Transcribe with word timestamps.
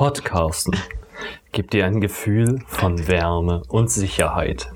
Podcasten 0.00 0.74
gibt 1.52 1.74
dir 1.74 1.84
ein 1.84 2.00
Gefühl 2.00 2.62
von 2.66 3.06
Wärme 3.06 3.64
und 3.68 3.90
Sicherheit. 3.90 4.70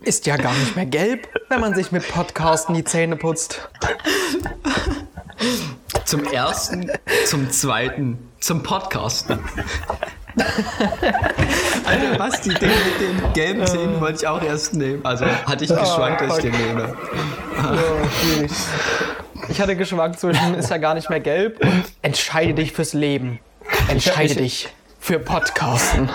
Ist 0.00 0.26
ja 0.26 0.36
gar 0.36 0.54
nicht 0.54 0.74
mehr 0.74 0.86
gelb, 0.86 1.28
wenn 1.48 1.60
man 1.60 1.72
sich 1.76 1.92
mit 1.92 2.08
Podcasten 2.08 2.74
die 2.74 2.82
Zähne 2.82 3.14
putzt. 3.14 3.68
Zum 6.04 6.24
ersten, 6.24 6.90
zum 7.26 7.48
zweiten, 7.52 8.18
zum 8.40 8.64
Podcasten. 8.64 9.38
Alter, 11.84 12.18
was 12.18 12.40
die 12.40 12.54
Dinge 12.54 12.74
mit 12.74 13.00
den 13.00 13.32
gelben 13.34 13.64
Zähnen 13.68 14.00
wollte 14.00 14.16
ich 14.16 14.26
auch 14.26 14.42
erst 14.42 14.74
nehmen. 14.74 15.04
Also 15.04 15.26
hatte 15.26 15.62
ich 15.62 15.70
geschwankt, 15.70 16.22
dass 16.22 16.38
ich 16.38 16.50
den 16.50 16.60
nehme. 16.60 16.92
Ja, 17.56 17.78
schwierig. 18.20 18.50
Ich 19.54 19.60
hatte 19.60 19.76
geschwankt 19.76 20.18
zwischen 20.18 20.54
ist 20.54 20.68
ja 20.68 20.78
gar 20.78 20.94
nicht 20.94 21.08
mehr 21.10 21.20
gelb 21.20 21.64
und 21.64 21.84
entscheide 22.02 22.54
dich 22.54 22.72
fürs 22.72 22.92
Leben. 22.92 23.38
Entscheide 23.86 24.34
dich 24.34 24.68
für 24.98 25.20
Podcasten. 25.20 26.10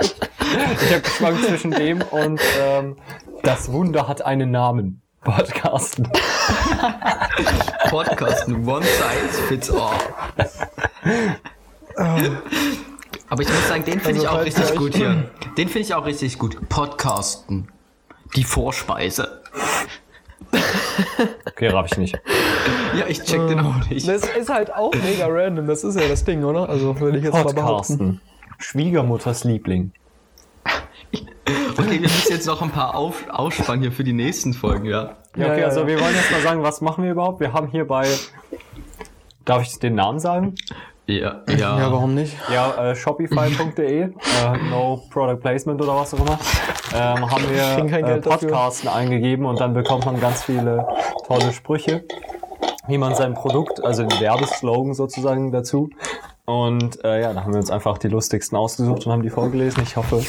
Ich 0.00 0.90
habe 0.90 1.00
geschwankt 1.00 1.44
zwischen 1.44 1.70
dem 1.70 2.02
und 2.02 2.40
ähm, 2.60 2.96
das 3.44 3.70
Wunder 3.70 4.08
hat 4.08 4.22
einen 4.22 4.50
Namen. 4.50 5.00
Podcasten. 5.22 6.08
Podcasten, 7.88 8.68
one 8.68 8.84
size 8.84 9.42
fits 9.46 9.70
all. 9.70 9.94
Aber 13.28 13.42
ich 13.42 13.48
muss 13.48 13.68
sagen, 13.68 13.84
den 13.84 14.00
finde 14.00 14.08
Also, 14.08 14.22
ich 14.22 14.28
auch 14.28 14.44
richtig 14.44 14.74
gut 14.76 14.96
hier. 14.96 15.30
Den 15.56 15.68
finde 15.68 15.86
ich 15.86 15.94
auch 15.94 16.04
richtig 16.04 16.36
gut. 16.36 16.68
Podcasten. 16.68 17.70
Die 18.34 18.42
Vorspeise. 18.42 19.42
Okay, 21.46 21.68
raff 21.68 21.86
ich 21.90 21.98
nicht. 21.98 22.20
Ja, 22.96 23.06
ich 23.08 23.22
check 23.24 23.46
den 23.48 23.58
auch 23.60 23.88
nicht. 23.88 24.06
Das 24.06 24.22
ist 24.24 24.48
halt 24.48 24.72
auch 24.72 24.92
mega 24.94 25.26
random, 25.26 25.66
das 25.66 25.82
ist 25.82 25.98
ja 25.98 26.06
das 26.06 26.24
Ding, 26.24 26.44
oder? 26.44 26.68
Also 26.68 26.98
würde 27.00 27.18
ich 27.18 27.24
jetzt 27.24 27.32
mal 27.34 27.42
behaupten. 27.42 27.98
Podcasten. 27.98 28.20
Schwiegermutters 28.58 29.44
Liebling. 29.44 29.92
Okay, 31.76 31.90
wir 31.90 32.00
müssen 32.00 32.32
jetzt 32.32 32.46
noch 32.46 32.60
ein 32.62 32.70
paar 32.70 32.94
auf, 32.94 33.28
ausspannen 33.28 33.82
hier 33.82 33.92
für 33.92 34.04
die 34.04 34.12
nächsten 34.12 34.52
Folgen, 34.52 34.84
ja. 34.84 35.16
Ja, 35.36 35.46
Ja, 35.46 35.52
okay, 35.52 35.60
ja, 35.60 35.66
also 35.66 35.80
ja. 35.80 35.86
wir 35.86 36.00
wollen 36.00 36.14
jetzt 36.14 36.30
mal 36.30 36.40
sagen, 36.42 36.62
was 36.62 36.80
machen 36.80 37.04
wir 37.04 37.12
überhaupt? 37.12 37.40
Wir 37.40 37.52
haben 37.52 37.68
hier 37.68 37.86
bei. 37.86 38.06
Darf 39.44 39.62
ich 39.62 39.78
den 39.78 39.94
Namen 39.94 40.18
sagen? 40.20 40.54
Ja, 41.08 41.40
ja. 41.48 41.78
Ja, 41.78 41.90
warum 41.90 42.14
nicht? 42.14 42.36
Ja, 42.52 42.90
äh, 42.90 42.94
shopify.de, 42.94 44.02
äh, 44.02 44.10
no 44.70 45.02
product 45.10 45.40
placement 45.40 45.80
oder 45.80 45.96
was 45.96 46.12
auch 46.12 46.20
immer, 46.20 46.38
ähm, 46.94 47.30
haben 47.30 47.44
wir 47.48 47.84
äh, 47.84 48.02
Geld 48.02 48.26
dafür. 48.26 48.48
Podcasten 48.48 48.90
eingegeben 48.90 49.46
und 49.46 49.58
dann 49.58 49.72
bekommt 49.72 50.04
man 50.04 50.20
ganz 50.20 50.44
viele 50.44 50.86
tolle 51.26 51.50
Sprüche, 51.52 52.04
wie 52.88 52.98
man 52.98 53.14
sein 53.14 53.32
Produkt, 53.32 53.82
also 53.82 54.02
den 54.04 54.20
Werbeslogan 54.20 54.92
sozusagen 54.92 55.50
dazu. 55.50 55.88
Und 56.44 57.02
äh, 57.04 57.22
ja, 57.22 57.32
da 57.32 57.42
haben 57.42 57.54
wir 57.54 57.60
uns 57.60 57.70
einfach 57.70 57.96
die 57.96 58.08
lustigsten 58.08 58.58
ausgesucht 58.58 59.06
und 59.06 59.12
haben 59.12 59.22
die 59.22 59.30
vorgelesen. 59.30 59.82
Ich 59.84 59.96
hoffe, 59.96 60.22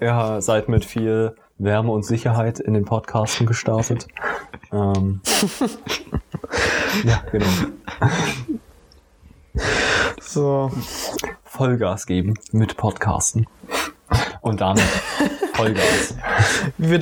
ihr 0.00 0.42
seid 0.42 0.68
mit 0.68 0.84
viel 0.84 1.34
Wärme 1.56 1.92
und 1.92 2.04
Sicherheit 2.04 2.60
in 2.60 2.74
den 2.74 2.84
Podcasten 2.84 3.46
gestartet. 3.46 4.06
Ähm, 4.70 5.22
ja, 7.04 7.22
genau. 7.32 7.46
So. 10.20 10.70
Vollgas 11.44 12.06
geben 12.06 12.34
mit 12.52 12.76
Podcasten. 12.76 13.46
Und 14.40 14.60
damit 14.60 14.84
Vollgas. 15.54 16.14
Wie 16.78 16.90
wir, 16.90 17.00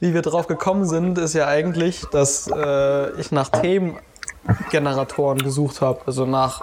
wie 0.00 0.14
wir 0.14 0.22
drauf 0.22 0.46
gekommen 0.46 0.86
sind, 0.86 1.18
ist 1.18 1.34
ja 1.34 1.46
eigentlich, 1.48 2.04
dass 2.12 2.48
äh, 2.48 3.10
ich 3.20 3.32
nach 3.32 3.48
Themengeneratoren 3.48 5.38
gesucht 5.38 5.80
habe. 5.80 6.00
Also 6.06 6.26
nach 6.26 6.62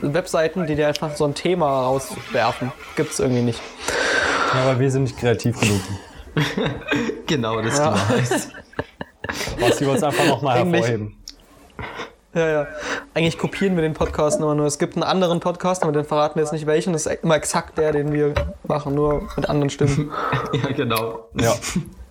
Webseiten, 0.00 0.66
die 0.66 0.74
dir 0.76 0.88
einfach 0.88 1.16
so 1.16 1.24
ein 1.24 1.34
Thema 1.34 1.84
rauswerfen. 1.84 2.72
Gibt's 2.96 3.18
irgendwie 3.18 3.42
nicht. 3.42 3.60
Ja, 4.54 4.62
aber 4.70 4.80
wir 4.80 4.90
sind 4.90 5.04
nicht 5.04 5.18
kreativ 5.18 5.58
genug. 5.60 5.80
Genau, 7.26 7.60
das 7.62 7.78
Ja. 7.78 8.08
heißt. 8.08 8.50
Was 9.60 9.78
sie 9.78 9.86
uns 9.86 10.02
einfach 10.02 10.26
nochmal 10.26 10.58
hervorheben. 10.58 11.16
Ja, 12.32 12.48
ja. 12.48 12.66
Eigentlich 13.14 13.38
kopieren 13.38 13.74
wir 13.74 13.82
den 13.82 13.94
Podcast 13.94 14.38
immer 14.38 14.54
nur. 14.54 14.66
Es 14.66 14.78
gibt 14.78 14.94
einen 14.94 15.02
anderen 15.02 15.40
Podcast, 15.40 15.82
aber 15.82 15.92
den 15.92 16.04
verraten 16.04 16.36
wir 16.36 16.42
jetzt 16.42 16.52
nicht 16.52 16.66
welchen. 16.66 16.92
Das 16.92 17.06
ist 17.06 17.22
immer 17.24 17.34
exakt 17.34 17.76
der, 17.76 17.92
den 17.92 18.12
wir 18.12 18.34
machen, 18.66 18.94
nur 18.94 19.28
mit 19.36 19.48
anderen 19.48 19.70
Stimmen. 19.70 20.12
Ja, 20.52 20.72
genau. 20.72 21.28
Ja. 21.34 21.54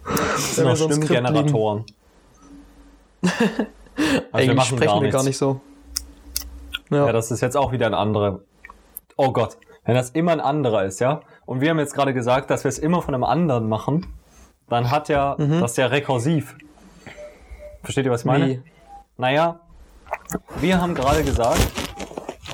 Das 0.03 0.55
sind 0.55 0.65
wir 0.65 0.71
noch 0.71 0.75
so 0.75 0.89
Stimmgeneratoren. 0.89 1.85
Also 3.21 3.35
wir 3.97 4.25
Eigentlich 4.31 4.63
sprechen 4.63 4.85
gar 4.85 5.01
wir 5.01 5.09
gar 5.09 5.23
nicht 5.23 5.37
so. 5.37 5.61
Ja. 6.89 7.05
Ja, 7.05 7.11
das 7.11 7.31
ist 7.31 7.41
jetzt 7.41 7.55
auch 7.55 7.71
wieder 7.71 7.85
ein 7.85 7.93
anderer. 7.93 8.39
Oh 9.15 9.31
Gott, 9.31 9.57
wenn 9.85 9.95
das 9.95 10.09
immer 10.11 10.31
ein 10.31 10.41
anderer 10.41 10.85
ist, 10.85 10.99
ja? 10.99 11.21
Und 11.45 11.61
wir 11.61 11.69
haben 11.69 11.79
jetzt 11.79 11.93
gerade 11.93 12.13
gesagt, 12.13 12.49
dass 12.49 12.63
wir 12.63 12.69
es 12.69 12.79
immer 12.79 13.01
von 13.01 13.13
einem 13.13 13.23
anderen 13.23 13.67
machen, 13.69 14.07
dann 14.69 14.91
hat 14.91 15.09
ja 15.09 15.35
das 15.35 15.77
ja 15.77 15.87
rekursiv. 15.87 16.55
Versteht 17.83 18.05
ihr, 18.05 18.11
was 18.11 18.21
ich 18.21 18.25
meine? 18.25 18.47
Wie? 18.47 18.61
Naja, 19.17 19.59
wir 20.59 20.81
haben 20.81 20.95
gerade 20.95 21.23
gesagt, 21.23 21.59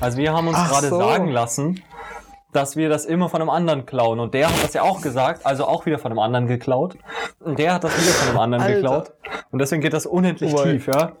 also 0.00 0.18
wir 0.18 0.32
haben 0.32 0.48
uns 0.48 0.56
Ach 0.58 0.68
gerade 0.70 0.88
so. 0.88 0.98
sagen 0.98 1.28
lassen, 1.30 1.82
dass 2.52 2.76
wir 2.76 2.88
das 2.88 3.04
immer 3.04 3.28
von 3.28 3.40
einem 3.42 3.50
anderen 3.50 3.84
klauen. 3.86 4.18
Und 4.20 4.32
der 4.34 4.48
hat 4.48 4.62
das 4.62 4.72
ja 4.72 4.82
auch 4.82 5.00
gesagt, 5.02 5.44
also 5.44 5.66
auch 5.66 5.84
wieder 5.86 5.98
von 5.98 6.10
einem 6.12 6.18
anderen 6.20 6.46
geklaut. 6.46 6.96
Und 7.40 7.58
der 7.58 7.74
hat 7.74 7.84
das 7.84 7.92
wieder 8.00 8.12
von 8.12 8.28
einem 8.30 8.38
anderen 8.38 8.62
Alter. 8.64 8.74
geklaut. 8.76 9.12
Und 9.50 9.58
deswegen 9.58 9.82
geht 9.82 9.92
das 9.92 10.06
unendlich 10.06 10.52
Wobei- 10.52 10.72
tief, 10.72 10.86
ja? 10.86 11.12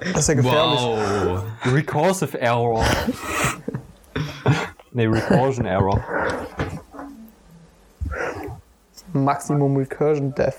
Das 0.00 0.20
ist 0.20 0.28
ja 0.28 0.34
gefährlich. 0.34 0.80
Wow. 0.80 1.42
Recursive 1.66 2.40
Error. 2.40 2.82
nee, 4.92 5.06
Recursion 5.06 5.66
Error. 5.66 6.00
Maximum 9.12 9.76
Recursion 9.76 10.34
Death. 10.34 10.54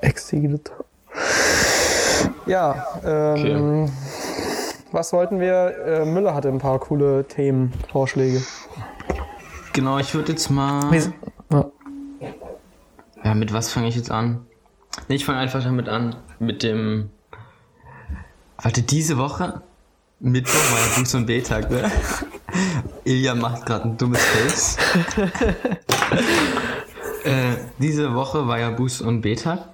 Exceeded. 0.00 0.72
Ja, 2.46 2.86
ähm, 3.04 3.90
was 4.92 5.12
wollten 5.12 5.40
wir? 5.40 5.74
Äh, 5.86 6.04
Müller 6.04 6.34
hatte 6.34 6.48
ein 6.48 6.58
paar 6.58 6.78
coole 6.78 7.24
Themenvorschläge. 7.26 8.42
Genau, 9.72 9.98
ich 9.98 10.14
würde 10.14 10.32
jetzt 10.32 10.50
mal. 10.50 10.88
Ja. 11.50 11.70
Ja, 13.24 13.34
mit 13.34 13.52
was 13.52 13.72
fange 13.72 13.88
ich 13.88 13.96
jetzt 13.96 14.10
an? 14.10 14.46
Nee, 15.08 15.16
ich 15.16 15.24
fange 15.24 15.38
einfach 15.38 15.62
damit 15.62 15.88
an. 15.88 16.16
Mit 16.38 16.62
dem. 16.62 17.10
Warte, 18.62 18.82
diese 18.82 19.18
Woche? 19.18 19.62
Mittwoch 20.20 20.54
war 20.54 20.78
ja 20.78 21.02
Buß- 21.02 21.16
und 21.16 21.26
B-Tag, 21.26 21.70
ne? 21.70 21.90
Ilja 23.04 23.34
macht 23.34 23.66
gerade 23.66 23.88
ein 23.88 23.96
dummes 23.96 24.22
Face. 24.22 24.76
äh, 27.24 27.56
diese 27.78 28.14
Woche 28.14 28.46
war 28.46 28.58
ja 28.58 28.68
Buß- 28.70 29.02
und 29.02 29.22
B-Tag. 29.22 29.73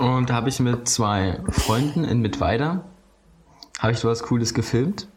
Und 0.00 0.30
da 0.30 0.34
habe 0.34 0.48
ich 0.48 0.58
mit 0.60 0.88
zwei 0.88 1.38
Freunden 1.50 2.04
in 2.04 2.20
Mittweida, 2.20 2.82
habe 3.78 3.92
ich 3.92 3.98
sowas 3.98 4.22
Cooles 4.22 4.54
gefilmt. 4.54 5.08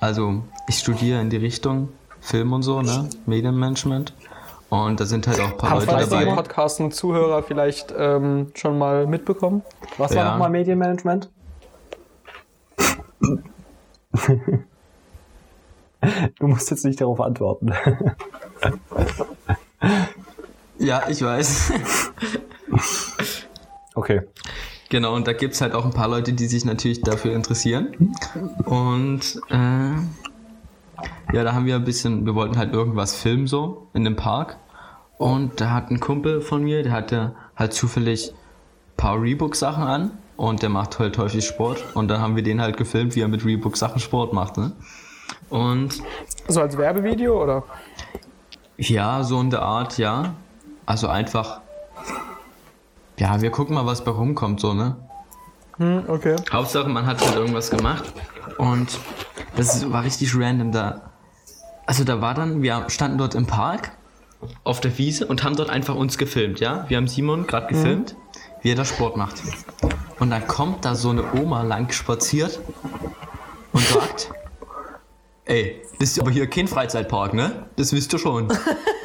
Also, 0.00 0.42
ich 0.68 0.78
studiere 0.78 1.20
in 1.20 1.30
die 1.30 1.36
Richtung 1.36 1.88
Film 2.20 2.52
und 2.52 2.62
so, 2.62 2.80
ne? 2.82 3.08
Medienmanagement. 3.26 4.14
Und 4.70 4.98
da 5.00 5.04
sind 5.04 5.26
halt 5.26 5.40
auch 5.40 5.50
ein 5.52 5.56
paar 5.58 5.74
Leute 5.74 5.86
Falls 5.86 6.08
die 6.08 6.14
dabei. 6.16 6.34
Podcasts 6.34 6.80
und 6.80 6.94
Zuhörer 6.94 7.42
vielleicht 7.42 7.92
ähm, 7.96 8.50
schon 8.54 8.78
mal 8.78 9.06
mitbekommen. 9.06 9.62
Was 9.98 10.14
war 10.14 10.24
Ja. 10.24 10.30
nochmal 10.32 10.50
Medienmanagement? 10.50 11.30
Du 16.38 16.46
musst 16.48 16.70
jetzt 16.70 16.84
nicht 16.84 17.00
darauf 17.00 17.18
antworten. 17.18 17.72
Ja, 20.78 21.08
ich 21.08 21.22
weiß. 21.22 21.72
Okay. 23.94 24.22
Genau, 24.90 25.14
und 25.14 25.26
da 25.26 25.32
gibt's 25.32 25.60
halt 25.60 25.74
auch 25.74 25.84
ein 25.84 25.92
paar 25.92 26.08
Leute, 26.08 26.32
die 26.32 26.46
sich 26.46 26.64
natürlich 26.64 27.00
dafür 27.00 27.34
interessieren. 27.34 28.14
Und 28.64 29.40
äh, 29.50 29.94
ja, 31.32 31.42
da 31.44 31.54
haben 31.54 31.66
wir 31.66 31.76
ein 31.76 31.84
bisschen, 31.84 32.26
wir 32.26 32.34
wollten 32.34 32.58
halt 32.58 32.72
irgendwas 32.72 33.16
filmen 33.16 33.46
so 33.46 33.88
in 33.94 34.04
dem 34.04 34.16
Park. 34.16 34.56
Und 35.16 35.60
da 35.60 35.70
hat 35.70 35.90
ein 35.90 36.00
Kumpel 36.00 36.40
von 36.40 36.62
mir, 36.62 36.82
der 36.82 36.92
hatte 36.92 37.34
halt 37.56 37.72
zufällig 37.72 38.30
ein 38.32 38.96
paar 38.96 39.20
Reebok-Sachen 39.20 39.84
an 39.84 40.10
und 40.36 40.62
der 40.62 40.68
macht 40.68 40.98
halt 40.98 41.16
häufig 41.18 41.44
Sport. 41.44 41.84
Und 41.94 42.08
dann 42.08 42.20
haben 42.20 42.36
wir 42.36 42.42
den 42.42 42.60
halt 42.60 42.76
gefilmt, 42.76 43.14
wie 43.16 43.20
er 43.20 43.28
mit 43.28 43.44
Reebok-Sachen 43.44 44.00
Sport 44.00 44.32
macht. 44.32 44.56
Ne? 44.58 44.72
Und 45.50 45.94
So 46.48 46.60
als 46.60 46.76
Werbevideo 46.76 47.42
oder? 47.42 47.64
ja, 48.76 49.22
so 49.22 49.40
in 49.40 49.50
der 49.50 49.62
Art, 49.62 49.98
ja. 49.98 50.34
Also 50.86 51.08
einfach, 51.08 51.60
ja, 53.18 53.40
wir 53.40 53.50
gucken 53.50 53.74
mal, 53.74 53.86
was 53.86 54.04
bei 54.04 54.10
rumkommt, 54.10 54.60
so, 54.60 54.74
ne? 54.74 54.96
Hm, 55.76 56.04
okay. 56.08 56.36
Hauptsache, 56.52 56.88
man 56.88 57.06
hat 57.06 57.20
halt 57.20 57.36
irgendwas 57.36 57.70
gemacht 57.70 58.04
und 58.58 58.98
das 59.56 59.90
war 59.90 60.04
richtig 60.04 60.34
random 60.36 60.72
da. 60.72 61.12
Also 61.86 62.04
da 62.04 62.20
war 62.20 62.34
dann, 62.34 62.62
wir 62.62 62.84
standen 62.88 63.18
dort 63.18 63.34
im 63.34 63.46
Park 63.46 63.92
auf 64.62 64.80
der 64.80 64.96
Wiese 64.98 65.26
und 65.26 65.42
haben 65.42 65.56
dort 65.56 65.70
einfach 65.70 65.94
uns 65.94 66.18
gefilmt, 66.18 66.60
ja? 66.60 66.84
Wir 66.88 66.96
haben 66.96 67.08
Simon 67.08 67.46
gerade 67.46 67.66
gefilmt, 67.66 68.16
wie 68.62 68.70
er 68.70 68.76
da 68.76 68.84
Sport 68.84 69.16
macht. 69.16 69.42
Und 70.20 70.30
dann 70.30 70.46
kommt 70.46 70.84
da 70.84 70.94
so 70.94 71.10
eine 71.10 71.24
Oma 71.34 71.62
lang 71.62 71.90
spaziert 71.92 72.60
und 73.72 73.84
sagt, 73.84 74.30
ey, 75.44 75.82
das 75.98 76.10
ist 76.10 76.20
aber 76.20 76.30
hier 76.30 76.46
kein 76.46 76.68
Freizeitpark, 76.68 77.34
ne? 77.34 77.66
Das 77.76 77.92
wisst 77.92 78.12
ihr 78.12 78.18
schon. 78.18 78.48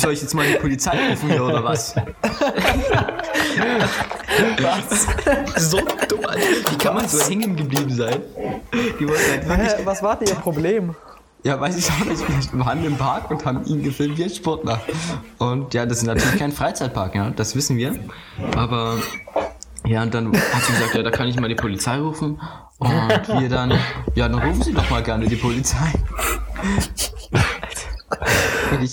Soll 0.00 0.12
ich 0.14 0.22
jetzt 0.22 0.34
mal 0.34 0.46
die 0.46 0.54
Polizei 0.54 1.10
rufen 1.10 1.30
hier 1.30 1.44
oder 1.44 1.62
was? 1.62 1.94
was? 4.60 5.70
So 5.70 5.78
dumm, 6.08 6.24
Alter. 6.26 6.42
Wie 6.70 6.78
kann 6.78 6.94
man 6.94 7.06
so 7.08 7.22
hängen 7.28 7.54
geblieben 7.54 7.94
sein? 7.94 8.22
Die 8.98 9.08
wollten 9.08 9.30
halt 9.30 9.48
wirklich 9.48 9.72
Hä, 9.72 9.82
was 9.84 10.02
war 10.02 10.16
denn 10.16 10.28
ihr 10.28 10.34
Problem? 10.36 10.94
ja, 11.42 11.60
weiß 11.60 11.76
ich 11.76 11.90
auch 11.90 12.04
nicht. 12.04 12.22
Wir 12.52 12.64
waren 12.64 12.84
im 12.84 12.96
Park 12.96 13.30
und 13.30 13.44
haben 13.44 13.64
ihn 13.64 13.82
gefilmt 13.82 14.18
wie 14.18 14.24
ein 14.24 14.30
Sportler. 14.30 14.80
Und 15.38 15.74
ja, 15.74 15.86
das 15.86 15.98
ist 15.98 16.04
natürlich 16.04 16.38
kein 16.38 16.52
Freizeitpark, 16.52 17.14
ja, 17.14 17.30
das 17.30 17.54
wissen 17.56 17.76
wir. 17.76 17.94
Aber 18.56 18.96
ja, 19.86 20.02
und 20.02 20.14
dann 20.14 20.32
hat 20.32 20.62
sie 20.64 20.72
gesagt, 20.72 20.94
ja, 20.94 21.02
da 21.02 21.10
kann 21.10 21.28
ich 21.28 21.38
mal 21.38 21.48
die 21.48 21.54
Polizei 21.54 21.98
rufen. 21.98 22.40
Und 22.78 23.40
wir 23.40 23.48
dann, 23.48 23.70
ja, 24.14 24.28
dann 24.28 24.38
rufen 24.38 24.62
Sie 24.62 24.72
doch 24.72 24.88
mal 24.88 25.02
gerne 25.02 25.26
die 25.26 25.36
Polizei. 25.36 25.92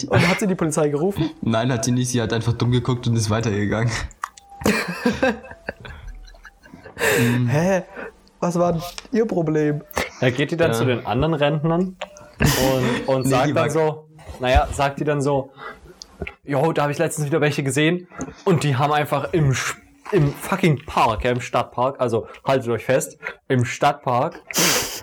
Und 0.10 0.28
hat 0.30 0.40
sie 0.40 0.48
die 0.48 0.56
Polizei 0.56 0.90
gerufen? 0.90 1.30
nein, 1.42 1.72
hat 1.72 1.86
sie 1.86 1.92
nicht, 1.92 2.10
sie 2.10 2.22
hat 2.22 2.32
einfach 2.34 2.54
dumm 2.54 2.72
geguckt 2.72 3.08
und 3.08 3.16
ist 3.16 3.30
weitergegangen. 3.30 3.92
Hä? 7.48 7.84
Was 8.40 8.58
war 8.60 8.74
denn 8.74 8.82
ihr 9.12 9.26
Problem? 9.26 9.82
Da 10.20 10.30
geht 10.30 10.52
die 10.52 10.58
dann 10.58 10.72
Ja. 10.72 10.78
zu 10.78 10.86
den 10.86 11.06
anderen 11.06 11.34
Rentnern 11.34 11.96
und, 12.40 13.08
und 13.08 13.24
Nee, 13.26 13.30
sagt 13.30 13.56
dann 13.56 13.70
so, 13.70 14.08
naja, 14.40 14.68
sagt 14.72 15.00
die 15.00 15.04
dann 15.04 15.22
so, 15.22 15.52
jo, 16.44 16.72
da 16.74 16.84
habe 16.84 16.92
ich 16.92 16.98
letztens 16.98 17.28
wieder 17.28 17.42
welche 17.42 17.64
gesehen 17.64 18.08
und 18.46 18.64
die 18.64 18.76
haben 18.76 18.94
einfach 18.94 19.34
im, 19.34 19.56
im 20.12 20.32
fucking 20.34 20.86
Park, 20.86 21.24
ja, 21.24 21.32
im 21.32 21.42
Stadtpark, 21.42 22.00
also 22.00 22.28
haltet 22.46 22.70
euch 22.70 22.86
fest, 22.86 23.18
im 23.48 23.66
Stadtpark, 23.66 24.40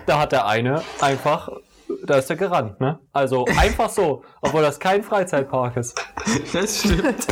da 0.05 0.19
hat 0.19 0.31
der 0.31 0.47
eine 0.47 0.81
einfach, 1.01 1.49
da 2.05 2.15
ist 2.17 2.29
er 2.29 2.35
gerannt, 2.35 2.79
ne? 2.79 2.99
Also 3.13 3.45
einfach 3.57 3.89
so, 3.89 4.23
obwohl 4.41 4.61
das 4.61 4.79
kein 4.79 5.03
Freizeitpark 5.03 5.77
ist. 5.77 5.99
Das 6.53 6.79
stimmt. 6.79 7.27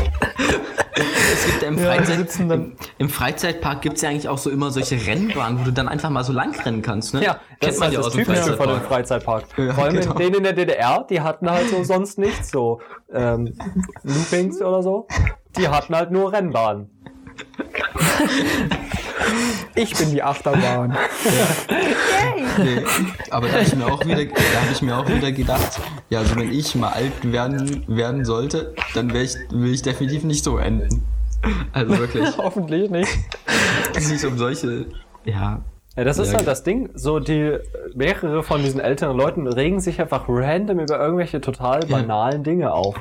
Es 0.95 1.45
gibt 1.47 1.61
ja 1.63 1.67
im, 1.69 1.77
Ja, 1.79 1.85
Freizeit, 1.85 2.39
dann- 2.39 2.51
im, 2.51 2.75
im 2.99 3.09
Freizeitpark 3.09 3.81
gibt 3.81 3.95
es 3.95 4.01
ja 4.03 4.09
eigentlich 4.09 4.29
auch 4.29 4.37
so 4.37 4.49
immer 4.51 4.69
solche 4.69 4.95
Rennbahnen, 5.07 5.59
wo 5.59 5.63
du 5.63 5.71
dann 5.73 5.87
einfach 5.87 6.09
mal 6.11 6.23
so 6.23 6.31
lang 6.33 6.53
rennen 6.59 6.81
kannst. 6.83 7.13
Ne? 7.15 7.23
Ja, 7.23 7.39
das 7.59 7.75
ist 7.75 7.81
halt 7.81 7.97
das 7.97 8.09
Typische 8.11 8.55
von 8.55 8.67
dem 8.69 8.81
Freizeitpark. 8.81 9.45
Ja, 9.57 9.73
Vor 9.73 9.85
allem 9.85 9.95
genau. 9.95 10.11
in 10.11 10.17
denen 10.17 10.35
in 10.35 10.43
der 10.43 10.53
DDR, 10.53 11.05
die 11.09 11.21
hatten 11.21 11.49
halt 11.49 11.69
so 11.69 11.83
sonst 11.83 12.19
nichts, 12.19 12.51
so 12.51 12.79
ähm, 13.11 13.55
Loopings 14.03 14.61
oder 14.61 14.83
so. 14.83 15.07
Die 15.57 15.67
hatten 15.67 15.95
halt 15.95 16.11
nur 16.11 16.31
Rennbahnen. 16.31 16.89
Ich 19.75 19.95
bin 19.95 20.11
die 20.11 20.21
Achterbahn. 20.21 20.95
Nee, 22.57 22.83
aber 23.31 23.47
da 23.47 23.53
habe 23.53 23.63
ich 23.63 23.75
mir 23.75 23.85
auch 23.91 24.05
wieder, 24.05 24.25
da 24.25 24.61
habe 24.61 24.71
ich 24.71 24.81
mir 24.81 24.97
auch 24.97 25.07
wieder 25.07 25.31
gedacht, 25.31 25.79
ja, 26.09 26.19
also 26.19 26.35
wenn 26.35 26.51
ich 26.51 26.75
mal 26.75 26.89
alt 26.89 27.31
werden, 27.31 27.83
werden 27.87 28.25
sollte, 28.25 28.75
dann 28.93 29.09
ich, 29.15 29.35
will 29.51 29.73
ich 29.73 29.81
definitiv 29.81 30.23
nicht 30.23 30.43
so 30.43 30.57
enden. 30.57 31.03
Also 31.71 31.97
wirklich, 31.97 32.25
Hoffentlich 32.37 32.89
nicht. 32.89 33.09
es 33.95 34.05
ist 34.05 34.11
nicht 34.11 34.25
um 34.25 34.37
solche, 34.37 34.85
ja, 35.25 35.61
Ja, 35.95 36.03
das 36.03 36.17
ist 36.19 36.31
Ja, 36.31 36.37
halt 36.37 36.47
das 36.47 36.63
Ding. 36.63 36.89
So 36.93 37.19
die 37.19 37.57
mehrere 37.95 38.43
von 38.43 38.61
diesen 38.61 38.79
älteren 38.79 39.17
Leuten 39.17 39.47
regen 39.47 39.79
sich 39.79 39.99
einfach 39.99 40.25
random 40.27 40.79
über 40.79 40.99
irgendwelche 40.99 41.41
total 41.41 41.81
banalen 41.81 42.43
Dinge 42.43 42.71
auf. 42.73 42.95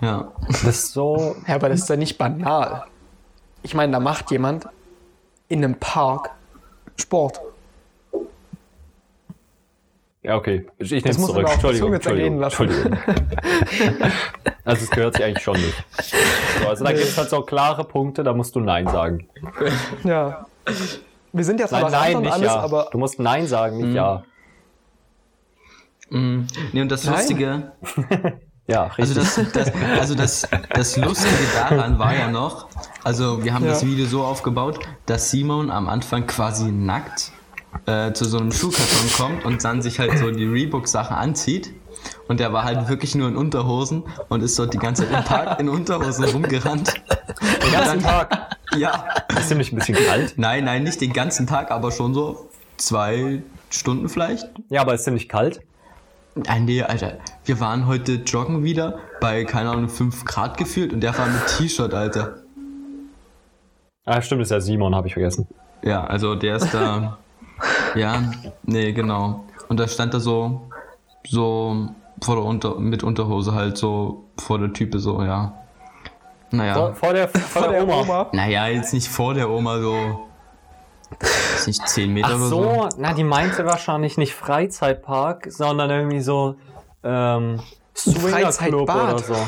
ja. 0.00 0.32
Das 0.48 0.64
ist 0.64 0.92
so. 0.92 1.36
Ja, 1.46 1.56
aber 1.56 1.68
das 1.68 1.80
ist 1.80 1.88
ja 1.90 1.96
nicht 1.96 2.16
banal. 2.18 2.84
Ich 3.66 3.74
meine, 3.74 3.90
da 3.90 3.98
macht 3.98 4.30
jemand 4.30 4.68
in 5.48 5.64
einem 5.64 5.74
Park 5.74 6.30
Sport. 6.96 7.40
Ja, 10.22 10.36
okay. 10.36 10.68
Ich 10.78 10.92
nehme 10.92 11.02
Das 11.02 11.16
es 11.16 11.18
muss 11.18 11.32
man 11.32 11.46
zurück. 11.46 11.52
Entschuldigung, 11.52 11.94
Entschuldigung, 11.94 12.38
lassen. 12.38 12.62
Entschuldigung. 12.62 12.98
Also 14.64 14.84
es 14.84 14.90
gehört 14.90 15.14
sich 15.16 15.24
eigentlich 15.24 15.42
schon 15.42 15.56
nicht. 15.56 15.84
So, 16.60 16.68
also 16.68 16.84
da 16.84 16.92
gibt 16.92 17.06
es 17.06 17.18
halt 17.18 17.28
so 17.28 17.42
klare 17.42 17.82
Punkte, 17.82 18.22
da 18.22 18.34
musst 18.34 18.54
du 18.54 18.60
Nein 18.60 18.86
sagen. 18.86 19.28
Ja. 20.04 20.46
Wir 21.32 21.44
sind 21.44 21.58
ja 21.58 21.66
Nein, 21.68 21.82
tolerant 21.82 22.12
nein, 22.12 22.22
nicht 22.22 22.32
alles, 22.32 22.46
ja. 22.46 22.60
aber 22.60 22.88
du 22.92 22.98
musst 22.98 23.18
Nein 23.18 23.48
sagen, 23.48 23.78
nicht 23.78 23.94
Ja. 23.94 24.22
Mm. 26.10 26.46
Nee, 26.72 26.82
und 26.82 26.88
das 26.88 27.04
Nein. 27.04 27.14
Lustige, 27.14 27.72
Ja, 28.68 28.84
richtig. 28.84 29.16
Also 29.18 29.42
das, 29.42 29.52
das, 29.52 29.72
also 29.98 30.14
das, 30.14 30.48
das 30.74 30.96
Lustige 30.96 31.34
daran 31.54 31.98
war 31.98 32.14
ja 32.14 32.28
noch, 32.30 32.66
also 33.04 33.44
wir 33.44 33.54
haben 33.54 33.64
Ja. 33.64 33.70
das 33.72 33.86
Video 33.86 34.06
so 34.06 34.24
aufgebaut, 34.24 34.80
dass 35.06 35.30
Simon 35.30 35.70
am 35.70 35.88
Anfang 35.88 36.26
quasi 36.26 36.72
nackt 36.72 37.30
äh, 37.86 38.12
zu 38.12 38.24
so 38.24 38.38
einem 38.38 38.50
Schuhkarton 38.50 39.12
kommt 39.16 39.44
und 39.44 39.62
dann 39.64 39.82
sich 39.82 39.98
halt 40.00 40.18
so 40.18 40.30
die 40.30 40.46
Reebok-Sachen 40.46 41.14
anzieht. 41.16 41.72
Und 42.28 42.40
der 42.40 42.52
war 42.52 42.64
halt 42.64 42.88
wirklich 42.88 43.14
nur 43.14 43.28
in 43.28 43.36
Unterhosen 43.36 44.04
und 44.28 44.42
ist 44.42 44.58
dort 44.58 44.72
die 44.74 44.78
ganze 44.78 45.08
Zeit 45.08 45.18
im 45.18 45.24
Park 45.24 45.60
in 45.60 45.68
Unterhosen 45.68 46.24
rumgerannt. 46.24 46.94
Den 47.64 47.72
ganzen 47.72 48.02
Tag. 48.02 48.56
Ja. 48.76 49.04
Ist 49.36 49.48
ziemlich 49.48 49.72
ein 49.72 49.76
bisschen 49.76 49.96
kalt. 50.06 50.34
Nein, 50.36 50.64
nein, 50.64 50.82
nicht 50.84 51.00
den 51.00 51.12
ganzen 51.12 51.46
Tag, 51.46 51.70
aber 51.70 51.90
schon 51.92 52.14
so 52.14 52.48
zwei 52.76 53.42
Stunden 53.70 54.08
vielleicht. 54.08 54.46
Ja, 54.68 54.82
aber 54.82 54.94
ist 54.94 55.04
ziemlich 55.04 55.28
kalt. 55.28 55.60
Ah, 56.46 56.58
nee, 56.58 56.82
Alter. 56.82 57.18
Wir 57.44 57.60
waren 57.60 57.86
heute 57.86 58.14
joggen 58.16 58.62
wieder 58.62 58.98
bei, 59.20 59.44
keine 59.44 59.70
Ahnung, 59.70 59.88
5 59.88 60.24
Grad 60.24 60.58
gefühlt 60.58 60.92
und 60.92 61.00
der 61.00 61.16
war 61.16 61.26
mit 61.26 61.46
T-Shirt, 61.46 61.94
Alter. 61.94 62.42
Ah, 64.04 64.20
stimmt, 64.20 64.42
ist 64.42 64.50
ja 64.50 64.60
Simon, 64.60 64.94
habe 64.94 65.08
ich 65.08 65.14
vergessen. 65.14 65.46
Ja, 65.82 66.04
also 66.04 66.34
der 66.34 66.56
ist 66.56 66.72
da. 66.74 67.18
ja, 67.94 68.22
nee, 68.64 68.92
genau. 68.92 69.44
Und 69.68 69.80
da 69.80 69.88
stand 69.88 70.12
da 70.12 70.20
so, 70.20 70.68
so 71.26 71.88
vor 72.22 72.36
der 72.36 72.44
Unter 72.44 72.78
mit 72.78 73.02
Unterhose 73.02 73.54
halt 73.54 73.78
so 73.78 74.24
vor 74.38 74.58
der 74.58 74.72
Type 74.72 74.98
so, 74.98 75.22
ja. 75.22 75.54
Naja. 76.50 76.74
Vor, 76.74 76.94
vor 76.94 77.12
der, 77.14 77.28
vor 77.28 77.68
der, 77.68 77.88
Oma. 77.88 78.28
Naja, 78.32 78.68
jetzt 78.68 78.92
nicht 78.92 79.08
vor 79.08 79.34
der 79.34 79.48
Oma 79.50 79.80
so. 79.80 80.25
Ist 81.20 81.66
nicht 81.66 81.88
10 81.88 82.12
Meter 82.12 82.28
Ach 82.30 82.36
oder 82.36 82.46
so, 82.46 82.88
na, 82.98 83.12
die 83.12 83.24
meinte 83.24 83.64
wahrscheinlich 83.64 84.18
nicht 84.18 84.34
Freizeitpark, 84.34 85.46
sondern 85.50 85.90
irgendwie 85.90 86.20
so 86.20 86.56
ähm, 87.04 87.60
Swingerclub 87.96 88.88
Freizeitbad. 88.88 89.14
oder 89.14 89.18
so. 89.18 89.34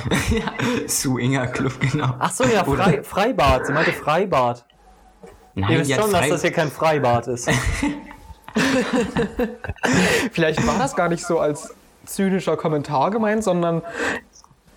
so. 0.87 0.89
Swinger 0.89 1.47
Club, 1.49 1.73
genau. 1.81 2.15
Ach 2.19 2.31
so, 2.31 2.45
ja, 2.45 2.65
Frei, 2.65 3.03
Freibad. 3.03 3.67
Sie 3.67 3.73
meinte 3.73 3.93
Freibad. 3.93 4.65
Nein, 5.55 5.73
Ihr 5.73 5.79
wisst 5.81 5.95
schon, 5.95 6.13
dass 6.13 6.29
das 6.29 6.43
hier 6.43 6.53
kein 6.53 6.71
Freibad 6.71 7.27
ist. 7.27 7.51
vielleicht 10.33 10.67
war 10.67 10.79
das 10.79 10.97
gar 10.97 11.09
nicht 11.09 11.25
so 11.25 11.39
als 11.39 11.75
zynischer 12.07 12.57
Kommentar 12.57 13.11
gemeint, 13.11 13.45
sondern 13.45 13.83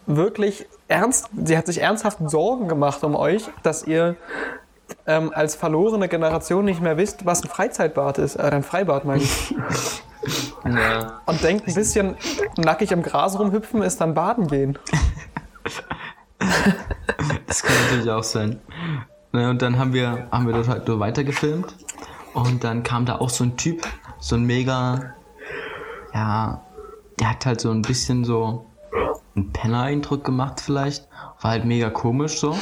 wirklich 0.06 0.67
ernst. 0.88 1.29
Sie 1.44 1.58
hat 1.58 1.67
sich 1.67 1.82
ernsthaft 1.82 2.20
Sorgen 2.25 2.67
gemacht 2.67 3.03
um 3.03 3.15
euch, 3.15 3.44
dass 3.63 3.84
ihr 3.84 4.15
ähm, 5.08 5.31
als 5.34 5.55
verlorene 5.55 6.08
Generation 6.08 6.65
nicht 6.65 6.81
mehr 6.81 6.98
wisst, 6.98 7.25
was 7.25 7.43
ein 7.43 7.50
Freizeitbad 7.50 8.17
ist. 8.17 8.36
Äh, 8.36 8.43
ein 8.43 8.63
Freibad 8.63 9.05
meine 9.05 9.24
ich. 9.24 9.55
Ja. 10.63 11.22
Und 11.25 11.43
denkt, 11.43 11.67
ein 11.67 11.74
bisschen 11.74 12.15
nackig 12.55 12.91
im 12.91 13.01
Gras 13.01 13.39
rumhüpfen 13.39 13.81
ist 13.81 14.00
dann 14.01 14.13
baden 14.13 14.48
gehen. 14.48 14.77
Das 17.48 17.62
kann 17.62 17.75
natürlich 17.84 18.10
auch 18.10 18.24
sein. 18.24 18.60
Ne, 19.31 19.50
und 19.50 19.62
dann 19.62 19.77
haben 19.77 19.93
wir, 19.93 20.27
haben 20.31 20.48
wir 20.48 20.53
dort 20.53 20.67
halt 20.67 20.88
nur 20.88 21.00
weitergefilmt. 21.00 21.75
Und 22.34 22.63
dann 22.63 22.84
kam 22.84 23.05
da 23.05 23.17
auch 23.17 23.29
so 23.29 23.43
ein 23.43 23.58
Typ, 23.58 23.86
so 24.20 24.36
ein 24.36 24.46
mega, 24.46 25.13
ja, 26.13 26.62
der 27.20 27.29
hat 27.29 27.46
halt 27.46 27.62
so 27.62 27.70
ein 27.72 27.81
bisschen 27.81 28.24
so 28.24 28.65
einen 29.36 29.51
Penner-Eindruck 29.51 30.24
gemacht 30.24 30.62
vielleicht. 30.62 31.08
War 31.41 31.51
halt 31.51 31.65
mega 31.65 31.89
komisch 31.89 32.39
so. 32.39 32.55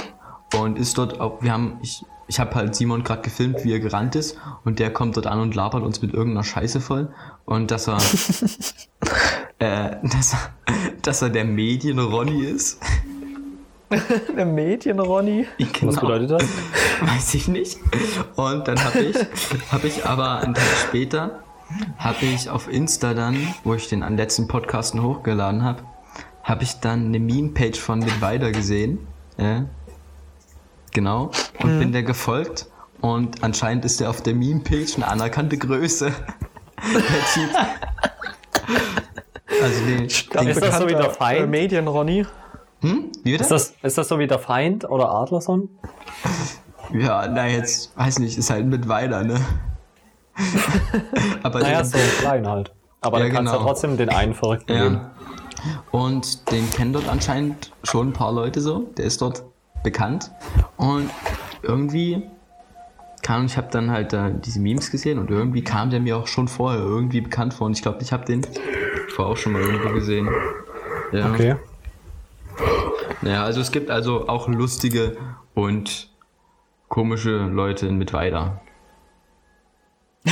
Und 0.59 0.77
ist 0.77 0.97
dort 0.97 1.19
auch, 1.21 1.41
wir 1.41 1.53
haben, 1.53 1.77
ich, 1.81 2.03
ich 2.29 2.39
habe 2.39 2.53
halt 2.53 2.75
Simon 2.75 3.03
gerade 3.03 3.23
gefilmt, 3.23 3.63
wie 3.63 3.73
er 3.73 3.79
gerannt 3.79 4.15
ist. 4.15 4.37
Und 4.63 4.77
der 4.77 4.93
kommt 4.93 5.17
dort 5.17 5.25
an 5.25 5.41
und 5.41 5.55
labert 5.55 5.81
uns 5.81 6.01
mit 6.03 6.13
irgendeiner 6.13 6.43
Scheiße 6.43 6.79
voll. 6.79 7.11
Und 7.45 7.71
dass 7.71 7.87
er, 7.87 7.97
äh, 9.59 9.95
dass 10.03 10.33
er, 10.33 10.39
dass 11.01 11.21
er 11.23 11.29
der 11.29 11.45
Medien-Ronny 11.45 12.45
ist. 12.45 12.79
Eine 13.89 14.45
Mädchen, 14.45 14.99
Ronny. 14.99 15.47
Genau. 15.57 15.91
Was 15.91 15.99
bedeutet 15.99 16.29
das? 16.29 16.43
Weiß 17.01 17.33
ich 17.33 17.47
nicht. 17.47 17.79
Und 18.35 18.67
dann 18.67 18.83
habe 18.83 18.99
ich, 18.99 19.17
hab 19.71 19.83
ich 19.83 20.05
aber 20.05 20.41
einen 20.41 20.53
Tag 20.53 20.63
später, 20.87 21.39
habe 21.97 22.25
ich 22.25 22.51
auf 22.51 22.71
Insta 22.71 23.15
dann, 23.15 23.35
wo 23.63 23.73
ich 23.73 23.89
den 23.89 24.03
an 24.03 24.17
letzten 24.17 24.47
Podcasten 24.47 25.01
hochgeladen 25.01 25.63
habe, 25.63 25.81
habe 26.43 26.63
ich 26.63 26.79
dann 26.79 27.07
eine 27.07 27.19
Meme-Page 27.19 27.79
von 27.79 28.01
dem 28.01 28.21
Weider 28.21 28.51
gesehen. 28.51 28.99
Äh, 29.37 29.61
genau. 30.91 31.31
Und 31.61 31.79
bin 31.79 31.91
der 31.91 32.03
gefolgt. 32.03 32.67
Und 33.01 33.43
anscheinend 33.43 33.85
ist 33.85 33.99
der 33.99 34.09
auf 34.09 34.21
der 34.21 34.35
Meme-Page 34.35 34.95
eine 34.97 35.07
anerkannte 35.07 35.57
Größe. 35.57 36.11
der 36.93 37.01
Typ. 37.33 37.49
Also 39.61 39.85
den, 39.85 39.97
den 39.97 40.47
Ist 40.47 40.61
das 40.61 40.77
so 40.79 40.87
wie 40.87 40.93
der 40.93 41.09
Feind? 41.09 41.41
Äh, 41.41 41.47
Mädchen, 41.47 41.87
Ronny. 41.87 42.25
hm? 42.81 43.11
Wie 43.23 43.33
Ist 43.35 43.51
das, 43.51 43.73
ist 43.81 43.97
das 43.97 44.07
so 44.07 44.19
wie 44.19 44.27
der 44.27 44.39
Feind 44.39 44.89
oder 44.89 45.09
Adlerson? 45.11 45.69
Ja, 46.93 47.27
na 47.27 47.47
jetzt, 47.47 47.95
weiß 47.97 48.19
nicht, 48.19 48.37
ist 48.37 48.49
halt 48.49 48.65
mit 48.65 48.87
weiter, 48.87 49.23
ne? 49.23 49.39
Aber 51.43 51.59
Naja, 51.59 51.83
so 51.83 51.97
klein 52.19 52.47
halt. 52.47 52.73
Aber 53.01 53.19
Ja, 53.19 53.25
du 53.25 53.31
kannst 53.31 53.51
ja 53.51 53.57
genau. 53.57 53.67
trotzdem 53.69 53.97
den 53.97 54.09
einen 54.09 54.33
Verrückten 54.33 54.73
geben. 54.73 54.95
Ja. 54.95 55.11
Und 55.91 56.51
den 56.51 56.69
kennen 56.71 56.93
dort 56.93 57.07
anscheinend 57.09 57.71
schon 57.83 58.09
ein 58.09 58.13
paar 58.13 58.31
Leute 58.31 58.61
so. 58.61 58.89
Der 58.97 59.05
ist 59.05 59.21
dort 59.21 59.43
bekannt. 59.83 60.31
Und 60.77 61.09
irgendwie 61.61 62.23
kam, 63.21 63.45
ich 63.45 63.57
habe 63.57 63.67
dann 63.71 63.91
halt 63.91 64.13
da 64.13 64.29
diese 64.29 64.59
Memes 64.59 64.91
gesehen 64.91 65.19
und 65.19 65.29
irgendwie 65.29 65.63
kam 65.63 65.89
der 65.89 65.99
mir 65.99 66.17
auch 66.17 66.27
schon 66.27 66.47
vorher 66.47 66.79
irgendwie 66.79 67.21
bekannt 67.21 67.53
vor. 67.53 67.67
Und 67.67 67.73
ich 67.73 67.81
glaube, 67.81 68.01
ich 68.01 68.11
habe 68.11 68.25
den 68.25 68.45
vorher 69.15 69.33
auch 69.33 69.37
schon 69.37 69.53
mal 69.53 69.61
irgendwo 69.61 69.89
gesehen. 69.93 70.29
Ja. 71.11 71.29
Okay. 71.31 71.55
Naja, 73.21 73.43
also 73.43 73.59
es 73.61 73.71
gibt 73.71 73.89
also 73.91 74.27
auch 74.27 74.47
lustige 74.47 75.17
und 75.53 76.09
komische 76.87 77.37
Leute 77.37 77.87
in 77.87 77.97
Mittweida. 77.97 78.61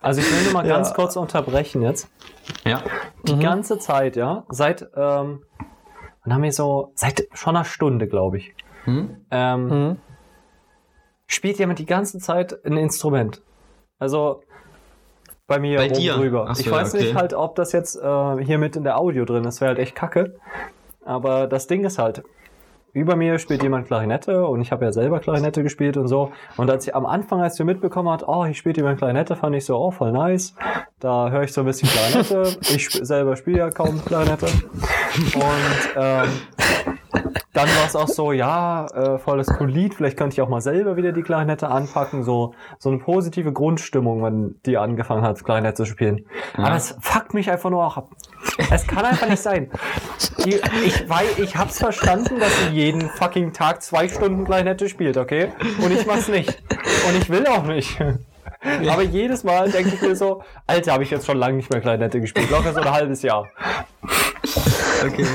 Also 0.00 0.20
ich 0.20 0.30
will 0.30 0.42
nur 0.44 0.52
mal 0.52 0.66
Ja. 0.66 0.74
ganz 0.74 0.92
kurz 0.92 1.16
unterbrechen 1.16 1.82
jetzt. 1.82 2.08
Ja. 2.64 2.82
Die 3.26 3.38
ganze 3.38 3.78
Zeit, 3.78 4.16
ja, 4.16 4.44
seit, 4.50 4.86
ähm, 4.96 5.42
wann 6.24 6.34
haben 6.34 6.42
wir 6.42 6.52
so, 6.52 6.92
seit 6.94 7.26
schon 7.34 7.56
einer 7.56 7.64
Stunde, 7.64 8.06
glaube 8.08 8.38
ich, 8.38 8.54
Hm? 8.84 9.16
ähm, 9.30 9.66
Mhm. 9.68 9.96
spielt 11.26 11.58
jemand 11.58 11.78
die 11.78 11.86
ganze 11.86 12.18
Zeit 12.18 12.64
ein 12.64 12.76
Instrument. 12.76 13.42
Also 13.98 14.42
bei 15.46 15.58
mir 15.58 15.78
Bei 15.78 15.86
oben 15.86 15.94
dir? 15.94 16.14
drüber. 16.14 16.54
So, 16.54 16.60
ich 16.60 16.70
weiß 16.70 16.94
okay. 16.94 17.04
nicht 17.04 17.14
halt, 17.14 17.34
ob 17.34 17.54
das 17.56 17.72
jetzt 17.72 17.96
äh, 17.96 18.44
hier 18.44 18.58
mit 18.58 18.76
in 18.76 18.84
der 18.84 18.98
Audio 18.98 19.24
drin 19.24 19.44
ist, 19.44 19.60
wäre 19.60 19.70
halt 19.70 19.78
echt 19.78 19.94
kacke. 19.94 20.36
Aber 21.04 21.46
das 21.46 21.66
Ding 21.66 21.84
ist 21.84 21.98
halt, 21.98 22.22
über 22.92 23.16
mir 23.16 23.38
spielt 23.38 23.62
jemand 23.62 23.86
Klarinette 23.86 24.46
und 24.46 24.60
ich 24.60 24.70
habe 24.70 24.84
ja 24.84 24.92
selber 24.92 25.20
Klarinette 25.20 25.62
gespielt 25.62 25.96
und 25.96 26.08
so. 26.08 26.32
Und 26.56 26.70
als 26.70 26.86
ich 26.86 26.94
am 26.94 27.06
Anfang, 27.06 27.40
als 27.40 27.58
wir 27.58 27.64
mitbekommen 27.64 28.10
hat, 28.10 28.26
oh, 28.26 28.44
hier 28.44 28.54
spielt 28.54 28.76
jemand 28.76 28.98
Klarinette, 28.98 29.34
fand 29.34 29.56
ich 29.56 29.64
so, 29.64 29.78
oh, 29.78 29.90
voll 29.90 30.12
nice. 30.12 30.54
Da 31.00 31.30
höre 31.30 31.42
ich 31.42 31.52
so 31.52 31.62
ein 31.62 31.66
bisschen 31.66 31.88
Klarinette. 31.88 32.58
ich 32.60 32.86
sp 32.92 33.04
selber 33.04 33.36
spiele 33.36 33.58
ja 33.58 33.70
kaum 33.70 34.04
Klarinette. 34.04 34.46
Und 35.34 35.96
ähm, 35.96 36.28
dann 37.52 37.68
war 37.68 37.86
es 37.86 37.96
auch 37.96 38.08
so, 38.08 38.32
ja, 38.32 38.86
äh, 38.86 39.18
voll 39.18 39.38
das 39.38 39.48
cool 39.60 39.70
Lied, 39.70 39.94
vielleicht 39.94 40.16
könnte 40.16 40.34
ich 40.34 40.40
auch 40.40 40.48
mal 40.48 40.60
selber 40.60 40.96
wieder 40.96 41.12
die 41.12 41.22
Klarinette 41.22 41.68
anpacken, 41.68 42.24
so, 42.24 42.54
so 42.78 42.88
eine 42.88 42.98
positive 42.98 43.52
Grundstimmung, 43.52 44.22
wenn 44.22 44.56
die 44.64 44.78
angefangen 44.78 45.22
hat, 45.22 45.42
Klarinette 45.44 45.74
zu 45.74 45.84
spielen. 45.84 46.26
Aber 46.56 46.76
es 46.76 46.96
fuckt 47.00 47.34
mich 47.34 47.50
einfach 47.50 47.70
nur 47.70 47.84
auch 47.84 47.96
ab. 47.96 48.10
Es 48.70 48.86
kann 48.86 49.04
einfach 49.04 49.28
nicht 49.28 49.42
sein. 49.42 49.70
Die, 50.44 50.60
ich 50.84 51.08
weiß, 51.08 51.38
ich 51.38 51.56
hab's 51.56 51.78
verstanden, 51.78 52.38
dass 52.38 52.52
sie 52.60 52.74
jeden 52.74 53.08
fucking 53.08 53.52
Tag 53.52 53.82
zwei 53.82 54.08
Stunden 54.08 54.44
Klarinette 54.44 54.88
spielt, 54.88 55.16
okay? 55.16 55.52
Und 55.82 55.92
ich 55.92 56.06
mach's 56.06 56.28
nicht. 56.28 56.62
Und 57.08 57.20
ich 57.20 57.30
will 57.30 57.46
auch 57.46 57.64
nicht. 57.64 57.98
Aber 58.62 59.02
jedes 59.02 59.42
Mal 59.44 59.70
denke 59.70 59.94
ich 59.94 60.02
mir 60.02 60.14
so, 60.14 60.42
Alter, 60.66 60.92
habe 60.92 61.02
ich 61.02 61.10
jetzt 61.10 61.26
schon 61.26 61.36
lange 61.36 61.56
nicht 61.56 61.70
mehr 61.70 61.80
Klarinette 61.80 62.20
gespielt. 62.20 62.50
Locker 62.50 62.72
so 62.72 62.80
ein 62.80 62.90
halbes 62.90 63.22
Jahr. 63.22 63.48
Okay. 65.04 65.26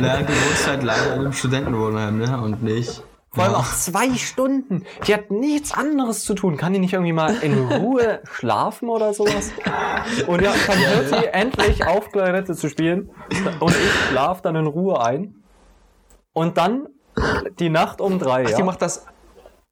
naja, 0.00 0.22
du 0.22 0.32
wohnst 0.32 0.66
halt 0.66 0.82
leider 0.82 1.14
in 1.14 1.20
einem 1.20 1.32
Studentenwohnheim, 1.32 2.18
ne? 2.18 2.40
Und 2.42 2.62
nicht. 2.62 3.02
Vor 3.34 3.44
allem 3.44 3.52
Ja. 3.54 3.58
auch 3.60 3.64
zwei 3.74 4.14
Stunden. 4.14 4.84
Die 5.06 5.14
hat 5.14 5.30
nichts 5.30 5.72
anderes 5.72 6.22
zu 6.24 6.34
tun. 6.34 6.56
Kann 6.58 6.72
die 6.74 6.78
nicht 6.78 6.92
irgendwie 6.92 7.12
mal 7.14 7.34
in 7.42 7.66
Ruhe 7.72 8.20
schlafen 8.32 8.88
oder 8.90 9.14
sowas? 9.14 9.52
Und 10.26 10.42
ja, 10.42 10.52
dann 10.66 10.78
hört 10.78 11.08
sie 11.08 11.26
endlich 11.32 11.86
auf, 11.86 12.10
Klarinette 12.12 12.54
zu 12.54 12.68
spielen. 12.68 13.10
Und 13.60 13.70
ich 13.70 13.92
schlaf 14.10 14.42
dann 14.42 14.54
in 14.56 14.66
Ruhe 14.66 15.00
ein. 15.02 15.34
Und 16.34 16.58
dann 16.58 16.88
die 17.58 17.70
Nacht 17.70 18.00
um 18.00 18.18
drei. 18.18 18.44
Ach, 18.46 18.50
ja? 18.50 18.56
die 18.56 18.62
macht 18.62 18.82
das, 18.82 19.06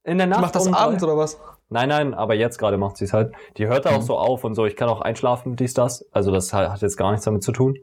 in 0.05 0.17
der 0.19 0.26
die 0.26 0.31
Nacht 0.31 0.40
macht 0.43 0.55
das 0.55 0.67
um 0.67 0.75
abends 0.75 1.02
drei. 1.02 1.11
oder 1.12 1.19
was? 1.19 1.38
Nein, 1.69 1.88
nein, 1.88 2.14
aber 2.14 2.35
jetzt 2.35 2.59
gerade 2.59 2.79
macht 2.79 2.97
sie 2.97 3.05
es 3.05 3.12
halt. 3.12 3.33
Die 3.57 3.67
hört 3.67 3.85
da 3.87 3.90
auch 3.90 4.02
so 4.02 4.17
auf 4.19 4.43
und 4.45 4.55
so. 4.55 4.64
Ich 4.67 4.75
kann 4.75 4.88
auch 4.88 5.00
einschlafen, 5.02 5.55
dies, 5.57 5.73
das. 5.75 6.05
Also 6.12 6.33
das 6.33 6.52
hat 6.52 6.81
jetzt 6.83 6.97
gar 6.97 7.11
nichts 7.12 7.25
damit 7.26 7.43
zu 7.45 7.52
tun. 7.52 7.79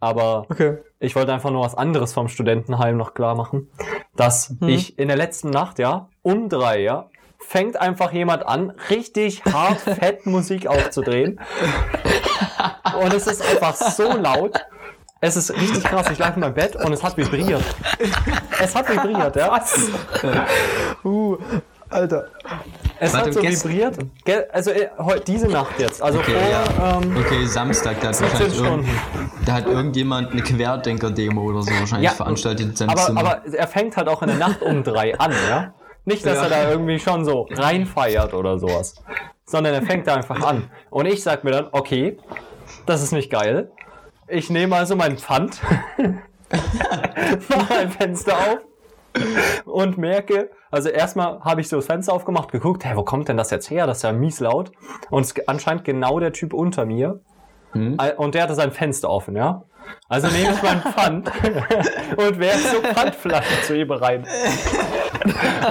Aber 0.00 0.46
Okay. 0.48 0.78
ich 1.00 1.16
wollte 1.16 1.32
einfach 1.32 1.50
nur 1.50 1.62
was 1.64 1.74
anderes 1.74 2.12
vom 2.12 2.28
Studentenheim 2.28 2.96
noch 2.96 3.14
klar 3.14 3.34
machen. 3.34 3.68
Dass 4.16 4.54
ich 4.60 4.98
in 4.98 5.08
der 5.08 5.16
letzten 5.16 5.50
Nacht, 5.50 5.78
ja, 5.78 6.08
um 6.22 6.48
drei, 6.48 6.80
ja, 6.80 7.08
fängt 7.38 7.80
einfach 7.80 8.12
jemand 8.12 8.46
an, 8.46 8.72
richtig 8.90 9.44
hart 9.44 9.78
fett 9.80 10.26
Musik 10.26 10.66
aufzudrehen. 10.66 11.40
Und 13.00 13.12
es 13.14 13.26
ist 13.26 13.42
einfach 13.42 13.74
so 13.74 14.12
laut. 14.16 14.58
Es 15.20 15.36
ist 15.36 15.50
richtig 15.50 15.82
krass. 15.82 16.08
Ich 16.12 16.18
lag 16.18 16.34
in 16.34 16.40
meinem 16.40 16.54
Bett 16.54 16.76
und 16.76 16.92
es 16.92 17.02
hat 17.02 17.16
vibriert. 17.16 17.62
Es 18.60 18.74
hat 18.74 18.88
vibriert, 18.88 19.34
ja. 19.34 19.60
Uh, 21.04 21.36
Alter. 21.90 22.26
Es 23.00 23.12
Warte, 23.14 23.26
hat 23.28 23.34
so 23.34 23.42
vibriert. 23.42 23.96
Also 24.52 24.70
äh, 24.72 24.88
heu- 24.98 25.20
diese 25.26 25.48
Nacht 25.48 25.78
jetzt. 25.78 26.02
Also 26.02 26.18
Okay, 26.18 26.32
vor. 26.32 26.50
ja. 26.50 26.98
Ähm, 27.00 27.16
Okay, 27.16 27.46
Samstag, 27.46 28.00
da 28.00 28.08
hat 28.08 28.16
17 28.16 28.32
wahrscheinlich 28.40 28.60
irgend, 28.60 28.88
da 29.46 29.52
hat 29.54 29.66
irgendjemand 29.66 30.32
eine 30.32 30.42
Querdenker-Demo 30.42 31.40
oder 31.42 31.62
so 31.62 31.70
wahrscheinlich 31.70 32.10
Ja, 32.10 32.16
veranstaltet 32.16 32.66
in 32.66 32.76
seinem 32.76 32.90
aber, 32.90 33.00
Zimmer. 33.02 33.20
aber 33.20 33.42
er 33.52 33.68
fängt 33.68 33.96
halt 33.96 34.08
auch 34.08 34.20
in 34.22 34.28
der 34.28 34.36
Nacht 34.38 34.62
um 34.62 34.82
drei 34.82 35.18
an, 35.18 35.32
ja? 35.48 35.74
Nicht, 36.04 36.26
dass 36.26 36.36
Ja. 36.38 36.44
er 36.44 36.48
da 36.50 36.70
irgendwie 36.70 36.98
schon 36.98 37.24
so 37.24 37.46
reinfeiert 37.50 38.34
oder 38.34 38.58
sowas. 38.58 38.96
Sondern 39.46 39.74
er 39.74 39.82
fängt 39.82 40.06
da 40.06 40.14
einfach 40.16 40.42
an. 40.42 40.70
Und 40.90 41.06
ich 41.06 41.22
sag 41.22 41.44
mir 41.44 41.52
dann, 41.52 41.68
okay, 41.72 42.18
das 42.86 43.02
ist 43.02 43.12
nicht 43.12 43.30
geil. 43.30 43.70
Ich 44.26 44.50
nehme 44.50 44.76
also 44.76 44.94
meinen 44.96 45.16
Pfand, 45.18 45.60
mache 47.48 47.74
ein 47.78 47.90
Fenster 47.90 48.34
auf 48.34 48.58
und 49.64 49.98
merke, 49.98 50.50
also 50.70 50.88
erstmal 50.88 51.40
habe 51.40 51.60
ich 51.60 51.68
so 51.68 51.76
das 51.76 51.86
Fenster 51.86 52.12
aufgemacht, 52.12 52.50
geguckt, 52.52 52.84
hey, 52.84 52.96
wo 52.96 53.02
kommt 53.02 53.28
denn 53.28 53.36
das 53.36 53.50
jetzt 53.50 53.70
her? 53.70 53.86
Das 53.86 53.98
ist 53.98 54.02
ja 54.02 54.12
mies 54.12 54.40
laut. 54.40 54.70
Und 55.10 55.22
es 55.24 55.32
ist 55.32 55.48
anscheinend 55.48 55.84
genau 55.84 56.20
der 56.20 56.32
Typ 56.32 56.52
unter 56.52 56.84
mir. 56.86 57.20
Äh, 57.74 58.12
Und 58.16 58.34
der 58.34 58.44
hatte 58.44 58.54
sein 58.54 58.72
Fenster 58.72 59.10
offen, 59.10 59.36
ja? 59.36 59.62
Also 60.08 60.28
nehme 60.28 60.52
ich 60.54 60.62
meinen 60.62 60.82
Pfand 60.82 61.30
und 62.16 62.38
werfe 62.38 62.58
so 62.76 62.80
Pfandflaschen 62.82 63.62
zu 63.64 63.76
ihm 63.76 63.90
rein. 63.90 64.26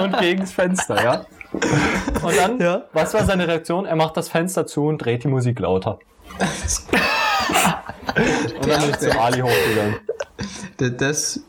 Und 0.02 0.18
gegen 0.18 0.40
das 0.40 0.52
Fenster, 0.52 1.02
ja? 1.02 1.24
Und 2.22 2.36
dann, 2.36 2.58
Ja. 2.60 2.82
was 2.92 3.14
war 3.14 3.24
seine 3.24 3.46
Reaktion? 3.48 3.84
Er 3.86 3.96
macht 3.96 4.16
das 4.16 4.28
Fenster 4.28 4.66
zu 4.66 4.86
und 4.86 4.98
dreht 4.98 5.24
die 5.24 5.28
Musik 5.28 5.58
lauter. 5.60 5.98
und 8.60 8.68
dann 8.68 8.80
bin 8.80 8.90
ich 8.90 8.98
zu 8.98 9.20
Ali 9.20 9.40
hochgegangen. 9.40 9.96
Da- 10.78 10.88
das 10.88 11.40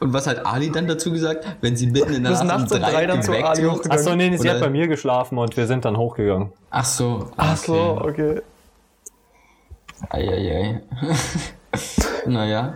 und 0.00 0.12
was 0.12 0.26
hat 0.26 0.46
Ali 0.46 0.70
dann 0.70 0.86
dazu 0.86 1.12
gesagt, 1.12 1.46
wenn 1.60 1.76
sie 1.76 1.86
mitten 1.88 2.14
in 2.14 2.22
der 2.22 2.32
Nacht 2.32 2.42
um 2.42 2.48
nachts 2.48 2.72
um 2.72 2.80
drei, 2.80 2.92
drei 2.92 3.06
dann 3.06 3.22
zu 3.22 3.32
Ali 3.32 3.64
hochgegangen. 3.64 3.90
Achso, 3.90 4.16
nee, 4.16 4.30
nee, 4.30 4.36
sie 4.36 4.48
Oder- 4.48 4.54
hat 4.54 4.60
bei 4.60 4.70
mir 4.70 4.88
geschlafen 4.88 5.38
und 5.38 5.56
wir 5.56 5.66
sind 5.66 5.84
dann 5.84 5.96
hochgegangen. 5.96 6.52
Ach 6.70 6.84
so. 6.84 7.30
Ach 7.36 7.56
so, 7.56 7.98
okay. 8.02 8.40
Eieiei. 10.10 10.82
naja. 12.26 12.74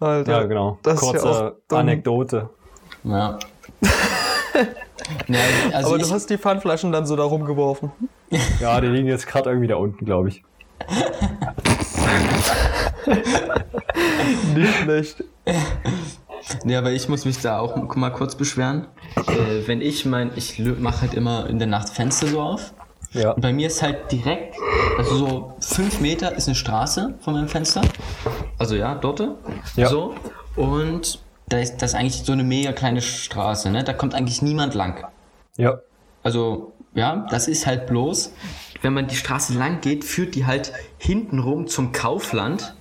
Alter. 0.00 0.32
Ja, 0.32 0.42
genau. 0.44 0.78
Das 0.82 1.00
ist 1.00 1.02
ja 1.02 1.10
Kurze 1.10 1.28
auch 1.28 1.52
dumm. 1.68 1.78
Anekdote. 1.78 2.50
Ja. 3.04 3.38
ja 5.28 5.40
also 5.72 5.88
Aber 5.88 5.98
du 5.98 6.10
hast 6.10 6.28
die 6.28 6.38
Pfandflaschen 6.38 6.92
dann 6.92 7.06
so 7.06 7.16
da 7.16 7.24
rumgeworfen. 7.24 7.90
Ja, 8.60 8.80
die 8.80 8.88
liegen 8.88 9.06
jetzt 9.06 9.28
gerade 9.28 9.50
irgendwie 9.50 9.68
da 9.68 9.76
unten, 9.76 10.04
glaube 10.04 10.30
ich. 10.30 10.42
Nicht 14.54 14.74
schlecht. 14.74 15.24
Ja, 16.64 16.78
aber 16.78 16.92
ich 16.92 17.08
muss 17.08 17.24
mich 17.24 17.40
da 17.40 17.58
auch 17.58 17.76
mal 17.96 18.10
kurz 18.10 18.34
beschweren. 18.34 18.86
Äh, 19.16 19.66
wenn 19.66 19.80
ich 19.80 20.04
mein, 20.04 20.30
ich 20.36 20.58
mache 20.58 21.02
halt 21.02 21.14
immer 21.14 21.48
in 21.48 21.58
der 21.58 21.68
Nacht 21.68 21.88
Fenster 21.88 22.26
so 22.28 22.40
auf. 22.40 22.72
Ja. 23.12 23.32
Und 23.32 23.40
bei 23.40 23.52
mir 23.52 23.68
ist 23.68 23.82
halt 23.82 24.12
direkt, 24.12 24.56
also 24.98 25.16
so 25.16 25.56
fünf 25.60 26.00
Meter 26.00 26.34
ist 26.34 26.48
eine 26.48 26.54
Straße 26.54 27.14
von 27.20 27.34
meinem 27.34 27.48
Fenster. 27.48 27.82
Also 28.58 28.74
ja, 28.74 28.94
dort. 28.94 29.22
Ja. 29.76 29.88
So. 29.88 30.14
Und 30.56 31.20
da 31.48 31.58
ist 31.58 31.78
das 31.78 31.92
ist 31.92 31.96
eigentlich 31.96 32.22
so 32.24 32.32
eine 32.32 32.44
mega 32.44 32.72
kleine 32.72 33.00
Straße, 33.00 33.70
ne? 33.70 33.84
Da 33.84 33.92
kommt 33.92 34.14
eigentlich 34.14 34.42
niemand 34.42 34.74
lang. 34.74 35.06
Ja. 35.56 35.80
Also, 36.22 36.72
ja, 36.94 37.26
das 37.30 37.46
ist 37.46 37.66
halt 37.66 37.86
bloß, 37.86 38.32
wenn 38.82 38.92
man 38.92 39.06
die 39.06 39.16
Straße 39.16 39.54
lang 39.54 39.80
geht, 39.80 40.04
führt 40.04 40.34
die 40.34 40.46
halt 40.46 40.72
hintenrum 40.98 41.66
zum 41.68 41.92
Kaufland. 41.92 42.74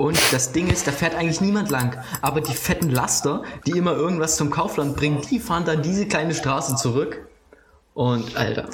Und 0.00 0.18
das 0.32 0.52
Ding 0.52 0.68
ist, 0.68 0.86
da 0.86 0.92
fährt 0.92 1.14
eigentlich 1.14 1.42
niemand 1.42 1.68
lang. 1.68 2.02
Aber 2.22 2.40
die 2.40 2.54
fetten 2.54 2.88
Laster, 2.88 3.42
die 3.66 3.72
immer 3.72 3.92
irgendwas 3.92 4.36
zum 4.36 4.48
Kaufland 4.48 4.96
bringen, 4.96 5.20
die 5.30 5.38
fahren 5.38 5.66
dann 5.66 5.82
diese 5.82 6.08
kleine 6.08 6.32
Straße 6.32 6.74
zurück. 6.76 7.28
Und, 7.92 8.34
Alter. 8.34 8.64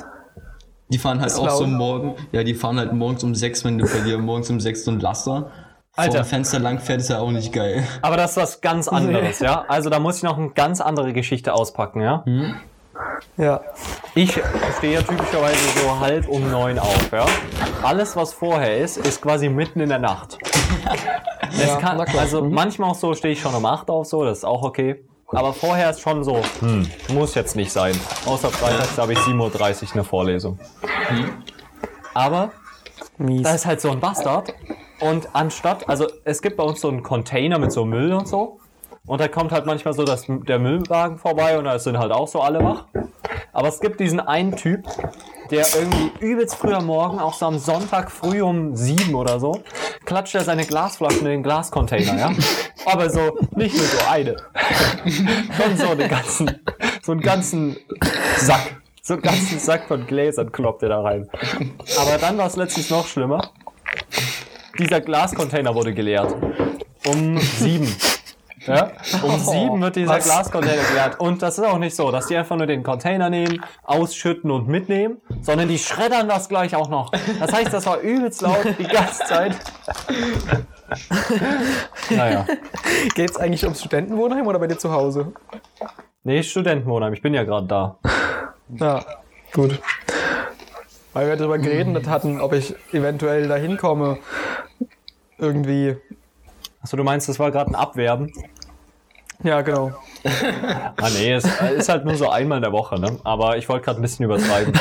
Die 0.89 0.99
fahren 0.99 1.21
halt 1.21 1.35
auch 1.35 1.51
so 1.51 1.67
morgen, 1.67 2.15
ja, 2.31 2.45
die 2.45 2.55
fahren 2.55 2.79
halt 2.79 2.93
morgens 2.93 3.25
um 3.25 3.35
sechs, 3.35 3.65
wenn 3.65 3.77
du 3.77 3.87
bei 3.87 4.05
dir 4.05 4.19
morgens 4.19 4.51
um 4.51 4.61
sechs 4.61 4.85
so 4.85 4.93
ein 4.93 5.01
Laster 5.01 5.51
Alter. 5.97 6.13
vor 6.13 6.21
dem 6.21 6.27
Fenster 6.27 6.61
lang 6.61 6.79
fährt, 6.79 7.01
ist 7.01 7.11
ja 7.11 7.19
auch 7.19 7.33
nicht 7.33 7.53
geil. 7.53 7.83
Aber 8.03 8.17
das 8.17 8.31
ist 8.31 8.37
was 8.37 8.61
ganz 8.61 8.87
anderes, 8.87 9.39
ja? 9.41 9.65
Also 9.67 9.91
da 9.91 9.99
muss 9.99 10.19
ich 10.19 10.23
noch 10.23 10.39
eine 10.39 10.51
ganz 10.51 10.81
andere 10.81 11.13
Geschichte 11.13 11.55
auspacken, 11.55 12.03
ja? 12.03 12.23
Ja. 13.37 13.61
Ich 14.15 14.41
stehe 14.79 14.95
ja 14.95 15.03
typischerweise 15.03 15.57
so 15.81 16.01
halb 16.01 16.29
um 16.29 16.51
neun 16.51 16.79
auf, 16.79 17.13
ja? 17.13 17.27
Alles, 17.83 18.17
was 18.17 18.33
vorher 18.33 18.79
ist, 18.79 18.97
ist 18.97 19.21
quasi 19.21 19.49
mitten 19.49 19.81
in 19.81 19.89
der 19.89 19.99
Nacht. 19.99 20.39
Es 21.59 21.67
Ja, 21.69 21.77
kann, 21.77 22.01
also 22.01 22.43
Mhm. 22.43 22.53
manchmal 22.53 22.91
auch 22.91 22.95
so 22.95 23.15
stehe 23.15 23.33
ich 23.33 23.41
schon 23.41 23.55
um 23.55 23.65
acht 23.65 23.89
auf, 23.89 24.07
so, 24.07 24.25
das 24.25 24.39
ist 24.39 24.45
auch 24.45 24.63
okay. 24.63 25.03
Aber 25.29 25.53
vorher 25.53 25.91
ist 25.91 26.01
schon 26.01 26.23
so, 26.25 26.41
hm, 26.61 26.87
muss 27.09 27.35
jetzt 27.35 27.57
nicht 27.57 27.73
sein. 27.73 27.99
Außer 28.27 28.49
freitags 28.51 28.97
habe 28.99 29.13
ich 29.13 29.19
7.30 29.21 29.87
Uhr 29.89 29.93
eine 29.95 30.05
Vorlesung. 30.05 30.59
Aber 32.15 32.51
Mies. 33.19 33.43
da 33.43 33.55
ist 33.55 33.67
halt 33.67 33.81
so 33.81 33.91
ein 33.91 34.01
Bastard. 34.01 34.55
Und 35.01 35.29
anstatt, 35.35 35.89
also 35.89 36.07
es 36.25 36.43
gibt 36.43 36.57
bei 36.57 36.65
uns 36.65 36.81
so 36.81 36.89
einen 36.89 37.03
Container 37.03 37.59
mit 37.59 37.73
so 37.73 37.85
Müll 37.85 38.13
und 38.13 38.27
so. 38.29 38.61
Und 39.07 39.21
da 39.21 39.29
kommt 39.29 39.53
halt 39.53 39.67
manchmal 39.67 39.95
so 39.95 40.05
das, 40.05 40.27
der 40.29 40.59
Müllwagen 40.59 41.17
vorbei 41.17 41.59
und 41.59 41.65
da 41.65 41.79
sind 41.79 41.99
halt 41.99 42.11
auch 42.11 42.27
so 42.27 42.41
alle 42.41 42.63
wach. 42.63 42.87
Aber 43.53 43.69
es 43.69 43.81
gibt 43.81 44.01
diesen 44.01 44.21
einen 44.21 44.57
Typ, 44.57 44.85
der 45.51 45.65
irgendwie 45.75 46.11
übelst 46.21 46.57
früh 46.57 46.73
am 46.73 46.87
Morgen, 46.87 47.21
auch 47.21 47.35
so 47.35 47.47
am 47.47 47.59
Sonntag 47.59 48.11
früh 48.11 48.43
um 48.43 48.75
sieben 48.75 49.15
oder 49.15 49.39
so, 49.39 49.63
klatscht 50.05 50.35
er 50.35 50.43
seine 50.43 50.67
Glasflaschen 50.67 51.21
in 51.21 51.27
den 51.27 51.43
Glascontainer, 51.43 52.19
ja? 52.19 52.33
Aber 52.85 53.09
so, 53.09 53.39
nicht 53.55 53.77
nur 53.77 53.87
so 53.87 53.99
eine. 54.11 54.37
Schon 55.57 55.77
so 55.77 55.89
einen 55.91 56.09
ganzen, 56.09 56.61
so 57.03 57.13
einen 57.13 57.21
ganzen 57.21 57.77
Sack. 58.37 58.77
So 59.03 59.15
einen 59.15 59.23
ganzen 59.23 59.61
Sack 59.61 59.87
von 59.87 60.05
Gläsern 60.05 60.51
kloppt 60.51 60.83
er 60.83 60.89
da 60.89 61.01
rein. 61.01 61.29
Aber 62.01 62.19
dann 62.19 62.37
war 62.39 62.49
es 62.49 62.57
letztens 62.57 62.91
noch 62.91 63.07
schlimmer. 63.07 63.53
Dieser 64.81 65.01
Glascontainer 65.01 65.75
wurde 65.75 65.95
geleert. 65.95 66.35
Um 67.07 67.39
sieben. 67.39 67.95
Ja? 68.67 68.91
Um 69.23 69.39
sieben 69.39 69.81
wird 69.81 69.97
dieser 69.97 70.17
was? 70.17 70.25
Glascontainer 70.25 70.83
geleert. 70.89 71.21
Und 71.21 71.43
das 71.43 71.59
ist 71.59 71.65
auch 71.65 71.79
nicht 71.79 71.95
so, 71.95 72.11
dass 72.11 72.27
die 72.27 72.37
einfach 72.37 72.57
nur 72.57 72.67
den 72.67 72.83
Container 72.83 73.31
nehmen, 73.31 73.63
ausschütten 73.85 74.51
und 74.51 74.69
mitnehmen, 74.69 75.21
sondern 75.41 75.69
die 75.69 75.79
schreddern 75.79 76.29
das 76.29 76.49
gleich 76.49 76.75
auch 76.75 76.89
noch. 76.89 77.11
Das 77.41 77.53
heißt, 77.53 77.73
das 77.73 77.87
war 77.87 78.01
übelst 78.01 78.43
laut 78.43 78.65
die 78.79 78.85
ganze 78.85 79.25
Zeit. 79.25 79.57
Naja. 82.11 82.47
Geht's 83.17 83.37
eigentlich 83.37 83.65
ums 83.65 83.81
Studentenwohnheim 83.81 84.47
oder 84.47 84.61
bei 84.61 84.69
dir 84.69 84.79
zu 84.79 84.93
Hause? 84.93 85.33
Nee, 86.23 86.43
Studentenwohnheim, 86.43 87.13
ich 87.13 87.23
bin 87.23 87.35
ja 87.35 87.43
gerade 87.43 87.67
da. 87.67 87.99
Ja, 88.69 89.05
gut. 89.53 89.81
Weil 91.13 91.29
wir 91.29 91.37
darüber 91.37 91.59
geredet 91.59 92.09
hatten, 92.09 92.41
ob 92.41 92.53
ich 92.53 92.75
eventuell 92.93 93.49
da 93.49 93.57
hinkomme. 93.57 94.19
Irgendwie. 95.39 95.97
Achso, 96.83 96.97
du 96.97 97.05
meinst, 97.05 97.29
das 97.29 97.39
war 97.39 97.51
gerade 97.51 97.71
ein 97.71 97.75
Abwerben? 97.75 98.33
Ja, 99.43 99.61
genau. 99.63 99.93
Ah 100.25 101.09
nee, 101.11 101.33
es 101.33 101.45
ist 101.77 101.89
halt 101.89 102.05
nur 102.05 102.17
so 102.17 102.29
einmal 102.29 102.59
in 102.59 102.63
der 102.63 102.73
Woche, 102.73 102.99
ne? 102.99 103.19
Aber 103.25 103.57
ich 103.57 103.69
wollte 103.69 103.85
gerade 103.85 104.01
ein 104.01 104.03
bisschen 104.03 104.25
übertreiben. 104.25 104.73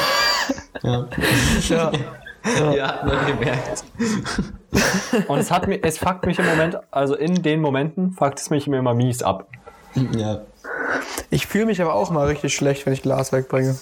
Ja, 0.81 1.07
Ja. 1.69 1.91
ja 2.73 2.87
hat 2.87 3.05
man 3.05 3.25
gemerkt. 3.25 3.83
Und 5.27 5.39
es 5.39 5.51
hat 5.51 5.67
mir, 5.67 5.83
es 5.83 5.97
fuckt 5.97 6.25
mich 6.25 6.37
im 6.39 6.45
Moment, 6.45 6.77
also 6.91 7.15
in 7.15 7.41
den 7.41 7.61
Momenten 7.61 8.11
fuckt 8.11 8.39
es 8.39 8.49
mich 8.49 8.67
immer 8.67 8.93
mies 8.93 9.23
ab. 9.23 9.47
Ja. 10.11 10.41
Ich 11.29 11.47
fühle 11.47 11.65
mich 11.65 11.81
aber 11.81 11.93
auch 11.93 12.09
mal 12.11 12.27
richtig 12.27 12.53
schlecht, 12.55 12.85
wenn 12.85 12.93
ich 12.93 13.01
Glas 13.01 13.31
wegbringe. 13.31 13.77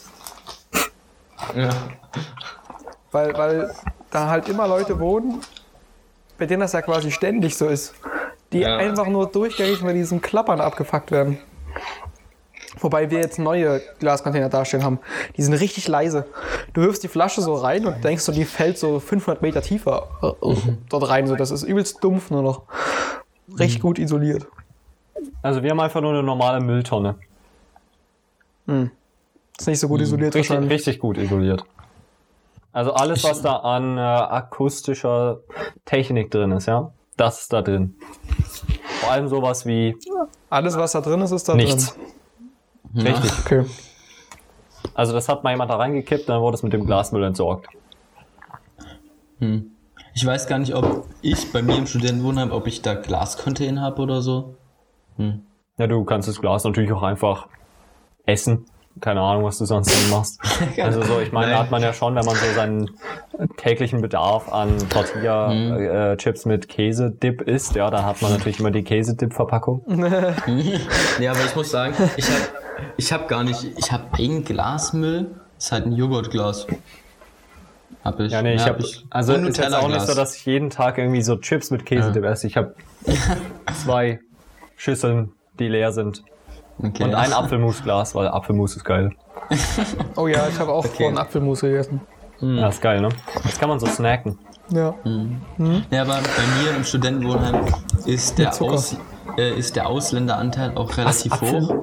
ja. 1.56 1.70
Weil, 3.12 3.38
weil 3.38 3.74
da 4.12 4.28
halt 4.30 4.48
immer 4.50 4.68
Leute 4.68 5.00
wohnen, 5.00 5.42
bei 6.38 6.46
denen 6.46 6.62
das 6.62 6.74
ja 6.74 6.82
quasi 6.82 7.12
ständig 7.12 7.58
so 7.58 7.68
ist. 7.68 7.94
Die 8.54 8.60
Ja. 8.60 8.78
einfach 8.78 9.08
nur 9.08 9.28
durchgängig 9.28 9.82
mit 9.82 9.96
diesen 9.96 10.22
Klappern 10.22 10.62
abgefuckt 10.62 11.12
werden. 11.12 11.38
Wobei 12.80 13.10
wir 13.12 13.20
jetzt 13.20 13.40
neue 13.40 13.82
Glascontainer 14.00 14.50
dastehen 14.50 14.84
haben. 14.84 15.00
Die 15.38 15.42
sind 15.44 15.54
richtig 15.54 15.88
leise. 15.88 16.26
Du 16.74 16.82
wirfst 16.82 17.04
die 17.04 17.08
Flasche 17.08 17.42
so 17.42 17.54
rein 17.56 17.86
und 17.86 18.04
denkst 18.04 18.24
so, 18.24 18.32
die 18.32 18.46
fällt 18.46 18.78
so 18.78 19.00
500 19.00 19.42
Meter 19.42 19.62
tiefer 19.62 20.08
äh, 20.42 20.56
dort 20.90 21.10
rein. 21.10 21.28
So, 21.28 21.36
das 21.36 21.52
ist 21.52 21.64
übelst 21.64 22.04
dumpf 22.04 22.32
nur 22.32 22.42
noch. 22.42 22.64
Richtig 23.60 23.82
gut 23.82 24.00
isoliert. 24.00 24.48
Also 25.42 25.62
wir 25.62 25.70
haben 25.72 25.80
einfach 25.80 26.02
nur 26.02 26.12
eine 26.12 26.24
normale 26.24 26.62
Mülltonne. 26.62 27.16
Ist 28.66 29.68
nicht 29.68 29.80
so 29.80 29.88
gut 29.88 30.02
isoliert 30.02 30.34
Richtig, 30.36 30.58
richtig 30.70 31.00
gut 31.00 31.18
isoliert. 31.18 31.64
Also 32.72 32.94
alles, 32.94 33.24
was 33.24 33.42
da 33.42 33.58
an 33.58 33.98
äh, 33.98 34.02
akustischer 34.02 35.42
Technik 35.86 36.32
drin 36.32 36.52
ist, 36.52 36.66
ja, 36.66 36.92
das 37.18 37.42
ist 37.42 37.54
da 37.54 37.62
drin. 37.62 37.96
Vor 39.02 39.12
allem 39.12 39.28
sowas 39.28 39.66
wie 39.66 39.96
Alles, 40.50 40.78
was 40.78 40.94
da 40.94 41.02
drin 41.02 41.22
ist, 41.22 41.32
ist 41.32 41.48
da 41.50 41.56
nichts. 41.56 41.96
drin. 42.94 43.08
Richtig. 43.08 43.32
Okay. 43.46 43.66
Also 44.94 45.14
das 45.14 45.30
hat 45.30 45.44
mal 45.44 45.52
jemand 45.52 45.72
da 45.72 45.78
reingekippt, 45.78 46.30
dann 46.30 46.42
wurde 46.42 46.56
es 46.56 46.64
mit 46.64 46.74
dem 46.74 46.86
Glasmüll 46.86 47.24
entsorgt. 47.24 47.68
Ich 50.14 50.26
weiß 50.26 50.48
gar 50.48 50.60
nicht, 50.60 50.76
ob 50.76 51.06
ich 51.22 51.52
bei 51.52 51.62
mir 51.62 51.76
im 51.78 51.88
Studentenwohnheim, 51.88 52.52
ob 52.52 52.68
ich 52.68 52.82
da 52.82 52.94
Glascontainer 52.94 53.82
habe 53.82 54.02
oder 54.02 54.22
so. 54.22 54.56
Ja, 55.78 55.88
du 55.88 56.04
kannst 56.06 56.28
das 56.28 56.40
Glas 56.40 56.64
natürlich 56.64 56.92
auch 56.92 57.04
einfach 57.04 57.48
essen. 58.26 58.66
Keine 59.02 59.22
Ahnung, 59.22 59.44
was 59.44 59.58
du 59.58 59.66
sonst 59.66 59.92
dann 59.92 60.10
machst. 60.12 60.40
Also 60.82 61.02
so, 61.02 61.20
ich 61.20 61.32
meine, 61.32 61.52
da 61.52 61.60
hat 61.60 61.72
man 61.72 61.82
ja 61.82 61.94
schon, 61.94 62.16
wenn 62.16 62.26
man 62.26 62.36
so 62.36 62.46
seinen 62.56 62.90
täglichen 63.58 64.02
Bedarf 64.02 64.52
an 64.52 64.78
Tortilla-Chips 64.90 66.46
mit 66.46 66.70
Käsedip 66.70 67.42
isst, 67.42 67.76
ja, 67.76 67.90
dann 67.90 68.06
hat 68.06 68.22
man 68.22 68.32
natürlich 68.32 68.60
immer 68.60 68.72
die 68.72 68.84
Käsedip-Verpackung. 68.84 69.84
Ja, 71.20 71.32
aber 71.32 71.46
ich 71.46 71.56
muss 71.56 71.72
sagen, 71.72 71.94
ich 72.18 72.26
habe 72.26 72.42
ich 72.98 73.14
hab 73.14 73.28
gar 73.28 73.44
nicht, 73.44 73.66
ich 73.78 73.92
habe 73.92 74.06
ein 74.14 74.44
Glasmüll, 74.44 75.32
ist 75.58 75.72
halt 75.72 75.86
ein 75.86 75.94
Joghurtglas. 75.94 76.68
Hab 78.04 78.20
ich. 78.20 78.32
Ja, 78.32 78.42
nee, 78.42 78.56
ich 78.56 78.66
habe 78.66 78.84
also 79.10 79.34
Und 79.34 79.48
ist 79.48 79.58
jetzt 79.58 79.74
auch 79.74 79.88
nicht 79.88 80.02
so, 80.02 80.14
dass 80.14 80.36
ich 80.36 80.46
jeden 80.46 80.70
Tag 80.70 80.98
irgendwie 80.98 81.22
so 81.22 81.38
Chips 81.38 81.72
mit 81.72 81.86
Käsedip 81.86 82.24
esse. 82.24 82.48
Ich 82.48 82.58
habe 82.58 82.76
zwei 83.84 84.20
Schüsseln, 84.76 85.32
die 85.60 85.68
leer 85.68 85.92
sind 85.92 86.24
okay. 86.80 87.04
und 87.04 87.16
ein 87.16 87.34
Apfelmusglas, 87.34 88.16
weil 88.16 88.28
Apfelmus 88.28 88.76
ist 88.76 88.84
geil. 88.86 89.12
Oh 90.16 90.28
ja, 90.28 90.48
ich 90.48 90.58
habe 90.60 90.72
auch 90.72 90.86
Okay. 90.86 91.04
vorhin 91.04 91.18
Apfelmus 91.18 91.62
gegessen. 91.62 92.02
Ja, 92.40 92.68
ist 92.70 92.82
geil, 92.82 93.02
ne? 93.02 93.10
Das 93.44 93.58
kann 93.60 93.70
man 93.70 93.80
so 93.80 93.86
snacken. 93.88 94.38
Ja. 94.70 94.94
Ja, 95.92 96.02
aber 96.02 96.14
bei 96.16 96.64
mir 96.64 96.76
im 96.76 96.84
Studentenwohnheim 96.84 97.66
ist 98.06 98.38
der, 98.40 98.52
Zucker. 98.52 98.74
Aus, 98.74 98.98
äh, 99.38 99.58
ist 99.58 99.76
der 99.76 99.88
Ausländeranteil 99.88 100.72
auch 100.76 100.96
relativ 100.98 101.32
Apfel? 101.34 101.62
hoch. 101.68 101.76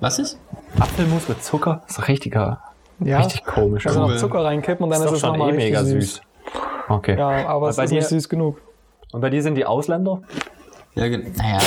Was 0.00 0.18
ist? 0.18 0.38
Apfelmus 0.78 1.28
mit 1.28 1.42
Zucker? 1.44 1.82
ist 1.88 1.98
doch 1.98 2.08
richtiger, 2.08 2.60
ja. 3.00 3.18
richtig 3.18 3.44
komisch. 3.44 3.86
Also 3.86 4.00
noch 4.00 4.08
Cool. 4.10 4.18
Zucker 4.18 4.44
reinkippen 4.44 4.84
und 4.84 4.90
dann 4.90 5.00
ist 5.00 5.06
ist, 5.06 5.12
es 5.14 5.20
schon 5.20 5.30
nochmal 5.30 5.48
eh 5.50 5.52
richtig 5.56 5.72
mega 5.72 5.84
süß. 5.84 6.14
süß. 6.14 6.20
Okay. 6.88 7.18
Ja, 7.18 7.48
aber 7.48 7.68
es 7.68 7.76
bei 7.76 7.84
ist 7.84 7.90
dir- 7.90 7.96
nicht 7.96 8.08
süß 8.08 8.28
genug. 8.28 8.60
Und 9.12 9.20
bei 9.20 9.30
dir 9.30 9.42
sind 9.42 9.56
die 9.56 9.64
Ausländer? 9.66 10.22
Ja, 10.94 11.06
naja, 11.08 11.58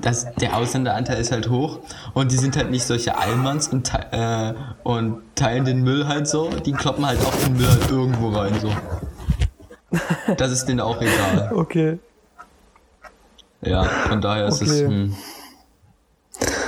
das, 0.00 0.32
der 0.36 0.56
Ausländeranteil 0.56 1.20
ist 1.20 1.32
halt 1.32 1.48
hoch 1.50 1.80
und 2.14 2.32
die 2.32 2.36
sind 2.36 2.56
halt 2.56 2.70
nicht 2.70 2.84
solche 2.84 3.16
Allmanns 3.16 3.68
und, 3.68 3.84
te 3.84 3.98
äh, 4.12 4.54
und 4.82 5.22
teilen 5.34 5.64
den 5.64 5.82
Müll 5.82 6.06
halt 6.06 6.26
so. 6.28 6.50
Die 6.50 6.72
kloppen 6.72 7.06
halt 7.06 7.20
auch 7.24 7.34
den 7.44 7.56
Müll 7.56 7.68
halt 7.68 7.90
irgendwo 7.90 8.28
rein 8.30 8.54
so. 8.60 8.70
Das 10.36 10.50
ist 10.50 10.66
denen 10.66 10.80
auch 10.80 11.00
egal. 11.00 11.50
Okay. 11.54 11.98
Ja, 13.62 13.84
von 13.84 14.20
daher 14.20 14.46
ist 14.48 14.60
es. 14.60 14.82
Okay. 14.82 14.86
Hm, 14.86 15.14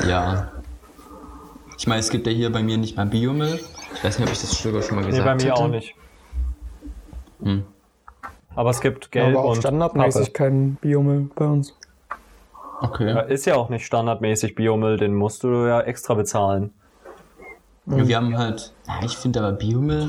ja. 0.09 0.50
Ich 1.79 1.87
meine, 1.87 2.00
es 2.00 2.09
gibt 2.09 2.26
ja 2.26 2.33
hier 2.33 2.50
bei 2.50 2.62
mir 2.62 2.79
nicht 2.79 2.96
mal 2.96 3.05
Biomüll. 3.05 3.61
Ich 3.94 4.02
weiß 4.05 4.18
nicht, 4.18 4.29
ob 4.29 4.33
ich 4.33 4.40
das 4.40 4.50
sogar 4.62 4.81
schon 4.83 4.96
mal 4.96 5.02
Nee, 5.02 5.11
gesagt 5.11 5.26
bei 5.38 5.44
mir 5.44 5.52
hatte. 5.52 5.62
auch 5.62 5.68
nicht. 5.68 5.94
Hm. 7.42 7.64
Aber 8.55 8.70
es 8.70 8.81
gibt 8.81 9.12
Gelb 9.12 9.37
aber 9.37 9.44
auch 9.44 9.50
und 9.50 9.57
standardmäßig 9.59 10.33
Pappe. 10.33 10.50
kein 10.50 10.74
Biomüll 10.76 11.29
bei 11.35 11.44
uns. 11.44 11.75
Okay. 12.80 13.32
Ist 13.32 13.46
ja 13.46 13.56
auch 13.56 13.68
nicht 13.68 13.86
standardmäßig 13.86 14.54
Biomüll, 14.54 14.96
den 14.98 15.14
musst 15.14 15.42
du 15.42 15.66
ja 15.66 15.80
extra 15.80 16.14
bezahlen. 16.14 16.72
Wir 17.86 18.16
haben 18.16 18.36
halt, 18.36 18.72
ja, 18.88 18.94
ich 19.04 19.16
finde 19.16 19.40
aber 19.40 19.52
Biomüll 19.52 20.08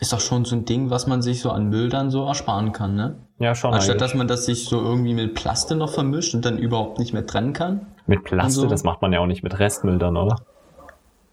ist 0.00 0.12
doch 0.12 0.20
schon 0.20 0.44
so 0.44 0.56
ein 0.56 0.64
Ding, 0.64 0.90
was 0.90 1.06
man 1.06 1.22
sich 1.22 1.40
so 1.40 1.50
an 1.50 1.68
Müll 1.68 1.88
dann 1.90 2.10
so 2.10 2.24
ersparen 2.26 2.72
kann, 2.72 2.94
ne? 2.94 3.16
Ja, 3.38 3.54
schon 3.54 3.74
Anstatt 3.74 3.90
eigentlich. 3.96 4.00
dass 4.02 4.14
man 4.14 4.28
das 4.28 4.46
sich 4.46 4.64
so 4.64 4.80
irgendwie 4.80 5.12
mit 5.14 5.34
Plaste 5.34 5.76
noch 5.76 5.92
vermischt 5.92 6.34
und 6.34 6.44
dann 6.44 6.58
überhaupt 6.58 6.98
nicht 6.98 7.12
mehr 7.12 7.26
trennen 7.26 7.52
kann. 7.52 7.86
Mit 8.06 8.24
Plaste, 8.24 8.60
so. 8.62 8.66
das 8.66 8.82
macht 8.84 9.02
man 9.02 9.12
ja 9.12 9.20
auch 9.20 9.26
nicht 9.26 9.42
mit 9.42 9.58
Restmüll 9.58 9.98
dann, 9.98 10.16
oder? 10.16 10.36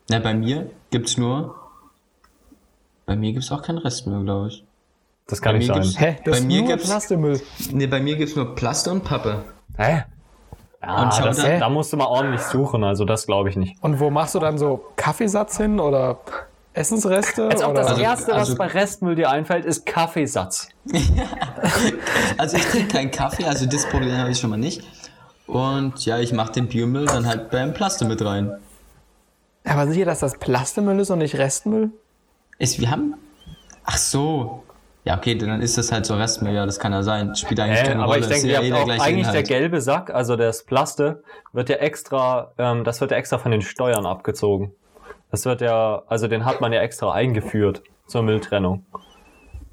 Na, 0.10 0.20
bei 0.20 0.34
mir 0.34 0.70
gibt's 0.92 1.18
nur. 1.18 1.56
Bei 3.06 3.16
mir 3.16 3.34
gibt's 3.34 3.52
auch 3.52 3.62
keinen 3.62 3.78
Restmüll, 3.78 4.24
glaube 4.24 4.48
ich. 4.50 4.64
Das 5.28 5.42
kann 5.42 5.54
Bei 5.54 5.60
nicht 5.60 5.68
mir 5.70 5.74
sein. 5.76 5.84
gibt's- 5.84 6.00
Hä? 6.00 6.18
Das 6.26 6.32
Bei 6.34 6.38
ist 6.40 6.46
mir 6.48 6.60
nur 6.62 6.68
gibt's- 6.70 6.86
Plastikmüll. 6.90 7.42
Ne, 7.72 7.88
bei 7.88 8.00
mir 8.02 8.16
gibt's 8.18 8.36
nur 8.36 8.54
Plaste 8.56 8.92
und 8.92 9.04
Pappe. 9.04 9.44
Hä? 9.78 10.04
Ja, 10.86 11.04
Und 11.04 11.26
das, 11.26 11.38
dann- 11.38 11.60
da 11.60 11.70
musst 11.70 11.92
du 11.94 11.98
mal 11.98 12.06
ordentlich 12.06 12.42
suchen, 12.42 12.84
also 12.84 13.06
das 13.06 13.26
glaube 13.26 13.50
ich 13.50 13.56
nicht. 13.56 13.82
Und 13.84 14.00
wo 14.00 14.10
machst 14.12 14.36
du 14.36 14.40
dann 14.40 14.58
so 14.58 14.86
Kaffeesatz 14.96 15.58
hin 15.58 15.80
oder 15.80 16.20
Essensreste? 16.74 17.48
Als 17.50 17.64
ob 17.64 17.72
oder? 17.72 17.82
das 17.82 17.90
Also- 17.92 18.02
Erste, 18.02 18.32
was 18.34 18.38
also- 18.38 18.56
bei 18.56 18.68
Restmüll 18.68 19.16
dir 19.16 19.30
einfällt, 19.32 19.66
ist 19.66 19.86
Kaffeesatz. 19.86 20.70
Also 22.38 22.58
ich 22.58 22.66
trinke 22.66 22.88
keinen 22.90 23.12
Kaffee, 23.12 23.46
also 23.46 23.66
das 23.66 23.88
Problem 23.90 24.16
habe 24.18 24.30
ich 24.32 24.40
schon 24.40 24.50
mal 24.50 24.58
nicht. 24.58 24.84
Und 25.48 26.06
ja, 26.06 26.20
ich 26.20 26.34
mache 26.34 26.52
den 26.54 26.68
Biomüll 26.68 27.06
dann 27.06 27.26
halt 27.28 27.50
beim 27.52 27.74
Plaste 27.74 28.06
mit 28.06 28.24
rein. 28.24 28.52
Aber 29.64 29.88
sicher, 29.88 30.06
dass 30.06 30.20
das 30.20 30.38
Plastikmüll 30.38 31.00
ist 31.00 31.10
und 31.10 31.20
nicht 31.20 31.36
Restmüll? 31.38 31.92
Ist, 32.60 32.80
wir 32.80 32.92
haben. 32.92 33.16
Ach 33.86 33.98
so. 33.98 34.64
Ja, 35.06 35.16
okay, 35.18 35.36
dann 35.36 35.62
ist 35.62 35.78
das 35.78 35.92
halt 35.92 36.06
so 36.08 36.16
Restmüll, 36.16 36.54
ja, 36.56 36.66
das 36.66 36.80
kann 36.80 36.92
ja 36.92 37.04
sein. 37.04 37.36
Spielt 37.36 37.60
eigentlich 37.60 37.82
Äh, 37.82 37.84
keine 37.90 38.02
aber 38.04 38.14
Rolle. 38.14 38.26
ich 38.26 38.32
ist 38.32 38.44
denke, 38.44 38.48
ja 38.52 38.62
ihr 38.62 38.70
eh 38.70 38.72
habt 38.72 38.82
auch 38.82 38.86
gleiche 38.86 39.04
eigentlich 39.04 39.22
der 39.28 39.32
Inhalt. 39.42 39.48
gelbe 39.48 39.82
Sack, 39.82 40.10
also 40.14 40.36
das 40.36 40.64
Plaste, 40.64 41.22
wird 41.54 41.70
ja 41.70 41.76
extra, 41.76 42.52
ähm, 42.58 42.84
das 42.84 43.02
wird 43.02 43.12
ja 43.12 43.18
extra 43.18 43.38
von 43.38 43.52
den 43.52 43.62
Steuern 43.62 44.08
abgezogen. 44.08 44.74
Das 45.30 45.46
wird 45.46 45.62
ja, 45.62 46.02
also 46.08 46.28
den 46.28 46.44
hat 46.44 46.60
man 46.60 46.74
ja 46.74 46.82
extra 46.82 47.12
eingeführt 47.14 47.84
zur 48.08 48.24
Mülltrennung. 48.24 48.84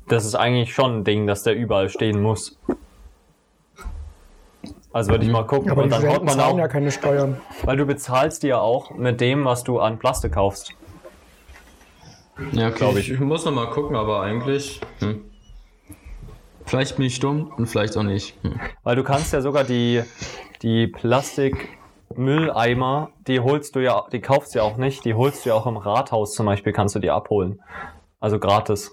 Das 0.09 0.27
ist 0.27 0.35
eigentlich 0.35 0.75
schon 0.75 0.99
ein 0.99 1.05
Ding, 1.05 1.27
dass 1.27 1.45
der 1.45 1.55
überall 1.57 1.89
stehen 1.89 2.21
muss. 2.21 2.59
Also 4.93 5.13
würde 5.13 5.25
ich 5.25 5.31
mal 5.31 5.47
gucken 5.47 5.71
Aber 5.71 5.85
und 5.85 5.91
dann 5.91 6.07
haut 6.07 6.25
man 6.25 6.39
auch, 6.41 6.59
ja 6.59 6.69
keine 6.69 6.91
Steuern. 6.91 7.41
weil 7.65 7.79
du 7.79 7.87
bezahlst 7.87 8.43
die 8.43 8.49
ja 8.49 8.59
auch 8.61 8.91
mit 8.91 9.23
dem, 9.23 9.47
was 9.47 9.65
du 9.65 9.79
an 9.81 9.99
Plastik 9.99 10.33
kaufst. 10.35 10.75
Ja, 12.53 12.69
okay, 12.69 12.77
glaub 12.79 12.97
ich. 12.97 13.11
ich. 13.11 13.21
muss 13.21 13.45
noch 13.45 13.53
mal 13.53 13.69
gucken, 13.71 13.95
aber 13.97 14.23
eigentlich. 14.23 14.81
Hm. 15.01 15.25
Vielleicht 16.65 16.97
bin 16.97 17.05
ich 17.07 17.19
dumm 17.21 17.53
und 17.57 17.67
vielleicht 17.67 17.97
auch 17.97 18.03
nicht. 18.03 18.37
Hm. 18.43 18.59
Weil 18.83 18.97
du 18.97 19.05
kannst 19.05 19.33
ja 19.33 19.41
sogar 19.41 19.65
die, 19.65 20.03
die 20.63 20.87
Plastikmülleimer, 20.87 23.11
die 23.27 23.41
holst 23.41 23.75
du 23.77 23.81
ja, 23.81 24.05
die 24.13 24.21
kaufst 24.21 24.55
du 24.55 24.59
ja 24.61 24.65
auch 24.65 24.77
nicht, 24.77 25.05
die 25.05 25.15
holst 25.15 25.45
du 25.45 25.49
ja 25.51 25.57
auch 25.57 25.67
im 25.67 25.77
Rathaus 25.77 26.35
zum 26.35 26.47
Beispiel, 26.47 26.73
kannst 26.73 26.95
du 26.95 27.01
die 27.01 27.11
abholen. 27.11 27.61
Also 28.21 28.39
gratis. 28.39 28.93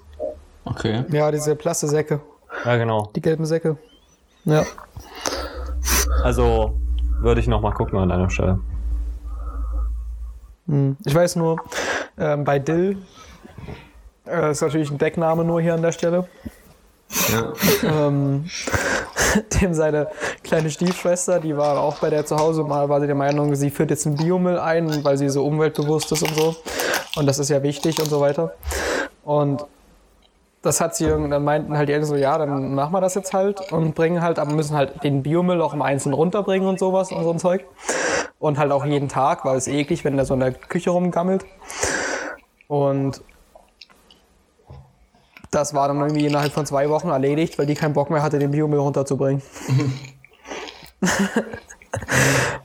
Okay. 0.65 1.05
Ja, 1.09 1.31
diese 1.31 1.55
Plastesäcke, 1.55 2.19
Ja, 2.65 2.75
genau. 2.77 3.09
die 3.15 3.21
gelben 3.21 3.45
Säcke. 3.45 3.77
Ja. 4.45 4.65
Also 6.23 6.73
würde 7.21 7.39
ich 7.39 7.47
noch 7.47 7.61
mal 7.61 7.71
gucken 7.71 7.97
an 7.99 8.09
deiner 8.09 8.29
Stelle. 8.29 8.59
Hm. 10.67 10.97
Ich 11.05 11.15
weiß 11.15 11.37
nur, 11.37 11.55
ähm, 12.17 12.43
bei 12.43 12.59
Dill 12.59 12.97
äh, 14.27 14.51
ist 14.51 14.61
natürlich 14.61 14.91
ein 14.91 14.97
Deckname 14.97 15.43
nur 15.43 15.61
hier 15.61 15.73
an 15.73 15.81
der 15.81 15.91
Stelle. 15.91 16.27
Ja. 17.31 17.53
ähm, 18.07 18.45
dem 19.61 19.73
seine 19.73 20.07
kleine 20.43 20.69
Stiefschwester, 20.69 21.39
die 21.39 21.57
war 21.57 21.79
auch 21.79 21.97
bei 21.97 22.09
der 22.09 22.25
zu 22.25 22.37
Hause 22.37 22.63
mal, 22.63 22.87
war 22.89 22.99
sie 23.01 23.07
der 23.07 23.15
Meinung, 23.15 23.55
sie 23.55 23.69
führt 23.71 23.89
jetzt 23.89 24.05
einen 24.05 24.15
Biomüll 24.15 24.59
ein, 24.59 25.03
weil 25.03 25.17
sie 25.17 25.29
so 25.29 25.43
umweltbewusst 25.45 26.11
ist 26.11 26.21
und 26.23 26.35
so. 26.35 26.55
Und 27.15 27.25
das 27.25 27.39
ist 27.39 27.49
ja 27.49 27.63
wichtig 27.63 27.99
und 27.99 28.09
so 28.09 28.21
weiter. 28.21 28.53
Und 29.23 29.65
das 30.61 30.81
hat 30.81 30.95
sie 30.95 31.05
irgend- 31.05 31.31
dann 31.31 31.43
meinten 31.43 31.77
halt 31.77 31.89
die 31.89 31.93
Eltern 31.93 32.07
so, 32.09 32.15
ja, 32.15 32.37
dann 32.37 32.75
machen 32.75 32.91
wir 32.93 33.01
das 33.01 33.15
jetzt 33.15 33.33
halt 33.33 33.71
und 33.71 33.95
bringen 33.95 34.21
halt, 34.21 34.37
aber 34.39 34.51
müssen 34.51 34.75
halt 34.75 35.03
den 35.03 35.23
Biomüll 35.23 35.61
auch 35.61 35.73
im 35.73 35.81
Einzelnen 35.81 36.13
runterbringen 36.13 36.67
und 36.67 36.77
sowas 36.79 37.11
und 37.11 37.23
so 37.23 37.31
ein 37.31 37.39
Zeug. 37.39 37.65
Und 38.39 38.57
halt 38.57 38.71
auch 38.71 38.85
jeden 38.85 39.09
Tag, 39.09 39.45
weil 39.45 39.57
es 39.57 39.67
eklig, 39.67 40.05
wenn 40.05 40.15
der 40.15 40.25
so 40.25 40.33
in 40.33 40.39
der 40.41 40.51
Küche 40.53 40.91
rumgammelt. 40.91 41.45
Und 42.67 43.21
das 45.51 45.73
war 45.73 45.87
dann 45.87 45.97
irgendwie 45.99 46.25
innerhalb 46.25 46.51
von 46.53 46.65
zwei 46.65 46.89
Wochen 46.89 47.09
erledigt, 47.09 47.57
weil 47.57 47.65
die 47.65 47.75
keinen 47.75 47.93
Bock 47.93 48.09
mehr 48.09 48.21
hatte, 48.21 48.39
den 48.39 48.51
Biomüll 48.51 48.79
runterzubringen. 48.79 49.41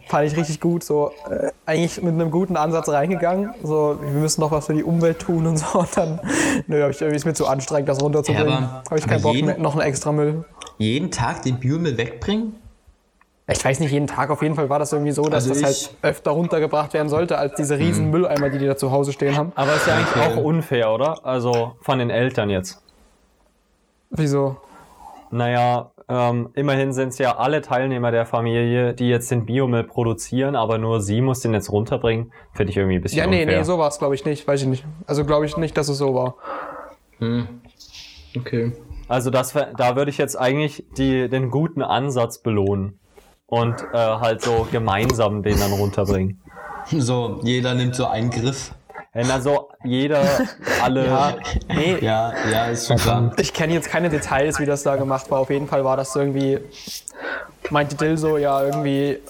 Fand 0.08 0.26
ich 0.30 0.36
richtig 0.36 0.60
gut, 0.60 0.84
so 0.84 1.10
äh, 1.30 1.50
eigentlich 1.64 2.02
mit 2.02 2.12
einem 2.12 2.30
guten 2.30 2.56
Ansatz 2.56 2.88
reingegangen. 2.90 3.54
So, 3.62 3.98
wir 4.00 4.10
müssen 4.10 4.40
noch 4.42 4.50
was 4.50 4.66
für 4.66 4.74
die 4.74 4.84
Umwelt 4.84 5.18
tun 5.18 5.46
und 5.46 5.56
so. 5.56 5.78
Und 5.78 5.96
dann, 5.96 6.20
nö, 6.66 6.82
hab 6.82 6.90
ich, 6.90 7.00
irgendwie 7.00 7.16
ist 7.16 7.24
mir 7.24 7.32
zu 7.34 7.46
anstrengend, 7.46 7.88
das 7.88 8.02
runterzubringen. 8.02 8.48
Ja, 8.50 8.82
Habe 8.88 8.98
ich 8.98 9.06
keinen 9.06 9.22
Bock 9.22 9.34
jeden- 9.34 9.46
mehr, 9.46 9.58
noch 9.58 9.72
einen 9.72 9.82
extra 9.82 10.12
Müll. 10.12 10.44
Jeden 10.78 11.10
Tag 11.10 11.42
den 11.42 11.58
Biomüll 11.58 11.96
wegbringen? 11.96 12.54
Ich 13.46 13.62
weiß 13.62 13.78
nicht, 13.80 13.92
jeden 13.92 14.06
Tag 14.06 14.30
auf 14.30 14.40
jeden 14.40 14.54
Fall 14.54 14.70
war 14.70 14.78
das 14.78 14.92
irgendwie 14.92 15.12
so, 15.12 15.24
dass 15.28 15.48
Also 15.48 15.60
das 15.60 15.62
halt 15.62 15.96
öfter 16.02 16.30
runtergebracht 16.30 16.94
werden 16.94 17.10
sollte, 17.10 17.36
als 17.36 17.54
diese 17.56 17.78
riesen 17.78 18.10
Mülleimer, 18.10 18.48
die 18.48 18.58
die 18.58 18.66
da 18.66 18.74
zu 18.76 18.90
Hause 18.90 19.12
stehen 19.12 19.36
haben. 19.36 19.52
Aber 19.54 19.74
ist 19.74 19.86
ja 19.86 19.96
eigentlich 19.96 20.16
Okay. 20.16 20.32
auch 20.32 20.42
unfair, 20.42 20.90
oder? 20.92 21.26
Also 21.26 21.76
von 21.82 21.98
den 21.98 22.08
Eltern 22.08 22.48
jetzt. 22.48 22.82
Wieso? 24.10 24.56
Naja, 25.30 25.90
ähm, 26.08 26.50
immerhin 26.54 26.92
sind 26.94 27.08
es 27.08 27.18
ja 27.18 27.36
alle 27.36 27.60
Teilnehmer 27.60 28.10
der 28.12 28.24
Familie, 28.24 28.94
die 28.94 29.08
jetzt 29.08 29.30
den 29.30 29.44
Biomüll 29.44 29.84
produzieren, 29.84 30.56
aber 30.56 30.78
nur 30.78 31.02
sie 31.02 31.20
muss 31.20 31.40
den 31.40 31.52
jetzt 31.52 31.70
runterbringen. 31.70 32.32
Finde 32.54 32.70
ich 32.70 32.76
irgendwie 32.78 32.96
ein 32.96 33.02
bisschen 33.02 33.18
Ja, 33.18 33.26
nee, 33.26 33.42
unfair. 33.42 33.58
nee, 33.58 33.64
so 33.64 33.78
war 33.78 33.88
es, 33.88 33.98
glaube 33.98 34.14
ich, 34.14 34.24
nicht. 34.24 34.46
Weiß 34.48 34.62
ich 34.62 34.68
nicht. 34.68 34.84
Also 35.06 35.24
glaube 35.26 35.44
ich 35.44 35.56
nicht, 35.58 35.76
dass 35.76 35.88
es 35.90 35.98
so 35.98 36.14
war. 36.14 36.36
Hm. 37.18 37.46
Okay. 38.38 38.72
Also 39.08 39.28
das, 39.30 39.52
da 39.52 39.96
würde 39.96 40.10
ich 40.10 40.16
jetzt 40.18 40.36
eigentlich 40.38 40.84
die, 40.96 41.28
den 41.28 41.50
guten 41.50 41.82
Ansatz 41.82 42.38
belohnen 42.38 42.98
und 43.54 43.80
äh, 43.92 43.96
halt 43.96 44.42
so 44.42 44.66
gemeinsam 44.70 45.42
den 45.42 45.58
dann 45.60 45.72
runterbringen. 45.72 46.40
So, 46.90 47.40
jeder 47.44 47.74
nimmt 47.74 47.94
so 47.94 48.06
einen 48.06 48.30
Griff. 48.30 48.72
Wenn 49.12 49.30
also 49.30 49.68
jeder, 49.84 50.22
alle, 50.82 51.06
Ja, 51.06 51.36
nee, 51.68 51.98
Ja, 52.00 52.32
ja, 52.50 52.66
ist 52.66 52.88
schon 52.88 52.96
klar. 52.96 53.32
Ich 53.38 53.52
kenne 53.52 53.72
jetzt 53.72 53.88
keine 53.88 54.08
Details, 54.10 54.58
wie 54.58 54.66
das 54.66 54.82
da 54.82 54.96
gemacht 54.96 55.30
war. 55.30 55.38
Auf 55.38 55.50
jeden 55.50 55.68
Fall 55.68 55.84
war 55.84 55.96
das 55.96 56.12
so 56.12 56.18
irgendwie, 56.18 56.58
meinte 57.70 57.94
Dill 57.94 58.18
so, 58.18 58.38
ja, 58.38 58.60
irgendwie 58.64 59.10
äh, 59.10 59.20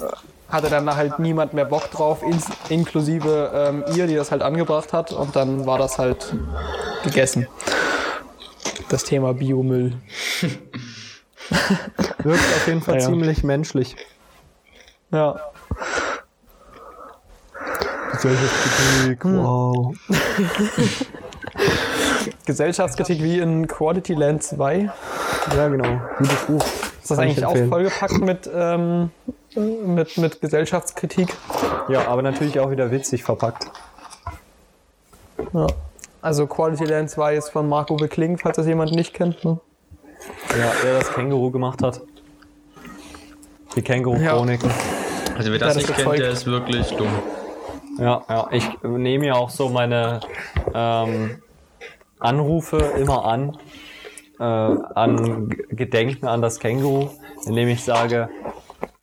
hatte 0.48 0.70
dann 0.70 0.96
halt 0.96 1.18
niemand 1.18 1.52
mehr 1.52 1.66
Bock 1.66 1.90
drauf, 1.90 2.22
ins, 2.22 2.46
inklusive 2.70 3.50
ähm, 3.54 3.84
ihr, 3.94 4.06
die 4.06 4.14
das 4.14 4.30
halt 4.30 4.40
angebracht 4.40 4.94
hat. 4.94 5.12
Und 5.12 5.36
dann 5.36 5.66
war 5.66 5.76
das 5.76 5.98
halt 5.98 6.34
gegessen. 7.02 7.46
Das 8.88 9.04
Thema 9.04 9.34
Biomüll. 9.34 9.92
wirkt 12.24 12.42
auf 12.42 12.66
jeden 12.66 12.80
Fall 12.80 12.94
Ja, 12.96 13.00
ja. 13.02 13.06
ziemlich 13.06 13.44
menschlich. 13.44 13.96
Ja. 15.10 15.40
Gesellschaftskritik, 18.12 19.24
wow. 19.24 19.94
Gesellschaftskritik 22.46 23.22
wie 23.22 23.38
in 23.38 23.66
Quality 23.66 24.14
Land 24.14 24.42
2. 24.42 24.90
Ja, 25.56 25.68
genau. 25.68 26.00
Gutes 26.18 26.44
Buch. 26.46 26.64
Ist 26.64 27.10
das 27.10 27.18
Kann 27.18 27.26
eigentlich 27.26 27.44
auch 27.44 27.56
vollgepackt 27.68 28.20
mit, 28.20 28.50
ähm, 28.52 29.10
mit, 29.54 30.16
mit 30.16 30.40
Gesellschaftskritik? 30.40 31.34
Ja, 31.88 32.08
aber 32.08 32.22
natürlich 32.22 32.58
auch 32.60 32.70
wieder 32.70 32.90
witzig 32.90 33.24
verpackt. 33.24 33.70
Ja. 35.52 35.66
Also 36.22 36.46
Quality 36.46 36.84
Land 36.84 37.10
2 37.10 37.36
ist 37.36 37.50
von 37.50 37.68
Marco 37.68 37.96
Bekling, 37.96 38.38
falls 38.38 38.56
das 38.56 38.66
jemand 38.66 38.92
nicht 38.92 39.12
kennt. 39.12 39.44
Ne? 39.44 39.60
Ja, 40.58 40.72
der 40.82 40.98
das 40.98 41.12
Känguru 41.12 41.50
gemacht 41.50 41.82
hat. 41.82 42.00
Die 43.76 43.82
Känguru-Chroniken. 43.82 44.70
Also 45.36 45.50
wer 45.50 45.58
das 45.58 45.74
das 45.74 45.76
nicht 45.76 45.94
kennt, 45.94 46.18
der 46.18 46.30
ist 46.30 46.46
wirklich 46.46 46.90
dumm. 46.92 47.08
Ja, 47.98 48.22
ja. 48.28 48.48
Ich 48.52 48.68
nehme 48.82 49.26
ja 49.26 49.34
auch 49.34 49.50
so 49.50 49.68
meine 49.68 50.20
ähm, 50.72 51.42
Anrufe 52.18 52.78
immer 52.78 53.24
an, 53.24 53.58
äh, 54.38 54.42
an 54.42 55.48
Gedenken 55.70 56.26
an 56.26 56.42
das 56.42 56.58
Känguru, 56.58 57.10
indem 57.46 57.68
ich 57.68 57.84
sage, 57.84 58.28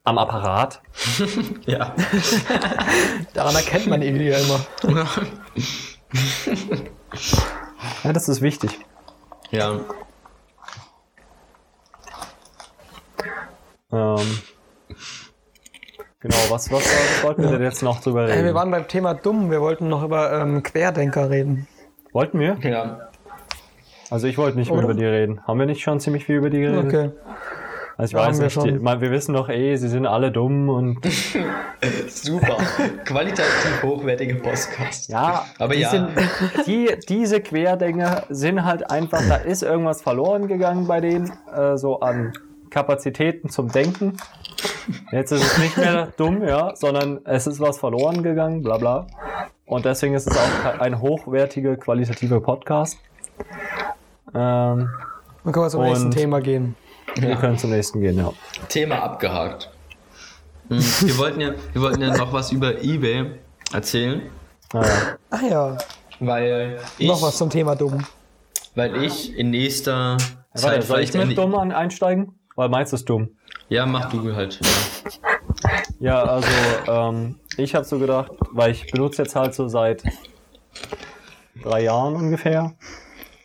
am 0.04 0.18
Apparat. 0.18 0.82
Ja. 1.66 1.94
Daran 3.34 3.56
erkennt 3.56 3.88
man 3.88 4.02
ihn 4.02 4.20
ja 4.20 4.38
immer. 4.38 4.60
Ja, 8.04 8.14
das 8.14 8.28
ist 8.30 8.42
wichtig. 8.42 8.80
ja. 9.52 9.80
Ähm, 13.92 14.42
genau, 16.22 16.36
was, 16.50 16.72
was, 16.72 16.84
was 16.84 17.24
wollten 17.24 17.44
wir 17.44 17.52
denn 17.52 17.62
jetzt 17.64 17.84
noch 17.84 18.00
drüber 18.02 18.28
Äh, 18.28 18.32
reden? 18.34 18.46
wir 18.46 18.54
waren 18.54 18.72
beim 18.72 18.88
Thema 18.88 19.14
dumm. 19.14 19.52
Wir 19.52 19.62
wollten 19.62 19.90
noch 19.90 20.04
über 20.04 20.32
ähm, 20.32 20.64
Querdenker 20.64 21.30
reden. 21.30 21.68
wollten 22.14 22.40
wir? 22.40 22.58
Ja. 22.62 23.10
Also 24.10 24.28
ich 24.28 24.38
wollte 24.38 24.58
nicht 24.58 24.72
mehr 24.72 24.84
über 24.84 24.94
die 24.94 25.06
reden. 25.06 25.42
Haben 25.48 25.60
wir 25.60 25.66
nicht 25.66 25.82
schon 25.82 26.00
ziemlich 26.00 26.26
viel 26.26 26.36
über 26.38 26.50
die 26.50 26.60
geredet? 26.62 26.86
Okay. 26.86 27.10
Also 27.98 28.12
ich 28.18 28.22
Ja, 28.22 28.28
weiß 28.28 28.28
haben 28.28 28.38
wir 28.40 28.64
nicht, 28.64 28.80
die, 28.80 28.84
man, 28.84 29.02
wir 29.02 29.12
wissen 29.12 29.34
doch 29.34 29.48
eh, 29.50 29.76
sie 29.76 29.88
sind 29.88 30.06
alle 30.06 30.32
dumm 30.32 30.70
und 30.70 30.98
Super. 32.10 32.58
Qualitativ 33.06 33.84
hochwertige 33.84 34.36
Podcast. 34.36 35.10
ja, 35.10 35.46
Aber 35.60 35.74
die 35.76 35.82
ja. 35.82 35.90
Sind, 35.90 36.10
die, 36.68 36.90
diese 37.10 37.42
Querdenker 37.42 38.24
sind 38.30 38.64
halt 38.66 38.90
einfach, 38.92 39.22
da 39.28 39.36
ist 39.36 39.64
irgendwas 39.64 40.02
verloren 40.02 40.48
gegangen 40.48 40.88
bei 40.88 41.00
denen, 41.00 41.32
äh, 41.56 41.78
so 41.78 42.00
an 42.02 42.34
Kapazitäten 42.70 43.50
zum 43.50 43.72
Denken. 43.72 44.18
Jetzt 45.12 45.32
ist 45.32 45.44
es 45.44 45.58
nicht 45.58 45.78
mehr 45.78 46.08
dumm, 46.18 46.44
ja, 46.44 46.76
sondern 46.76 47.22
es 47.26 47.48
ist 47.48 47.60
was 47.60 47.78
verloren 47.80 48.24
gegangen, 48.24 48.62
bla 48.64 48.78
bla. 48.78 49.08
Und 49.66 49.86
deswegen 49.86 50.14
ist 50.16 50.28
es 50.28 50.38
auch 50.38 50.80
ein 50.80 51.00
hochwertiger, 51.00 51.76
qualitativer 51.78 52.42
Podcast. 52.42 52.98
Ähm, 54.34 54.90
Dann 55.44 55.54
können 55.54 55.66
wir 55.66 55.70
zum 55.70 55.84
nächsten 55.84 56.12
Thema 56.12 56.40
gehen. 56.42 56.76
Wir 57.16 57.36
können 57.36 57.58
zum 57.58 57.72
nächsten 57.72 58.00
gehen, 58.02 58.18
ja. 58.18 58.32
Thema 58.70 59.02
abgehakt. 59.04 59.70
Hm, 60.70 60.78
Wir 60.80 61.18
wollten, 61.18 61.42
ja, 61.42 61.52
wir 61.74 61.82
wollten 61.82 62.02
ja 62.02 62.16
noch 62.16 62.32
was 62.32 62.52
über 62.52 62.82
Ebay 62.84 63.32
erzählen. 63.74 64.22
Ah 64.74 65.40
ja, 65.50 65.78
weil 66.22 66.80
ich, 66.98 67.08
noch 67.08 67.22
was 67.22 67.38
zum 67.38 67.50
Thema 67.50 67.76
dumm. 67.76 68.06
weil 68.76 69.04
ich 69.04 69.36
in 69.38 69.50
nächster 69.50 70.16
Zeit 70.54 70.64
Warte, 70.64 70.82
soll 70.84 71.00
ich 71.02 71.14
mit 71.14 71.38
dumm 71.38 71.56
an, 71.56 71.72
einsteigen? 71.74 72.40
Weil 72.56 72.70
meins 72.70 72.94
ist 72.94 73.10
dumm. 73.10 73.32
Ja, 73.72 73.86
mach 73.86 74.10
du 74.10 74.36
halt. 74.36 74.60
Ja, 76.02 76.22
also 76.24 76.50
ähm, 76.88 77.40
ich 77.56 77.74
habe 77.74 77.86
so 77.86 78.00
gedacht, 78.00 78.30
weil 78.52 78.72
ich 78.72 78.92
benutze 78.92 79.22
jetzt 79.22 79.38
halt 79.38 79.56
so 79.56 79.70
seit 79.70 80.04
drei 81.64 81.84
Jahren 81.84 82.18
ungefähr 82.18 82.74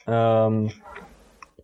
ähm, 0.08 0.72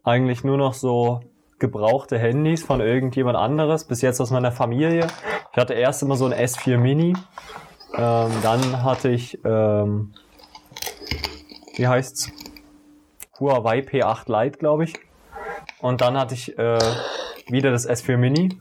eigentlich 0.05 0.45
nur 0.45 0.59
noch 0.59 0.75
so 0.75 1.23
gebrauchte 1.59 2.21
Handys 2.21 2.63
von 2.63 2.81
irgendjemand 2.81 3.37
anderes, 3.37 3.83
bis 3.83 4.01
jetzt 4.01 4.21
aus 4.21 4.31
meiner 4.31 4.53
Familie. 4.53 5.09
Ich 5.51 5.57
hatte 5.57 5.75
erst 5.75 6.05
immer 6.05 6.15
so 6.15 6.27
ein 6.27 6.33
S4 6.33 6.79
Mini, 6.79 7.17
ähm, 7.97 8.31
dann 8.45 8.85
hatte 8.85 9.09
ich, 9.09 9.41
ähm, 9.45 10.15
wie 11.75 11.89
heißt's? 11.89 12.31
Huawei 13.41 13.81
P8 13.81 14.31
Lite, 14.31 14.59
glaube 14.59 14.85
ich. 14.85 14.95
Und 15.81 16.01
dann 16.01 16.17
hatte 16.17 16.35
ich 16.35 16.57
äh, 16.57 16.79
wieder 17.51 17.71
das 17.71 17.89
S4 17.89 18.17
Mini. 18.17 18.59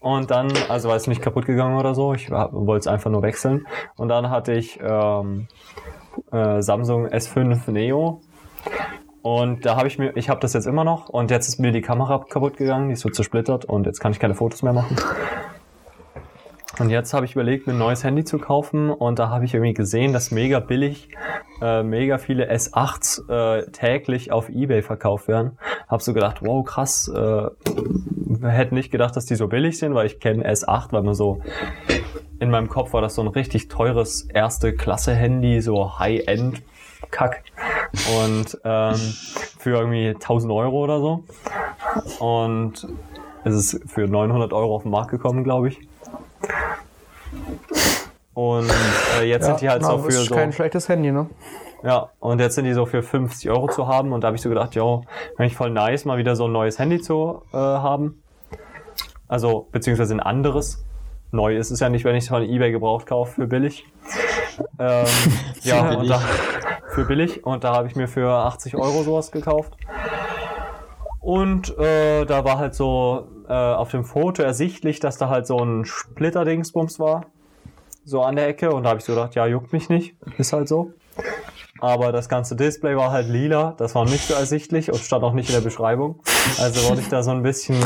Und 0.00 0.30
dann, 0.30 0.50
also 0.68 0.88
war 0.88 0.96
es 0.96 1.06
nicht 1.06 1.20
kaputt 1.20 1.44
gegangen 1.44 1.78
oder 1.78 1.94
so, 1.94 2.14
ich 2.14 2.30
wollte 2.30 2.80
es 2.80 2.86
einfach 2.86 3.10
nur 3.10 3.22
wechseln. 3.22 3.66
Und 3.96 4.08
dann 4.08 4.30
hatte 4.30 4.54
ich 4.54 4.80
ähm, 4.82 5.46
äh, 6.32 6.62
Samsung 6.62 7.06
S5 7.06 7.70
Neo. 7.70 8.22
Und 9.22 9.66
da 9.66 9.76
habe 9.76 9.88
ich 9.88 9.98
mir, 9.98 10.16
ich 10.16 10.30
habe 10.30 10.40
das 10.40 10.54
jetzt 10.54 10.66
immer 10.66 10.84
noch 10.84 11.10
und 11.10 11.30
jetzt 11.30 11.48
ist 11.48 11.58
mir 11.58 11.72
die 11.72 11.82
Kamera 11.82 12.24
kaputt 12.26 12.56
gegangen, 12.56 12.88
die 12.88 12.94
ist 12.94 13.00
so 13.00 13.10
zersplittert 13.10 13.66
und 13.66 13.84
jetzt 13.84 14.00
kann 14.00 14.12
ich 14.12 14.18
keine 14.18 14.34
Fotos 14.34 14.62
mehr 14.62 14.72
machen. 14.72 14.96
Und 16.80 16.90
jetzt 16.90 17.12
habe 17.14 17.26
ich 17.26 17.32
überlegt, 17.32 17.66
mir 17.66 17.74
ein 17.74 17.78
neues 17.78 18.02
Handy 18.02 18.24
zu 18.24 18.38
kaufen 18.38 18.90
und 18.90 19.18
da 19.18 19.28
habe 19.28 19.44
ich 19.44 19.54
irgendwie 19.54 19.74
gesehen, 19.74 20.12
dass 20.12 20.30
mega 20.30 20.60
billig 20.60 21.08
äh, 21.60 21.82
mega 21.82 22.18
viele 22.18 22.50
S8s 22.50 23.28
äh, 23.28 23.70
täglich 23.70 24.32
auf 24.32 24.48
Ebay 24.48 24.82
verkauft 24.82 25.28
werden. 25.28 25.58
Hab 25.88 26.00
so 26.02 26.14
gedacht, 26.14 26.38
wow, 26.40 26.64
krass, 26.64 27.08
äh, 27.08 27.50
hätte 28.42 28.74
nicht 28.74 28.90
gedacht, 28.90 29.14
dass 29.16 29.26
die 29.26 29.34
so 29.34 29.46
billig 29.48 29.78
sind, 29.78 29.94
weil 29.94 30.06
ich 30.06 30.20
kenne 30.20 30.50
S8, 30.50 30.92
weil 30.92 31.02
man 31.02 31.14
so 31.14 31.42
in 32.38 32.50
meinem 32.50 32.68
Kopf 32.68 32.94
war 32.94 33.02
das 33.02 33.14
so 33.14 33.22
ein 33.22 33.28
richtig 33.28 33.68
teures 33.68 34.22
erste 34.22 34.72
Klasse 34.72 35.14
Handy, 35.14 35.60
so 35.60 35.98
High-End 35.98 36.62
Kack 37.10 37.42
und 38.24 38.58
ähm, 38.64 38.94
für 38.94 39.70
irgendwie 39.80 40.08
1000 40.08 40.52
Euro 40.52 40.84
oder 40.84 41.00
so. 41.00 41.24
Und 42.20 42.88
es 43.44 43.54
ist 43.54 43.90
für 43.90 44.06
900 44.06 44.52
Euro 44.52 44.76
auf 44.76 44.82
den 44.82 44.92
Markt 44.92 45.10
gekommen, 45.10 45.44
glaube 45.44 45.68
ich. 45.68 45.89
Und 48.34 48.70
äh, 49.20 49.24
jetzt 49.24 49.46
sind 49.46 49.60
die 49.60 49.68
halt 49.68 49.84
so 49.84 49.98
für 49.98 50.08
ist 50.08 50.26
so. 50.26 50.34
kein 50.34 50.52
schlechtes 50.52 50.88
Handy, 50.88 51.12
ne? 51.12 51.28
Ja, 51.82 52.10
und 52.20 52.40
jetzt 52.40 52.54
sind 52.54 52.64
die 52.64 52.74
so 52.74 52.86
für 52.86 53.02
50 53.02 53.50
Euro 53.50 53.68
zu 53.68 53.88
haben 53.88 54.12
und 54.12 54.22
da 54.22 54.28
habe 54.28 54.36
ich 54.36 54.42
so 54.42 54.48
gedacht, 54.48 54.74
jo, 54.74 55.04
eigentlich 55.38 55.56
voll 55.56 55.70
nice, 55.70 56.04
mal 56.04 56.18
wieder 56.18 56.36
so 56.36 56.46
ein 56.46 56.52
neues 56.52 56.78
Handy 56.78 57.00
zu 57.00 57.42
äh, 57.52 57.56
haben. 57.56 58.22
Also, 59.28 59.68
beziehungsweise 59.72 60.14
ein 60.14 60.20
anderes. 60.20 60.84
Neu 61.32 61.56
ist 61.56 61.70
es 61.70 61.80
ja 61.80 61.88
nicht, 61.88 62.04
wenn 62.04 62.16
ich 62.16 62.24
es 62.24 62.28
von 62.28 62.42
Ebay 62.42 62.72
gebraucht 62.72 63.06
kaufe 63.06 63.32
für 63.32 63.46
billig. 63.46 63.86
Ähm, 64.78 65.06
ja, 65.62 65.84
Für 65.84 65.90
und 65.90 66.00
billig. 66.00 66.10
da, 66.10 66.20
für 66.88 67.04
billig. 67.04 67.46
Und 67.46 67.64
da 67.64 67.74
habe 67.74 67.86
ich 67.86 67.94
mir 67.94 68.08
für 68.08 68.28
80 68.30 68.74
Euro 68.74 69.02
sowas 69.02 69.30
gekauft. 69.30 69.76
Und 71.20 71.76
äh, 71.78 72.24
da 72.24 72.44
war 72.44 72.58
halt 72.58 72.74
so 72.74 73.28
äh, 73.48 73.52
auf 73.52 73.90
dem 73.90 74.04
Foto 74.04 74.42
ersichtlich, 74.42 75.00
dass 75.00 75.18
da 75.18 75.28
halt 75.28 75.46
so 75.46 75.58
ein 75.58 75.84
Splitter-Dingsbums 75.84 76.98
war. 76.98 77.26
So 78.04 78.22
an 78.22 78.36
der 78.36 78.48
Ecke. 78.48 78.72
Und 78.72 78.84
da 78.84 78.90
habe 78.90 78.98
ich 79.00 79.04
so 79.04 79.12
gedacht, 79.14 79.34
ja, 79.34 79.46
juckt 79.46 79.72
mich 79.72 79.88
nicht. 79.90 80.14
Ist 80.38 80.52
halt 80.52 80.68
so. 80.68 80.92
Aber 81.80 82.12
das 82.12 82.28
ganze 82.28 82.56
Display 82.56 82.96
war 82.96 83.10
halt 83.10 83.28
lila, 83.28 83.74
das 83.78 83.94
war 83.94 84.04
nicht 84.04 84.26
so 84.26 84.34
ersichtlich 84.34 84.92
und 84.92 84.98
stand 84.98 85.24
auch 85.24 85.32
nicht 85.32 85.48
in 85.48 85.54
der 85.54 85.62
Beschreibung. 85.62 86.20
Also 86.58 86.88
wurde 86.90 87.00
ich 87.00 87.08
da 87.08 87.22
so 87.22 87.30
ein 87.30 87.42
bisschen 87.42 87.76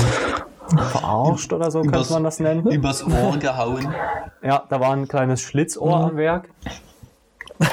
verarscht 0.91 1.53
oder 1.53 1.71
so, 1.71 1.83
könnte 1.83 1.99
Übers- 1.99 2.13
man 2.13 2.25
das 2.25 2.41
nennen. 2.41 2.67
Übers 2.67 3.07
Ohr 3.07 3.37
gehauen. 3.39 3.95
Ja, 4.43 4.65
da 4.69 4.81
war 4.81 4.91
ein 4.93 5.07
kleines 5.07 5.43
Schlitzohr 5.43 5.97
am 5.97 6.17
Werk. 6.17 6.49
ähm, 7.61 7.69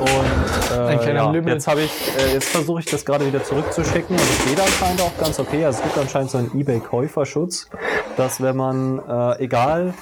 und 0.00 0.76
äh, 0.76 1.14
ja, 1.14 1.32
jetzt 1.32 1.66
habe 1.68 1.82
ich, 1.82 2.12
äh, 2.18 2.34
jetzt 2.34 2.48
versuche 2.48 2.80
ich 2.80 2.86
das 2.86 3.04
gerade 3.04 3.26
wieder 3.26 3.42
zurückzuschicken 3.44 4.16
und 4.16 4.22
es 4.22 4.44
geht 4.44 4.60
anscheinend 4.60 5.02
auch 5.02 5.16
ganz 5.18 5.38
okay. 5.38 5.64
Also 5.64 5.78
es 5.78 5.84
gibt 5.84 5.98
anscheinend 5.98 6.30
so 6.30 6.38
einen 6.38 6.58
eBay-Käuferschutz, 6.58 7.68
dass 8.16 8.40
wenn 8.40 8.56
man, 8.56 8.98
äh, 8.98 9.44
egal 9.44 9.94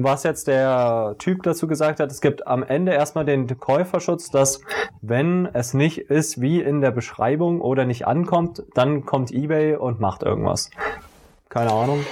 was 0.00 0.22
jetzt 0.22 0.46
der 0.46 1.16
Typ 1.18 1.42
dazu 1.42 1.66
gesagt 1.66 1.98
hat, 1.98 2.12
es 2.12 2.20
gibt 2.20 2.46
am 2.46 2.62
Ende 2.62 2.92
erstmal 2.92 3.24
den 3.24 3.58
Käuferschutz, 3.58 4.30
dass 4.30 4.60
wenn 5.02 5.46
es 5.52 5.74
nicht 5.74 5.98
ist 5.98 6.40
wie 6.40 6.60
in 6.60 6.80
der 6.80 6.92
Beschreibung 6.92 7.60
oder 7.60 7.84
nicht 7.84 8.06
ankommt, 8.06 8.62
dann 8.74 9.04
kommt 9.04 9.32
eBay 9.32 9.74
und 9.74 9.98
macht 9.98 10.22
irgendwas. 10.22 10.70
Keine 11.48 11.72
Ahnung, 11.72 12.04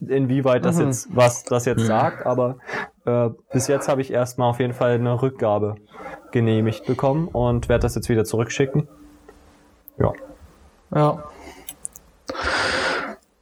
inwieweit 0.00 0.64
das 0.64 0.78
jetzt, 0.78 1.14
was 1.14 1.44
das 1.44 1.64
jetzt 1.64 1.86
sagt, 1.86 2.26
aber 2.26 2.56
äh, 3.04 3.30
bis 3.52 3.66
jetzt 3.68 3.88
habe 3.88 4.00
ich 4.00 4.12
erstmal 4.12 4.50
auf 4.50 4.60
jeden 4.60 4.74
Fall 4.74 4.92
eine 4.92 5.20
Rückgabe 5.22 5.76
genehmigt 6.32 6.86
bekommen 6.86 7.28
und 7.28 7.68
werde 7.68 7.82
das 7.82 7.94
jetzt 7.94 8.08
wieder 8.08 8.24
zurückschicken. 8.24 8.88
Ja. 9.98 10.12
Ja. 10.94 11.24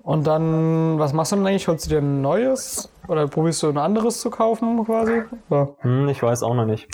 Und 0.03 0.27
dann, 0.27 0.99
was 0.99 1.15
machst 1.15 1.33
du 1.33 1.37
denn 1.37 1.47
eigentlich? 1.47 1.67
Holst 1.67 1.87
du 1.87 1.91
dir 1.91 1.99
ein 1.99 2.21
neues? 2.21 2.91
Oder 3.09 3.27
probierst 3.27 3.63
du 3.63 3.69
ein 3.69 3.79
anderes 3.79 4.21
zu 4.21 4.31
kaufen 4.31 4.85
quasi? 4.85 5.23
Ja. 5.51 5.69
Hm, 5.81 6.09
ich 6.09 6.23
weiß 6.23 6.43
auch 6.43 6.55
noch 6.55 6.67
nicht. 6.67 6.89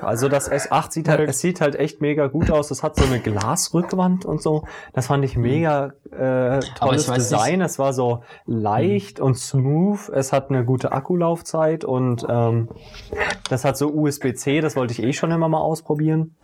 Also 0.00 0.28
das 0.28 0.50
S8 0.50 0.92
sieht 0.92 1.08
halt, 1.08 1.20
es 1.28 1.38
sieht 1.38 1.60
halt 1.60 1.76
echt 1.76 2.00
mega 2.00 2.26
gut 2.26 2.50
aus. 2.50 2.70
Es 2.70 2.82
hat 2.82 2.96
so 2.96 3.04
eine 3.04 3.20
Glasrückwand 3.20 4.24
und 4.24 4.42
so. 4.42 4.64
Das 4.92 5.06
fand 5.06 5.24
ich 5.24 5.36
mega 5.36 5.92
äh, 6.10 6.60
tolles 6.78 7.06
Design. 7.06 7.60
Es 7.60 7.78
war 7.78 7.92
so 7.92 8.22
leicht 8.46 9.20
und 9.20 9.36
smooth. 9.38 10.08
Es 10.10 10.32
hat 10.32 10.50
eine 10.50 10.64
gute 10.64 10.92
Akkulaufzeit 10.92 11.84
und 11.84 12.26
ähm, 12.28 12.68
das 13.48 13.64
hat 13.64 13.76
so 13.76 13.92
USB-C. 13.92 14.60
Das 14.60 14.74
wollte 14.76 14.92
ich 14.92 15.02
eh 15.02 15.12
schon 15.12 15.30
immer 15.30 15.48
mal 15.48 15.60
ausprobieren. 15.60 16.34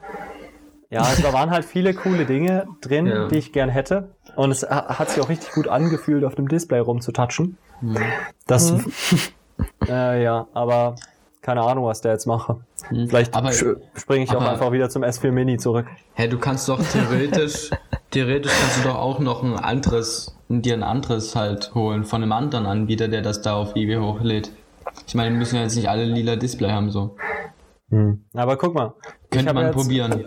Ja, 0.91 1.01
also 1.03 1.23
da 1.23 1.33
waren 1.35 1.51
halt 1.51 1.65
viele 1.67 1.93
coole 1.93 2.25
Dinge 2.25 2.67
drin, 2.81 3.07
Ja. 3.07 3.29
die 3.29 3.37
ich 3.37 3.53
gern 3.53 3.69
hätte. 3.69 4.13
Und 4.37 4.51
es 4.53 4.63
ha- 4.63 4.99
hat 4.99 5.11
sich 5.11 5.23
auch 5.23 5.29
richtig 5.29 5.51
gut 5.53 5.69
angefühlt, 5.69 6.25
auf 6.25 6.35
dem 6.35 6.49
Display 6.49 6.79
rumzutatschen. 6.79 7.59
Das, 8.47 8.73
äh, 9.89 10.23
ja, 10.23 10.47
aber 10.55 10.95
keine 11.41 11.63
Ahnung, 11.63 11.85
was 11.85 12.01
der 12.01 12.13
jetzt 12.13 12.27
mache. 12.27 12.59
Vielleicht 12.89 13.35
Aber- 13.35 13.53
springe 13.53 14.25
ich 14.25 14.31
auch 14.31 14.41
aber- 14.41 14.51
einfach 14.51 14.73
wieder 14.73 14.89
zum 14.91 15.03
S4 15.05 15.31
Mini 15.33 15.57
zurück. 15.57 15.87
Hä, 16.15 16.29
du 16.29 16.39
kannst 16.39 16.69
doch 16.69 16.81
theoretisch, 16.83 17.71
theoretisch 18.11 18.53
kannst 18.61 18.79
du 18.85 18.89
doch 18.89 18.97
auch 18.97 19.19
noch 19.19 19.43
ein 19.43 19.57
anderes, 19.57 20.37
dir 20.49 20.75
ein 20.75 20.83
anderes 20.83 21.35
halt 21.37 21.75
holen 21.75 22.05
von 22.05 22.23
einem 22.23 22.33
anderen 22.33 22.67
Anbieter, 22.67 23.09
der 23.09 23.23
das 23.23 23.43
da 23.43 23.55
auf 23.55 23.77
eBay 23.77 23.97
hochlädt. 23.97 24.51
Ich 25.07 25.15
meine, 25.15 25.31
wir 25.31 25.39
müssen 25.39 25.57
ja 25.57 25.63
jetzt 25.63 25.77
nicht 25.77 25.89
alle 25.89 26.05
lila 26.05 26.37
Display 26.37 26.71
haben 26.71 26.91
so. 26.91 27.17
Aber 28.35 28.57
guck 28.57 28.75
mal. 28.75 28.95
Könnte 29.31 29.55
man 29.55 29.67
jetzt, 29.67 29.75
probieren. 29.75 30.27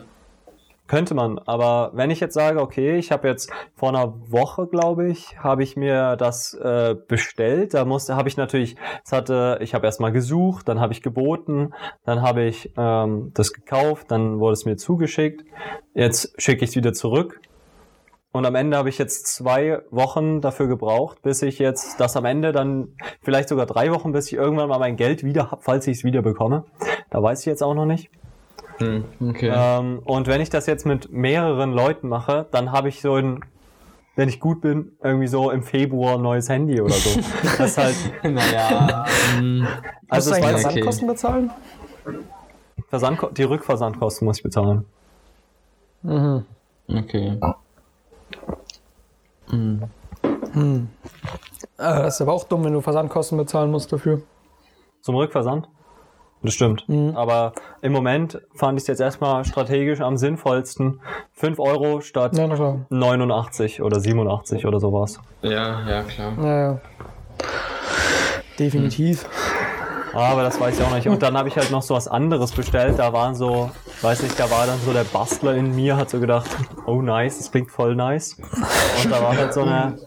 Könnte 0.91 1.15
man, 1.15 1.39
aber 1.39 1.91
wenn 1.93 2.11
ich 2.11 2.19
jetzt 2.19 2.33
sage, 2.33 2.59
okay, 2.59 2.97
ich 2.97 3.13
habe 3.13 3.25
jetzt 3.29 3.49
vor 3.75 3.87
einer 3.87 4.13
Woche, 4.29 4.67
glaube 4.67 5.07
ich, 5.09 5.39
habe 5.39 5.63
ich 5.63 5.77
mir 5.77 6.17
das 6.17 6.53
äh, 6.53 6.97
bestellt. 7.07 7.73
Da 7.75 7.85
musste, 7.85 8.17
habe 8.17 8.27
ich 8.27 8.35
natürlich, 8.35 8.75
es 9.05 9.13
hatte, 9.13 9.57
ich 9.61 9.73
habe 9.73 9.85
erstmal 9.85 10.11
gesucht, 10.11 10.67
dann 10.67 10.81
habe 10.81 10.91
ich 10.91 11.01
geboten, 11.01 11.73
dann 12.03 12.21
habe 12.21 12.43
ich 12.43 12.73
ähm, 12.75 13.31
das 13.33 13.53
gekauft, 13.53 14.11
dann 14.11 14.41
wurde 14.41 14.51
es 14.51 14.65
mir 14.65 14.75
zugeschickt. 14.75 15.45
Jetzt 15.93 16.33
schicke 16.41 16.65
ich 16.65 16.71
es 16.71 16.75
wieder 16.75 16.91
zurück. 16.91 17.39
Und 18.33 18.45
am 18.45 18.55
Ende 18.55 18.75
habe 18.75 18.89
ich 18.89 18.97
jetzt 18.97 19.27
zwei 19.27 19.79
Wochen 19.91 20.41
dafür 20.41 20.67
gebraucht, 20.67 21.21
bis 21.21 21.41
ich 21.41 21.57
jetzt 21.57 22.01
das 22.01 22.17
am 22.17 22.25
Ende 22.25 22.51
dann 22.51 22.97
vielleicht 23.21 23.47
sogar 23.47 23.65
drei 23.65 23.93
Wochen, 23.93 24.11
bis 24.11 24.27
ich 24.27 24.33
irgendwann 24.33 24.67
mal 24.67 24.79
mein 24.79 24.97
Geld 24.97 25.23
wieder 25.23 25.51
habe, 25.51 25.61
falls 25.61 25.87
ich 25.87 25.99
es 25.99 26.03
wieder 26.03 26.21
bekomme. 26.21 26.65
Da 27.09 27.23
weiß 27.23 27.39
ich 27.39 27.45
jetzt 27.45 27.63
auch 27.63 27.75
noch 27.75 27.85
nicht. 27.85 28.11
Hm, 28.81 29.29
okay. 29.29 29.51
Ähm, 29.53 29.99
und 30.03 30.27
wenn 30.27 30.41
ich 30.41 30.49
das 30.49 30.65
jetzt 30.65 30.85
mit 30.85 31.11
mehreren 31.11 31.71
Leuten 31.71 32.07
mache, 32.07 32.47
dann 32.51 32.71
habe 32.71 32.89
ich 32.89 33.01
so 33.01 33.15
ein, 33.15 33.41
wenn 34.15 34.29
ich 34.29 34.39
gut 34.39 34.61
bin, 34.61 34.91
irgendwie 35.03 35.27
so 35.27 35.51
im 35.51 35.63
Februar 35.63 36.15
ein 36.15 36.21
neues 36.21 36.49
Handy 36.49 36.81
oder 36.81 36.93
so. 36.93 37.19
Das 37.43 37.59
ist 37.59 37.77
halt, 37.77 37.95
naja. 38.23 39.05
hm, 39.35 39.67
also 40.09 40.33
du 40.33 40.41
war 40.41 40.51
jetzt 40.51 40.65
okay. 40.65 40.83
Versandkosten 40.83 41.07
bezahlen? 41.07 41.51
Versandko 42.89 43.29
die 43.29 43.43
Rückversandkosten 43.43 44.25
muss 44.25 44.37
ich 44.37 44.43
bezahlen. 44.43 44.85
okay. 46.87 47.37
Äh, 51.77 52.03
das 52.03 52.15
ist 52.15 52.21
aber 52.21 52.33
auch 52.33 52.43
dumm, 52.43 52.63
wenn 52.63 52.73
du 52.73 52.81
Versandkosten 52.81 53.37
bezahlen 53.37 53.71
musst 53.71 53.91
dafür. 53.91 54.21
Zum 55.01 55.15
Rückversand? 55.15 55.67
Das 56.43 56.53
stimmt. 56.53 56.87
Mhm. 56.89 57.15
Aber 57.15 57.53
im 57.81 57.91
Moment 57.91 58.41
fand 58.55 58.77
ich 58.77 58.83
es 58.83 58.87
jetzt 58.87 58.99
erstmal 58.99 59.45
strategisch 59.45 60.01
am 60.01 60.17
sinnvollsten. 60.17 60.99
5 61.33 61.59
Euro 61.59 62.01
statt 62.01 62.35
Ja, 62.35 62.47
na 62.47 62.55
klar. 62.55 62.85
89 62.89 63.81
oder 63.81 63.99
87 63.99 64.65
oder 64.65 64.79
sowas. 64.79 65.19
Ja, 65.41 65.87
ja, 65.87 66.03
klar. 66.03 66.33
Ja, 66.41 66.61
ja. 66.71 66.79
Definitiv. 68.57 69.25
Aber 70.13 70.43
das 70.43 70.59
weiß 70.59 70.77
ich 70.77 70.85
auch 70.85 70.93
nicht. 70.93 71.07
Und 71.07 71.21
dann 71.23 71.37
habe 71.37 71.47
ich 71.47 71.55
halt 71.55 71.71
noch 71.71 71.81
so 71.81 71.95
was 71.95 72.07
anderes 72.07 72.51
bestellt. 72.51 72.99
Da 72.99 73.13
waren 73.13 73.33
so, 73.35 73.71
weiß 74.01 74.23
nicht, 74.23 74.37
da 74.39 74.49
war 74.51 74.65
dann 74.65 74.79
so 74.79 74.91
der 74.91 75.05
Bastler 75.05 75.55
in 75.55 75.75
mir, 75.75 75.95
hat 75.95 76.09
so 76.09 76.19
gedacht, 76.19 76.49
oh 76.85 77.01
nice, 77.01 77.37
das 77.37 77.51
klingt 77.51 77.71
voll 77.71 77.95
nice. 77.95 78.37
Und 79.03 79.11
da 79.11 79.21
war 79.21 79.37
halt 79.37 79.53
so 79.53 79.61
eine, 79.61 79.97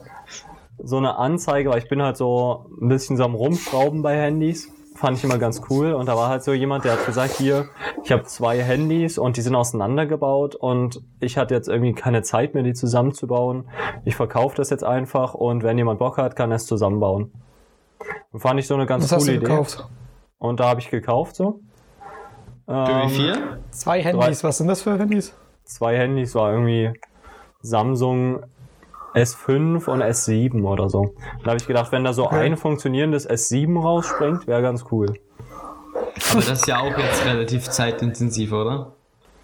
so 0.83 0.97
eine 0.97 1.17
Anzeige, 1.17 1.69
weil 1.69 1.79
ich 1.79 1.89
bin 1.89 2.01
halt 2.03 2.17
so 2.17 2.67
ein 2.79 2.89
bisschen 2.89 3.17
so 3.17 3.23
am 3.23 3.33
Rumschrauben 3.33 4.03
bei 4.03 4.15
Handys. 4.15 4.69
Fand 4.95 5.17
ich 5.17 5.23
immer 5.23 5.37
ganz 5.37 5.61
cool. 5.69 5.93
Und 5.93 6.07
da 6.07 6.15
war 6.15 6.29
halt 6.29 6.43
so 6.43 6.53
jemand, 6.53 6.85
der 6.85 6.93
hat 6.93 7.05
gesagt, 7.05 7.33
hier, 7.33 7.67
ich 8.03 8.11
habe 8.11 8.23
zwei 8.23 8.61
Handys 8.61 9.17
und 9.17 9.37
die 9.37 9.41
sind 9.41 9.55
auseinandergebaut 9.55 10.55
und 10.55 11.01
ich 11.19 11.37
hatte 11.37 11.53
jetzt 11.53 11.67
irgendwie 11.67 11.93
keine 11.93 12.21
Zeit 12.23 12.53
mehr, 12.53 12.63
die 12.63 12.73
zusammenzubauen. 12.73 13.69
Ich 14.05 14.15
verkaufe 14.15 14.55
das 14.55 14.69
jetzt 14.69 14.83
einfach 14.83 15.33
und 15.33 15.63
wenn 15.63 15.77
jemand 15.77 15.99
Bock 15.99 16.17
hat, 16.17 16.35
kann 16.35 16.51
er 16.51 16.55
es 16.55 16.65
zusammenbauen. 16.65 17.31
Und 18.31 18.39
fand 18.39 18.59
ich 18.59 18.67
so 18.67 18.73
eine 18.75 18.85
ganz 18.85 19.05
Was 19.05 19.11
hast 19.13 19.19
coole 19.25 19.33
du 19.33 19.37
Idee. 19.37 19.45
gekauft? 19.47 19.87
Und 20.37 20.59
da 20.59 20.69
habe 20.69 20.79
ich 20.79 20.89
gekauft 20.89 21.35
so. 21.35 21.59
Ähm, 22.67 23.09
wie 23.09 23.09
viel? 23.09 23.59
Zwei 23.71 24.01
Handys. 24.01 24.43
Was 24.43 24.57
sind 24.57 24.67
das 24.67 24.81
für 24.81 24.97
Handys? 24.97 25.33
Zwei 25.63 25.97
Handys 25.97 26.35
war 26.35 26.51
irgendwie 26.51 26.93
Samsung 27.61 28.43
S5 29.15 29.87
und 29.87 30.01
S7 30.03 30.63
oder 30.63 30.89
so. 30.89 31.15
Da 31.43 31.51
habe 31.51 31.57
ich 31.57 31.67
gedacht, 31.67 31.91
wenn 31.91 32.03
da 32.03 32.13
so 32.13 32.25
Okay. 32.25 32.45
ein 32.45 32.57
funktionierendes 32.57 33.29
S7 33.29 33.81
rausspringt, 33.81 34.45
wäre 34.47 34.61
ganz 34.61 34.85
cool. 34.91 35.07
Aber 36.31 36.41
das 36.41 36.49
ist 36.51 36.67
ja 36.67 36.79
auch 36.79 36.97
jetzt 36.97 37.25
relativ 37.25 37.69
zeitintensiv, 37.69 38.51
oder? 38.51 38.93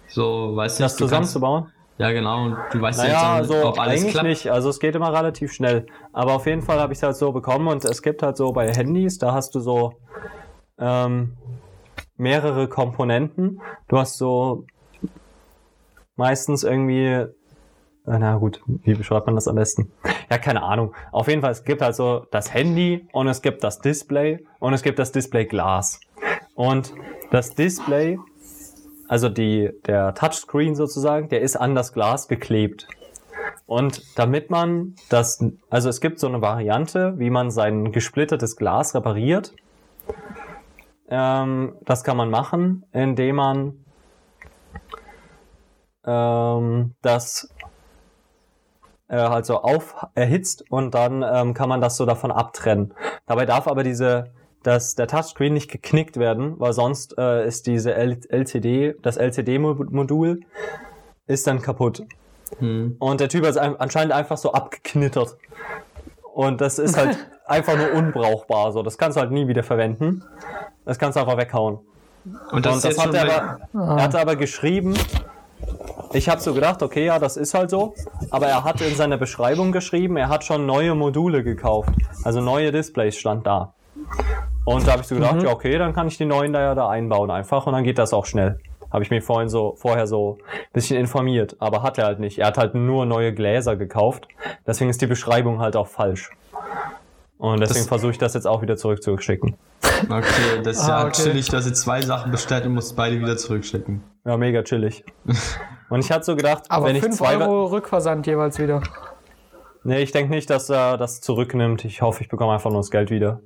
So, 0.08 0.54
weißt 0.54 0.78
du, 0.78 0.84
Das 0.84 0.96
du 0.96 1.04
kannst, 1.06 1.32
zusammenzubauen? 1.32 1.72
Ja, 1.98 2.10
genau. 2.10 2.44
Und 2.46 2.56
du 2.72 2.80
weißt 2.80 2.98
Naja, 2.98 3.12
jetzt 3.12 3.22
also 3.22 3.54
nicht, 3.54 3.64
ob 3.64 3.78
alles 3.80 4.00
eigentlich 4.00 4.12
klappt. 4.12 4.28
nicht. 4.28 4.50
Also 4.50 4.68
es 4.70 4.80
geht 4.80 4.94
immer 4.94 5.12
relativ 5.12 5.52
schnell. 5.52 5.86
Aber 6.12 6.34
auf 6.34 6.46
jeden 6.46 6.62
Fall 6.62 6.78
habe 6.80 6.92
ich 6.92 6.98
es 6.98 7.02
halt 7.02 7.16
so 7.16 7.32
bekommen 7.32 7.68
und 7.68 7.84
es 7.84 8.02
gibt 8.02 8.22
halt 8.22 8.36
so 8.36 8.52
bei 8.52 8.72
Handys, 8.74 9.18
da 9.18 9.32
hast 9.32 9.54
du 9.54 9.60
so 9.60 9.94
ähm, 10.78 11.36
mehrere 12.16 12.68
Komponenten. 12.68 13.60
Du 13.88 13.98
hast 13.98 14.18
so 14.18 14.66
meistens 16.16 16.64
irgendwie, 16.64 17.26
na 18.04 18.36
gut, 18.36 18.62
wie 18.66 18.94
beschreibt 18.94 19.26
man 19.26 19.34
das 19.34 19.48
am 19.48 19.56
besten? 19.56 19.92
Ja, 20.30 20.38
keine 20.38 20.62
Ahnung. 20.62 20.94
Auf 21.12 21.28
jeden 21.28 21.40
Fall, 21.40 21.52
es 21.52 21.64
gibt 21.64 21.82
halt 21.82 21.94
so 21.94 22.26
das 22.30 22.52
Handy 22.52 23.06
und 23.12 23.28
es 23.28 23.42
gibt 23.42 23.62
das 23.62 23.80
Display 23.80 24.44
und 24.58 24.74
es 24.74 24.82
gibt 24.82 24.98
das 24.98 25.12
Displayglas. 25.12 26.00
Und 26.54 26.92
das 27.30 27.54
Display 27.54 28.18
also 29.12 29.28
die, 29.28 29.70
der 29.84 30.14
Touchscreen 30.14 30.74
sozusagen, 30.74 31.28
der 31.28 31.42
ist 31.42 31.54
an 31.54 31.74
das 31.74 31.92
Glas 31.92 32.28
geklebt. 32.28 32.88
Und 33.66 34.18
damit 34.18 34.48
man 34.48 34.94
das, 35.10 35.44
also 35.68 35.90
es 35.90 36.00
gibt 36.00 36.18
so 36.18 36.28
eine 36.28 36.40
Variante, 36.40 37.18
wie 37.18 37.28
man 37.28 37.50
sein 37.50 37.92
gesplittertes 37.92 38.56
Glas 38.56 38.94
repariert. 38.94 39.52
Ähm, 41.10 41.74
das 41.84 42.04
kann 42.04 42.16
man 42.16 42.30
machen, 42.30 42.86
indem 42.92 43.36
man 43.36 43.84
ähm, 46.06 46.94
das 47.02 47.52
äh, 49.12 49.16
halt 49.18 49.46
so 49.46 49.60
auf 49.60 49.94
erhitzt 50.14 50.64
und 50.70 50.94
dann 50.94 51.22
ähm, 51.22 51.54
kann 51.54 51.68
man 51.68 51.80
das 51.80 51.96
so 51.96 52.06
davon 52.06 52.32
abtrennen. 52.32 52.94
Dabei 53.26 53.46
darf 53.46 53.68
aber 53.68 53.84
diese 53.84 54.32
dass 54.64 54.94
der 54.94 55.08
Touchscreen 55.08 55.52
nicht 55.52 55.68
geknickt 55.70 56.18
werden, 56.18 56.54
weil 56.60 56.72
sonst 56.72 57.18
äh, 57.18 57.44
ist 57.46 57.66
diese 57.66 57.94
L 57.94 58.16
LCD, 58.28 58.94
das 59.02 59.16
LCD-Modul 59.16 60.40
ist 61.26 61.46
dann 61.48 61.60
kaputt. 61.62 62.04
Hm. 62.58 62.94
Und 62.98 63.20
der 63.20 63.28
Typ 63.28 63.44
ist 63.44 63.56
ein- 63.56 63.74
anscheinend 63.80 64.12
einfach 64.12 64.36
so 64.36 64.52
abgeknittert. 64.52 65.36
Und 66.32 66.60
das 66.60 66.78
ist 66.78 66.96
halt 66.96 67.18
einfach 67.46 67.76
nur 67.76 67.92
unbrauchbar. 67.92 68.70
So, 68.72 68.82
das 68.84 68.98
kannst 68.98 69.16
du 69.16 69.20
halt 69.20 69.32
nie 69.32 69.48
wieder 69.48 69.64
verwenden. 69.64 70.22
Das 70.84 70.98
kannst 70.98 71.16
du 71.16 71.20
einfach 71.20 71.38
weghauen. 71.38 71.80
Und 72.52 72.64
das, 72.64 72.84
Und 72.84 72.90
ist 72.90 72.98
das 72.98 73.04
hat 73.04 73.14
er 73.14 73.22
aber, 73.22 73.58
er 73.96 74.02
hat 74.04 74.14
aber 74.14 74.36
geschrieben, 74.36 74.94
ich 76.12 76.28
habe 76.28 76.40
so 76.40 76.54
gedacht, 76.54 76.82
okay, 76.82 77.06
ja, 77.06 77.18
das 77.18 77.36
ist 77.36 77.54
halt 77.54 77.70
so, 77.70 77.94
aber 78.30 78.46
er 78.46 78.64
hat 78.64 78.80
in 78.80 78.94
seiner 78.94 79.16
Beschreibung 79.18 79.72
geschrieben, 79.72 80.16
er 80.16 80.28
hat 80.28 80.44
schon 80.44 80.66
neue 80.66 80.94
Module 80.94 81.42
gekauft, 81.42 81.90
also 82.24 82.40
neue 82.40 82.72
Displays 82.72 83.16
stand 83.16 83.46
da. 83.46 83.74
Und 84.64 84.86
da 84.86 84.92
habe 84.92 85.02
ich 85.02 85.08
so 85.08 85.14
gedacht, 85.16 85.42
ja, 85.42 85.50
okay, 85.50 85.76
dann 85.78 85.92
kann 85.92 86.06
ich 86.08 86.18
die 86.18 86.24
neuen 86.24 86.52
da 86.52 86.60
ja 86.60 86.74
da 86.74 86.88
einbauen 86.88 87.30
einfach 87.30 87.66
und 87.66 87.72
dann 87.72 87.84
geht 87.84 87.98
das 87.98 88.12
auch 88.12 88.26
schnell. 88.26 88.60
Habe 88.92 89.02
ich 89.04 89.10
mich 89.10 89.24
vorhin 89.24 89.48
so 89.48 89.74
vorher 89.76 90.06
so 90.06 90.38
ein 90.40 90.72
bisschen 90.72 90.98
informiert, 90.98 91.56
aber 91.60 91.82
hat 91.82 91.96
er 91.98 92.04
halt 92.04 92.20
nicht. 92.20 92.38
Er 92.38 92.48
hat 92.48 92.58
halt 92.58 92.74
nur 92.74 93.06
neue 93.06 93.32
Gläser 93.32 93.76
gekauft, 93.76 94.28
deswegen 94.66 94.90
ist 94.90 95.00
die 95.00 95.06
Beschreibung 95.06 95.60
halt 95.60 95.76
auch 95.76 95.88
falsch. 95.88 96.30
Und 97.38 97.58
deswegen 97.60 97.86
versuche 97.86 98.12
ich 98.12 98.18
das 98.18 98.34
jetzt 98.34 98.46
auch 98.46 98.62
wieder 98.62 98.76
zurückzuschicken. 98.76 99.56
Okay, 100.08 100.62
das 100.62 100.76
ist 100.76 100.84
Ah, 100.84 101.00
ja 101.00 101.06
okay. 101.06 101.22
chillig, 101.22 101.48
dass 101.48 101.64
du 101.64 101.72
zwei 101.72 102.00
Sachen 102.00 102.30
bestellt 102.30 102.66
und 102.66 102.74
musst 102.74 102.94
beide 102.94 103.18
wieder 103.18 103.36
zurückschicken. 103.36 104.02
Ja, 104.24 104.36
mega 104.36 104.62
chillig. 104.62 105.04
Und 105.92 106.00
ich 106.00 106.10
hatte 106.10 106.24
so 106.24 106.36
gedacht, 106.36 106.62
Aber 106.70 106.86
wenn 106.86 106.96
ich 106.96 107.02
5 107.02 107.16
zwei 107.18 107.36
Euro 107.36 107.66
Rückversand 107.66 108.26
jeweils 108.26 108.58
wieder. 108.58 108.80
Nee, 109.84 109.98
ich 109.98 110.10
denke 110.10 110.30
nicht, 110.32 110.48
dass 110.48 110.70
er 110.70 110.96
das 110.96 111.20
zurücknimmt. 111.20 111.84
Ich 111.84 112.00
hoffe, 112.00 112.22
ich 112.22 112.30
bekomme 112.30 112.54
einfach 112.54 112.70
nur 112.70 112.78
das 112.78 112.90
Geld 112.90 113.10
wieder. 113.10 113.40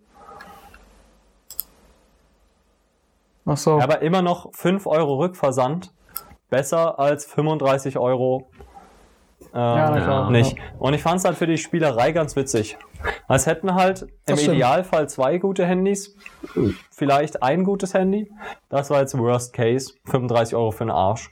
Ach 3.46 3.56
so. 3.56 3.80
Aber 3.80 4.00
immer 4.00 4.22
noch 4.22 4.54
5 4.54 4.86
Euro 4.86 5.16
Rückversand. 5.16 5.92
Besser 6.48 7.00
als 7.00 7.24
35 7.24 7.98
Euro. 7.98 8.48
Ähm, 9.52 9.60
Ja, 9.60 9.90
klar. 9.96 10.30
nicht. 10.30 10.56
Und 10.78 10.94
ich 10.94 11.02
fand 11.02 11.18
es 11.18 11.24
halt 11.24 11.36
für 11.36 11.48
die 11.48 11.58
Spielerei 11.58 12.12
ganz 12.12 12.36
witzig. 12.36 12.78
Es 13.28 13.46
hätten 13.46 13.74
halt 13.74 14.02
im 14.02 14.08
Das 14.26 14.40
stimmt. 14.40 14.54
Idealfall 14.54 15.08
zwei 15.08 15.38
gute 15.38 15.66
Handys, 15.66 16.16
vielleicht 16.92 17.42
ein 17.42 17.64
gutes 17.64 17.92
Handy. 17.92 18.30
Das 18.68 18.90
war 18.90 19.00
jetzt 19.00 19.18
Worst 19.18 19.52
Case. 19.52 19.94
35 20.04 20.54
Euro 20.54 20.70
für 20.70 20.84
den 20.84 20.92
Arsch. 20.92 21.28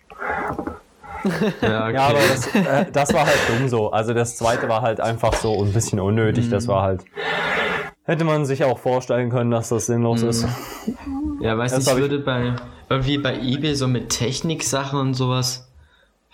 Ja, 1.63 1.85
okay. 1.87 1.95
Ja, 1.95 2.07
aber 2.09 2.19
das, 2.29 2.55
äh, 2.55 2.87
das 2.93 3.13
war 3.15 3.27
halt 3.27 3.39
dumm 3.49 3.69
so. 3.69 3.91
Also 3.91 4.13
das 4.15 4.37
zweite 4.37 4.69
war 4.69 4.83
halt 4.83 5.01
einfach 5.01 5.35
so 5.35 5.63
ein 5.63 5.73
bisschen 5.73 6.01
unnötig. 6.01 6.51
Das 6.51 6.69
war 6.69 6.83
halt. 6.83 7.05
Hätte 8.05 8.25
man 8.25 8.45
sich 8.45 8.65
auch 8.65 8.79
vorstellen 8.79 9.31
können, 9.31 9.51
dass 9.51 9.71
das 9.71 9.87
sinnlos 9.87 10.23
ist. 10.23 10.47
Ja, 11.41 11.57
weißt 11.57 11.77
du, 11.77 11.81
ich 11.81 11.87
hab 11.89 11.95
ich- 11.97 12.01
würde 12.03 12.19
bei 12.19 12.53
irgendwie 12.91 13.17
bei 13.19 13.39
eBay 13.41 13.75
so 13.75 13.89
mit 13.89 14.11
Techniksachen 14.11 14.99
und 15.01 15.15
sowas 15.15 15.69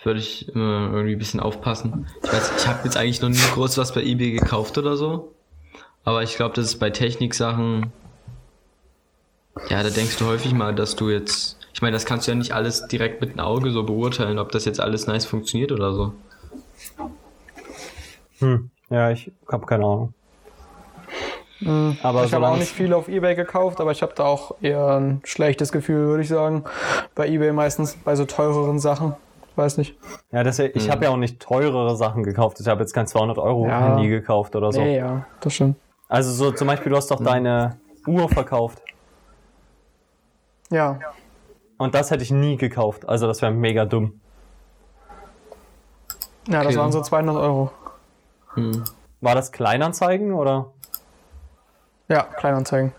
würde 0.03 0.19
ich 0.19 0.49
immer 0.49 0.89
irgendwie 0.91 1.13
ein 1.13 1.19
bisschen 1.19 1.39
aufpassen. 1.39 2.07
Ich 2.23 2.33
weiß, 2.33 2.51
ich 2.57 2.67
habe 2.67 2.79
jetzt 2.83 2.97
eigentlich 2.97 3.21
noch 3.21 3.29
nie 3.29 3.37
groß 3.53 3.77
was 3.77 3.93
bei 3.93 4.01
eBay 4.01 4.31
gekauft 4.31 4.77
oder 4.77 4.97
so, 4.97 5.33
aber 6.03 6.23
ich 6.23 6.35
glaube, 6.35 6.55
das 6.55 6.65
ist 6.65 6.79
bei 6.79 6.89
Techniksachen 6.89 7.93
ja, 9.69 9.83
da 9.83 9.89
denkst 9.89 10.17
du 10.17 10.25
häufig 10.25 10.53
mal, 10.53 10.73
dass 10.73 10.95
du 10.95 11.09
jetzt 11.09 11.57
ich 11.73 11.81
meine, 11.81 11.93
das 11.93 12.05
kannst 12.05 12.27
du 12.27 12.31
ja 12.31 12.37
nicht 12.37 12.53
alles 12.53 12.87
direkt 12.87 13.21
mit 13.21 13.31
dem 13.31 13.39
Auge 13.39 13.71
so 13.71 13.83
beurteilen, 13.83 14.39
ob 14.39 14.51
das 14.51 14.65
jetzt 14.65 14.79
alles 14.79 15.07
nice 15.07 15.25
funktioniert 15.25 15.71
oder 15.71 15.93
so. 15.93 16.13
Hm. 18.39 18.69
Ja, 18.89 19.11
ich 19.11 19.31
habe 19.51 19.65
keine 19.65 19.85
Ahnung. 19.85 20.13
Aber 22.01 22.25
ich 22.25 22.33
habe 22.33 22.47
auch 22.47 22.57
nicht 22.57 22.71
viel 22.71 22.91
auf 22.93 23.07
Ebay 23.07 23.35
gekauft, 23.35 23.79
aber 23.79 23.91
ich 23.91 24.01
habe 24.01 24.13
da 24.15 24.25
auch 24.25 24.55
eher 24.61 24.99
ein 24.99 25.21
schlechtes 25.23 25.71
Gefühl, 25.71 26.07
würde 26.07 26.23
ich 26.23 26.29
sagen. 26.29 26.63
Bei 27.13 27.27
Ebay 27.27 27.51
meistens 27.51 27.95
bei 28.03 28.15
so 28.15 28.25
teureren 28.25 28.79
Sachen. 28.79 29.13
Weiß 29.55 29.77
nicht. 29.77 29.95
Ja, 30.31 30.43
das, 30.43 30.57
ich 30.59 30.89
habe 30.89 31.05
ja 31.05 31.11
auch 31.11 31.17
nicht 31.17 31.39
teurere 31.39 31.95
Sachen 31.95 32.23
gekauft. 32.23 32.59
Ich 32.59 32.67
habe 32.67 32.81
jetzt 32.81 32.93
kein 32.93 33.05
200 33.05 33.37
Euro 33.37 33.67
Ja. 33.67 33.79
Handy 33.95 34.07
gekauft 34.09 34.55
oder 34.55 34.71
so. 34.71 34.81
Nee, 34.81 34.97
ja, 34.97 35.25
das 35.41 35.53
stimmt. 35.53 35.75
Also 36.07 36.31
so 36.31 36.51
zum 36.51 36.67
Beispiel, 36.67 36.89
du 36.89 36.95
hast 36.95 37.11
doch 37.11 37.23
deine 37.23 37.77
Uhr 38.07 38.27
verkauft. 38.27 38.81
Ja. 40.71 40.99
Und 41.81 41.95
das 41.95 42.11
hätte 42.11 42.21
ich 42.21 42.29
nie 42.29 42.57
gekauft. 42.57 43.09
Also 43.09 43.25
das 43.25 43.41
wäre 43.41 43.51
mega 43.51 43.85
dumm. 43.85 44.21
Ja, 46.47 46.59
das 46.59 46.67
Okay. 46.67 46.77
waren 46.77 46.91
so 46.91 47.01
200 47.01 47.35
Euro. 47.35 47.71
Hm. 48.53 48.83
War 49.19 49.33
das 49.33 49.51
Kleinanzeigen 49.51 50.31
oder? 50.31 50.67
Ja, 52.07 52.21
Kleinanzeigen. 52.21 52.93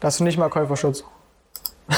Da 0.00 0.06
hast 0.06 0.20
du 0.20 0.24
nicht 0.24 0.38
mal 0.38 0.48
Käuferschutz. 0.48 1.04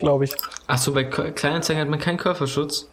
Glaube 0.00 0.24
ich. 0.24 0.34
Ach 0.66 0.78
so, 0.78 0.92
bei 0.92 1.04
Kleinanzeigen 1.04 1.80
hat 1.80 1.88
man 1.88 2.00
keinen 2.00 2.18
Körperschutz. 2.18 2.88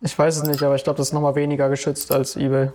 Ich 0.00 0.18
weiß 0.18 0.38
es 0.38 0.44
nicht, 0.44 0.62
aber 0.62 0.74
ich 0.74 0.84
glaube, 0.84 0.96
das 0.96 1.08
ist 1.08 1.12
nochmal 1.12 1.34
weniger 1.34 1.68
geschützt 1.68 2.10
als 2.12 2.34
Ebay. 2.36 2.70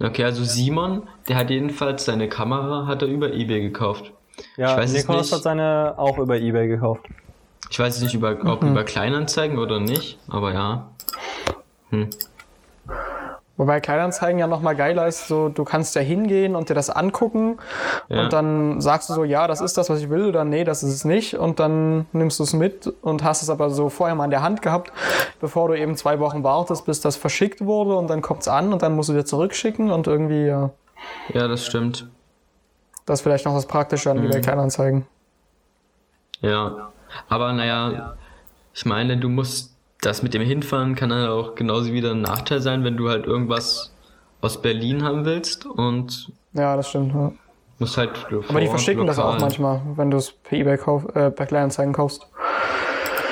Okay, 0.00 0.24
also 0.24 0.42
Simon, 0.42 1.08
der 1.28 1.36
hat 1.36 1.50
jedenfalls 1.50 2.04
seine 2.04 2.28
Kamera 2.28 2.88
hat 2.88 3.02
er 3.02 3.08
über 3.08 3.32
eBay 3.32 3.60
gekauft. 3.60 4.12
Ja, 4.56 4.72
Ich 4.72 4.76
weiß 4.78 4.92
Nikolaus 4.92 5.22
nicht. 5.26 5.32
hat 5.34 5.42
seine 5.42 5.94
auch 5.96 6.18
über 6.18 6.36
Ebay 6.38 6.68
gekauft. 6.68 7.02
Ich 7.70 7.78
weiß 7.78 8.00
nicht, 8.00 8.14
über, 8.14 8.36
ob 8.44 8.62
Mhm. 8.62 8.70
über 8.72 8.84
Kleinanzeigen 8.84 9.58
oder 9.58 9.80
nicht, 9.80 10.18
aber 10.28 10.52
ja. 10.52 10.86
Hm. 11.90 12.08
Wobei 13.58 13.80
Kleinanzeigen 13.80 14.38
ja 14.38 14.46
nochmal 14.46 14.76
geiler 14.76 15.06
ist, 15.06 15.28
so 15.28 15.48
du 15.48 15.64
kannst 15.64 15.94
ja 15.94 16.02
hingehen 16.02 16.54
und 16.54 16.68
dir 16.68 16.74
das 16.74 16.90
angucken 16.90 17.56
Ja. 18.10 18.24
und 18.24 18.32
dann 18.34 18.82
sagst 18.82 19.08
du 19.08 19.14
so, 19.14 19.24
ja, 19.24 19.46
das 19.46 19.62
ist 19.62 19.78
das, 19.78 19.88
was 19.88 20.00
ich 20.00 20.10
will 20.10 20.26
oder 20.26 20.44
nee, 20.44 20.62
das 20.62 20.82
ist 20.82 20.92
es 20.92 21.04
nicht 21.06 21.38
und 21.38 21.58
dann 21.58 22.04
nimmst 22.12 22.38
du 22.38 22.42
es 22.42 22.52
mit 22.52 22.92
und 23.00 23.24
hast 23.24 23.42
es 23.42 23.48
aber 23.48 23.70
so 23.70 23.88
vorher 23.88 24.14
mal 24.14 24.24
in 24.26 24.30
der 24.30 24.42
Hand 24.42 24.60
gehabt, 24.60 24.92
bevor 25.40 25.68
du 25.68 25.74
eben 25.74 25.96
zwei 25.96 26.20
Wochen 26.20 26.44
wartest, 26.44 26.84
bis 26.84 27.00
das 27.00 27.16
verschickt 27.16 27.64
wurde 27.64 27.96
und 27.96 28.08
dann 28.10 28.20
kommt 28.20 28.42
es 28.42 28.48
an 28.48 28.74
und 28.74 28.82
dann 28.82 28.94
musst 28.94 29.08
du 29.08 29.14
dir 29.14 29.24
zurückschicken 29.24 29.90
und 29.90 30.06
irgendwie, 30.06 30.44
ja, 30.46 30.70
Ja, 31.32 31.48
das 31.48 31.64
stimmt. 31.64 32.06
Das 33.06 33.20
ist 33.20 33.22
vielleicht 33.22 33.44
noch 33.46 33.54
das 33.54 33.66
Praktische 33.66 34.10
an 34.10 34.18
Mhm. 34.18 34.26
eBay 34.26 34.40
Kleinanzeigen. 34.42 35.06
Ja. 36.40 36.90
Aber 37.28 37.52
naja, 37.52 38.16
ich 38.74 38.84
meine, 38.84 39.16
du 39.16 39.28
musst 39.28 39.74
das 40.02 40.22
mit 40.22 40.34
dem 40.34 40.42
Hinfahren 40.42 40.94
kann 40.94 41.08
dann 41.08 41.28
auch 41.28 41.54
genauso 41.54 41.92
wieder 41.92 42.10
ein 42.10 42.20
Nachteil 42.20 42.60
sein, 42.60 42.84
wenn 42.84 42.96
du 42.96 43.08
halt 43.08 43.26
irgendwas 43.26 43.92
aus 44.42 44.60
Berlin 44.60 45.02
haben 45.02 45.24
willst 45.24 45.64
und 45.66 46.30
Ja, 46.52 46.76
das 46.76 46.90
stimmt. 46.90 47.14
Ja. 47.14 47.32
Muss 47.78 47.96
halt 47.96 48.10
Aber 48.48 48.60
die 48.60 48.68
verschicken 48.68 49.06
das 49.06 49.18
auch 49.18 49.38
manchmal, 49.38 49.80
wenn 49.96 50.10
du 50.10 50.16
es 50.18 50.32
per 50.32 50.58
eBay 50.58 50.76
kauf, 50.78 51.04
äh, 51.14 51.30
per 51.30 51.46
Kleinanzeigen 51.46 51.92
kaufst. 51.92 52.26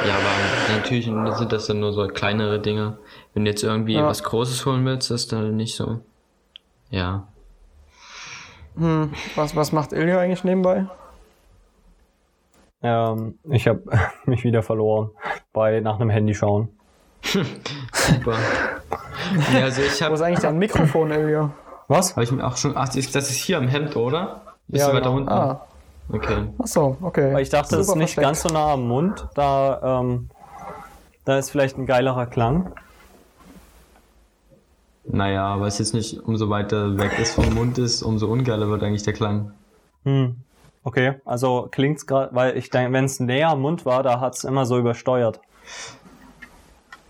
Ja, 0.07 0.15
aber 0.15 0.77
natürlich 0.77 1.05
sind 1.07 1.53
das 1.53 1.67
dann 1.67 1.81
nur 1.81 1.93
so 1.93 2.07
kleinere 2.09 2.61
Dinge. 2.61 2.99
Wenn 3.33 3.45
du 3.45 3.51
jetzt 3.51 3.63
irgendwie 3.63 3.95
Ja. 3.95 4.07
was 4.07 4.23
Großes 4.23 4.65
holen 4.67 4.85
willst, 4.85 5.11
ist 5.11 5.33
dann 5.33 5.57
nicht 5.57 5.77
so. 5.77 6.01
Ja. 6.91 7.27
Hm, 8.77 9.13
was, 9.37 9.55
was 9.55 9.73
macht 9.73 9.93
Ilja 9.93 10.19
eigentlich 10.21 10.45
nebenbei? 10.45 10.87
Ähm, 12.83 13.39
ich 13.51 13.67
habe 13.69 13.83
mich 14.27 14.45
wieder 14.45 14.63
verloren 14.63 15.11
bei 15.53 15.81
nach 15.81 16.01
einem 16.01 16.11
Handy 16.11 16.35
schauen. 16.35 16.69
Super. 17.23 18.37
ja, 19.55 19.63
also 19.65 19.81
ich 19.81 20.01
Wo 20.01 20.05
habe 20.05 20.15
ist 20.15 20.21
eigentlich 20.23 20.41
dein 20.41 20.59
Mikrofon, 20.59 21.11
Ilja? 21.11 21.51
Was? 21.89 22.17
hab 22.17 22.23
ich 22.23 22.31
mir 22.33 22.47
auch 22.47 22.57
schon. 22.57 22.77
Ach, 22.77 22.89
das 22.89 22.97
ist 22.97 23.31
hier 23.37 23.59
am 23.59 23.69
Hemd, 23.69 23.97
oder? 23.97 24.43
Bist 24.69 24.83
Ja, 24.83 24.91
du 24.91 24.97
weiter 24.97 25.05
genau. 25.11 25.17
unten? 25.17 25.29
Ah, 25.31 25.61
Okay. 26.13 26.49
achso, 26.59 26.99
okay. 27.01 27.33
Weil 27.33 27.41
ich 27.43 27.49
dachte, 27.49 27.77
das 27.77 27.89
ist 27.89 27.95
nicht 27.95 28.13
versteckt. 28.15 28.27
ganz 28.27 28.43
so 28.43 28.51
nah 28.51 28.75
am 28.75 28.87
Mund. 28.87 29.27
Da, 29.35 30.01
ähm, 30.01 30.29
da 31.25 31.39
ist 31.39 31.49
vielleicht 31.51 31.79
ein 31.79 31.87
geilerer 31.87 32.27
Klang. 32.27 32.75
Naja, 35.07 35.47
aber 35.47 35.67
es 35.67 35.75
ist 35.75 35.93
jetzt 35.93 35.95
nicht, 35.95 36.27
umso 36.27 36.49
weiter 36.49 36.99
weg 36.99 37.13
es 37.21 37.35
vom 37.35 37.53
Mund 37.55 37.79
ist, 37.79 38.03
umso 38.03 38.27
ungeiler 38.27 38.69
wird 38.69 38.83
eigentlich 38.83 39.03
der 39.03 39.13
Klang. 39.13 39.53
Hm. 40.05 40.37
Okay, 40.83 41.15
also 41.25 41.69
klingt's 41.71 42.07
gerade, 42.07 42.35
weil 42.35 42.57
ich 42.57 42.71
denke, 42.71 42.93
wenn 42.93 43.05
es 43.05 43.21
näher 43.21 43.51
am 43.51 43.63
Mund 43.63 43.87
war, 43.87 44.03
da 44.03 44.21
hat's 44.21 44.45
immer 44.45 44.67
so 44.67 44.79
übersteuert. 44.79 45.41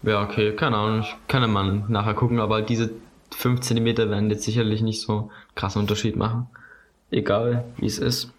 Ja, 0.02 0.22
okay, 0.22 0.54
keine 0.54 0.76
Ahnung. 0.76 1.00
Ich 1.00 1.16
kann 1.28 1.50
mal 1.50 1.82
nachher 1.88 2.14
gucken, 2.14 2.38
aber 2.40 2.62
diese 2.62 2.90
5 3.30 3.60
cm 3.60 3.96
werden 3.96 4.30
jetzt 4.30 4.44
sicherlich 4.44 4.82
nicht 4.82 5.00
so 5.00 5.12
einen 5.12 5.30
krassen 5.54 5.80
Unterschied 5.80 6.16
machen. 6.16 6.46
Egal, 7.10 7.64
wie 7.78 7.86
es 7.86 7.98
ist. 7.98 8.33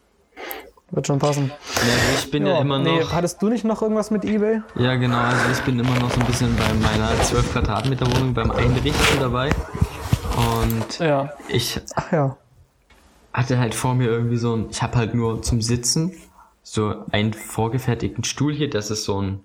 Wird 0.92 1.08
schon 1.08 1.20
passen. 1.20 1.52
Ja, 1.76 1.94
ich 2.20 2.30
bin 2.30 2.46
ja, 2.46 2.60
immer 2.60 2.78
noch. 2.78 2.86
Nee, 2.86 3.04
hattest 3.12 3.42
du 3.42 3.50
nicht 3.50 3.66
noch 3.66 3.82
irgendwas 3.82 4.12
mit 4.12 4.24
Ebay? 4.24 4.62
Ja, 4.76 4.96
genau, 4.96 5.18
also 5.18 5.52
ich 5.52 5.60
bin 5.62 5.80
immer 5.80 5.98
noch 6.00 6.12
so 6.12 6.20
ein 6.20 6.28
bisschen 6.28 6.56
bei 6.56 6.74
meiner 6.76 7.20
12 7.24 7.52
Quadratmeter 7.54 8.06
Wohnung 8.16 8.34
beim 8.34 8.52
Einrichten 8.52 9.20
dabei. 9.20 9.50
Und 10.38 11.00
Ja. 11.00 11.32
ich 11.48 11.80
Ach 11.96 12.12
ja. 12.12 12.38
hatte 13.34 13.58
halt 13.58 13.74
vor 13.74 13.96
mir 13.96 14.08
irgendwie 14.10 14.38
so 14.38 14.56
ein, 14.56 14.68
ich 14.70 14.82
habe 14.84 14.96
halt 14.98 15.16
nur 15.16 15.42
zum 15.42 15.62
Sitzen 15.62 16.14
so 16.62 16.94
einen 17.12 17.34
vorgefertigten 17.34 18.24
Stuhl 18.24 18.54
hier, 18.54 18.70
das 18.70 18.92
ist 18.92 19.06
so 19.06 19.22
ein 19.22 19.40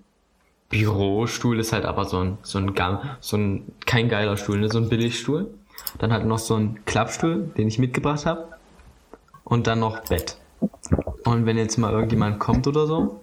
Bürostuhl, 0.69 1.59
ist 1.59 1.73
halt 1.73 1.85
aber 1.85 2.05
so 2.05 2.19
ein, 2.21 2.39
so 2.43 2.59
ein, 2.59 2.73
so 3.21 3.37
ein, 3.37 3.73
kein 3.87 4.09
geiler 4.09 4.37
Stuhl, 4.37 4.59
ne, 4.59 4.69
so 4.69 4.79
ein 4.79 4.89
Billigstuhl. 4.89 5.53
Dann 5.99 6.13
halt 6.13 6.27
noch 6.27 6.39
so 6.39 6.55
ein 6.55 6.85
Klappstuhl, 6.85 7.51
den 7.57 7.67
ich 7.67 7.79
mitgebracht 7.79 8.27
habe. 8.27 8.49
Und 9.43 9.67
dann 9.67 9.81
noch 9.81 10.01
Bett. 10.05 10.37
Und 11.25 11.47
wenn 11.47 11.57
jetzt 11.57 11.79
mal 11.79 11.93
irgendjemand 11.93 12.39
kommt 12.39 12.67
oder 12.67 12.87
so, 12.87 13.21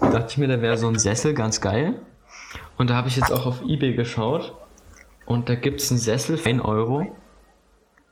dachte 0.00 0.26
ich 0.28 0.38
mir, 0.38 0.48
da 0.48 0.60
wäre 0.60 0.76
so 0.76 0.88
ein 0.88 0.98
Sessel 0.98 1.34
ganz 1.34 1.60
geil. 1.60 1.94
Und 2.76 2.90
da 2.90 2.94
habe 2.94 3.08
ich 3.08 3.16
jetzt 3.16 3.32
auch 3.32 3.46
auf 3.46 3.62
Ebay 3.66 3.94
geschaut. 3.94 4.54
Und 5.24 5.48
da 5.48 5.54
gibt's 5.54 5.90
einen 5.90 5.98
Sessel 5.98 6.36
für 6.36 6.48
1 6.48 6.62
Euro. 6.62 7.06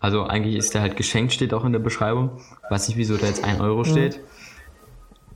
Also 0.01 0.25
eigentlich 0.25 0.57
ist 0.57 0.75
der 0.75 0.83
halt 0.83 0.97
geschenkt, 0.97 1.33
steht 1.33 1.55
auch 1.55 1.65
in 1.65 1.73
der 1.73 1.79
Beschreibung. 1.79 2.41
Weiß 2.69 2.89
nicht, 2.89 2.97
wieso 2.97 3.17
da 3.17 3.27
jetzt 3.27 3.45
1 3.45 3.61
Euro 3.61 3.85
steht. 3.85 4.21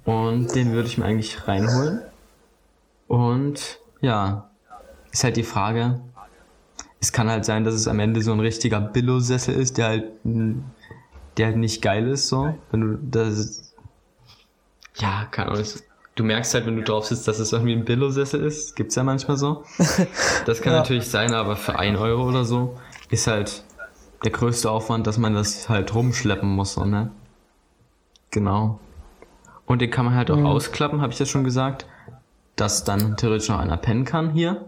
Und 0.04 0.54
den 0.54 0.72
würde 0.72 0.88
ich 0.88 0.98
mir 0.98 1.04
eigentlich 1.04 1.46
reinholen. 1.46 2.02
Und 3.06 3.78
ja, 4.00 4.50
ist 5.12 5.24
halt 5.24 5.36
die 5.36 5.42
Frage. 5.42 6.00
Es 7.00 7.12
kann 7.12 7.30
halt 7.30 7.44
sein, 7.44 7.64
dass 7.64 7.74
es 7.74 7.86
am 7.86 8.00
Ende 8.00 8.22
so 8.22 8.32
ein 8.32 8.40
richtiger 8.40 8.80
Billo-Sessel 8.80 9.54
ist, 9.54 9.78
der 9.78 9.86
halt, 9.86 10.04
der 11.38 11.46
halt 11.46 11.56
nicht 11.56 11.80
geil 11.82 12.06
ist, 12.08 12.28
so. 12.28 12.54
Wenn 12.70 12.80
du 12.80 12.98
das, 13.00 13.72
ja, 14.96 15.26
keine 15.30 15.52
Ahnung. 15.52 15.64
Du 16.16 16.24
merkst 16.24 16.52
halt, 16.54 16.66
wenn 16.66 16.74
du 16.76 16.82
drauf 16.82 17.06
sitzt, 17.06 17.28
dass 17.28 17.38
es 17.38 17.52
irgendwie 17.52 17.72
ein 17.74 17.84
Billo-Sessel 17.84 18.42
ist. 18.44 18.74
Gibt's 18.74 18.96
ja 18.96 19.04
manchmal 19.04 19.36
so. 19.36 19.62
Das 20.46 20.60
kann 20.60 20.72
Ja. 20.72 20.80
natürlich 20.80 21.08
sein, 21.08 21.32
aber 21.32 21.54
für 21.54 21.78
1 21.78 21.98
Euro 22.00 22.26
oder 22.28 22.44
so 22.44 22.76
ist 23.10 23.28
halt 23.28 23.62
der 24.24 24.32
größte 24.32 24.68
Aufwand, 24.68 25.06
dass 25.06 25.16
man 25.16 25.34
das 25.34 25.68
halt 25.68 25.94
rumschleppen 25.94 26.48
muss, 26.48 26.72
so, 26.72 26.84
ne? 26.84 27.12
Genau. 28.32 28.80
Und 29.64 29.80
den 29.80 29.90
kann 29.90 30.06
man 30.06 30.14
halt 30.14 30.30
auch 30.30 30.42
ausklappen, 30.42 31.00
habe 31.02 31.12
ich 31.12 31.18
ja 31.20 31.26
schon 31.26 31.44
gesagt, 31.44 31.86
dass 32.56 32.82
dann 32.82 33.16
theoretisch 33.16 33.48
noch 33.48 33.60
einer 33.60 33.76
pennen 33.76 34.04
kann 34.04 34.30
hier. 34.30 34.64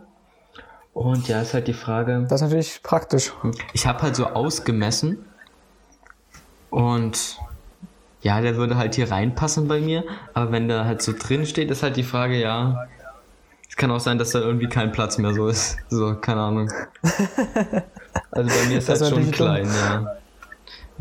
Und 0.92 1.26
ja, 1.26 1.40
ist 1.40 1.54
halt 1.54 1.66
die 1.66 1.72
Frage. 1.72 2.26
Das 2.28 2.40
ist 2.40 2.48
natürlich 2.48 2.82
praktisch. 2.82 3.32
Ich 3.72 3.86
habe 3.86 4.02
halt 4.02 4.14
so 4.14 4.26
ausgemessen 4.26 5.24
und 6.70 7.36
ja, 8.22 8.40
der 8.40 8.56
würde 8.56 8.76
halt 8.76 8.94
hier 8.94 9.10
reinpassen 9.10 9.66
bei 9.68 9.80
mir, 9.80 10.04
aber 10.34 10.52
wenn 10.52 10.68
der 10.68 10.84
halt 10.84 11.02
so 11.02 11.12
drin 11.18 11.46
steht, 11.46 11.70
ist 11.70 11.82
halt 11.82 11.96
die 11.96 12.02
Frage, 12.02 12.38
ja, 12.38 12.86
es 13.68 13.76
kann 13.76 13.90
auch 13.90 14.00
sein, 14.00 14.18
dass 14.18 14.30
da 14.32 14.40
irgendwie 14.40 14.68
kein 14.68 14.92
Platz 14.92 15.16
mehr 15.18 15.32
so 15.32 15.46
ist. 15.48 15.78
So, 15.88 16.14
keine 16.16 16.40
Ahnung. 16.42 16.70
Also 18.32 18.48
bei 18.48 18.66
mir 18.68 18.78
ist 18.78 18.88
Das 18.88 19.00
halt 19.00 19.10
schon 19.12 19.20
natürlich 19.20 19.38
dumm. 19.38 19.46
klein, 19.46 19.66
ja. 19.74 20.16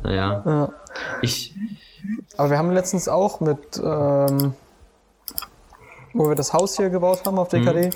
Naja, 0.03 0.43
Ja. 0.45 0.69
ich, 1.21 1.55
Aber 2.37 2.51
wir 2.51 2.57
haben 2.57 2.71
letztens 2.71 3.07
auch 3.07 3.39
mit, 3.39 3.77
ähm, 3.83 4.53
wo 6.13 6.27
wir 6.29 6.35
das 6.35 6.53
Haus 6.53 6.75
hier 6.77 6.89
gebaut 6.89 7.23
haben 7.25 7.37
auf 7.39 7.49
DKD, 7.49 7.89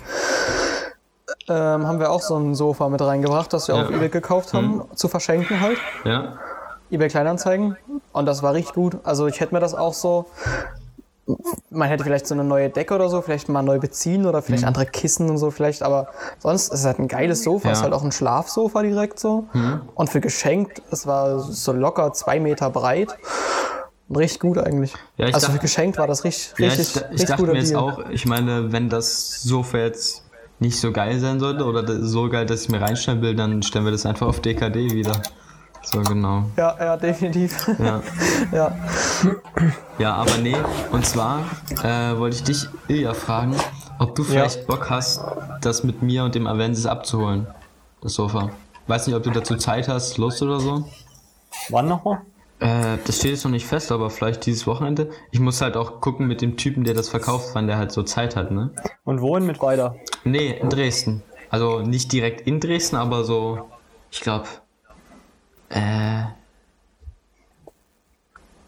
ähm, 1.47 1.88
haben 1.88 1.99
wir 1.99 2.11
auch 2.11 2.21
so 2.21 2.38
ein 2.38 2.55
Sofa 2.55 2.89
mit 2.89 3.01
reingebracht, 3.01 3.53
das 3.53 3.67
wir 3.67 3.76
Ja. 3.76 3.84
auf 3.84 3.89
eBay 3.91 4.09
gekauft 4.09 4.53
haben, 4.53 4.84
zu 4.95 5.07
verschenken 5.07 5.59
halt. 5.61 5.78
ja, 6.05 6.38
eBay 6.94 7.08
Kleinanzeigen. 7.10 7.76
Und 8.12 8.26
das 8.26 8.44
war 8.44 8.54
richtig 8.54 8.76
gut. 8.76 8.98
Also 9.04 9.28
ich 9.28 9.39
hätte 9.39 9.54
mir 9.54 9.60
das 9.60 9.74
auch 9.74 9.94
so. 9.94 10.26
Man 11.70 11.88
hätte 11.88 12.04
vielleicht 12.04 12.28
so 12.28 12.34
eine 12.36 12.44
neue 12.44 12.70
Decke 12.70 12.94
oder 12.96 13.08
so, 13.08 13.22
vielleicht 13.22 13.48
mal 13.48 13.62
neu 13.64 13.80
beziehen 13.80 14.26
oder 14.26 14.41
vielleicht 14.41 14.66
andere 14.66 14.86
Kissen 14.86 15.30
und 15.30 15.38
so 15.38 15.52
vielleicht, 15.52 15.82
aber 15.82 16.08
sonst 16.39 16.74
ist 16.74 16.82
es 16.82 16.86
halt 16.86 17.00
ein 17.00 17.08
geiles 17.08 17.44
Sofa, 17.46 17.70
Ja. 17.70 17.72
ist 17.72 17.82
halt 17.82 17.94
auch 17.94 18.04
ein 18.04 18.12
Schlafsofa 18.12 18.84
direkt 18.84 19.20
so. 19.22 19.48
Und 19.96 20.10
für 20.10 20.20
geschenkt, 20.20 20.82
es 20.91 21.08
war 21.08 21.39
so 21.39 21.72
locker 21.72 22.12
zwei 22.12 22.41
Meter 22.41 22.70
breit. 22.70 23.16
Richtig 24.14 24.41
gut 24.41 24.58
eigentlich. 24.58 24.94
Ja, 25.16 25.28
also 25.28 25.39
für 25.39 25.54
dachte- 25.54 25.60
geschenkt 25.62 25.98
war 25.98 26.08
das 26.08 26.26
richtig, 26.26 26.54
ja 26.60 26.68
richtig, 26.68 26.88
ich, 26.89 26.96
ich 27.02 27.10
richtig 27.12 27.30
dachte 27.30 27.44
mir 27.44 27.56
jetzt 27.56 27.72
Deal. 27.72 27.80
auch, 27.82 28.00
ich 28.10 28.26
meine, 28.26 28.74
wenn 28.74 28.89
das 28.89 29.41
Sofa 29.44 29.78
jetzt 29.78 30.26
nicht 30.60 30.78
so 30.78 30.91
geil 30.91 31.20
sein 31.22 31.39
sollte 31.39 31.64
oder 31.64 32.04
so 32.04 32.28
geil, 32.30 32.46
dass 32.46 32.64
ich 32.64 32.70
mir 32.70 32.82
reinstellen 32.82 33.22
will, 33.22 33.34
dann 33.34 33.64
stellen 33.64 33.86
wir 33.86 33.94
das 33.94 34.06
einfach 34.06 34.28
auf 34.28 34.41
DKD 34.41 34.91
wieder. 34.91 35.22
So, 35.84 36.01
genau. 36.01 36.45
Ja, 36.57 36.75
ja, 36.79 36.97
definitiv. 36.97 37.67
Ja. 37.77 38.01
ja. 38.51 38.75
Ja, 39.99 40.15
aber 40.15 40.38
nee. 40.38 40.55
Und 40.91 41.05
zwar 41.05 41.41
äh, 41.84 42.17
wollte 42.17 42.38
ich 42.38 42.43
dich, 42.43 42.67
Ilja, 42.88 43.13
fragen, 43.13 43.55
ob 43.99 44.15
du 44.15 44.23
vielleicht 44.23 44.65
Bock 44.65 44.89
hast, 44.89 45.23
das 45.61 45.84
mit 45.84 46.01
mir 46.01 46.23
und 46.23 46.36
dem 46.36 46.47
Avensis 46.47 46.86
abzuholen. 46.86 47.47
Das 48.01 48.13
Sofa. 48.13 48.49
Weiß 48.88 49.07
nicht, 49.07 49.15
ob 49.15 49.23
du 49.23 49.29
dazu 49.29 49.55
Zeit 49.55 49.88
hast, 49.88 50.17
Lust 50.17 50.41
oder 50.41 50.59
so. 50.59 50.86
Wann 51.69 51.88
nochmal? 51.88 52.21
Äh, 52.59 52.97
das 53.05 53.17
steht 53.17 53.31
jetzt 53.31 53.43
noch 53.43 53.51
nicht 53.51 53.65
fest, 53.65 53.91
aber 53.91 54.09
vielleicht 54.09 54.45
dieses 54.45 54.65
Wochenende. 54.67 55.09
Ich 55.31 55.39
muss 55.39 55.61
halt 55.61 55.75
auch 55.75 56.01
gucken 56.01 56.27
mit 56.27 56.41
dem 56.41 56.57
Typen, 56.57 56.84
der 56.84 56.93
das 56.93 57.09
verkauft, 57.09 57.49
wann 57.53 57.67
der 57.67 57.77
halt 57.77 57.91
so 57.91 58.03
Zeit 58.03 58.36
hat, 58.36 58.51
ne? 58.51 58.71
Und 59.03 59.21
wohin 59.21 59.45
mit 59.45 59.61
weiter? 59.61 59.95
Nee, 60.23 60.57
in 60.59 60.69
Dresden. 60.69 61.23
Also 61.49 61.81
nicht 61.81 62.11
direkt 62.11 62.47
in 62.47 62.59
Dresden, 62.59 62.95
aber 62.95 63.23
so, 63.23 63.69
ich 64.11 64.21
glaube, 64.21 64.47
äh, 65.74 66.24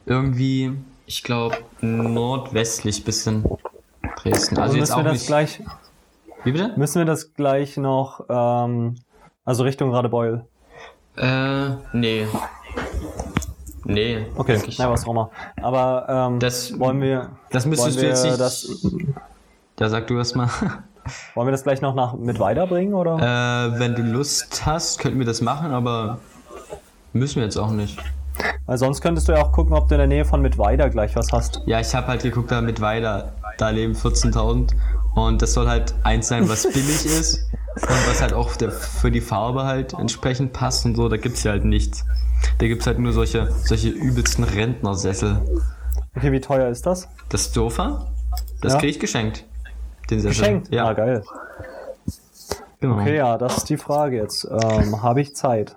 irgendwie, 0.06 0.74
ich 1.06 1.24
glaube, 1.24 1.58
nordwestlich 1.82 3.04
bisschen 3.04 3.44
Dresden. 4.22 4.58
Also 4.58 4.62
Also 4.62 4.78
jetzt 4.78 4.90
müssen 4.90 4.96
wir 4.96 4.98
auch 4.98 5.04
das 5.04 5.14
nicht. 5.14 5.28
gleich, 5.28 5.62
Wie 6.44 6.52
bitte? 6.52 6.74
müssen 6.78 7.00
wir 7.00 7.06
das 7.06 7.34
gleich 7.34 7.78
noch, 7.78 8.26
ähm, 8.30 8.96
also 9.46 9.64
Richtung 9.64 9.94
Radebeul. 9.94 10.46
Äh, 11.18 11.70
nee. 11.94 12.28
Nee. 13.88 14.26
Okay, 14.36 14.60
na 14.80 14.90
was 14.92 15.06
auch 15.06 15.12
immer. 15.12 15.30
Aber 15.62 16.06
ähm, 16.10 16.40
Das- 16.40 16.78
wollen 16.80 17.02
wir, 17.02 17.30
Das 17.52 17.66
müsstest 17.66 18.02
du 18.02 18.06
jetzt 18.08 18.24
nicht. 18.24 18.40
das, 18.40 18.86
ja, 19.80 19.90
sag 19.90 20.08
du 20.08 20.18
erst 20.18 20.36
mal. 20.36 20.50
wollen 21.36 21.48
wir 21.48 21.52
das 21.52 21.64
gleich 21.64 21.82
noch 21.82 21.94
nach 21.94 22.14
mit 22.16 22.40
weiterbringen 22.40 22.96
oder? 22.96 23.16
äh, 23.18 23.80
wenn 23.80 23.94
du 23.96 24.02
Lust 24.02 24.66
hast, 24.66 25.00
könnten 25.00 25.20
wir 25.20 25.26
das 25.26 25.42
machen, 25.42 25.72
aber 25.72 26.18
müssen 27.16 27.38
wir 27.38 27.44
jetzt 27.44 27.58
auch 27.58 27.72
nicht. 27.72 27.98
Weil 28.66 28.78
sonst 28.78 29.02
könntest 29.02 29.28
du 29.28 29.32
ja 29.34 29.42
auch 29.42 29.52
gucken, 29.52 29.74
ob 29.74 29.88
du 29.88 29.96
in 29.96 30.00
der 30.00 30.08
Nähe 30.08 30.26
von 30.26 30.42
Mittweida 30.42 30.90
gleich 30.90 31.16
was 31.16 31.32
hast. 31.32 31.62
Ja, 31.66 31.80
ich 31.80 31.94
habe 31.96 32.08
halt 32.08 32.24
geguckt, 32.24 32.52
da 32.52 32.62
mit 32.62 32.82
weiter, 32.82 33.34
da 33.58 33.70
leben 33.70 33.94
14.000 33.94 34.72
und 35.16 35.42
das 35.42 35.54
soll 35.54 35.68
halt 35.68 35.96
eins 36.04 36.28
sein, 36.28 36.50
was 36.50 36.64
billig 36.64 37.06
ist 37.06 37.50
und 37.76 37.90
was 38.10 38.22
halt 38.22 38.34
auch 38.34 38.56
der, 38.58 38.72
für 38.72 39.12
die 39.12 39.22
Farbe 39.22 39.64
halt 39.64 39.94
entsprechend 39.94 40.52
passt 40.52 40.86
und 40.86 40.96
so, 40.96 41.08
da 41.08 41.18
gibt's 41.18 41.44
ja 41.44 41.52
halt 41.52 41.64
nichts. 41.64 42.04
Da 42.58 42.68
gibt's 42.68 42.86
halt 42.86 43.00
nur 43.00 43.14
solche, 43.14 43.50
solche 43.64 43.90
übelsten 43.90 44.44
Rentnersessel. 44.44 45.42
Okay, 46.18 46.32
wie 46.34 46.42
teuer 46.42 46.68
ist 46.70 46.86
das? 46.86 47.08
Das 47.30 47.54
Sofa, 47.54 48.08
das 48.62 48.74
Ja. 48.74 48.80
krieg 48.80 48.90
ich 48.92 49.00
geschenkt. 49.00 49.46
Den 50.10 50.20
Sessel. 50.20 50.38
Geschenkt? 50.40 50.74
Ja, 50.74 50.88
Ah, 50.88 50.94
geil. 50.94 51.24
genau. 52.82 52.96
Okay, 53.00 53.16
ja, 53.16 53.38
das 53.38 53.58
ist 53.58 53.70
die 53.70 53.78
Frage 53.78 54.18
jetzt. 54.18 54.46
Ähm, 54.46 55.02
Habe 55.02 55.22
ich 55.22 55.36
Zeit? 55.36 55.76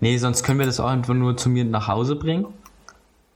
Nee, 0.00 0.16
sonst 0.18 0.42
können 0.42 0.58
wir 0.58 0.66
das 0.66 0.80
auch 0.80 0.88
einfach 0.88 1.14
nur 1.14 1.36
zu 1.36 1.48
mir 1.48 1.64
nach 1.64 1.88
Hause 1.88 2.16
bringen. 2.16 2.46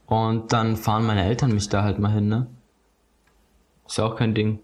Und 0.07 0.53
dann 0.53 0.77
fahren 0.77 1.07
meine 1.07 1.25
Eltern 1.25 1.53
mich 1.53 1.69
da 1.69 1.83
halt 1.83 1.99
mal 1.99 2.13
hin, 2.13 2.29
ne? 2.29 2.47
Ist 3.87 3.99
ja 3.99 4.05
auch 4.05 4.17
kein 4.17 4.35
Ding. 4.35 4.61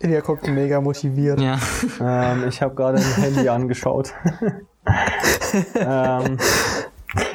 Ilja 0.00 0.20
guckt 0.20 0.48
mega 0.48 0.80
motiviert. 0.80 1.40
Ja. 1.40 1.58
Ähm, 2.00 2.48
ich 2.48 2.62
habe 2.62 2.74
gerade 2.74 2.98
ein 2.98 3.22
Handy 3.22 3.48
angeschaut. 3.48 4.14
ähm, 5.74 6.38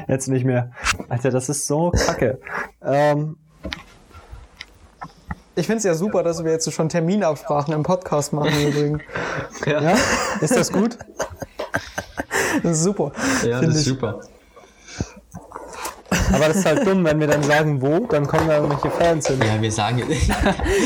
jetzt 0.07 0.27
nicht 0.27 0.45
mehr. 0.45 0.71
Alter, 1.07 1.29
das 1.29 1.47
ist 1.47 1.67
so 1.67 1.91
kacke. 1.91 2.39
Ähm, 2.81 3.37
Ich 5.55 5.67
finde 5.67 5.77
es 5.77 5.83
ja 5.85 5.93
super, 5.93 6.21
dass 6.23 6.43
wir 6.43 6.51
jetzt 6.51 6.71
schon 6.73 6.89
Terminabsprachen 6.89 7.73
im 7.73 7.83
Podcast 7.83 8.33
machen 8.33 8.51
übrigens. 8.67 9.01
ja, 9.65 9.95
ist 10.41 10.55
das 10.55 10.71
gut? 10.71 10.97
Das 12.61 12.71
ist 12.73 12.83
super. 12.83 13.11
Ja, 13.45 13.61
das 13.61 13.75
ist 13.75 13.81
ich. 13.81 13.87
super. 13.87 14.19
Aber 16.33 16.47
das 16.47 16.57
ist 16.57 16.65
halt 16.65 16.85
dumm, 16.85 17.03
wenn 17.05 17.19
wir 17.19 17.27
dann 17.27 17.43
sagen, 17.43 17.81
wo, 17.81 17.99
dann 18.07 18.27
kommen 18.27 18.47
da 18.47 18.55
irgendwelche 18.57 18.89
Fans 18.91 19.27
hin. 19.27 19.39
Ja, 19.41 19.61
wir 19.61 19.71
sagen 19.71 19.99
jetzt, 19.99 20.27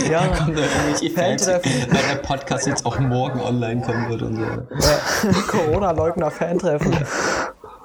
Ja, 0.10 0.28
kommen 0.28 0.56
da 0.56 0.62
irgendwelche 0.62 1.10
Fans, 1.16 1.46
Fantreffen. 1.46 1.72
weil 1.92 2.04
der 2.16 2.22
Podcast 2.22 2.68
jetzt 2.68 2.86
auch 2.86 3.00
morgen 3.00 3.40
online 3.42 3.82
kommen 3.82 4.10
wird 4.10 4.22
und 4.22 4.36
so. 4.36 5.48
Corona-Leugner-Fantreffen. 5.48 6.96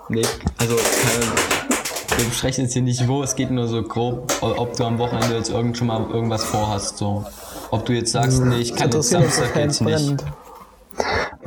Nee, 0.09 0.23
also 0.59 0.75
äh, 0.75 1.74
wir 2.17 2.27
besprechen 2.27 2.65
jetzt 2.65 2.73
hier 2.73 2.83
nicht 2.83 3.09
wo, 3.09 3.23
es 3.23 3.35
geht 3.35 3.51
nur 3.51 3.67
so 3.67 3.83
grob, 3.83 4.33
ob 4.41 4.77
du 4.77 4.85
am 4.85 4.99
Wochenende 4.99 5.37
jetzt 5.37 5.51
irgend 5.51 5.77
schon 5.77 5.89
mal 5.89 6.09
irgendwas 6.11 6.45
vorhast. 6.45 6.99
So. 6.99 7.25
Ob 7.71 7.85
du 7.85 7.93
jetzt 7.93 8.13
sagst, 8.13 8.43
nee, 8.43 8.61
ich 8.61 8.75
kann 8.75 8.91
jetzt 8.91 9.11
Samstag 9.11 9.57
jetzt 9.57 9.81
nicht. 9.81 10.25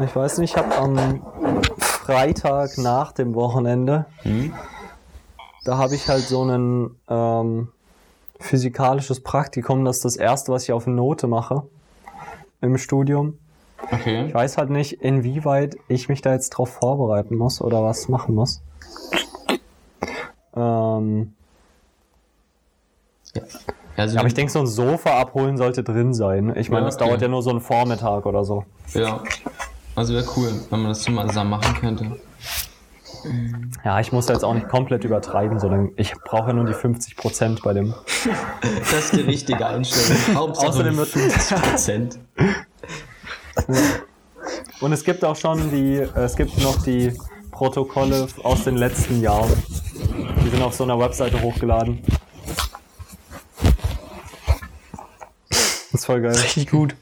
Ich 0.04 0.16
weiß 0.16 0.38
nicht, 0.40 0.52
ich 0.52 0.58
habe 0.58 0.76
am 0.76 1.22
Freitag 1.78 2.78
nach 2.78 3.12
dem 3.12 3.34
Wochenende, 3.34 4.06
da 5.64 5.78
habe 5.78 5.96
ich 5.96 6.08
halt 6.08 6.24
so 6.24 6.44
ein 6.44 6.92
ähm, 7.10 7.70
physikalisches 8.40 9.22
Praktikum, 9.22 9.86
das 9.86 9.98
ist 9.98 10.06
das 10.06 10.16
erste, 10.18 10.52
was 10.52 10.64
ich 10.64 10.72
auf 10.72 10.86
Note 10.86 11.28
mache 11.28 11.64
im 12.62 12.78
Studium. 12.78 13.38
Okay. 13.92 14.28
Ich 14.28 14.34
weiß 14.34 14.58
halt 14.58 14.70
nicht, 14.70 14.94
inwieweit 15.02 15.78
ich 15.88 16.10
mich 16.10 16.22
da 16.22 16.34
jetzt 16.34 16.50
drauf 16.50 16.70
vorbereiten 16.70 17.36
muss 17.36 17.62
oder 17.62 17.84
was 17.84 18.10
machen 18.10 18.36
muss. 18.36 18.62
Ähm, 20.58 21.34
Also, 23.96 24.18
aber 24.20 24.28
ich 24.28 24.34
denke, 24.34 24.52
so 24.52 24.60
ein 24.60 24.68
Sofa 24.68 25.20
abholen 25.20 25.58
sollte 25.58 25.84
drin 25.84 26.14
sein. 26.14 26.54
Ich 26.56 26.70
meine, 26.70 26.82
Ja, 26.82 26.86
das 26.88 26.96
okay. 26.96 27.06
dauert 27.08 27.22
ja 27.22 27.28
nur 27.28 27.42
so 27.44 27.50
einen 27.50 27.62
Vormittag 27.62 28.26
oder 28.26 28.44
so. 28.46 28.64
ja. 28.94 29.22
Also 29.96 30.14
wäre 30.14 30.26
cool, 30.36 30.52
wenn 30.70 30.82
man 30.82 30.90
das 30.90 31.02
zusammen 31.02 31.50
machen 31.50 31.74
könnte. 31.80 32.20
Ja, 33.84 34.00
ich 34.00 34.12
muss 34.12 34.28
da 34.28 34.34
jetzt 34.34 34.44
auch 34.44 34.54
nicht 34.54 34.70
komplett 34.70 35.04
übertreiben, 35.04 35.60
sondern 35.60 35.90
ich 35.96 36.14
brauche 36.24 36.50
ja 36.50 36.54
nur 36.54 36.66
die 36.66 36.76
50 36.76 37.16
Prozent 37.18 37.64
bei 37.64 37.74
dem. 37.74 37.96
Das 38.80 38.94
ist 39.06 39.14
die 39.14 39.22
richtige 39.22 39.66
Einstellung. 39.66 40.22
Hauptsache 40.36 40.68
Außerdem 40.68 40.98
wird- 40.98 41.08
50 41.10 41.58
Prozent. 41.62 42.20
Und 44.82 44.92
es 44.94 45.04
gibt 45.04 45.26
auch 45.26 45.36
schon 45.36 45.72
die, 45.72 45.96
es 45.98 46.36
gibt 46.36 46.58
noch 46.62 46.82
die 46.84 47.14
Protokolle 47.58 48.28
aus 48.44 48.66
den 48.66 48.78
letzten 48.78 49.20
Jahren. 49.20 49.52
Die 50.44 50.50
sind 50.50 50.62
auf 50.62 50.76
so 50.76 50.84
einer 50.84 51.00
Webseite 51.00 51.42
hochgeladen. 51.42 52.04
Das 55.50 55.92
ist 55.92 56.06
voll 56.06 56.22
geil. 56.22 56.34
Richtig 56.34 56.70
gut. 56.70 56.96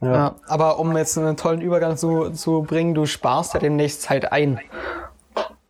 Ja. 0.00 0.12
Ja, 0.12 0.34
aber 0.48 0.80
um 0.80 0.96
jetzt 0.96 1.16
einen 1.16 1.36
tollen 1.36 1.60
Übergang 1.60 1.96
zu, 1.96 2.30
zu 2.30 2.62
bringen, 2.62 2.94
du 2.94 3.06
sparst 3.06 3.54
ja 3.54 3.60
demnächst 3.60 4.02
Zeit 4.02 4.32
ein. 4.32 4.58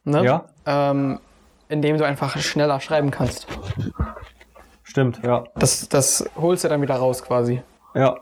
Ne? 0.04 0.24
Ja. 0.24 0.44
Ähm, 0.64 1.20
indem 1.68 1.98
du 1.98 2.06
einfach 2.06 2.38
schneller 2.38 2.80
schreiben 2.80 3.10
kannst. 3.10 3.46
Stimmt, 4.84 5.20
ja. 5.22 5.44
Das, 5.54 5.86
das 5.90 6.24
holst 6.40 6.64
du 6.64 6.68
dann 6.68 6.80
wieder 6.80 6.96
raus 6.96 7.22
quasi. 7.22 7.60
Ja. 7.94 8.16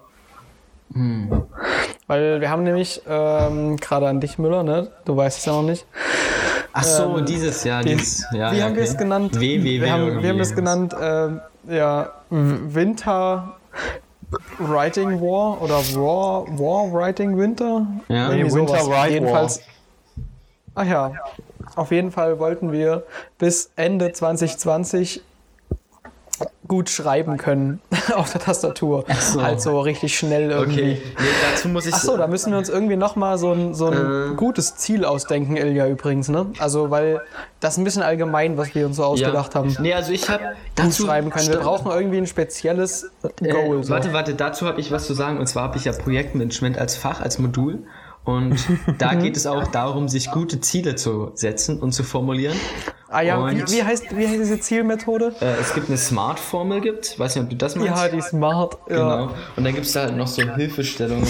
Weil 2.06 2.40
wir 2.40 2.50
haben 2.50 2.62
nämlich, 2.62 3.02
ähm, 3.08 3.76
gerade 3.76 4.08
an 4.08 4.20
dich, 4.20 4.38
Müller, 4.38 4.62
ne? 4.62 4.88
Du 5.04 5.16
weißt 5.16 5.38
es 5.38 5.44
ja 5.44 5.52
noch 5.52 5.62
nicht. 5.62 5.86
Ach 6.72 6.84
so, 6.84 7.18
Ähm, 7.18 7.26
dieses, 7.26 7.64
ja, 7.64 7.82
Den, 7.82 7.98
dieses, 7.98 8.26
ja, 8.32 8.52
wie 8.52 8.58
ja, 8.58 8.64
haben 8.64 8.74
wir 8.74 8.82
okay. 8.82 8.90
es 8.90 8.96
genannt? 8.96 9.34
WWW 9.34 9.80
wir, 9.80 9.92
haben, 9.92 10.22
wir 10.22 10.28
haben 10.30 10.38
das 10.38 10.54
genannt, 10.54 10.94
ähm, 11.00 11.40
ja, 11.68 12.12
Winter 12.30 13.56
Writing 14.58 15.20
War 15.20 15.60
oder 15.60 15.76
War, 15.94 16.46
War 16.58 16.92
Writing 16.92 17.36
Winter. 17.36 17.86
Ja. 18.08 18.30
Irgendwie 18.32 18.44
Nee, 18.44 18.60
Winter. 18.60 18.86
Write 18.86 19.12
Jedenfalls. 19.12 19.60
Ach 20.74 20.86
ja, 20.86 21.12
auf 21.76 21.90
jeden 21.90 22.10
Fall 22.10 22.38
wollten 22.38 22.72
wir 22.72 23.04
bis 23.38 23.70
Ende 23.76 24.12
2020 24.12 25.22
gut 26.72 26.88
schreiben 26.88 27.36
können 27.36 27.82
auf 28.14 28.32
der 28.32 28.40
Tastatur. 28.40 29.04
so. 29.20 29.42
Halt 29.42 29.60
so 29.60 29.78
richtig 29.78 30.16
schnell 30.16 30.50
irgendwie. 30.50 30.80
Okay, 30.92 31.02
nee, 31.18 31.24
dazu 31.52 31.68
muss 31.68 31.84
ich. 31.84 31.92
Ach 31.92 32.00
so, 32.00 32.16
da 32.16 32.26
müssen 32.26 32.50
wir 32.50 32.56
uns 32.56 32.70
irgendwie 32.70 32.96
nochmal 32.96 33.36
so 33.36 33.52
ein, 33.52 33.74
so 33.74 33.88
ein 33.88 34.32
Äh. 34.32 34.34
gutes 34.36 34.76
Ziel 34.76 35.04
ausdenken, 35.04 35.58
Ilja 35.58 35.86
übrigens, 35.86 36.30
ne? 36.30 36.46
Also, 36.58 36.90
weil 36.90 37.20
das 37.60 37.74
ist 37.74 37.78
ein 37.78 37.84
bisschen 37.84 38.02
allgemein, 38.02 38.56
was 38.56 38.74
wir 38.74 38.86
uns 38.86 38.96
so 38.96 39.04
ausgedacht 39.04 39.54
haben. 39.54 39.76
Nee, 39.80 39.92
also 39.92 40.12
ich 40.12 40.30
habe 40.30 40.44
Gut 40.44 40.54
dazu 40.76 41.04
schreiben 41.04 41.28
können. 41.28 41.48
Wir 41.48 41.58
brauchen 41.58 41.92
irgendwie 41.92 42.16
ein 42.16 42.26
spezielles 42.26 43.10
Äh, 43.42 43.48
Goal. 43.50 43.84
so. 43.84 43.92
Warte, 43.92 44.14
warte, 44.14 44.32
dazu 44.34 44.66
habe 44.66 44.80
ich 44.80 44.90
was 44.90 45.06
zu 45.06 45.12
sagen. 45.12 45.38
Und 45.38 45.46
zwar 45.48 45.64
habe 45.64 45.76
ich 45.76 45.84
ja 45.84 45.92
Projektmanagement 45.92 46.78
als 46.78 46.96
Fach, 46.96 47.20
als 47.20 47.38
Modul. 47.38 47.80
Und 48.24 48.56
da 48.98 49.14
geht 49.14 49.36
es 49.36 49.46
auch 49.46 49.66
darum, 49.66 50.08
sich 50.08 50.30
gute 50.30 50.60
Ziele 50.62 50.94
zu 50.94 51.32
setzen 51.34 51.80
und 51.80 51.92
zu 51.92 52.02
formulieren. 52.02 52.56
Ah 53.12 53.20
ja, 53.20 53.50
wie, 53.50 53.62
wie, 53.70 53.82
heißt, 53.82 54.16
wie 54.16 54.26
heißt 54.26 54.40
diese 54.40 54.58
Zielmethode? 54.60 55.34
Äh, 55.40 55.60
es 55.60 55.74
gibt 55.74 55.88
eine 55.88 55.98
Smart-Formel, 55.98 56.80
gibt. 56.80 57.18
Weiß 57.18 57.34
nicht, 57.36 57.44
ob 57.44 57.50
du 57.50 57.56
das 57.56 57.76
meinst. 57.76 58.02
Ja, 58.02 58.08
die 58.08 58.20
Smart. 58.20 58.76
Ja. 58.88 58.96
Genau. 58.96 59.34
Und 59.56 59.64
dann 59.64 59.74
gibt 59.74 59.86
es 59.86 59.92
da 59.92 60.02
halt 60.02 60.16
noch 60.16 60.26
so 60.26 60.42
Hilfestellungen. 60.42 61.26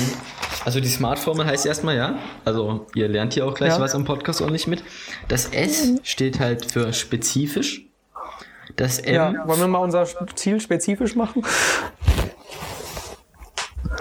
Also 0.64 0.80
die 0.80 0.88
Smart-Formel 0.88 1.44
heißt 1.46 1.66
erstmal, 1.66 1.96
ja, 1.96 2.14
also 2.44 2.86
ihr 2.94 3.08
lernt 3.08 3.34
hier 3.34 3.44
auch 3.46 3.54
gleich 3.54 3.72
Ja. 3.72 3.80
was 3.80 3.94
im 3.94 4.04
Podcast 4.04 4.40
ordentlich 4.40 4.66
mit. 4.66 4.82
Das 5.28 5.46
S 5.46 5.92
steht 6.04 6.38
halt 6.40 6.70
für 6.72 6.92
spezifisch. 6.92 7.82
Das 8.76 8.98
M, 9.00 9.14
Ja, 9.14 9.32
ja, 9.32 9.48
wollen 9.48 9.60
wir 9.60 9.66
mal 9.68 9.78
unser 9.78 10.06
Ziel 10.34 10.60
spezifisch 10.60 11.14
machen? 11.16 11.44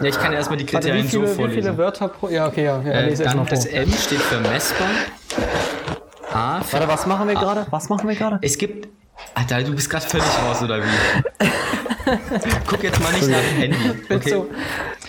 ich 0.03 0.17
kann 0.17 0.33
erstmal 0.33 0.57
die 0.57 0.71
Warte, 0.73 0.87
wie 0.93 1.01
Kriterien 1.01 1.07
so 1.07 1.19
viele, 1.19 1.31
wie 1.31 1.35
vorlesen. 1.35 1.61
viele 1.63 1.77
Wörter 1.77 2.07
pro. 2.07 2.29
Ja, 2.29 2.47
okay, 2.47 2.65
ja. 2.65 2.81
ja 2.81 2.91
Äh, 2.91 3.09
lese 3.09 3.23
dann 3.23 3.37
vor. 3.37 3.45
das 3.45 3.65
M 3.65 3.91
steht 3.91 4.19
für 4.21 4.39
messbar. 4.39 4.87
A 6.33 6.61
für 6.61 6.73
Warte, 6.73 6.87
was 6.87 7.05
machen 7.05 7.27
wir 7.27 7.35
gerade? 7.35 7.65
Was 7.71 7.89
machen 7.89 8.07
wir 8.07 8.15
gerade? 8.15 8.39
Es 8.41 8.57
gibt. 8.57 8.87
Alter, 9.35 9.61
du 9.63 9.73
bist 9.75 9.89
gerade 9.89 10.05
völlig 10.05 10.25
raus, 10.25 10.61
oder 10.63 10.79
wie? 10.79 11.45
Guck 12.67 12.83
jetzt 12.83 12.99
mal 13.01 13.11
nicht 13.13 13.27
nach 13.29 13.37
dem 13.39 13.57
Handy. 13.57 13.77
Willst, 14.09 14.27
Okay. 14.27 14.31
du, 14.31 14.47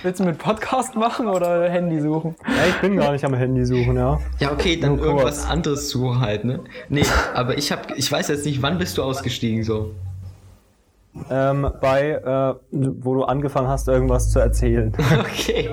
willst 0.03 0.20
du 0.20 0.25
mit 0.25 0.39
Podcast 0.39 0.95
machen 0.95 1.29
oder 1.29 1.68
Handy 1.70 2.01
suchen? 2.01 2.35
Ja, 2.47 2.66
ich 2.68 2.75
bin 2.81 2.97
gar 2.97 3.12
nicht 3.12 3.25
am 3.25 3.35
Handy 3.35 3.64
suchen, 3.64 3.97
ja. 3.97 4.20
Ja, 4.39 4.53
okay, 4.53 4.77
dann 4.79 4.97
Nur 4.97 5.07
irgendwas 5.07 5.39
kurz. 5.41 5.51
anderes 5.51 5.89
zu 5.89 6.20
halt, 6.20 6.45
ne? 6.45 6.61
Nee, 6.91 7.05
aber 7.35 7.57
ich 7.57 7.73
hab, 7.73 7.97
ich 7.97 8.11
weiß 8.12 8.29
jetzt 8.29 8.45
nicht, 8.45 8.61
wann 8.61 8.77
bist 8.79 8.99
du 8.99 9.03
ausgestiegen 9.03 9.64
so? 9.64 9.95
Ähm, 11.30 11.70
bei, 11.80 12.12
äh, 12.12 12.54
wo 12.70 13.14
du 13.14 13.24
angefangen 13.24 13.68
hast, 13.68 13.86
irgendwas 13.86 14.30
zu 14.30 14.38
erzählen. 14.38 14.92
Okay. 15.20 15.68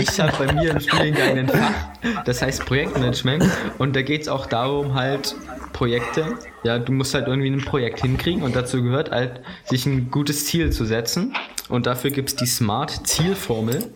ich 0.00 0.20
habe 0.20 0.32
bei 0.38 0.52
mir 0.54 0.70
im 0.70 0.80
Studiengang 0.80 1.38
ein 1.38 1.48
Fach, 1.48 2.24
das 2.24 2.40
heißt 2.40 2.64
Projektmanagement. 2.64 3.44
Und 3.78 3.94
da 3.94 4.02
geht 4.02 4.22
es 4.22 4.28
auch 4.28 4.46
darum 4.46 4.94
halt 4.94 5.36
Projekte, 5.74 6.24
ja, 6.62 6.78
du 6.78 6.92
musst 6.92 7.14
halt 7.14 7.28
irgendwie 7.28 7.50
ein 7.50 7.64
Projekt 7.64 8.00
hinkriegen. 8.00 8.42
Und 8.42 8.56
dazu 8.56 8.82
gehört 8.82 9.10
halt, 9.10 9.42
sich 9.64 9.84
ein 9.84 10.10
gutes 10.10 10.46
Ziel 10.46 10.70
zu 10.70 10.84
setzen. 10.86 11.34
Und 11.68 11.86
dafür 11.86 12.10
gibt 12.10 12.30
es 12.30 12.36
die 12.36 12.46
Smart-Zielformel 12.46 13.92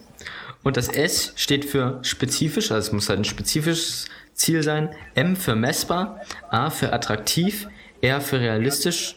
und 0.67 0.77
das 0.77 0.89
S 0.89 1.33
steht 1.37 1.65
für 1.65 2.01
spezifisch, 2.03 2.73
also 2.73 2.89
es 2.89 2.93
muss 2.93 3.09
halt 3.09 3.21
ein 3.21 3.25
spezifisches 3.25 4.07
Ziel 4.35 4.65
sein, 4.65 4.91
M 5.15 5.37
für 5.37 5.55
messbar, 5.55 6.21
A 6.51 6.71
für 6.71 6.93
attraktiv, 6.93 7.69
R 8.01 8.21
für 8.21 8.41
realistisch 8.41 9.15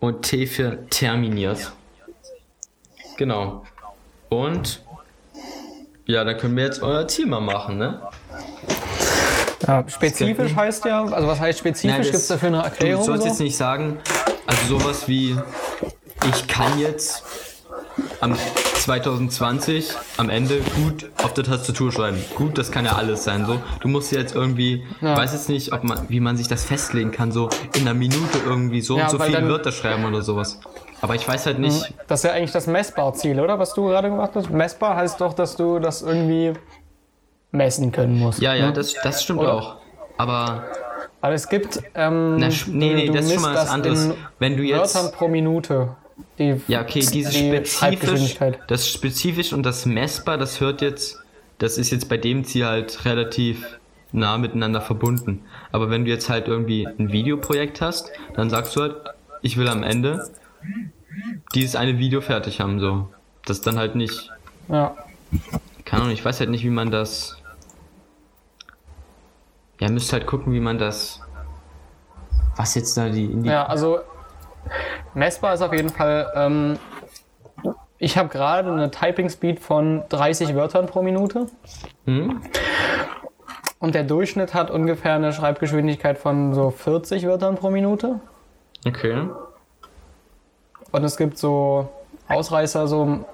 und 0.00 0.22
T 0.22 0.46
für 0.46 0.86
terminiert. 0.88 1.72
Genau. 3.16 3.64
Und 4.28 4.82
ja, 6.06 6.22
dann 6.24 6.36
können 6.36 6.56
wir 6.56 6.64
jetzt 6.64 6.82
euer 6.82 7.08
Ziel 7.08 7.26
mal 7.26 7.40
machen, 7.40 7.78
ne? 7.78 8.02
Ja, 9.66 9.84
spezifisch 9.88 10.54
heißt 10.54 10.84
ja, 10.84 11.02
also 11.04 11.26
was 11.26 11.40
heißt 11.40 11.58
spezifisch? 11.58 11.96
das- 11.96 12.06
Gibt 12.06 12.16
es 12.16 12.26
dafür 12.28 12.48
eine 12.48 12.58
Du 12.58 12.64
Erklärung? 12.64 13.04
sollst 13.04 13.22
so? 13.22 13.28
jetzt 13.28 13.40
nicht 13.40 13.56
sagen, 13.56 13.98
also 14.46 14.78
sowas 14.78 15.08
wie, 15.08 15.36
ich 16.28 16.46
kann 16.46 16.78
jetzt 16.78 17.24
am 18.20 18.34
2020 18.74 19.92
am 20.16 20.30
Ende 20.30 20.60
gut 20.74 21.10
auf 21.22 21.34
der 21.34 21.44
Tastatur 21.44 21.92
schreiben. 21.92 22.18
Gut, 22.34 22.56
das 22.58 22.70
kann 22.70 22.84
ja 22.84 22.92
alles 22.92 23.24
sein. 23.24 23.46
So, 23.46 23.60
du 23.80 23.88
musst 23.88 24.12
jetzt 24.12 24.34
irgendwie, 24.34 24.84
Ja. 25.00 25.12
ich 25.14 25.18
weiß 25.18 25.32
jetzt 25.32 25.48
nicht, 25.48 25.72
ob 25.72 25.84
man, 25.84 26.08
wie 26.08 26.20
man 26.20 26.36
sich 26.36 26.48
das 26.48 26.64
festlegen 26.64 27.10
kann, 27.10 27.32
so 27.32 27.48
in 27.74 27.82
einer 27.82 27.94
Minute 27.94 28.38
irgendwie 28.44 28.80
so 28.80 28.96
Ja, 28.98 29.04
und 29.04 29.10
so 29.10 29.18
viele 29.18 29.48
Wörter 29.48 29.72
schreiben 29.72 30.04
oder 30.04 30.22
sowas. 30.22 30.60
Aber 31.00 31.14
ich 31.14 31.26
weiß 31.26 31.46
halt 31.46 31.58
nicht. 31.58 31.92
Das 32.06 32.20
ist 32.20 32.24
ja 32.24 32.32
eigentlich 32.32 32.52
das 32.52 32.66
Messbar-Ziel, 32.66 33.38
oder? 33.40 33.58
Was 33.58 33.74
du 33.74 33.86
gerade 33.86 34.08
gemacht 34.08 34.30
hast. 34.34 34.50
Messbar 34.50 34.96
heißt 34.96 35.20
doch, 35.20 35.34
dass 35.34 35.56
du 35.56 35.78
das 35.78 36.02
irgendwie 36.02 36.54
messen 37.52 37.92
können 37.92 38.18
musst. 38.18 38.40
Ja, 38.40 38.54
ja, 38.54 38.66
ne? 38.66 38.72
das, 38.72 38.94
das 39.02 39.22
stimmt 39.22 39.40
Oder? 39.40 39.54
auch. 39.54 39.76
Aber 40.16 40.64
Aber 41.20 41.34
es 41.34 41.48
gibt. 41.48 41.82
Ähm, 41.94 42.36
na, 42.38 42.48
nee, 42.68 42.94
nee, 42.94 43.10
das 43.10 43.26
ist 43.26 43.34
schon 43.34 43.42
mal 43.42 43.54
was 43.54 43.64
das 43.64 43.70
anderes. 43.70 44.10
Wenn 44.38 44.56
du 44.56 44.62
jetzt 44.62 44.94
Wörtern 44.94 45.12
pro 45.12 45.28
Minute. 45.28 45.96
Die, 46.38 46.60
Ja, 46.68 46.82
okay, 46.82 47.00
dieses 47.00 47.34
die 47.34 47.46
spezifisch, 47.48 48.38
das 48.68 48.88
spezifisch 48.88 49.52
und 49.52 49.64
das 49.64 49.84
messbar, 49.86 50.38
das 50.38 50.60
hört 50.60 50.80
jetzt, 50.80 51.18
das 51.58 51.78
ist 51.78 51.90
jetzt 51.90 52.08
bei 52.08 52.16
dem 52.16 52.44
Ziel 52.44 52.66
halt 52.66 53.04
relativ 53.04 53.78
nah 54.12 54.38
miteinander 54.38 54.80
verbunden. 54.80 55.44
Aber 55.72 55.90
wenn 55.90 56.04
du 56.04 56.10
jetzt 56.10 56.28
halt 56.30 56.48
irgendwie 56.48 56.86
ein 56.86 57.12
Videoprojekt 57.12 57.80
hast, 57.80 58.10
dann 58.34 58.48
sagst 58.50 58.76
du 58.76 58.82
halt, 58.82 58.96
ich 59.42 59.56
will 59.56 59.68
am 59.68 59.82
Ende 59.82 60.30
dieses 61.54 61.76
eine 61.76 61.98
Video 61.98 62.20
fertig 62.20 62.60
haben, 62.60 62.80
so. 62.80 63.08
Das 63.44 63.60
dann 63.60 63.78
halt 63.78 63.94
nicht, 63.94 64.30
Ja. 64.68 64.96
keine 65.84 66.02
Ahnung, 66.02 66.14
ich 66.14 66.24
weiß 66.24 66.40
halt 66.40 66.50
nicht, 66.50 66.64
wie 66.64 66.70
man 66.70 66.90
das, 66.90 67.36
ja, 69.80 69.90
müsst 69.90 70.12
halt 70.12 70.26
gucken, 70.26 70.52
wie 70.52 70.60
man 70.60 70.78
das, 70.78 71.20
was 72.56 72.74
jetzt 72.74 72.96
da 72.96 73.08
die, 73.08 73.28
die 73.28 73.48
Ja, 73.48 73.66
also 73.66 74.00
messbar 75.14 75.54
ist 75.54 75.62
auf 75.62 75.72
jeden 75.72 75.90
Fall. 75.90 76.32
Ähm, 76.34 76.78
ich 77.98 78.18
habe 78.18 78.28
gerade 78.28 78.70
eine 78.70 78.90
Typing 78.90 79.30
Speed 79.30 79.60
von 79.60 80.02
30 80.08 80.54
Wörtern 80.54 80.86
pro 80.86 81.02
Minute. 81.02 81.46
Hm? 82.04 82.42
Und 83.78 83.94
der 83.94 84.04
Durchschnitt 84.04 84.54
hat 84.54 84.70
ungefähr 84.70 85.14
eine 85.14 85.32
Schreibgeschwindigkeit 85.32 86.18
von 86.18 86.54
so 86.54 86.70
40 86.70 87.26
Wörtern 87.26 87.56
pro 87.56 87.70
Minute. 87.70 88.20
Okay. 88.86 89.28
Und 90.92 91.04
es 91.04 91.16
gibt 91.16 91.38
so 91.38 91.88
Ausreißer, 92.28 92.86
so 92.86 93.24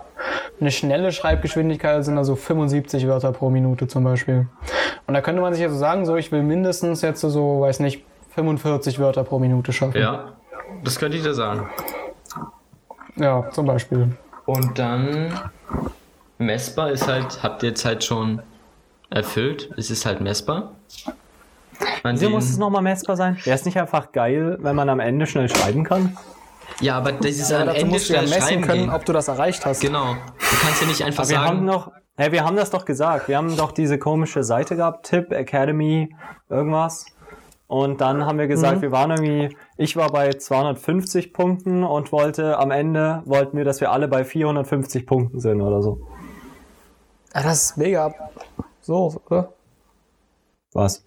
eine 0.61 0.70
schnelle 0.70 1.12
Schreibgeschwindigkeit 1.12 2.05
sind 2.05 2.16
da 2.16 2.24
so 2.24 2.37
75 2.37 3.07
Wörter 3.09 3.33
pro 3.33 3.51
Minute 3.51 3.89
zum 3.89 4.05
Beispiel. 4.05 4.47
Und 5.07 5.14
da 5.14 5.20
könnte 5.20 5.43
man 5.43 5.55
sich 5.55 5.62
also 5.64 5.76
sagen, 5.76 6.07
so 6.07 6.16
ich 6.16 6.30
will 6.30 6.43
mindestens 6.43 7.03
jetzt 7.03 7.20
so, 7.20 7.61
weiß 7.61 7.80
nicht, 7.80 8.05
45 8.35 8.99
Wörter 8.99 9.24
pro 9.24 9.39
Minute 9.39 9.72
schaffen. 9.72 10.01
Ja, 10.01 10.33
das 10.84 10.98
könnte 10.98 11.16
ich 11.16 11.22
dir 11.22 11.34
sagen. 11.34 11.68
Ja, 13.16 13.48
zum 13.50 13.66
Beispiel. 13.66 14.16
Und 14.46 14.78
dann 14.78 15.38
messbar 16.38 16.90
ist 16.90 17.07
halt, 17.07 17.42
habt 17.42 17.62
ihr 17.62 17.70
jetzt 17.70 17.84
halt 17.84 18.03
schon 18.05 18.42
erfüllt, 19.11 19.70
es 19.76 19.90
ist 19.90 20.07
halt 20.07 20.20
messbar. 20.20 20.72
An 22.03 22.14
Wieso 22.14 22.26
den- 22.26 22.32
muss 22.32 22.44
es 22.48 22.59
nochmal 22.59 22.82
messbar 22.82 23.16
sein? 23.16 23.36
Wäre 23.44 23.55
es 23.57 23.64
nicht 23.64 23.78
einfach 23.78 24.12
geil, 24.12 24.59
wenn 24.61 24.74
man 24.76 24.88
am 24.88 25.00
Ende 25.00 25.26
schnell 25.26 25.48
schreiben 25.48 25.84
kann? 25.84 26.16
ja, 26.80 26.96
aber 26.96 27.12
das 27.12 27.32
ist 27.32 27.50
Ja, 27.50 27.61
am 27.61 27.66
dazu 27.66 27.80
Ende 27.80 27.92
musst 27.92 28.09
du 28.09 28.14
ja 28.14 28.20
schnell 28.20 28.30
messen 28.30 28.48
schreiben 28.48 28.62
können, 28.62 28.80
gehen. 28.86 28.90
ob 28.90 29.05
du 29.05 29.12
das 29.12 29.28
erreicht 29.28 29.64
hast. 29.66 29.80
Genau. 29.80 30.14
Du 30.14 30.57
kannst 30.62 30.80
ja 30.80 30.88
nicht 30.88 31.05
einfach 31.05 31.28
Wir 31.28 31.40
haben 31.40 31.46
sagen, 31.59 31.64
noch, 31.66 31.92
hey, 32.16 32.32
wir 32.32 32.44
haben 32.44 32.57
das 32.57 32.70
doch 32.70 32.84
gesagt. 32.84 33.28
Wir 33.28 33.36
haben 33.36 33.57
doch 33.57 33.72
diese 33.72 33.98
komische 33.98 34.42
Seite 34.42 34.74
gehabt, 34.76 35.07
Tipp, 35.07 35.30
Academy, 35.32 36.14
irgendwas. 36.48 37.07
Und 37.73 38.03
dann 38.03 38.27
haben 38.27 38.39
wir 38.39 38.49
gesagt, 38.49 38.77
Mhm. 38.77 38.83
wir 38.83 38.93
waren 38.93 39.11
irgendwie, 39.12 39.57
ich 39.79 39.97
war 39.97 40.12
bei 40.12 40.31
250 40.35 41.33
Punkten 41.33 41.85
und 41.85 42.12
wollte 42.12 42.59
am 42.59 42.70
Ende, 42.70 43.23
wollten 43.25 43.57
wir, 43.57 43.64
dass 43.64 43.81
wir 43.81 43.91
alle 43.91 44.09
bei 44.09 44.25
450 44.27 45.07
Punkten 45.07 45.41
sind 45.41 45.62
oder 45.62 45.81
so. 45.81 46.07
Ja, 47.35 47.43
das 47.43 47.70
ist 47.70 47.79
mega. 47.79 48.14
So, 48.83 49.14
oder? 49.27 49.55
Was? 50.75 51.03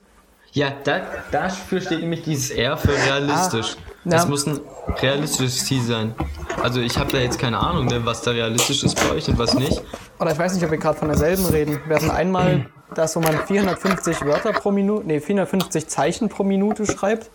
ja, 0.53 0.72
da, 0.86 1.01
dafür 1.32 1.82
steht 1.82 1.99
nämlich 1.99 2.24
dieses 2.24 2.49
R 2.49 2.78
für 2.78 2.93
realistisch. 2.93 3.76
Ah, 3.78 3.91
das 4.05 4.24
ja. 4.24 4.30
muss 4.30 4.47
ein 4.47 4.59
realistisches 5.01 5.66
Ziel 5.66 5.82
sein. 5.84 6.16
Also 6.63 6.80
ich 6.80 6.97
habe 6.97 7.11
da 7.11 7.20
jetzt 7.20 7.38
keine 7.38 7.59
Ahnung, 7.59 7.86
ne, 7.86 8.03
was 8.05 8.22
da 8.24 8.32
realistisch 8.32 8.84
ist 8.84 8.95
bei 8.95 9.16
euch 9.16 9.28
und 9.28 9.38
was 9.38 9.53
nicht. 9.53 9.84
Oder 10.20 10.32
ich 10.32 10.39
weiß 10.39 10.55
nicht, 10.55 10.63
ob 10.63 10.72
wir 10.72 10.78
gerade 10.80 10.97
von 10.97 11.09
derselben 11.09 11.45
reden. 11.45 11.80
Wir 11.86 11.97
hatten 11.97 12.09
einmal 12.09 12.66
das, 12.93 13.15
wo 13.15 13.19
man 13.19 13.38
450 13.45 14.25
Wörter 14.25 14.53
pro 14.53 14.71
Minute, 14.71 15.05
nee, 15.07 15.19
450 15.19 15.88
Zeichen 15.88 16.29
pro 16.29 16.43
Minute 16.43 16.86
schreibt, 16.86 17.29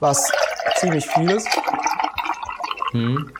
was 0.00 0.30
ziemlich 0.76 1.06
viel 1.06 1.30
ist. 1.30 1.48
Hm. 2.92 3.30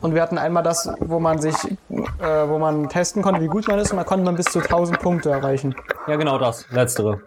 Und 0.00 0.14
wir 0.14 0.22
hatten 0.22 0.38
einmal 0.38 0.62
das, 0.62 0.88
wo 1.00 1.20
man 1.20 1.38
sich, 1.40 1.54
äh, 1.90 2.48
wo 2.48 2.58
man 2.58 2.88
testen 2.88 3.22
konnte, 3.22 3.40
wie 3.42 3.48
gut 3.48 3.68
man 3.68 3.78
ist, 3.78 3.90
und 3.90 3.98
da 3.98 4.04
konnte 4.04 4.24
man 4.24 4.34
bis 4.34 4.46
zu 4.46 4.60
1000 4.60 4.98
Punkte 5.00 5.30
erreichen. 5.30 5.74
Ja, 6.06 6.16
genau 6.16 6.38
das, 6.38 6.68
letztere. 6.70 7.20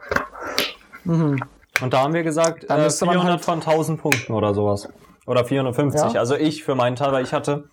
Und 1.05 1.39
da 1.81 1.99
haben 2.01 2.13
wir 2.13 2.23
gesagt, 2.23 2.63
Mhm. 2.63 2.67
Dann 2.67 2.79
äh, 2.79 2.83
müsste 2.85 3.05
man 3.05 3.13
400 3.15 3.33
halt- 3.35 3.45
von 3.45 3.59
1000 3.61 4.01
Punkten 4.01 4.33
oder 4.33 4.53
sowas. 4.53 4.87
Oder 5.25 5.45
450. 5.45 6.13
Ja. 6.13 6.19
Also 6.19 6.35
ich 6.35 6.63
für 6.63 6.75
meinen 6.75 6.95
Teil, 6.95 7.11
weil 7.11 7.23
ich 7.23 7.33
hatte 7.33 7.65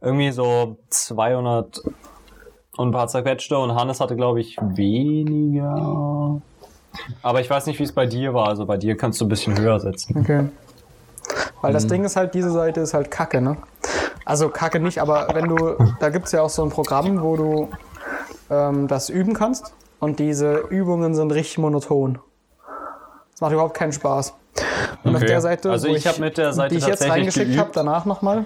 irgendwie 0.00 0.30
so 0.30 0.78
200 0.90 1.80
und 2.78 2.88
ein 2.88 2.92
paar 2.92 3.08
zerquetschte 3.08 3.58
und 3.58 3.74
Hannes 3.74 4.00
hatte, 4.00 4.14
glaube 4.16 4.40
ich, 4.40 4.56
weniger. 4.60 6.40
Aber 7.22 7.40
ich 7.40 7.50
weiß 7.50 7.66
nicht, 7.66 7.78
wie 7.78 7.82
es 7.82 7.92
bei 7.92 8.06
dir 8.06 8.34
war. 8.34 8.48
Also 8.48 8.66
bei 8.66 8.76
dir 8.76 8.96
kannst 8.96 9.20
du 9.20 9.24
ein 9.24 9.28
bisschen 9.28 9.58
höher 9.58 9.80
setzen. 9.80 10.16
Okay. 10.20 10.44
Weil 11.60 11.72
das 11.72 11.86
Ding 11.88 12.04
ist 12.04 12.14
halt, 12.16 12.34
diese 12.34 12.50
Seite 12.50 12.80
ist 12.80 12.94
halt 12.94 13.10
kacke, 13.10 13.40
ne? 13.40 13.56
Also 14.24 14.48
kacke 14.48 14.78
nicht, 14.78 15.00
aber 15.00 15.28
wenn 15.34 15.48
du, 15.48 15.76
da 16.00 16.08
gibt 16.10 16.26
es 16.26 16.32
ja 16.32 16.42
auch 16.42 16.50
so 16.50 16.62
ein 16.62 16.70
Programm, 16.70 17.20
wo 17.20 17.36
du 17.36 17.68
ähm, 18.48 18.86
das 18.86 19.08
üben 19.08 19.34
kannst 19.34 19.74
und 19.98 20.20
diese 20.20 20.58
Übungen 20.70 21.14
sind 21.14 21.32
richtig 21.32 21.58
monoton. 21.58 22.18
Das 23.32 23.40
macht 23.40 23.52
überhaupt 23.52 23.74
keinen 23.74 23.92
Spaß. 23.92 24.34
Und 25.02 25.10
auf 25.10 25.16
Okay. 25.22 25.26
der 25.26 25.40
Seite, 25.40 25.70
Also 25.70 25.88
wo 25.88 25.94
ich 25.94 26.06
hab 26.06 26.18
mit 26.18 26.38
der 26.38 26.52
Seite 26.52 26.74
die 26.74 26.80
ich 26.80 26.86
jetzt 26.86 27.08
reingeschickt 27.08 27.58
habe, 27.58 27.70
danach 27.72 28.04
nochmal. 28.04 28.44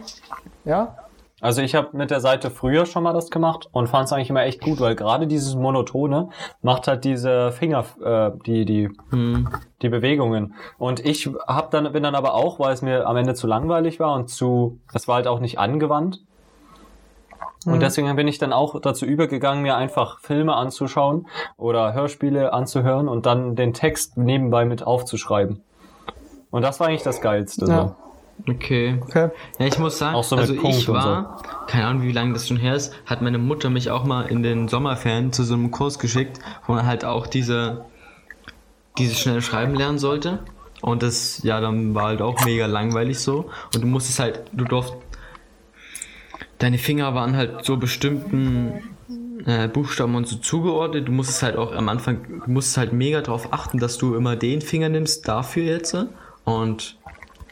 Ja? 0.65 0.97
Also 1.43 1.61
ich 1.61 1.75
habe 1.75 1.89
mit 1.97 2.13
der 2.13 2.21
Seite 2.21 2.51
früher 2.51 2.87
schon 2.87 3.03
mal 3.03 3.13
das 3.13 3.29
gemacht 3.29 3.69
und 3.73 3.89
fand 3.89 4.07
es 4.07 4.13
eigentlich 4.13 4.31
immer 4.31 4.45
echt 4.45 4.63
gut, 4.63 4.81
weil 4.81 4.95
gerade 4.95 5.27
dieses 5.27 5.57
Monotone 5.57 6.29
macht 6.63 6.87
halt 6.87 7.03
diese 7.03 7.51
Finger, 7.51 7.85
äh, 8.01 8.31
die, 8.47 8.65
die, 8.65 8.91
die 9.83 9.89
Bewegungen. 9.89 10.55
Und 10.79 11.05
ich 11.05 11.29
hab 11.49 11.73
dann, 11.73 11.93
bin 11.93 12.05
dann 12.05 12.15
aber 12.15 12.35
auch, 12.35 12.61
weil 12.61 12.73
es 12.73 12.81
mir 12.81 13.09
am 13.09 13.17
Ende 13.17 13.35
zu 13.35 13.49
langweilig 13.49 13.99
war 13.99 14.15
und 14.15 14.31
zu, 14.31 14.79
es 14.95 15.09
war 15.09 15.17
halt 15.17 15.27
auch 15.27 15.41
nicht 15.41 15.59
angewandt. 15.59 16.21
Und 17.67 17.81
deswegen 17.81 18.15
bin 18.15 18.29
ich 18.29 18.39
dann 18.39 18.53
auch 18.53 18.81
dazu 18.81 19.05
übergegangen, 19.05 19.63
mir 19.63 19.77
einfach 19.77 20.21
Filme 20.21 20.55
anzuschauen 20.55 21.27
oder 21.57 21.93
Hörspiele 21.93 22.53
anzuhören 22.53 23.09
und 23.09 23.27
dann 23.27 23.57
den 23.57 23.73
Text 23.73 24.17
nebenbei 24.17 24.65
mit 24.65 24.85
aufzuschreiben. 24.85 25.61
Und 26.51 26.63
das 26.63 26.79
war 26.79 26.87
eigentlich 26.87 27.03
das 27.03 27.21
Geilste. 27.21 27.67
Ja. 27.67 27.97
Okay. 28.49 28.99
Okay. 29.01 29.31
Ja, 29.59 29.67
ich 29.67 29.79
muss 29.79 29.99
sagen, 29.99 30.17
Auch 30.17 30.25
so 30.25 30.37
also 30.37 30.55
Punkt 30.55 30.79
ich 30.79 30.89
war, 30.89 31.43
keine 31.69 31.87
Ahnung, 31.87 32.03
wie 32.03 32.13
lange 32.13 32.33
das 32.33 32.49
schon 32.49 32.57
her 32.57 32.75
ist, 32.75 32.93
hat 33.07 33.23
meine 33.23 33.39
Mutter 33.39 33.71
mich 33.71 33.91
auch 33.91 34.05
mal 34.05 34.23
in 34.23 34.43
den 34.43 34.69
Sommerferien 34.69 35.33
zu 35.33 35.45
so 35.45 35.55
einem 35.55 35.71
Kurs 35.71 35.99
geschickt, 35.99 36.41
wo 36.67 36.73
man 36.73 36.87
halt 36.87 37.05
auch 37.05 37.27
diese, 37.27 37.85
dieses 38.99 39.21
schnelle 39.21 39.43
Schreiben 39.43 39.75
lernen 39.75 39.99
sollte. 39.99 40.41
Und 40.81 41.05
das, 41.05 41.43
ja, 41.45 41.61
dann 41.61 41.95
war 41.95 42.07
halt 42.07 42.23
auch 42.23 42.45
mega 42.45 42.67
langweilig 42.67 43.21
so. 43.21 43.51
Und 43.75 43.83
du 43.83 43.87
musstest 43.87 44.19
halt, 44.19 44.43
du 44.53 44.65
durfst, 44.65 44.95
deine 46.59 46.79
Finger 46.79 47.15
waren 47.15 47.37
halt 47.37 47.65
so 47.65 47.77
bestimmten 47.77 48.97
äh, 49.47 49.69
Buchstaben 49.69 50.17
und 50.17 50.27
so 50.27 50.37
zugeordnet. 50.37 51.07
Du 51.07 51.13
musstest 51.13 51.45
halt 51.45 51.57
auch 51.57 51.73
am 51.73 51.89
Anfang, 51.89 52.43
du 52.45 52.51
musstest 52.51 52.77
halt 52.79 52.93
mega 52.93 53.21
darauf 53.21 53.53
achten, 53.53 53.79
dass 53.79 53.97
du 53.99 54.17
immer 54.17 54.35
den 54.35 54.61
Finger 54.61 54.89
nimmst, 54.89 55.29
dafür 55.29 55.63
jetzt. 55.63 55.97
Und 56.45 56.97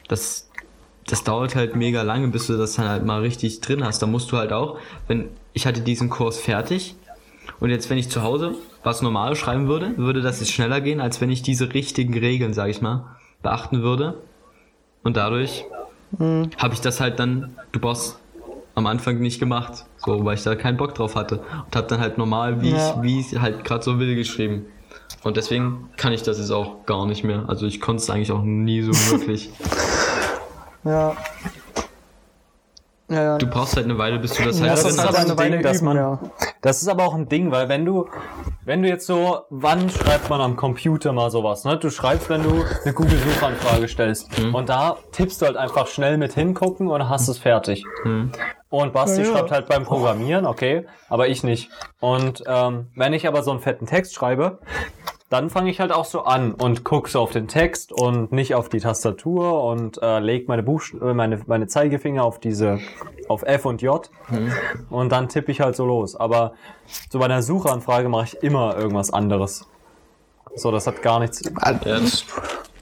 das, 0.08 0.49
das 1.06 1.24
dauert 1.24 1.54
halt 1.56 1.76
mega 1.76 2.02
lange, 2.02 2.28
bis 2.28 2.46
du 2.46 2.56
das 2.56 2.74
dann 2.74 2.88
halt 2.88 3.04
mal 3.04 3.20
richtig 3.20 3.60
drin 3.60 3.84
hast. 3.84 4.00
Da 4.02 4.06
musst 4.06 4.30
du 4.32 4.36
halt 4.36 4.52
auch, 4.52 4.78
wenn 5.08 5.28
ich 5.52 5.66
hatte 5.66 5.80
diesen 5.80 6.10
Kurs 6.10 6.38
fertig 6.38 6.94
und 7.58 7.70
jetzt, 7.70 7.90
wenn 7.90 7.98
ich 7.98 8.08
zu 8.08 8.22
Hause 8.22 8.54
was 8.82 9.02
normal 9.02 9.36
schreiben 9.36 9.68
würde, 9.68 9.96
würde 9.98 10.22
das 10.22 10.40
jetzt 10.40 10.52
schneller 10.52 10.80
gehen, 10.80 11.00
als 11.00 11.20
wenn 11.20 11.30
ich 11.30 11.42
diese 11.42 11.74
richtigen 11.74 12.16
Regeln, 12.16 12.54
sag 12.54 12.68
ich 12.70 12.80
mal, 12.80 13.04
beachten 13.42 13.82
würde. 13.82 14.18
Und 15.02 15.16
dadurch 15.16 15.64
habe 16.18 16.74
ich 16.74 16.80
das 16.80 17.00
halt 17.00 17.18
dann, 17.18 17.56
du 17.72 17.80
brauchst 17.80 18.18
am 18.74 18.86
Anfang 18.86 19.18
nicht 19.18 19.38
gemacht, 19.40 19.84
so, 19.98 20.24
weil 20.24 20.34
ich 20.36 20.42
da 20.42 20.54
keinen 20.54 20.76
Bock 20.78 20.94
drauf 20.94 21.14
hatte 21.16 21.38
und 21.66 21.76
habe 21.76 21.86
dann 21.88 22.00
halt 22.00 22.16
normal, 22.18 22.62
wie 22.62 22.70
Ja. 22.70 22.94
ich, 22.96 23.02
wie 23.02 23.20
ich 23.20 23.38
halt 23.40 23.64
gerade 23.64 23.82
so 23.84 23.98
will, 23.98 24.14
geschrieben. 24.14 24.66
Und 25.22 25.36
deswegen 25.36 25.90
kann 25.96 26.12
ich 26.12 26.22
das 26.22 26.38
jetzt 26.38 26.50
auch 26.50 26.86
gar 26.86 27.04
nicht 27.06 27.22
mehr. 27.24 27.44
Also 27.48 27.66
ich 27.66 27.80
konnte 27.80 28.02
es 28.02 28.08
eigentlich 28.10 28.32
auch 28.32 28.42
nie 28.42 28.80
so 28.82 28.92
wirklich. 29.10 29.50
Ja. 30.84 31.16
Ja, 33.08 33.22
ja. 33.22 33.38
Du 33.38 33.46
brauchst 33.48 33.74
halt 33.74 33.86
eine 33.86 33.98
Weile, 33.98 34.20
bis 34.20 34.34
du 34.34 34.44
das 34.44 34.60
halt 34.60 34.70
das 34.70 34.84
ist 34.84 35.02
halt 35.04 35.16
eine 35.16 35.36
Weile 35.36 35.50
Ding, 35.56 35.62
dass 35.62 35.82
man- 35.82 35.96
ja. 35.96 36.20
Das 36.62 36.80
ist 36.80 36.86
aber 36.86 37.04
auch 37.04 37.14
ein 37.14 37.28
Ding, 37.28 37.50
weil 37.50 37.68
wenn 37.68 37.84
du, 37.84 38.06
Wenn 38.66 38.82
du 38.82 38.88
jetzt 38.88 39.06
so, 39.06 39.40
wann 39.48 39.88
schreibt 39.90 40.28
man 40.30 40.40
am 40.40 40.54
Computer 40.54 41.12
mal 41.12 41.30
sowas? 41.30 41.64
Ne? 41.64 41.78
Du 41.78 41.90
schreibst, 41.90 42.28
wenn 42.28 42.42
du 42.42 42.62
eine 42.84 42.92
Google-Suchanfrage 42.94 43.88
stellst. 43.88 44.28
Und 44.52 44.68
da 44.68 44.98
tippst 45.12 45.40
du 45.42 45.46
halt 45.46 45.56
einfach 45.56 45.86
schnell 45.88 46.18
mit 46.18 46.34
hingucken 46.34 46.86
und 46.88 47.08
hast 47.08 47.26
es 47.28 47.38
fertig. 47.38 47.84
Und 48.68 48.92
Basti 48.92 49.22
ja. 49.22 49.26
schreibt 49.32 49.50
halt 49.50 49.66
beim 49.66 49.84
Programmieren, 49.84 50.46
okay, 50.46 50.86
aber 51.08 51.26
ich 51.28 51.42
nicht. 51.42 51.70
Und 52.00 52.44
ähm, 52.46 52.88
wenn 52.94 53.12
ich 53.14 53.26
aber 53.26 53.42
so 53.42 53.50
einen 53.50 53.60
fetten 53.60 53.86
Text 53.86 54.14
schreibe, 54.14 54.58
dann 55.30 55.48
fange 55.48 55.70
ich 55.70 55.78
halt 55.80 55.92
auch 55.92 56.04
so 56.04 56.22
an 56.24 56.52
und 56.54 56.84
guck 56.84 57.08
so 57.08 57.20
auf 57.20 57.30
den 57.30 57.46
Text 57.46 57.92
und 57.92 58.32
nicht 58.32 58.54
auf 58.56 58.68
die 58.68 58.80
Tastatur 58.80 59.62
und 59.64 60.02
äh, 60.02 60.18
leg 60.18 60.48
meine, 60.48 60.64
Buchst 60.64 60.92
äh, 61.00 61.14
meine, 61.14 61.40
meine 61.46 61.68
Zeigefinger 61.68 62.24
auf 62.24 62.40
diese, 62.40 62.80
auf 63.28 63.44
F 63.44 63.64
und 63.64 63.80
J 63.80 64.10
und 64.90 65.10
dann 65.10 65.28
tippe 65.28 65.52
ich 65.52 65.60
halt 65.60 65.76
so 65.76 65.86
los. 65.86 66.16
Aber 66.16 66.52
so 67.10 67.20
bei 67.20 67.26
einer 67.26 67.42
Suchanfrage 67.42 68.08
mache 68.08 68.24
ich 68.24 68.42
immer 68.42 68.76
irgendwas 68.76 69.12
anderes. 69.12 69.66
So, 70.56 70.72
das 70.72 70.88
hat 70.88 71.00
gar 71.00 71.20
nichts. 71.20 71.42
Ja, 71.44 72.00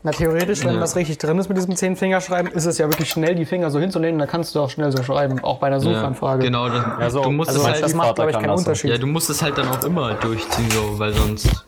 Na, 0.03 0.11
theoretisch, 0.13 0.65
wenn 0.65 0.75
Ja. 0.75 0.81
das 0.81 0.97
richtig 0.97 1.19
drin 1.19 1.39
ist 1.39 1.49
mit 1.49 1.59
diesem 1.59 1.77
Zehn-Fingerschreiben, 1.77 2.51
ist 2.53 2.65
es 2.65 2.79
ja 2.79 2.87
wirklich 2.89 3.11
schnell, 3.11 3.35
die 3.35 3.45
Finger 3.45 3.71
so 3.71 3.79
hinzunehmen, 3.79 4.19
dann 4.19 4.29
kannst 4.29 4.55
du 4.55 4.61
auch 4.61 4.71
schnell 4.71 4.91
so 4.91 5.03
schreiben, 5.03 5.41
auch 5.45 5.59
bei 5.59 5.67
einer 5.67 5.77
ja, 5.77 5.83
Suchanfrage. 5.83 6.45
genau. 6.45 6.69
Das, 6.71 6.83
Ja, 6.99 7.11
so, 7.11 7.23
du 7.25 7.31
musst 7.31 7.51
also 7.51 7.61
es 7.61 7.67
halt, 7.67 7.83
Das 7.83 7.93
macht, 7.93 8.15
glaube 8.15 8.31
ich, 8.31 8.39
keinen. 8.39 8.51
Unterschied. 8.51 8.91
ja, 8.91 8.97
du 8.97 9.07
musst 9.07 9.29
es 9.29 9.43
halt 9.43 9.59
dann 9.59 9.69
auch 9.69 9.85
immer 9.85 10.15
durchziehen, 10.15 10.71
so, 10.71 10.99
weil 10.99 11.13
sonst 11.13 11.67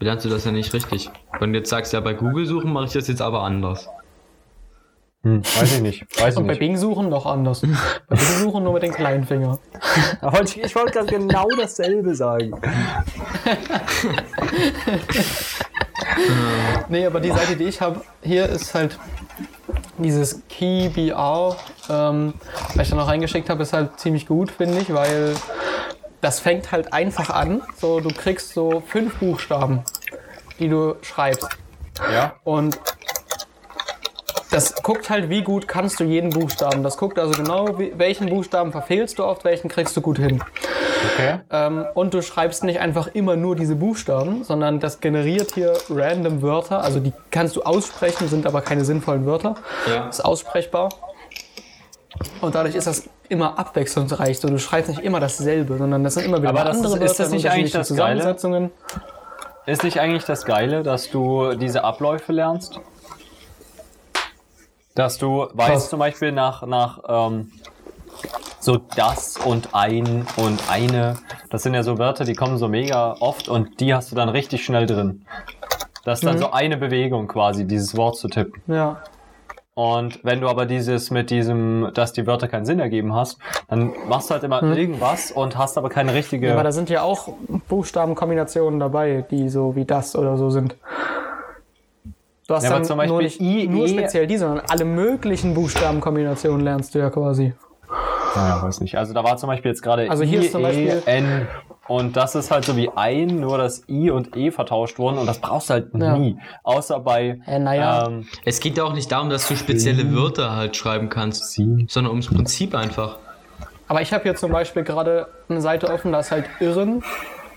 lernst 0.00 0.24
du 0.24 0.28
das 0.28 0.44
ja 0.44 0.52
nicht 0.52 0.72
richtig. 0.72 1.10
Wenn 1.38 1.52
du 1.52 1.58
jetzt 1.58 1.70
sagst, 1.70 1.92
ja, 1.92 2.00
bei 2.00 2.14
Google 2.14 2.46
suchen 2.46 2.72
mache 2.72 2.86
ich 2.86 2.92
das 2.92 3.08
jetzt 3.08 3.22
aber 3.22 3.42
anders. 3.42 3.88
Hm, 5.22 5.42
weiß 5.44 5.76
ich 5.76 5.80
nicht. 5.82 6.20
Weiß 6.20 6.34
ich 6.34 6.38
Und 6.38 6.46
bei 6.46 6.52
nicht. 6.52 6.60
Bing 6.60 6.76
suchen 6.76 7.08
noch 7.08 7.26
anders. 7.26 7.60
bei 8.08 8.16
Bing 8.16 8.38
suchen 8.40 8.62
nur 8.64 8.74
mit 8.74 8.82
den 8.82 8.92
kleinen 8.92 9.24
Finger. 9.24 9.58
Aber 10.20 10.42
ich, 10.42 10.62
ich 10.62 10.74
wollte 10.76 10.92
gerade 10.92 11.06
genau 11.06 11.48
dasselbe 11.56 12.14
sagen. 12.14 12.52
Nee, 16.88 17.04
aber 17.06 17.20
die 17.20 17.30
Seite, 17.30 17.56
die 17.56 17.64
ich 17.64 17.80
habe, 17.80 18.00
hier 18.22 18.46
ist 18.48 18.74
halt 18.74 18.98
dieses 19.98 20.42
KeyBR, 20.48 21.56
ähm, 21.90 22.34
was 22.74 22.84
ich 22.86 22.90
da 22.90 22.96
noch 22.96 23.08
reingeschickt 23.08 23.50
habe, 23.50 23.62
ist 23.62 23.72
halt 23.72 23.98
ziemlich 23.98 24.26
gut, 24.26 24.50
finde 24.50 24.78
ich, 24.78 24.92
weil 24.94 25.34
das 26.26 26.40
fängt 26.40 26.72
halt 26.72 26.92
einfach 26.92 27.30
an. 27.30 27.62
So, 27.76 28.00
du 28.00 28.08
kriegst 28.08 28.52
so 28.52 28.82
fünf 28.84 29.14
Buchstaben, 29.20 29.84
die 30.58 30.68
du 30.68 30.96
schreibst. 31.00 31.46
Ja? 32.12 32.34
Und 32.42 32.80
das 34.50 34.82
guckt 34.82 35.08
halt, 35.08 35.28
wie 35.28 35.42
gut 35.42 35.68
kannst 35.68 36.00
du 36.00 36.04
jeden 36.04 36.30
Buchstaben. 36.30 36.82
Das 36.82 36.96
guckt 36.96 37.20
also 37.20 37.40
genau, 37.40 37.78
wie, 37.78 37.92
welchen 37.96 38.28
Buchstaben 38.28 38.72
verfehlst 38.72 39.20
du 39.20 39.24
oft, 39.24 39.44
welchen 39.44 39.68
kriegst 39.68 39.96
du 39.96 40.00
gut 40.00 40.18
hin. 40.18 40.42
Okay. 41.14 41.38
Ähm, 41.52 41.86
und 41.94 42.12
du 42.12 42.22
schreibst 42.22 42.64
nicht 42.64 42.80
einfach 42.80 43.06
immer 43.14 43.36
nur 43.36 43.54
diese 43.54 43.76
Buchstaben, 43.76 44.42
sondern 44.42 44.80
das 44.80 44.98
generiert 44.98 45.52
hier 45.54 45.74
random 45.88 46.42
Wörter. 46.42 46.82
Also 46.82 46.98
die 46.98 47.12
kannst 47.30 47.54
du 47.54 47.62
aussprechen, 47.62 48.26
sind 48.26 48.46
aber 48.48 48.62
keine 48.62 48.84
sinnvollen 48.84 49.26
Wörter. 49.26 49.54
Ja. 49.88 50.08
Ist 50.08 50.24
aussprechbar. 50.24 50.88
Und 52.40 52.56
dadurch 52.56 52.74
ist 52.74 52.88
das 52.88 53.08
immer 53.30 53.58
abwechslungsreich. 53.58 54.38
So, 54.40 54.48
du 54.48 54.58
schreibst 54.58 54.90
nicht 54.90 55.00
immer 55.02 55.20
dasselbe, 55.20 55.76
sondern 55.78 56.04
das 56.04 56.14
sind 56.14 56.24
immer 56.24 56.38
wieder 56.38 56.50
Aber 56.50 56.60
andere 56.66 56.84
ist- 56.84 56.92
Wörter 56.92 57.04
ist 57.04 57.20
das 57.20 57.30
nicht 57.30 57.50
eigentlich 57.50 57.72
das 57.72 57.88
Geile? 57.94 58.20
Zusammensetzungen. 58.20 58.70
Ist 59.66 59.82
nicht 59.82 59.98
eigentlich 60.00 60.24
das 60.24 60.44
Geile, 60.44 60.82
dass 60.82 61.10
du 61.10 61.54
diese 61.54 61.82
Abläufe 61.84 62.32
lernst? 62.32 62.78
Dass 64.94 65.18
du 65.18 65.46
weißt 65.52 65.74
Was? 65.74 65.90
zum 65.90 65.98
Beispiel 65.98 66.32
nach, 66.32 66.64
nach 66.66 67.00
ähm, 67.08 67.50
so 68.60 68.76
das 68.96 69.36
und 69.36 69.74
ein 69.74 70.26
und 70.36 70.70
eine. 70.70 71.16
Das 71.50 71.62
sind 71.62 71.74
ja 71.74 71.82
so 71.82 71.98
Wörter, 71.98 72.24
die 72.24 72.34
kommen 72.34 72.56
so 72.58 72.68
mega 72.68 73.16
oft 73.20 73.48
und 73.48 73.80
die 73.80 73.92
hast 73.94 74.10
du 74.10 74.16
dann 74.16 74.28
richtig 74.28 74.64
schnell 74.64 74.86
drin. 74.86 75.26
Das 76.04 76.20
ist 76.20 76.24
dann 76.26 76.38
so 76.38 76.52
eine 76.52 76.76
Bewegung 76.76 77.26
quasi, 77.26 77.66
dieses 77.66 77.96
Wort 77.96 78.16
zu 78.16 78.28
tippen. 78.28 78.62
Ja. 78.72 79.02
Und 79.78 80.20
wenn 80.24 80.40
du 80.40 80.48
aber 80.48 80.64
dieses 80.64 81.10
mit 81.10 81.28
diesem, 81.28 81.90
dass 81.92 82.14
die 82.14 82.26
Wörter 82.26 82.48
keinen 82.48 82.64
Sinn 82.64 82.80
ergeben 82.80 83.14
hast, 83.14 83.36
dann 83.68 83.92
machst 84.08 84.30
du 84.30 84.32
halt 84.34 84.42
immer 84.42 84.62
irgendwas 84.62 85.30
und 85.30 85.58
hast 85.58 85.76
aber 85.76 85.90
keine 85.90 86.14
richtige. 86.14 86.50
Aber 86.50 86.62
da 86.62 86.72
sind 86.72 86.88
ja 86.88 87.02
auch 87.02 87.28
Buchstabenkombinationen 87.68 88.80
dabei, 88.80 89.26
die 89.30 89.50
so 89.50 89.76
wie 89.76 89.84
das 89.84 90.16
oder 90.16 90.38
so 90.38 90.48
sind. 90.48 90.76
Du 92.48 92.54
hast 92.54 92.64
Ja, 92.64 92.70
dann 92.70 92.86
zum 92.86 92.96
Beispiel 92.96 93.12
nur 93.12 93.22
nicht 93.22 93.38
I, 93.38 93.68
nur 93.68 93.84
E- 93.84 93.88
speziell 93.88 94.26
die, 94.26 94.38
sondern 94.38 94.64
alle 94.66 94.86
möglichen 94.86 95.52
Buchstabenkombinationen 95.52 96.62
lernst 96.64 96.94
du 96.94 96.98
ja 97.00 97.10
quasi. 97.10 97.52
Ja, 98.34 98.62
weiß 98.62 98.80
nicht. 98.80 98.96
Also 98.96 99.12
da 99.12 99.24
war 99.24 99.36
zum 99.36 99.48
Beispiel 99.48 99.72
jetzt 99.72 99.82
gerade 99.82 100.08
Also 100.08 100.24
hier 100.24 100.40
I, 100.40 100.44
ist 100.46 100.52
zum 100.52 100.62
E, 100.62 100.64
Beispiel- 100.64 101.02
N 101.04 101.46
und 101.88 102.16
das 102.16 102.34
ist 102.34 102.50
halt 102.50 102.64
so 102.64 102.76
wie 102.76 102.90
ein, 102.96 103.40
nur 103.40 103.58
dass 103.58 103.82
I 103.88 104.10
und 104.10 104.36
E 104.36 104.50
vertauscht 104.50 104.98
wurden 104.98 105.18
und 105.18 105.26
das 105.26 105.38
brauchst 105.40 105.70
du 105.70 105.74
halt 105.74 105.88
Ja. 105.94 106.16
nie. 106.16 106.38
Außer 106.62 107.00
bei 107.00 107.38
Äh, 107.46 107.58
naja. 107.58 108.06
ähm, 108.08 108.26
Es 108.44 108.60
geht 108.60 108.76
ja 108.76 108.84
auch 108.84 108.92
nicht 108.92 109.10
darum, 109.12 109.30
dass 109.30 109.46
du 109.48 109.56
spezielle 109.56 110.12
Wörter 110.14 110.56
halt 110.56 110.76
schreiben 110.76 111.08
kannst, 111.08 111.52
Sie. 111.52 111.86
sondern 111.88 112.10
ums 112.12 112.26
Prinzip 112.28 112.74
einfach. 112.74 113.18
Aber 113.88 114.02
ich 114.02 114.12
habe 114.12 114.24
hier 114.24 114.34
zum 114.34 114.50
Beispiel 114.50 114.82
gerade 114.82 115.28
eine 115.48 115.60
Seite 115.60 115.92
offen, 115.92 116.10
da 116.12 116.18
ist 116.20 116.30
halt 116.32 116.46
Irren 116.60 117.04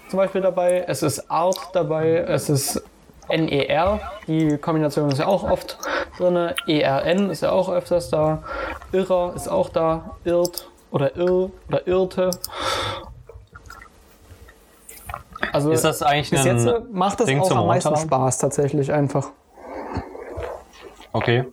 zum 0.10 0.18
Beispiel 0.18 0.42
dabei, 0.42 0.84
es 0.88 1.02
ist 1.04 1.30
Art 1.32 1.58
dabei, 1.74 2.18
es 2.28 2.50
ist 2.50 2.84
NER, 3.30 4.00
die 4.28 4.58
Kombination 4.58 5.10
ist 5.12 5.20
ja 5.20 5.28
auch 5.28 5.44
oft 5.44 5.78
drin, 6.18 6.52
ERN 6.68 7.30
ist 7.30 7.42
ja 7.42 7.52
auch 7.52 7.70
öfters 7.70 8.10
da, 8.10 8.42
Irrer 8.92 9.34
ist 9.36 9.48
auch 9.48 9.70
da, 9.70 10.16
Irrt 10.24 10.68
oder 10.92 11.16
Irr 11.16 11.52
oder 11.68 11.86
Irrte. 11.88 12.32
Also 15.54 15.72
Ist 15.72 15.84
das 15.84 16.02
eigentlich 16.02 16.30
bis 16.30 16.44
jetzt 16.44 16.66
äh, 16.66 16.82
macht 16.92 17.20
das 17.20 17.28
Ding 17.28 17.40
auch 17.40 17.52
am 17.52 17.68
meisten 17.68 17.90
Runterladen? 17.90 18.10
Spaß 18.10 18.38
tatsächlich 18.40 18.92
einfach, 18.92 19.30
Okay. 21.14 21.46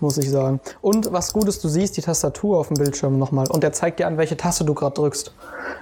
muss 0.00 0.18
ich 0.18 0.30
sagen. 0.30 0.60
Und 0.82 1.12
was 1.12 1.32
gut 1.32 1.48
ist, 1.48 1.64
du 1.64 1.68
siehst 1.68 1.96
die 1.96 2.02
Tastatur 2.02 2.58
auf 2.58 2.68
dem 2.68 2.76
Bildschirm 2.76 3.18
nochmal 3.18 3.48
und 3.50 3.62
der 3.62 3.72
zeigt 3.72 3.98
dir 3.98 4.06
an, 4.06 4.18
welche 4.18 4.36
Taste 4.36 4.64
du 4.64 4.74
gerade 4.74 4.94
drückst. 4.94 5.34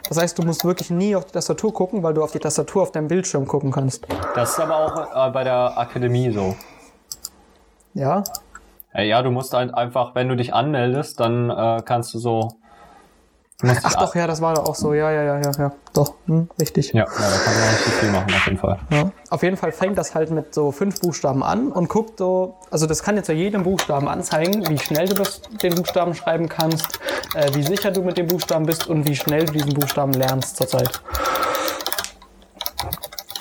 Das 0.09 0.19
heißt, 0.19 0.39
du 0.39 0.43
musst 0.43 0.65
wirklich 0.65 0.91
nie 0.91 1.15
auf 1.17 1.25
die 1.27 1.33
Tastatur 1.33 1.75
gucken, 1.75 2.03
weil 2.03 2.15
du 2.15 2.23
auf 2.23 2.33
die 2.33 2.39
Tastatur 2.39 2.83
auf 2.83 2.93
deinem 2.93 3.09
Bildschirm 3.09 3.47
gucken 3.47 3.71
kannst. 3.71 4.07
Das 4.35 4.51
ist 4.53 4.61
aber 4.61 4.77
auch 4.77 5.29
äh, 5.29 5.31
bei 5.31 5.45
der 5.45 5.77
Akademie 5.79 6.31
so. 6.31 6.55
Ja? 7.95 8.25
Ja, 8.97 9.23
du 9.23 9.31
musst 9.31 9.53
halt 9.53 9.75
einfach, 9.75 10.15
wenn 10.15 10.29
du 10.29 10.37
dich 10.37 10.55
anmeldest, 10.55 11.19
dann 11.21 11.51
äh, 11.51 11.83
kannst 11.85 12.15
du 12.15 12.19
so. 12.19 12.53
Ach 13.63 13.95
doch, 13.95 14.15
ja, 14.17 14.27
das 14.27 14.41
war 14.41 14.55
da 14.55 14.63
auch 14.63 14.75
so. 14.75 14.95
Ja, 14.95 15.11
ja, 15.13 15.23
ja, 15.23 15.41
ja, 15.41 15.51
ja. 15.57 15.73
Doch, 15.93 16.15
hm, 16.27 16.49
richtig. 16.59 16.93
Ja, 16.93 17.05
ja, 17.05 17.07
da 17.07 17.39
kann 17.45 17.55
man 17.55 17.71
nicht 17.71 17.83
viel 17.83 18.11
machen 18.11 18.35
auf 18.35 18.47
jeden 18.47 18.59
Fall. 18.59 18.79
Ja. 18.91 19.11
Auf 19.31 19.43
jeden 19.43 19.57
Fall 19.57 19.71
fängt 19.71 19.97
das 19.97 20.15
halt 20.15 20.31
mit 20.31 20.53
so 20.53 20.73
fünf 20.73 21.01
Buchstaben 21.01 21.43
an 21.45 21.71
und 21.71 21.89
guckt 21.89 22.19
so, 22.19 22.57
also 22.71 22.87
das 22.87 23.03
kann 23.05 23.17
jetzt 23.17 23.29
ja 23.29 23.35
jedem 23.35 23.63
Buchstaben 23.63 24.09
anzeigen, 24.09 24.69
wie 24.69 24.79
schnell 24.79 25.09
du 25.09 25.15
das, 25.15 25.41
den 25.63 25.75
Buchstaben 25.77 26.15
schreiben 26.15 26.49
kannst, 26.49 26.99
äh, 27.37 27.55
wie 27.55 27.63
sicher 27.63 27.93
du 27.93 28.03
mit 28.03 28.19
dem 28.19 28.27
Buchstaben 28.27 28.67
bist 28.67 28.89
und 28.89 29.07
wie 29.07 29.15
schnell 29.15 29.45
du 29.45 29.53
diesen 29.53 29.73
Buchstaben 29.73 30.13
lernst 30.13 30.57
zurzeit. 30.57 31.01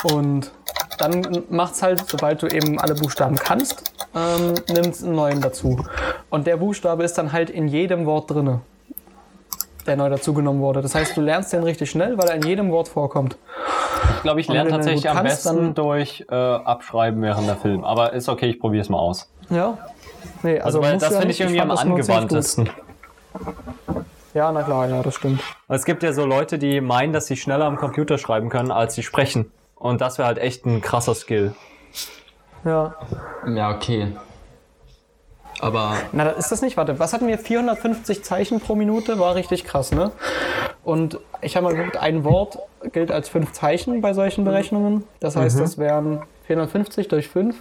Und 0.04 0.52
dann 1.00 1.44
macht's 1.50 1.82
halt, 1.82 2.08
sobald 2.08 2.42
du 2.44 2.48
eben 2.48 2.80
alle 2.80 2.94
Buchstaben 2.94 3.36
kannst, 3.36 3.92
ähm, 4.16 4.54
nimmst 4.70 5.04
einen 5.04 5.16
neuen 5.16 5.42
dazu. 5.42 5.84
Und 6.30 6.46
der 6.46 6.58
Buchstabe 6.58 7.04
ist 7.04 7.18
dann 7.18 7.32
halt 7.32 7.50
in 7.50 7.68
jedem 7.68 8.06
Wort 8.06 8.30
drinne, 8.30 8.62
der 9.86 9.96
neu 9.96 10.10
dazugenommen 10.10 10.62
wurde. 10.62 10.82
Das 10.82 10.96
heißt, 10.96 11.16
du 11.16 11.22
lernst 11.22 11.54
den 11.54 11.64
richtig 11.64 11.90
schnell, 11.90 12.18
weil 12.18 12.28
er 12.30 12.36
in 12.36 12.44
jedem 12.44 12.72
Wort 12.72 12.88
vorkommt. 12.88 13.38
Ich 14.18 14.22
glaube, 14.24 14.40
ich 14.42 14.48
lerne 14.48 14.70
tatsächlich 14.70 15.10
am 15.10 15.18
kannst, 15.18 15.44
besten 15.44 15.74
durch 15.74 16.26
äh, 16.30 16.36
Abschreiben 16.36 17.22
während 17.22 17.48
der 17.48 17.58
Film. 17.58 17.84
Aber 17.84 18.14
ist 18.14 18.30
okay, 18.30 18.48
ich 18.48 18.60
probiere 18.60 18.82
es 18.82 18.90
mal 18.90 19.00
aus. 19.00 19.32
Ja. 19.50 19.78
Nee, 20.42 20.60
Also, 20.60 20.80
also, 20.80 20.82
weil 20.82 20.98
das 20.98 21.14
ja 21.14 21.20
finde 21.20 21.32
ich 21.32 21.42
irgendwie 21.42 21.60
am 21.62 21.68
nur 21.68 21.78
ziemlich 21.78 22.00
angewandtesten. 22.10 22.70
Ja, 24.34 24.52
na 24.52 24.64
klar, 24.64 24.88
ja, 24.90 25.04
das 25.04 25.16
stimmt. 25.16 25.42
Es 25.68 25.86
gibt 25.86 26.02
ja 26.02 26.12
so 26.12 26.26
Leute, 26.26 26.58
die 26.58 26.82
meinen, 26.82 27.14
dass 27.14 27.28
sie 27.28 27.38
schneller 27.38 27.66
am 27.66 27.78
Computer 27.78 28.18
schreiben 28.18 28.50
können, 28.50 28.72
als 28.72 28.96
sie 28.96 29.04
sprechen. 29.04 29.52
Und 29.76 30.02
das 30.02 30.18
wäre 30.18 30.28
halt 30.28 30.38
echt 30.40 30.66
ein 30.66 30.82
krasser 30.82 31.14
Skill. 31.14 31.54
Ja. 32.66 32.96
Ja, 33.54 33.76
okay. 33.76 34.14
Aber 35.60 35.96
Na, 36.12 36.30
ist 36.30 36.52
das 36.52 36.62
nicht? 36.62 36.78
Warte, 36.78 37.00
was 37.00 37.14
hatten 37.14 37.28
wir? 37.28 37.38
450 37.38 38.24
Zeichen 38.24 38.60
pro 38.60 38.76
Minute? 38.76 39.20
War 39.20 39.36
richtig 39.36 39.64
krass, 39.64 39.92
ne? 39.92 40.12
Und 40.84 41.20
ich 41.42 41.56
habe 41.56 41.66
mal 41.66 41.76
geguckt, 41.76 41.98
ein 41.98 42.24
Wort 42.24 42.60
gilt 42.92 43.12
als 43.12 43.30
fünf 43.30 43.54
Zeichen 43.54 44.02
bei 44.02 44.14
solchen 44.14 44.44
Berechnungen. 44.44 45.06
Das 45.20 45.36
heißt, 45.36 45.60
das 45.60 45.78
wären 45.78 46.24
450 46.48 47.08
durch 47.08 47.30
5. 47.30 47.56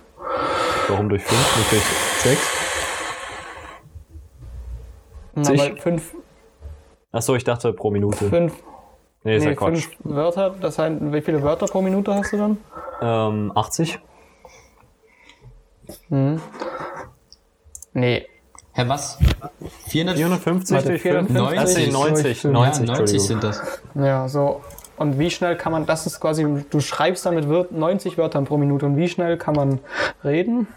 Warum 0.88 1.08
durch 1.08 1.22
5, 1.22 1.56
nicht 1.58 1.72
durch 1.72 1.82
6? 2.34 2.50
Na, 5.34 5.48
weil 5.58 5.76
fünf, 5.78 6.14
Achso, 7.10 7.34
ich 7.34 7.44
dachte 7.44 7.72
pro 7.72 7.90
Minute. 7.90 8.28
fünf, 8.28 8.52
nee, 9.24 9.36
ist 9.36 9.44
ja 9.44 9.50
nee, 9.50 9.56
Quatsch. 9.56 9.84
fünf 9.84 9.96
Wörter. 10.00 10.54
Das 10.60 10.78
heißt, 10.78 10.96
wie 11.00 11.20
viele 11.22 11.42
Wörter 11.42 11.66
pro 11.66 11.80
Minute 11.80 12.14
hast 12.14 12.32
du 12.32 12.36
dann? 12.36 12.58
Ähm, 13.00 13.52
80? 13.54 13.98
Nee. 17.94 18.26
Hä, 18.74 18.84
was? 18.86 19.18
400, 19.88 20.16
450 20.16 20.74
Warte, 20.76 20.88
durch 20.88 21.02
5? 21.02 21.28
450 21.30 21.92
90, 21.92 21.92
durch 21.92 21.92
90, 21.92 22.40
fünf. 22.40 22.54
90, 22.54 22.80
ja, 22.80 22.86
90 22.86 22.88
Entschuldigung. 22.88 23.26
sind 23.26 23.44
das. 23.44 23.62
Ja, 23.94 24.28
so. 24.28 24.62
Und 24.96 25.18
wie 25.18 25.30
schnell 25.30 25.56
kann 25.56 25.72
man, 25.72 25.84
das 25.84 26.06
ist 26.06 26.20
quasi, 26.20 26.46
du 26.70 26.80
schreibst 26.80 27.26
damit 27.26 27.46
Wör- 27.48 27.66
90 27.70 28.16
Wörtern 28.18 28.44
pro 28.44 28.56
Minute. 28.56 28.86
Und 28.86 28.96
wie 28.96 29.08
schnell 29.08 29.36
kann 29.36 29.54
man 29.54 29.80
reden? 30.24 30.68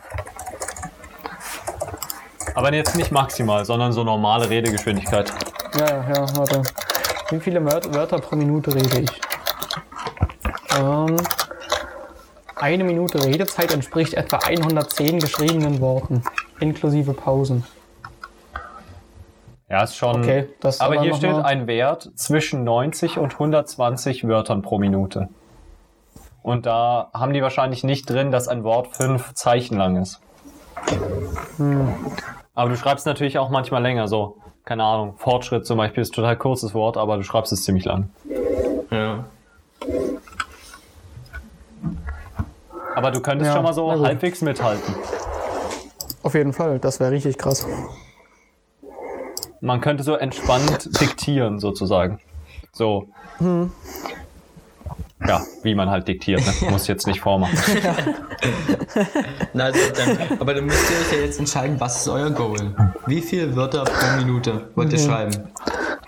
Aber 2.53 2.73
jetzt 2.73 2.95
nicht 2.95 3.11
maximal, 3.11 3.65
sondern 3.65 3.91
so 3.91 4.03
normale 4.03 4.49
Redegeschwindigkeit. 4.49 5.31
Ja, 5.77 6.05
ja, 6.13 6.37
warte. 6.37 6.63
Wie 7.29 7.39
viele 7.39 7.59
Wör- 7.61 7.93
Wörter 7.93 8.19
pro 8.19 8.35
Minute 8.35 8.73
rede 8.73 9.01
ich? 9.01 9.21
Ähm, 10.77 11.15
eine 12.65 12.83
Minute 12.83 13.23
Redezeit 13.23 13.71
entspricht 13.71 14.15
etwa 14.15 14.37
110 14.37 15.19
geschriebenen 15.19 15.81
Worten, 15.81 16.23
inklusive 16.59 17.13
Pausen. 17.13 17.63
Ja, 19.69 19.83
ist 19.83 19.95
schon. 19.95 20.21
Okay, 20.21 20.49
das 20.61 20.81
aber 20.81 20.95
aber 20.95 21.03
hier 21.03 21.13
steht 21.13 21.35
ein 21.35 21.67
Wert 21.67 22.09
zwischen 22.15 22.63
90 22.63 23.19
und 23.19 23.33
120 23.33 24.27
Wörtern 24.27 24.63
pro 24.63 24.79
Minute. 24.79 25.29
Und 26.41 26.65
da 26.65 27.11
haben 27.13 27.33
die 27.33 27.43
wahrscheinlich 27.43 27.83
nicht 27.83 28.09
drin, 28.09 28.31
dass 28.31 28.47
ein 28.47 28.63
Wort 28.63 28.87
fünf 28.87 29.35
Zeichen 29.35 29.77
lang 29.77 30.01
ist. 30.01 30.19
Hm. 31.57 31.93
Aber 32.55 32.69
du 32.71 32.77
schreibst 32.77 33.05
natürlich 33.05 33.37
auch 33.37 33.49
manchmal 33.49 33.83
länger, 33.83 34.07
so, 34.07 34.37
keine 34.63 34.83
Ahnung, 34.83 35.13
Fortschritt 35.17 35.67
zum 35.67 35.77
Beispiel 35.77 36.01
ist 36.01 36.13
ein 36.13 36.15
total 36.15 36.35
kurzes 36.35 36.73
Wort, 36.73 36.97
aber 36.97 37.17
du 37.17 37.23
schreibst 37.23 37.53
es 37.53 37.63
ziemlich 37.63 37.85
lang. 37.85 38.09
Ja. 38.89 39.25
Aber 42.95 43.11
du 43.11 43.19
könntest 43.19 43.49
Ja, 43.49 43.55
schon 43.55 43.63
mal 43.63 43.73
so 43.73 43.91
gut. 43.91 44.05
halbwegs 44.05 44.41
mithalten. 44.41 44.95
Auf 46.23 46.33
jeden 46.33 46.53
Fall, 46.53 46.79
das 46.79 46.99
wäre 46.99 47.11
richtig 47.11 47.37
krass. 47.37 47.67
Man 49.61 49.81
könnte 49.81 50.03
so 50.03 50.15
entspannt 50.15 50.99
diktieren, 51.01 51.59
sozusagen. 51.59 52.19
So. 52.71 53.07
Hm. 53.37 53.71
Ja, 55.25 55.41
wie 55.63 55.75
man 55.75 55.89
halt 55.89 56.07
diktiert, 56.07 56.41
ne? 56.45 56.69
Muss 56.71 56.87
jetzt 56.87 57.07
nicht 57.07 57.21
vormachen. 57.21 57.57
Na, 59.53 59.65
also 59.65 59.79
dann, 59.95 60.39
aber 60.39 60.53
dann 60.53 60.65
müsst 60.65 60.89
ihr 60.91 60.97
euch 60.97 61.19
ja 61.19 61.25
jetzt 61.25 61.39
entscheiden, 61.39 61.79
was 61.79 62.01
ist 62.01 62.07
euer 62.09 62.29
Goal? 62.31 62.75
Wie 63.05 63.21
viele 63.21 63.55
Wörter 63.55 63.85
pro 63.85 64.17
Minute 64.17 64.69
wollt 64.75 64.91
ihr 64.91 64.99
schreiben? 64.99 65.49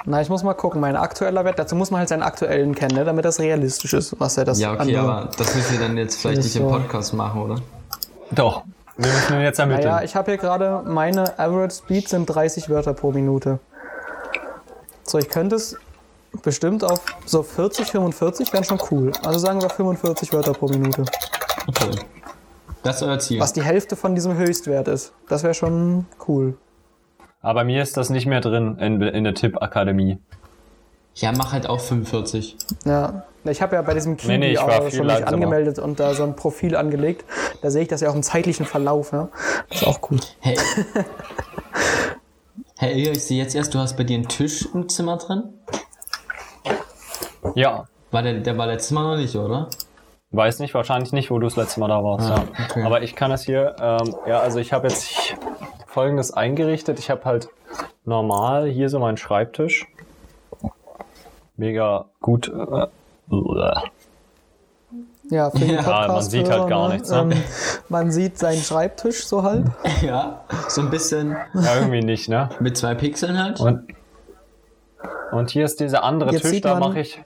Na, 0.05 0.21
ich 0.21 0.29
muss 0.29 0.43
mal 0.43 0.53
gucken, 0.53 0.81
mein 0.81 0.95
aktueller 0.95 1.45
Wert, 1.45 1.57
dazu 1.57 1.75
muss 1.75 1.89
man 1.91 1.99
halt 1.99 2.09
seinen 2.09 2.23
aktuellen 2.23 2.75
kennen, 2.75 2.95
ne, 2.95 3.05
damit 3.05 3.25
das 3.25 3.39
realistisch 3.39 3.93
ist, 3.93 4.19
was 4.19 4.37
er 4.37 4.45
das 4.45 4.59
Ja, 4.59 4.73
okay, 4.73 4.95
andere- 4.95 4.99
aber 5.01 5.29
das 5.37 5.55
müssen 5.55 5.79
wir 5.79 5.87
dann 5.87 5.97
jetzt 5.97 6.19
vielleicht 6.21 6.37
nicht 6.37 6.45
ist 6.47 6.55
im 6.55 6.63
so. 6.63 6.69
Podcast 6.69 7.13
machen, 7.13 7.41
oder? 7.41 7.55
Doch. 8.31 8.63
Wir 8.97 9.11
müssen 9.11 9.33
ihn 9.35 9.41
jetzt 9.41 9.59
ermitteln. 9.59 9.85
Naja, 9.89 10.03
ich 10.03 10.15
habe 10.15 10.31
hier 10.31 10.37
gerade, 10.39 10.81
meine 10.85 11.37
Average 11.39 11.75
Speed 11.75 12.09
sind 12.09 12.25
30 12.25 12.69
Wörter 12.69 12.93
pro 12.93 13.11
Minute. 13.11 13.59
So, 15.03 15.17
ich 15.19 15.29
könnte 15.29 15.55
es 15.55 15.77
bestimmt 16.43 16.83
auf 16.83 17.01
so 17.25 17.43
40, 17.43 17.87
45 17.87 18.53
wären 18.53 18.63
schon 18.63 18.79
cool. 18.91 19.11
Also 19.23 19.39
sagen 19.39 19.61
wir 19.61 19.69
45 19.69 20.33
Wörter 20.33 20.53
pro 20.53 20.67
Minute. 20.67 21.05
Okay. 21.67 21.91
Das 22.83 22.97
ist 22.97 23.03
euer 23.03 23.19
Ziel. 23.19 23.39
Was 23.39 23.53
die 23.53 23.63
Hälfte 23.63 23.95
von 23.95 24.15
diesem 24.15 24.37
Höchstwert 24.37 24.87
ist. 24.87 25.13
Das 25.27 25.43
wäre 25.43 25.53
schon 25.53 26.05
cool. 26.27 26.57
Aber 27.41 27.61
bei 27.61 27.63
mir 27.65 27.81
ist 27.81 27.97
das 27.97 28.09
nicht 28.09 28.25
mehr 28.25 28.41
drin 28.41 28.77
in, 28.79 29.01
in 29.01 29.23
der 29.23 29.33
Tippakademie. 29.33 30.19
Ja, 31.15 31.31
mach 31.31 31.51
halt 31.51 31.67
auch 31.67 31.79
45. 31.79 32.57
Ja. 32.85 33.23
Ich 33.43 33.61
habe 33.61 33.75
ja 33.75 33.81
bei 33.81 33.93
diesem 33.93 34.17
Kiwi 34.17 34.37
Nee, 34.37 34.49
nee, 34.49 34.57
auch 34.57 34.91
schon 34.91 35.07
mich 35.07 35.25
angemeldet 35.25 35.79
und 35.79 35.99
da 35.99 36.13
so 36.13 36.23
ein 36.23 36.35
Profil 36.35 36.75
angelegt. 36.75 37.23
Da 37.61 37.71
sehe 37.71 37.83
ich 37.83 37.87
das 37.87 38.01
ja 38.01 38.09
auch 38.09 38.15
im 38.15 38.23
zeitlichen 38.23 38.65
Verlauf. 38.65 39.13
Ja? 39.13 39.29
Das 39.69 39.81
ist 39.81 39.87
auch 39.87 39.99
cool. 40.09 40.19
Hey. 40.39 40.57
hey, 42.77 43.09
ich 43.09 43.23
sehe 43.23 43.41
jetzt 43.41 43.55
erst, 43.55 43.73
du 43.73 43.79
hast 43.79 43.95
bei 43.95 44.03
dir 44.03 44.15
einen 44.15 44.27
Tisch 44.27 44.67
im 44.73 44.89
Zimmer 44.89 45.17
drin. 45.17 45.56
Ja. 47.57 47.85
War 48.11 48.21
der, 48.21 48.35
der 48.35 48.55
war 48.55 48.67
letztes 48.67 48.91
Mal 48.91 49.01
noch 49.03 49.17
nicht, 49.17 49.35
oder? 49.35 49.67
Weiß 50.29 50.59
nicht, 50.59 50.75
wahrscheinlich 50.75 51.11
nicht, 51.11 51.31
wo 51.31 51.39
du 51.39 51.47
das 51.47 51.55
letzte 51.55 51.79
Mal 51.79 51.87
da 51.87 52.03
warst. 52.03 52.29
Ah, 52.29 52.35
ja. 52.35 52.65
okay. 52.69 52.83
Aber 52.83 53.01
ich 53.01 53.15
kann 53.15 53.31
es 53.31 53.41
hier, 53.43 53.75
ähm, 53.81 54.15
ja, 54.27 54.39
also 54.39 54.59
ich 54.59 54.73
habe 54.73 54.87
jetzt 54.87 55.35
folgendes 55.87 56.31
eingerichtet. 56.31 56.99
Ich 56.99 57.09
habe 57.09 57.25
halt 57.25 57.49
normal 58.05 58.67
hier 58.67 58.89
so 58.89 58.99
meinen 58.99 59.17
Schreibtisch. 59.17 59.87
Mega 61.55 62.05
gut. 62.21 62.47
Äh. 62.47 62.87
Ja, 65.31 65.49
für 65.49 65.57
die 65.57 65.73
Ja, 65.73 65.81
Podcast 65.81 66.07
man 66.09 66.21
sieht 66.21 66.49
halt 66.51 66.69
gar 66.69 66.89
nichts, 66.89 67.09
ne? 67.09 67.17
Ähm, 67.17 67.33
man 67.89 68.11
sieht 68.11 68.37
seinen 68.37 68.61
Schreibtisch 68.61 69.25
so 69.25 69.41
halb. 69.41 69.71
Ja. 70.03 70.41
So 70.67 70.81
ein 70.81 70.91
bisschen 70.91 71.35
ja, 71.55 71.75
irgendwie 71.77 72.01
nicht, 72.01 72.29
ne? 72.29 72.49
mit 72.59 72.77
zwei 72.77 72.93
Pixeln 72.93 73.41
halt. 73.43 73.59
Und, 73.59 73.87
und 75.31 75.49
hier 75.49 75.65
ist 75.65 75.79
dieser 75.79 76.03
andere 76.03 76.31
Jetzt 76.31 76.43
Tisch, 76.43 76.61
da 76.61 76.79
mache 76.79 76.99
ich. 76.99 77.19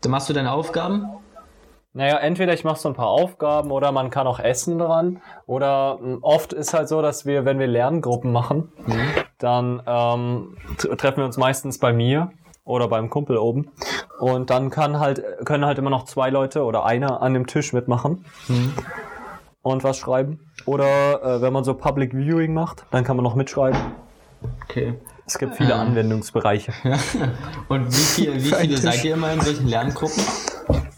Dann 0.00 0.10
machst 0.10 0.28
du 0.28 0.32
deine 0.32 0.52
Aufgaben. 0.52 1.06
Naja, 1.94 2.16
entweder 2.16 2.54
ich 2.54 2.64
mache 2.64 2.78
so 2.80 2.88
ein 2.88 2.94
paar 2.94 3.08
Aufgaben 3.08 3.70
oder 3.70 3.92
man 3.92 4.08
kann 4.08 4.26
auch 4.26 4.38
essen 4.40 4.78
dran. 4.78 5.20
Oder 5.46 5.98
mh, 6.00 6.18
oft 6.22 6.52
ist 6.54 6.72
halt 6.72 6.88
so, 6.88 7.02
dass 7.02 7.26
wir, 7.26 7.44
wenn 7.44 7.58
wir 7.58 7.66
Lerngruppen 7.66 8.32
machen, 8.32 8.72
dann 9.38 9.82
ähm, 9.86 10.56
treffen 10.96 11.18
wir 11.18 11.24
uns 11.26 11.36
meistens 11.36 11.78
bei 11.78 11.92
mir 11.92 12.32
oder 12.64 12.88
beim 12.88 13.10
Kumpel 13.10 13.36
oben. 13.36 13.70
Und 14.18 14.48
dann 14.48 14.70
kann 14.70 15.00
halt, 15.00 15.22
können 15.44 15.66
halt 15.66 15.78
immer 15.78 15.90
noch 15.90 16.04
zwei 16.04 16.30
Leute 16.30 16.64
oder 16.64 16.86
einer 16.86 17.20
an 17.20 17.34
dem 17.34 17.46
Tisch 17.46 17.74
mitmachen 17.74 18.24
und 19.60 19.84
was 19.84 19.98
schreiben. 19.98 20.40
Oder 20.64 21.22
äh, 21.22 21.42
wenn 21.42 21.52
man 21.52 21.64
so 21.64 21.74
Public 21.74 22.12
Viewing 22.14 22.54
macht, 22.54 22.86
dann 22.90 23.04
kann 23.04 23.16
man 23.16 23.24
noch 23.24 23.34
mitschreiben. 23.34 23.78
Okay. 24.64 24.94
Es 25.26 25.38
gibt 25.38 25.54
viele 25.56 25.74
Anwendungsbereiche. 25.76 26.72
Und 27.68 27.88
wie, 27.88 27.92
viel, 27.92 28.34
wie 28.34 28.40
viele 28.40 28.68
Tisch. 28.74 28.80
seid 28.80 29.04
ihr 29.04 29.14
immer 29.14 29.32
in 29.32 29.40
solchen 29.40 29.66
Lerngruppen? 29.68 30.22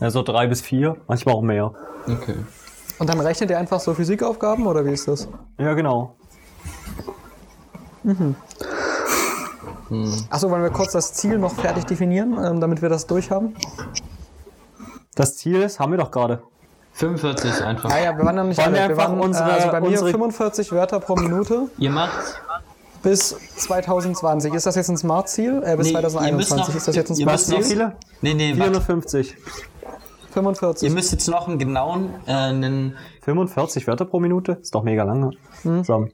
Ja, 0.01 0.11
so 0.11 0.23
drei 0.23 0.47
bis 0.47 0.61
vier, 0.63 0.97
manchmal 1.07 1.35
auch 1.35 1.43
mehr. 1.43 1.73
Okay. 2.09 2.37
Und 2.99 3.09
dann 3.09 3.21
rechnet 3.21 3.51
ihr 3.51 3.59
einfach 3.59 3.81
so 3.81 3.93
Physikaufgaben 3.95 4.67
oder 4.67 4.85
wie 4.87 4.91
ist 4.93 5.09
das? 5.09 5.29
Ja, 5.59 5.75
genau. 5.75 6.17
Achso, 10.31 10.51
wollen 10.51 10.63
wir 10.63 10.71
kurz 10.71 10.93
das 10.93 11.13
Ziel 11.15 11.39
noch 11.39 11.55
fertig 11.55 11.85
definieren, 11.85 12.37
ähm, 12.43 12.61
damit 12.61 12.83
wir 12.83 12.89
das 12.89 13.07
durchhaben? 13.07 13.55
Das 15.15 15.37
Ziel 15.37 15.63
ist, 15.63 15.79
haben 15.79 15.93
wir 15.93 15.99
doch 15.99 16.11
gerade. 16.11 16.43
45 16.95 17.63
einfach. 17.65 17.91
Ah 17.91 17.99
ja, 17.99 18.17
wir 18.17 18.25
waren 18.25 18.37
noch 18.37 18.45
nicht 18.45 18.61
alle. 18.61 18.89
wir 18.89 18.97
waren, 18.97 19.19
unsere- 19.21 19.49
äh, 19.51 19.53
also 19.55 19.71
bei 19.71 19.81
mir 19.81 19.89
unsere- 19.89 20.11
45 20.11 20.71
Wörter 20.73 21.01
pro 21.01 21.17
Minute 21.17 21.69
Ihr 21.79 21.91
macht. 21.91 22.41
Bis 23.05 23.37
2020. 23.59 24.53
Ist 24.53 24.67
das 24.67 24.75
jetzt 24.75 24.89
ein 24.89 24.97
Smart-Ziel? 24.97 25.63
Äh, 25.65 25.77
bis 25.77 25.87
Nee, 25.89 25.93
ihr 25.93 26.01
müsst 26.03 26.49
2021. 26.49 26.57
noch- 26.57 26.75
ist 26.75 26.89
das 26.89 26.97
jetzt 26.97 27.11
ein 27.11 27.13
müsst 27.13 27.19
Wie 27.21 27.25
noch- 27.25 27.39
Smart-Ziel? 27.39 27.63
viele? 27.77 27.93
Nee, 28.23 28.35
nee, 28.35 28.49
warte. 28.59 28.81
450. 28.81 29.37
45. 30.33 30.89
Ihr 30.89 30.95
müsst 30.95 31.13
jetzt 31.13 31.29
noch 31.29 31.47
einen 31.47 31.59
genauen, 31.59 32.11
äh, 32.27 32.33
einen, 32.33 32.97
45 33.23 33.87
Wörter 33.87 34.05
pro 34.05 34.19
Minute? 34.19 34.59
Ist 34.61 34.75
doch 34.75 34.83
mega 34.83 35.05
lange. 35.05 35.31
So. 35.85 36.09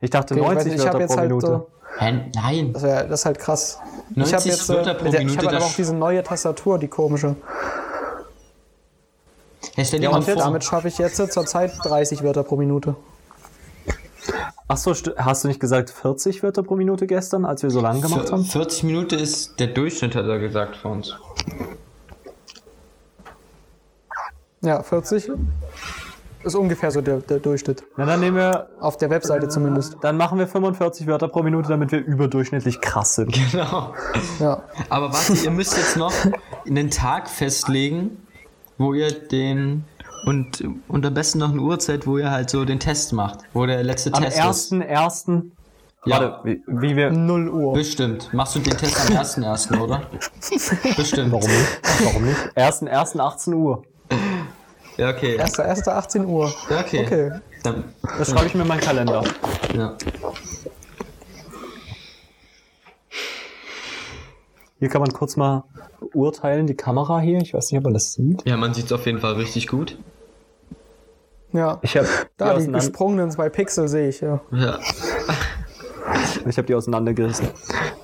Ich 0.00 0.10
dachte 0.10 0.34
Okay, 0.34 0.42
ich 0.42 0.46
weiß 0.48 0.54
90 0.56 0.72
nicht, 0.72 0.80
ich 0.80 0.84
Wörter 0.86 1.00
jetzt 1.00 1.10
pro 1.12 1.16
halt 1.18 1.28
Minute. 1.30 1.46
so. 1.46 1.66
hä, 1.98 2.20
nein. 2.34 2.72
Das, 2.74 2.82
wär, 2.82 3.04
das 3.04 3.20
ist 3.20 3.26
halt 3.26 3.38
krass. 3.38 3.78
ich 4.10 4.16
90 4.16 4.34
habe 4.36 4.48
jetzt, 4.48 4.68
äh, 4.70 4.74
Wörter 4.74 4.94
pro 4.94 5.04
der, 5.10 5.20
ich 5.20 5.26
Minute, 5.26 5.38
habe 5.38 5.46
halt 5.48 5.56
aber 5.62 5.66
auch 5.66 5.74
diese 5.76 5.94
neue 5.94 6.22
Tastatur, 6.22 6.78
die 6.78 6.88
komische. 6.88 7.36
Hey, 9.74 9.84
stell 9.86 10.00
dir 10.00 10.10
Und 10.10 10.16
mal 10.16 10.22
vor. 10.22 10.34
damit 10.34 10.64
schaffe 10.64 10.88
ich 10.88 10.98
jetzt 10.98 11.16
zur 11.16 11.46
Zeit 11.46 11.72
30 11.84 12.22
Wörter 12.22 12.42
pro 12.42 12.56
Minute. 12.56 12.96
Achso, 14.68 14.92
st- 14.92 15.16
hast 15.16 15.44
du 15.44 15.48
nicht 15.48 15.60
gesagt 15.60 15.90
40 15.90 16.42
Wörter 16.42 16.62
pro 16.62 16.76
Minute 16.76 17.06
gestern, 17.06 17.44
als 17.44 17.62
wir 17.62 17.70
so 17.70 17.80
lang 17.80 18.00
gemacht 18.00 18.30
haben? 18.32 18.44
40 18.44 18.84
Minuten 18.84 19.18
ist 19.18 19.58
der 19.60 19.68
Durchschnitt, 19.68 20.14
hat 20.14 20.26
er 20.26 20.38
gesagt, 20.38 20.76
für 20.76 20.88
uns. 20.88 21.14
Ja, 24.62 24.82
40 24.82 25.30
ist 26.44 26.54
ungefähr 26.54 26.90
so 26.90 27.00
der, 27.00 27.18
der 27.18 27.38
Durchschnitt. 27.38 27.82
Na, 27.96 28.04
dann 28.06 28.20
nehmen 28.20 28.36
wir, 28.36 28.68
Auf 28.80 28.96
der 28.96 29.10
Webseite 29.10 29.48
zumindest. 29.48 29.96
dann 30.02 30.16
machen 30.16 30.38
wir 30.38 30.46
45 30.46 31.06
Wörter 31.06 31.28
pro 31.28 31.42
Minute, 31.42 31.68
damit 31.68 31.92
wir 31.92 32.04
überdurchschnittlich 32.04 32.80
krass 32.80 33.16
sind. 33.16 33.32
Genau. 33.52 33.94
Ja. 34.40 34.62
Aber 34.88 35.12
warte, 35.12 35.34
ihr 35.34 35.50
müsst 35.50 35.76
jetzt 35.76 35.96
noch 35.96 36.12
einen 36.66 36.90
Tag 36.90 37.28
festlegen, 37.28 38.24
wo 38.78 38.94
ihr 38.94 39.10
den. 39.12 39.84
Und, 40.24 40.62
und 40.88 41.04
am 41.04 41.14
besten 41.14 41.38
noch 41.38 41.50
eine 41.50 41.60
Uhrzeit, 41.60 42.06
wo 42.06 42.16
ihr 42.18 42.30
halt 42.30 42.48
so 42.50 42.64
den 42.64 42.78
Test 42.78 43.12
macht. 43.12 43.40
Wo 43.52 43.66
der 43.66 43.82
letzte 43.82 44.12
Am 44.14 44.22
Test 44.22 44.38
ist. 44.38 44.72
1.1. 44.72 45.42
Ja. 46.04 46.20
Warte, 46.20 46.38
wie, 46.44 46.62
wie 46.66 46.96
wir. 46.96 47.10
0 47.10 47.48
Uhr. 47.48 47.72
Bestimmt. 47.74 48.32
Machst 48.32 48.54
du 48.54 48.60
den 48.60 48.76
Test 48.76 49.10
am 49.10 49.16
1.1., 49.16 49.80
oder? 49.80 50.02
Bestimmt. 50.96 51.32
Warum 51.32 51.50
nicht? 51.50 51.80
Warum 52.04 52.24
nicht? 52.24 52.38
1.1. 52.56 53.18
18 53.18 53.54
Uhr. 53.54 53.82
Ja, 54.96 55.10
okay. 55.10 55.40
1.1.18 55.40 56.24
Uhr. 56.26 56.52
Ja, 56.70 56.80
okay. 56.80 57.04
Okay. 57.06 57.30
Dann, 57.62 57.84
Das 58.18 58.30
schreibe 58.30 58.46
ich 58.46 58.54
mir 58.54 58.62
in 58.62 58.68
meinen 58.68 58.80
Kalender. 58.80 59.22
ja. 59.76 59.96
Hier 64.78 64.88
kann 64.88 65.00
man 65.00 65.12
kurz 65.12 65.36
mal 65.36 65.62
urteilen, 66.12 66.66
die 66.66 66.74
Kamera 66.74 67.20
hier. 67.20 67.38
Ich 67.40 67.54
weiß 67.54 67.70
nicht, 67.70 67.78
ob 67.78 67.84
man 67.84 67.94
das 67.94 68.14
sieht. 68.14 68.42
ja, 68.44 68.56
man 68.56 68.74
sieht 68.74 68.86
es 68.86 68.92
auf 68.92 69.06
jeden 69.06 69.20
Fall 69.20 69.34
richtig 69.34 69.68
gut. 69.68 69.96
Ja. 71.52 71.78
Ich 71.82 71.96
habe 71.96 72.08
Da 72.36 72.58
die 72.58 72.70
gesprungenen 72.70 73.30
zwei 73.30 73.48
Pixel 73.48 73.88
sehe 73.88 74.08
ich, 74.08 74.20
ja. 74.20 74.40
Ja. 74.52 74.78
Ich 76.46 76.56
habe 76.56 76.66
die 76.66 76.74
auseinandergerissen. 76.74 77.48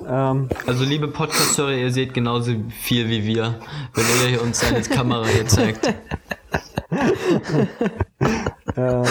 Ähm, 0.06 0.48
Also 0.66 0.84
liebe 0.84 1.08
Podcast-Hörer, 1.08 1.72
ihr 1.72 1.90
seht 1.90 2.14
genauso 2.14 2.52
viel 2.82 3.08
wie 3.08 3.24
wir, 3.24 3.56
wenn 3.94 4.04
ihr 4.22 4.28
hier 4.28 4.42
uns 4.42 4.60
seine 4.60 4.82
Kamera 4.82 5.26
hier 5.26 5.46
zeigt. 5.46 5.86
ähm, 8.76 9.04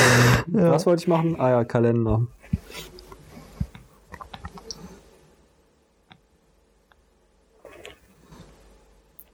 Was 0.48 0.86
wollte 0.86 1.02
ich 1.02 1.08
machen? 1.08 1.40
Ah 1.40 1.50
ja, 1.50 1.64
Kalender. 1.64 2.22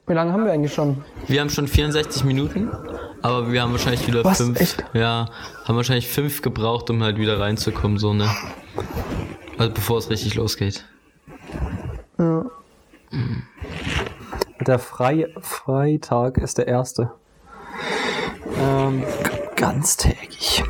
Wie 0.08 0.14
lange 0.14 0.34
haben 0.34 0.45
wir 0.45 0.51
eigentlich 0.51 0.74
schon? 0.74 1.04
Wir 1.28 1.39
haben 1.41 1.49
schon 1.49 1.68
64 1.68 2.26
Minuten, 2.26 2.70
aber 3.24 3.51
wir 3.51 3.61
haben 3.61 3.71
wahrscheinlich 3.71 4.05
wieder 4.05 4.24
Was? 4.24 4.38
fünf. 4.38 4.59
Echt? 4.59 4.84
Ja, 4.93 5.30
haben 5.65 5.76
wahrscheinlich 5.76 6.09
fünf 6.09 6.41
gebraucht, 6.41 6.89
um 6.89 7.01
halt 7.01 7.17
wieder 7.17 7.39
reinzukommen, 7.39 7.97
so 7.97 8.13
ne. 8.13 8.30
Also 9.57 9.74
bevor 9.74 9.97
es 9.97 10.09
richtig 10.09 10.36
losgeht. 10.36 10.86
Ja. 12.19 12.45
Der 14.59 14.80
Frei 14.80 15.34
Freitag 15.39 16.38
ist 16.38 16.57
der 16.57 16.67
erste. 16.67 17.11
Ähm, 18.57 19.03
ganztägig. 19.55 20.63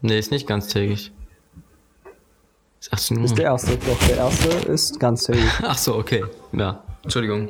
Nee, 0.00 0.18
ist 0.18 0.30
nicht 0.30 0.46
ganztägig. 0.46 1.12
Ist 2.80 2.92
18 2.92 3.24
Ist 3.24 3.38
der 3.38 3.46
erste. 3.46 3.76
Doch, 3.76 3.98
der 4.06 4.16
erste 4.18 4.48
ist 4.70 5.00
ganztägig. 5.00 5.50
Ach 5.62 5.78
so, 5.78 5.96
okay. 5.96 6.24
Ja, 6.52 6.82
Entschuldigung. 7.02 7.48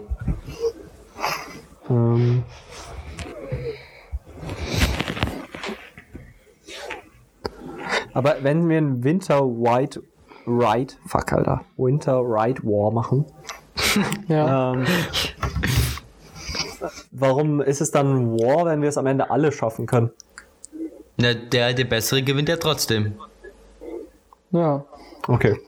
Ähm, 1.90 2.44
aber 8.18 8.36
wenn 8.42 8.68
wir 8.68 8.78
einen 8.78 9.04
Winter 9.04 9.40
White 9.44 10.02
Ride, 10.46 10.94
fuck 11.06 11.32
Alter, 11.32 11.60
Winter 11.76 12.18
Ride 12.20 12.62
War 12.64 12.90
machen, 12.90 13.24
Ja. 14.28 14.72
ähm, 14.72 14.86
warum 17.12 17.60
ist 17.60 17.80
es 17.80 17.90
dann 17.90 18.06
ein 18.14 18.38
War, 18.38 18.66
wenn 18.66 18.82
wir 18.82 18.88
es 18.88 18.98
am 18.98 19.06
Ende 19.06 19.30
alle 19.30 19.52
schaffen 19.52 19.86
können? 19.86 20.10
Na, 21.16 21.34
der, 21.34 21.74
der 21.74 21.84
Bessere 21.84 22.22
gewinnt 22.22 22.48
ja 22.48 22.56
trotzdem. 22.56 23.14
ja. 24.50 24.84
Okay. 25.26 25.60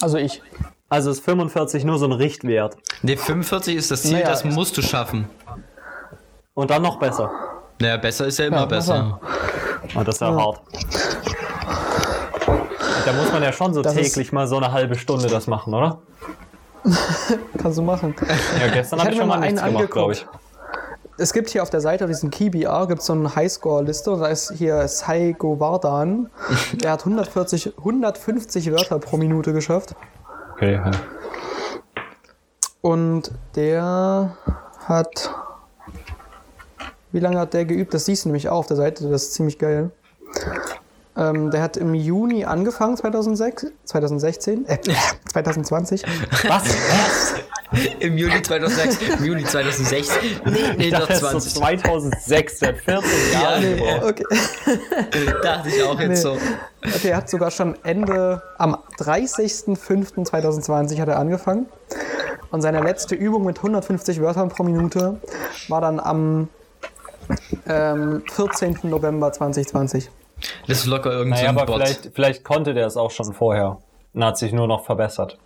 Also 0.00 0.16
ich. 0.18 0.42
Also 0.88 1.10
ist 1.10 1.24
45 1.24 1.84
nur 1.84 1.98
so 1.98 2.06
ein 2.06 2.12
Richtwert. 2.12 2.76
Ne, 3.02 3.16
45 3.16 3.76
ist 3.76 3.90
das 3.90 4.02
Ziel, 4.02 4.14
Naja, 4.14 4.26
das 4.26 4.44
musst 4.44 4.76
du 4.76 4.82
schaffen. 4.82 5.28
Und 6.54 6.70
dann 6.70 6.82
noch 6.82 6.98
besser. 6.98 7.30
Naja, 7.80 7.96
besser 7.96 8.26
ist 8.26 8.38
ja 8.38 8.46
immer 8.46 8.58
Ja, 8.58 8.66
besser. 8.66 9.20
Oh, 9.94 10.02
das 10.02 10.16
ist 10.16 10.20
ja, 10.20 10.34
hart. 10.34 10.60
Da 13.04 13.12
muss 13.12 13.32
man 13.32 13.42
ja 13.42 13.52
schon 13.52 13.74
so 13.74 13.82
Das 13.82 13.94
täglich 13.94 14.32
mal 14.32 14.46
so 14.46 14.56
eine 14.56 14.72
halbe 14.72 14.94
Stunde 14.94 15.28
das 15.28 15.46
machen, 15.46 15.74
oder? 15.74 15.98
Kannst 17.58 17.78
du 17.78 17.82
machen. 17.82 18.14
Ja, 18.60 18.68
gestern 18.68 19.00
habe 19.00 19.10
ich 19.10 19.16
schon 19.18 19.28
mal 19.28 19.40
mal 19.40 19.46
nichts 19.46 19.62
gemacht, 19.62 19.90
glaube 19.90 20.12
ich. 20.12 20.26
Es 21.18 21.34
gibt 21.34 21.50
hier 21.50 21.62
auf 21.62 21.68
der 21.68 21.82
Seite, 21.82 22.04
auf 22.04 22.10
diesem 22.10 22.30
KeyBR, 22.30 22.86
gibt 22.86 23.00
es 23.00 23.06
so 23.06 23.12
eine 23.12 23.34
Highscore-Liste 23.34 24.10
und 24.10 24.20
da 24.20 24.28
ist 24.28 24.52
hier 24.56 24.88
Sai 24.88 25.34
Govardan. 25.38 26.30
Der 26.82 26.92
hat 26.92 27.00
140, 27.00 27.76
150 27.76 28.72
Wörter 28.72 28.98
pro 28.98 29.18
Minute 29.18 29.52
geschafft. 29.52 29.94
Okay, 30.54 30.74
ja. 30.74 30.90
Und 32.80 33.30
der 33.56 34.36
hat. 34.86 35.34
Wie 37.12 37.20
lange 37.20 37.38
hat 37.38 37.54
der 37.54 37.64
geübt? 37.64 37.94
Das 37.94 38.04
siehst 38.04 38.24
du 38.24 38.28
nämlich 38.28 38.48
auch 38.48 38.58
auf 38.58 38.66
der 38.66 38.76
Seite, 38.76 39.08
das 39.08 39.22
ist 39.24 39.34
ziemlich 39.34 39.58
geil. 39.58 39.90
Ähm, 41.16 41.50
der 41.50 41.60
hat 41.62 41.76
im 41.76 41.92
Juni 41.94 42.44
angefangen, 42.44 42.96
2006, 42.96 43.66
2016, 43.84 44.66
äh, 44.68 44.78
2020. 45.28 46.04
Was? 46.48 46.64
Was? 46.64 47.34
Im 48.00 48.18
Juli 48.18 48.42
2006, 48.42 48.98
im 49.18 49.24
Juli 49.24 49.44
2006. 49.44 50.10
Nee, 50.44 50.58
nee, 50.76 50.86
Ich 50.86 50.92
doch 50.92 51.06
dachte, 51.06 51.20
das 51.20 51.46
ist 51.46 51.54
20. 51.54 51.54
so 51.54 51.60
2006, 51.60 52.58
der 52.58 52.68
hat 52.70 52.78
14 52.78 53.08
Jahre 53.32 53.60
nee, 53.60 53.76
gebraucht. 53.76 54.02
Okay. 54.04 54.24
Dachte 55.42 55.68
ich 55.68 55.80
auch 55.84 56.00
jetzt 56.00 56.22
so. 56.22 56.36
Okay, 56.82 57.10
er 57.10 57.18
hat 57.18 57.30
sogar 57.30 57.52
schon 57.52 57.76
Ende, 57.84 58.42
am 58.58 58.76
30.05.2020 58.98 61.00
hat 61.00 61.06
er 61.08 61.20
angefangen. 61.20 61.66
Und 62.50 62.62
seine 62.62 62.80
letzte 62.80 63.14
Übung 63.14 63.44
mit 63.44 63.58
150 63.58 64.20
Wörtern 64.20 64.48
pro 64.48 64.64
Minute 64.64 65.20
war 65.68 65.80
dann 65.80 66.00
am 66.00 66.48
ähm, 67.68 68.22
14. 68.30 68.78
November 68.84 69.32
2020. 69.32 70.10
Das 70.66 70.78
ist 70.78 70.86
locker 70.86 71.12
irgendein 71.12 71.44
Naja, 71.44 71.50
aber 71.50 71.66
Bot. 71.66 71.76
vielleicht, 71.76 72.10
vielleicht 72.14 72.44
konnte 72.44 72.72
der 72.74 72.86
es 72.86 72.96
auch 72.96 73.10
schon 73.10 73.32
vorher. 73.32 73.78
Und 74.12 74.24
hat 74.24 74.38
sich 74.38 74.52
nur 74.52 74.66
noch 74.66 74.84
verbessert. 74.84 75.38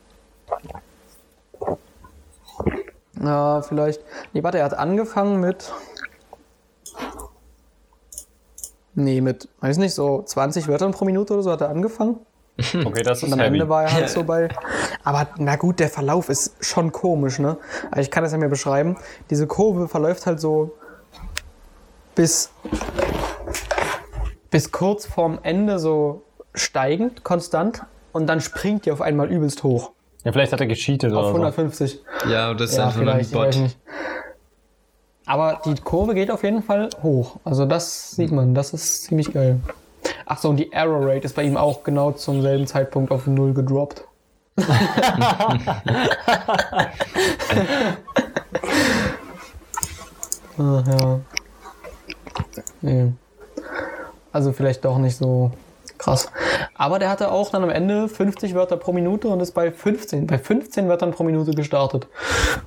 Ja, 3.21 3.63
vielleicht. 3.63 4.01
Nee, 4.33 4.43
warte, 4.43 4.59
er 4.59 4.65
hat 4.65 4.75
angefangen 4.75 5.41
mit. 5.41 5.73
Nee, 8.95 9.21
mit, 9.21 9.49
weiß 9.61 9.79
nicht, 9.79 9.95
so 9.95 10.23
20 10.23 10.69
Wörtern 10.69 10.93
pro 10.93 11.05
Minute 11.05 11.33
oder 11.35 11.43
so 11.43 11.51
hat 11.51 11.61
er 11.61 11.69
angefangen. 11.71 12.19
Okay, 12.85 13.03
das 13.03 13.19
ist 13.19 13.25
Und 13.25 13.33
am 13.33 13.41
heavy. 13.41 13.55
Ende 13.55 13.69
war 13.69 13.83
er 13.83 13.93
halt 13.93 14.09
so 14.11 14.23
bei. 14.23 14.49
Aber 15.03 15.27
na 15.39 15.57
gut, 15.57 15.81
der 15.81 15.89
Verlauf 15.89 16.29
ist 16.29 16.55
schon 16.65 16.93
komisch, 16.93 17.41
ne? 17.41 17.57
Also 17.91 18.01
ich 18.03 18.11
kann 18.13 18.23
das 18.23 18.33
ja 18.33 18.39
mir 18.39 18.49
beschreiben. 18.49 18.97
Diese 19.31 19.49
Kurve 19.49 19.89
verläuft 19.89 20.27
halt 20.27 20.41
so 20.41 20.73
bis, 22.15 22.51
bis 24.51 24.73
kurz 24.73 25.07
vorm 25.07 25.39
Ende 25.43 25.79
so 25.79 26.23
steigend, 26.55 27.25
konstant. 27.25 27.83
Und 28.13 28.27
dann 28.29 28.41
springt 28.41 28.87
die 28.87 28.93
auf 28.93 29.01
einmal 29.01 29.29
übelst 29.31 29.65
hoch. 29.65 29.91
Ja, 30.23 30.33
vielleicht 30.33 30.53
hat 30.53 30.61
er 30.61 30.67
gecheatet 30.67 31.13
Auf 31.13 31.19
oder 31.19 31.29
so. 31.29 31.35
150. 31.35 32.01
Ja, 32.31 32.55
das 32.55 32.71
ist 32.71 32.77
Ja, 32.77 32.87
einfach 32.87 33.01
ein 33.01 33.07
vielleicht, 33.07 33.31
ich 33.31 33.37
weiß 33.37 33.57
Bot. 33.57 33.63
nicht. 33.65 33.79
Aber 35.27 35.61
die 35.65 35.75
Kurve 35.75 36.15
geht 36.15 36.31
auf 36.31 36.45
jeden 36.45 36.63
Fall 36.63 36.91
hoch. 37.03 37.37
Also 37.45 37.67
das 37.67 38.13
sieht 38.13 38.31
man, 38.31 38.55
das 38.55 38.73
ist 38.73 39.05
ziemlich 39.05 39.33
geil. 39.33 39.61
Ach 40.27 40.39
so, 40.39 40.51
und 40.51 40.57
die 40.57 40.71
Error 40.73 41.01
Rate 41.07 41.25
ist 41.25 41.35
bei 41.35 41.43
ihm 41.43 41.57
auch 41.57 41.83
genau 41.83 42.13
zum 42.13 42.43
selben 42.43 42.67
Zeitpunkt 42.67 43.11
auf 43.11 43.27
null 43.27 43.55
gedroppt. 43.55 44.05
ah, 50.59 50.83
ja. 50.87 51.21
Nee. 52.81 53.13
Also 54.33 54.53
vielleicht 54.53 54.85
doch 54.85 54.99
nicht 54.99 55.17
so 55.17 55.53
krass. 55.99 56.31
Aber 56.75 56.99
der 56.99 57.09
hatte 57.09 57.31
auch 57.31 57.51
dann 57.51 57.63
am 57.63 57.71
Ende 57.71 58.09
50 58.09 58.55
Wörter 58.55 58.77
pro 58.77 58.93
Minute 58.93 59.29
und 59.29 59.41
ist 59.41 59.53
bei 59.53 59.71
15, 59.71 60.27
bei 60.27 60.39
15 60.39 60.89
Wörtern 60.89 61.13
pro 61.13 61.23
Minute 61.23 61.53
gestartet. 61.53 62.09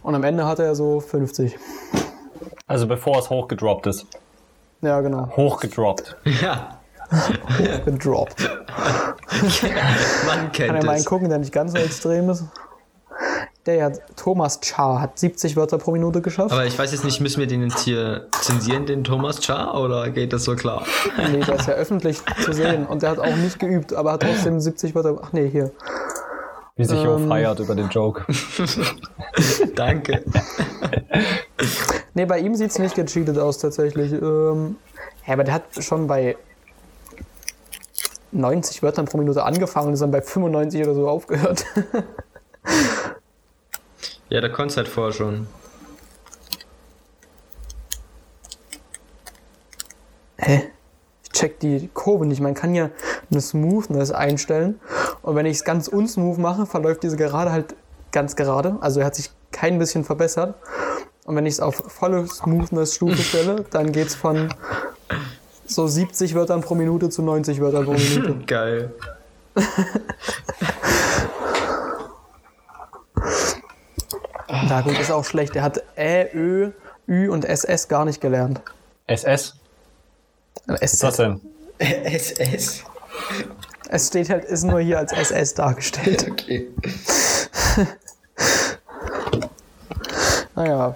Und 0.02 0.16
am 0.16 0.24
Ende 0.24 0.46
hatte 0.46 0.64
er 0.64 0.76
so 0.76 1.00
50. 1.00 1.58
Also 2.68 2.88
bevor 2.88 3.20
es 3.20 3.30
hochgedroppt 3.30 3.88
ist. 3.88 4.06
Ja, 4.82 5.02
genau. 5.02 5.30
Hochgedroppt. 5.36 6.16
Ja, 6.42 6.78
Gedroppt. 7.86 8.50
man 10.26 10.38
Kann 10.38 10.52
kennt 10.52 10.76
er 10.76 10.86
mal 10.86 10.96
einen 10.96 11.06
gucken, 11.06 11.30
der 11.30 11.40
nicht 11.40 11.54
ganz 11.54 11.72
so 11.72 11.78
extrem 11.78 12.30
ist. 12.30 12.44
Der 13.68 13.84
hat 13.84 14.00
Thomas 14.16 14.62
Char 14.64 15.02
hat 15.02 15.20
70 15.20 15.58
Wörter 15.58 15.78
pro 15.78 15.92
Minute 15.92 16.22
geschafft. 16.22 16.54
Aber 16.54 16.66
ich 16.66 16.80
weiß 16.80 16.94
jetzt 16.94 17.04
nicht, 17.04 17.20
müssen 17.20 17.42
wir 17.42 17.48
den 17.48 17.64
jetzt 17.64 17.80
hier 17.80 18.28
zensieren, 18.40 18.86
den 18.86 19.04
Thomas 19.04 19.44
Char, 19.44 19.80
oder 19.80 20.10
geht 20.10 20.32
das 20.32 20.46
so 20.46 20.56
klar? 20.56 20.86
nee, 21.32 21.42
der 21.42 21.56
ist 21.56 21.68
ja 21.68 21.74
öffentlich 21.74 22.22
zu 22.46 22.54
sehen 22.54 22.86
und 22.86 23.02
der 23.04 23.10
hat 23.12 23.20
auch 23.20 23.36
nicht 23.36 23.60
geübt, 23.60 23.94
aber 23.94 24.14
hat 24.14 24.24
trotzdem 24.24 24.62
70 24.62 24.96
Wörter. 24.96 25.20
Ach 25.22 25.34
nee, 25.34 25.50
hier. 25.50 25.72
Wie 26.78 26.86
sich 26.86 27.04
Jo 27.04 27.18
Ähm. 27.18 27.28
feiert 27.28 27.60
über 27.60 27.76
den 27.76 27.90
Joke. 27.90 28.26
Danke. 29.76 30.24
Nee, 32.14 32.26
bei 32.26 32.40
ihm 32.40 32.56
sieht 32.56 32.72
es 32.72 32.80
nicht 32.80 32.96
gecheatet 32.96 33.38
aus 33.38 33.58
tatsächlich. 33.58 34.14
Ähm, 34.14 34.78
ja, 35.26 35.34
aber 35.34 35.44
der 35.44 35.56
hat 35.56 35.64
schon 35.80 36.08
bei 36.08 36.38
90 38.32 38.82
Wörtern 38.82 39.06
pro 39.06 39.18
Minute 39.18 39.44
angefangen 39.44 39.88
und 39.88 39.94
ist 39.94 40.02
dann 40.02 40.12
bei 40.12 40.22
95 40.22 40.84
oder 40.84 40.94
so 40.94 41.10
aufgehört. 41.10 41.66
Ja, 44.30 44.42
da 44.42 44.50
konntest 44.50 44.78
halt 44.78 44.88
vorher 44.88 45.14
schon. 45.14 45.48
Hä? 50.38 50.70
Ich 51.24 51.30
check 51.32 51.60
die 51.60 51.90
Kurve 51.94 52.26
nicht. 52.26 52.42
Man 52.42 52.54
kann 52.54 52.76
ja 52.76 52.90
eine 53.32 53.42
Smoothness 53.42 54.12
einstellen. 54.12 54.80
Und 55.22 55.36
wenn 55.36 55.46
ich 55.46 55.58
es 55.58 55.64
ganz 55.64 55.88
unsmooth 55.88 56.38
mache, 56.38 56.66
verläuft 56.66 57.04
diese 57.04 57.18
Gerade 57.18 57.52
halt 57.52 57.76
ganz 58.12 58.36
gerade. 58.36 58.78
Also 58.82 59.00
er 59.00 59.06
hat 59.06 59.16
sich 59.16 59.32
kein 59.52 59.80
bisschen 59.80 60.04
verbessert. 60.04 60.56
Und 61.26 61.36
wenn 61.36 61.46
ich 61.46 61.56
es 61.56 61.60
auf 61.60 61.76
volle 61.76 62.28
Smoothness-Stufe 62.28 63.18
stelle, 63.22 63.66
dann 63.72 63.92
geht 63.92 64.08
es 64.08 64.16
von 64.16 64.50
so 65.66 65.88
70 65.88 66.36
Wörtern 66.36 66.62
pro 66.62 66.76
Minute 66.76 67.10
zu 67.10 67.22
90 67.22 67.62
Wörtern 67.62 67.86
pro 67.86 67.94
Minute. 67.94 68.36
Geil. 68.48 68.94
Na 74.50 74.82
gut, 74.82 74.98
ist 75.00 75.12
auch 75.12 75.26
schlecht. 75.26 75.56
Er 75.56 75.64
hat 75.64 75.82
Ä, 75.98 76.28
Ö, 76.34 76.72
Ü 77.08 77.30
und 77.30 77.46
SS 77.46 77.88
gar 77.88 78.06
nicht 78.06 78.22
gelernt. 78.22 78.62
SS? 79.08 79.56
Was 80.68 80.82
ist 80.82 81.04
das 81.04 81.18
denn? 81.18 81.42
SS. 81.80 82.84
Es 83.90 84.08
steht 84.08 84.30
halt, 84.30 84.44
ist 84.46 84.64
nur 84.64 84.80
hier 84.82 84.98
als 85.00 85.12
SS 85.14 85.54
dargestellt. 85.54 86.28
Okay. 86.32 86.68
Naja. 90.56 90.96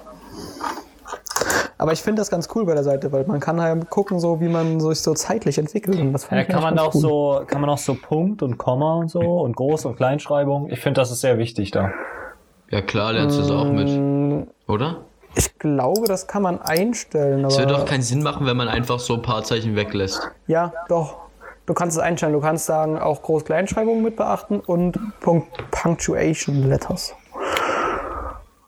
Aber 1.77 1.93
ich 1.93 2.01
finde 2.01 2.21
das 2.21 2.29
ganz 2.29 2.47
cool 2.55 2.65
bei 2.65 2.73
der 2.73 2.83
Seite, 2.83 3.11
weil 3.11 3.25
man 3.25 3.39
kann 3.39 3.59
halt 3.61 3.89
gucken, 3.89 4.19
so 4.19 4.39
wie 4.39 4.47
man 4.47 4.79
sich 4.79 5.01
so 5.01 5.13
zeitlich 5.13 5.57
entwickelt. 5.57 5.99
Und 5.99 6.13
das 6.13 6.27
Ja, 6.29 6.43
kann 6.43 6.61
man 6.61 6.77
eigentlich 6.77 6.81
da 6.81 6.83
auch 6.89 6.95
cool. 6.95 7.01
so, 7.01 7.43
kann 7.47 7.61
man 7.61 7.69
auch 7.69 7.77
so 7.77 7.95
Punkt 7.95 8.43
und 8.43 8.57
Komma 8.57 8.95
und 8.95 9.09
so 9.09 9.19
und 9.19 9.55
Groß- 9.55 9.87
und 9.87 9.95
Kleinschreibung. 9.95 10.69
Ich 10.69 10.79
finde, 10.79 11.01
das 11.01 11.11
ist 11.11 11.21
sehr 11.21 11.37
wichtig 11.37 11.71
da. 11.71 11.91
Ja 12.71 12.81
klar, 12.81 13.13
lernst 13.13 13.37
du 13.37 13.41
es 13.43 13.51
auch 13.51 13.65
mit. 13.65 14.47
Oder? 14.67 15.01
Ich 15.35 15.57
glaube, 15.59 16.07
das 16.07 16.27
kann 16.27 16.41
man 16.41 16.61
einstellen, 16.61 17.45
Es 17.45 17.57
wird 17.57 17.71
doch 17.71 17.85
keinen 17.85 18.01
Sinn 18.01 18.21
machen, 18.23 18.45
wenn 18.45 18.57
man 18.57 18.67
einfach 18.67 18.99
so 18.99 19.13
ein 19.13 19.21
paar 19.21 19.43
Zeichen 19.43 19.75
weglässt. 19.75 20.29
ja, 20.47 20.73
doch. 20.89 21.17
Du 21.67 21.75
kannst 21.75 21.95
es 21.95 22.03
einstellen. 22.03 22.33
Du 22.33 22.41
kannst 22.41 22.65
sagen, 22.65 22.97
auch 22.97 23.21
Groß-Kleinschreibung 23.21 24.01
mit 24.01 24.15
beachten 24.17 24.59
und 24.59 24.97
Punkt 25.21 25.47
Punctuation 25.69 26.67
Letters. 26.67 27.13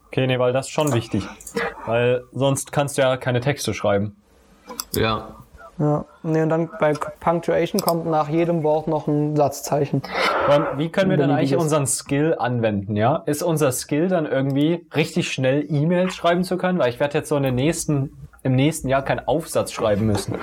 Okay, 0.08 0.28
nee, 0.28 0.38
weil 0.38 0.54
das 0.54 0.68
ist 0.68 0.72
schon 0.72 0.94
wichtig. 0.94 1.28
Weil 1.86 2.24
sonst 2.32 2.72
kannst 2.72 2.98
du 2.98 3.02
ja 3.02 3.18
keine 3.18 3.42
Texte 3.42 3.74
schreiben. 3.74 4.16
Ja. 4.94 5.36
Ja. 5.80 6.06
Nee, 6.22 6.44
und 6.44 6.50
dann 6.50 6.70
bei 6.80 6.94
Punctuation 7.20 7.82
kommt 7.82 8.06
nach 8.06 8.30
jedem 8.30 8.64
Wort 8.64 8.88
noch 8.88 9.08
ein 9.08 9.36
Satzzeichen. 9.36 10.04
Und 10.48 10.78
wie 10.78 10.90
können 10.90 11.10
wir 11.10 11.18
dann 11.18 11.32
eigentlich 11.32 11.56
unseren 11.56 11.88
Skill 11.88 12.36
anwenden, 12.38 12.96
ja? 12.96 13.24
Ist 13.26 13.42
unser 13.42 13.72
Skill 13.72 14.08
dann 14.08 14.26
irgendwie 14.26 14.86
richtig 14.96 15.32
schnell 15.32 15.66
E-Mails 15.68 16.14
schreiben 16.16 16.44
zu 16.44 16.58
können? 16.58 16.78
Weil 16.80 16.90
ich 16.90 17.00
werde 17.00 17.18
jetzt 17.18 17.30
so 17.30 17.38
in 17.38 17.44
den 17.44 17.56
nächsten, 17.56 18.12
im 18.44 18.56
nächsten 18.56 18.88
Jahr 18.88 19.02
keinen 19.02 19.28
Aufsatz 19.28 19.72
schreiben 19.72 20.06
müssen. 20.06 20.36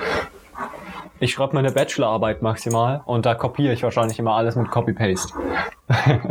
Ich 1.19 1.33
schreibe 1.33 1.53
meine 1.55 1.71
Bachelorarbeit 1.71 2.41
maximal 2.41 3.01
und 3.05 3.25
da 3.25 3.35
kopiere 3.35 3.73
ich 3.73 3.83
wahrscheinlich 3.83 4.17
immer 4.19 4.33
alles 4.33 4.55
mit 4.55 4.69
Copy-Paste. 4.69 5.33
Weil 5.87 6.29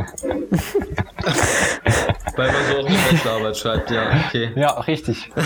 man 2.36 2.64
so 2.70 2.78
auch 2.78 2.86
eine 2.86 2.98
Bachelorarbeit 3.11 3.57
schreibt, 3.57 3.90
ja, 3.90 4.03
okay. 4.26 4.51
Ja, 4.57 4.70
richtig. 4.80 5.30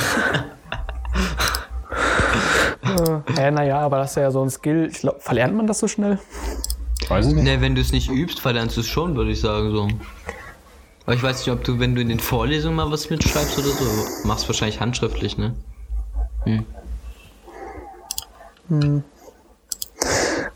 Äh, 3.37 3.51
naja, 3.51 3.79
aber 3.81 3.99
das 3.99 4.11
ist 4.11 4.17
ja 4.17 4.31
so 4.31 4.43
ein 4.43 4.51
Skill. 4.51 4.89
Ich 4.91 5.01
glaub, 5.01 5.23
verlernt 5.23 5.55
man 5.57 5.67
das 5.67 5.79
so 5.79 5.89
schnell? 5.89 6.19
Weiß 7.09 7.27
ich 7.27 7.35
nicht. 7.35 7.45
Ne, 7.45 7.61
wenn 7.61 7.75
du 7.75 7.81
es 7.81 7.93
nicht 7.93 8.11
übst, 8.11 8.41
verlernst 8.41 8.77
du 8.77 8.81
es 8.81 8.87
schon, 8.87 9.17
würde 9.17 9.31
ich 9.31 9.41
sagen 9.41 9.71
so. 9.71 9.89
Aber 11.05 11.15
ich 11.15 11.23
weiß 11.23 11.39
nicht, 11.39 11.51
ob 11.51 11.63
du, 11.65 11.79
wenn 11.79 11.95
du 11.95 12.01
in 12.01 12.09
den 12.09 12.21
Vorlesungen 12.21 12.77
mal 12.77 12.91
was 12.91 13.11
mitschreibst 13.11 13.59
oder 13.59 13.69
so, 13.69 14.27
machst 14.27 14.49
wahrscheinlich 14.49 14.81
handschriftlich, 14.81 15.37
ne? 15.37 15.55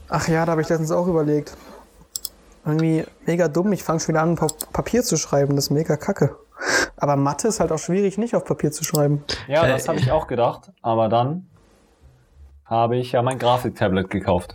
Ach 0.08 0.28
ja, 0.28 0.46
da 0.46 0.52
habe 0.52 0.62
ich 0.62 0.68
letztens 0.68 0.90
auch 0.90 1.06
überlegt. 1.06 1.54
Irgendwie 2.64 3.04
mega 3.26 3.48
dumm. 3.48 3.72
Ich 3.72 3.82
fange 3.82 4.00
schon 4.00 4.08
wieder 4.14 4.22
an, 4.22 4.38
auf 4.38 4.52
Papier 4.72 5.02
zu 5.02 5.16
schreiben. 5.16 5.54
Das 5.56 5.66
ist 5.66 5.70
mega 5.70 5.96
kacke. 5.96 6.36
Aber 6.96 7.16
Mathe 7.16 7.48
ist 7.48 7.60
halt 7.60 7.70
auch 7.72 7.78
schwierig, 7.78 8.18
nicht 8.18 8.34
auf 8.34 8.44
Papier 8.44 8.72
zu 8.72 8.84
schreiben. 8.84 9.22
Ja, 9.46 9.64
Äh, 9.64 9.68
das 9.68 9.88
habe 9.88 9.98
ich 9.98 10.10
auch 10.10 10.26
gedacht. 10.26 10.72
Aber 10.82 11.08
dann 11.08 11.46
habe 12.68 12.96
ich 12.96 13.12
ja 13.12 13.22
mein 13.22 13.38
Grafiktablet 13.38 14.10
gekauft. 14.10 14.54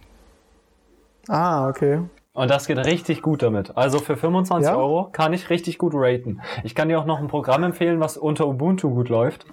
Ah, 1.27 1.67
okay. 1.67 1.99
Und 2.33 2.49
das 2.49 2.65
geht 2.65 2.77
richtig 2.79 3.21
gut 3.21 3.43
damit. 3.43 3.77
Also 3.77 3.99
für 3.99 4.17
25 4.17 4.67
Ja? 4.69 4.75
Euro 4.75 5.09
kann 5.11 5.33
ich 5.33 5.49
richtig 5.49 5.77
gut 5.77 5.93
raten. 5.95 6.41
Ich 6.63 6.73
kann 6.73 6.89
dir 6.89 6.99
auch 6.99 7.05
noch 7.05 7.19
ein 7.19 7.27
Programm 7.27 7.63
empfehlen, 7.63 7.99
was 7.99 8.17
unter 8.17 8.47
Ubuntu 8.47 8.89
gut 8.89 9.09
läuft. 9.09 9.45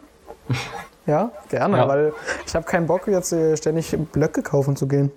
Ja, 1.07 1.31
gerne, 1.49 1.77
Ja. 1.79 1.89
weil 1.89 2.13
ich 2.47 2.55
habe 2.55 2.65
keinen 2.67 2.87
Bock, 2.87 3.07
jetzt 3.07 3.33
äh, 3.33 3.57
ständig 3.57 3.95
Blöcke 4.13 4.43
kaufen 4.43 4.77
zu 4.77 4.89
gehen. 4.89 5.13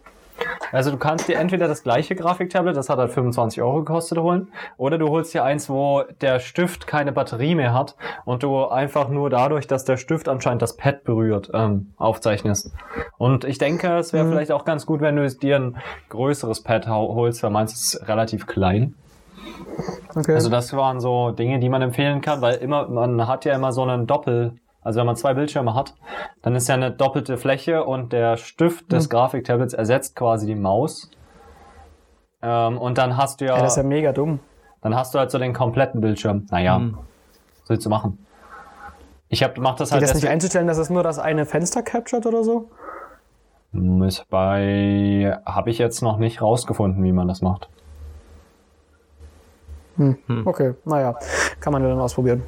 Also 0.71 0.89
du 0.89 0.97
kannst 0.97 1.27
dir 1.27 1.37
entweder 1.37 1.67
das 1.67 1.83
gleiche 1.83 2.15
Grafiktablet, 2.15 2.75
das 2.75 2.89
hat 2.89 2.97
halt 2.97 3.11
25 3.11 3.61
Euro 3.61 3.79
gekostet, 3.79 4.17
holen, 4.17 4.51
oder 4.77 4.97
du 4.97 5.09
holst 5.09 5.33
dir 5.33 5.43
eins, 5.43 5.69
wo 5.69 6.03
der 6.21 6.39
Stift 6.39 6.87
keine 6.87 7.11
Batterie 7.11 7.53
mehr 7.53 7.73
hat 7.73 7.95
und 8.25 8.41
du 8.41 8.65
einfach 8.65 9.09
nur 9.09 9.29
dadurch, 9.29 9.67
dass 9.67 9.85
der 9.85 9.97
Stift 9.97 10.27
anscheinend 10.27 10.63
das 10.63 10.75
Pad 10.75 11.03
berührt, 11.03 11.51
ähm, 11.53 11.93
aufzeichnest. 11.97 12.71
Und 13.17 13.45
ich 13.45 13.59
denke, 13.59 13.97
es 13.97 14.13
wäre 14.13 14.27
vielleicht 14.27 14.51
auch 14.51 14.65
ganz 14.65 14.85
gut, 14.85 15.01
wenn 15.01 15.15
du 15.15 15.29
dir 15.29 15.57
ein 15.57 15.77
größeres 16.09 16.63
Pad 16.63 16.87
holst, 16.87 17.43
weil 17.43 17.51
meins 17.51 17.73
ist 17.73 18.07
relativ 18.07 18.47
klein. 18.47 18.95
Okay. 20.15 20.33
Also 20.33 20.49
das 20.49 20.73
waren 20.73 20.99
so 20.99 21.31
Dinge, 21.31 21.59
die 21.59 21.69
man 21.69 21.81
empfehlen 21.81 22.21
kann, 22.21 22.41
weil 22.41 22.55
immer, 22.55 22.87
man 22.87 23.27
hat 23.27 23.45
ja 23.45 23.53
immer 23.53 23.71
so 23.71 23.83
einen 23.83 24.07
Doppel, 24.07 24.55
also 24.83 24.99
wenn 24.99 25.05
man 25.05 25.15
zwei 25.15 25.33
Bildschirme 25.33 25.73
hat, 25.75 25.93
dann 26.41 26.55
ist 26.55 26.67
ja 26.67 26.75
eine 26.75 26.91
doppelte 26.91 27.37
Fläche 27.37 27.83
und 27.83 28.13
der 28.13 28.37
Stift 28.37 28.91
des 28.91 29.09
Grafiktablets 29.09 29.73
ersetzt 29.73 30.15
quasi 30.15 30.45
die 30.45 30.55
Maus. 30.55 31.09
Ähm, 32.41 32.77
und 32.77 32.97
dann 32.97 33.15
hast 33.17 33.41
du 33.41 33.45
ja, 33.45 33.55
ja, 33.55 33.61
das 33.63 33.73
ist 33.73 33.77
ja 33.77 33.83
mega 33.83 34.11
dumm. 34.11 34.39
dann 34.81 34.95
hast 34.95 35.13
du 35.13 35.19
halt 35.19 35.31
so 35.31 35.37
den 35.39 35.53
kompletten 35.53 36.01
Bildschirm. 36.01 36.45
Naja, 36.51 36.77
Hm. 36.77 36.97
soll 37.63 37.79
zu 37.79 37.89
machen. 37.89 38.17
Ich 39.29 39.41
hab, 39.43 39.57
mach 39.57 39.75
das 39.75 39.89
Geht 39.89 39.93
halt 39.93 40.03
das 40.03 40.13
nicht 40.15 40.27
einzustellen, 40.27 40.67
dass 40.67 40.77
es 40.77 40.89
nur 40.89 41.01
das 41.03 41.17
eine 41.19 41.45
Fenster 41.45 41.81
captured 41.81 42.25
oder 42.25 42.43
so? 42.43 42.69
Ist 44.05 44.29
bei, 44.29 45.39
habe 45.45 45.71
ich 45.71 45.79
jetzt 45.79 46.01
noch 46.03 46.17
nicht 46.17 46.41
rausgefunden, 46.41 47.03
wie 47.03 47.11
man 47.11 47.27
das 47.27 47.41
macht. 47.41 47.67
Okay, 50.45 50.73
naja, 50.85 51.15
kann 51.59 51.71
man 51.73 51.81
ja 51.83 51.89
dann 51.89 51.99
ausprobieren. 51.99 52.43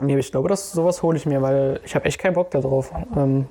Nee, 0.00 0.18
ich 0.18 0.30
glaube, 0.30 0.48
das, 0.48 0.72
sowas 0.72 1.02
hole 1.02 1.16
ich 1.16 1.26
mir, 1.26 1.42
weil 1.42 1.80
ich 1.84 1.94
habe 1.94 2.04
echt 2.06 2.18
keinen 2.18 2.34
Bock 2.34 2.50
darauf. 2.50 2.92
Ähm, 3.16 3.46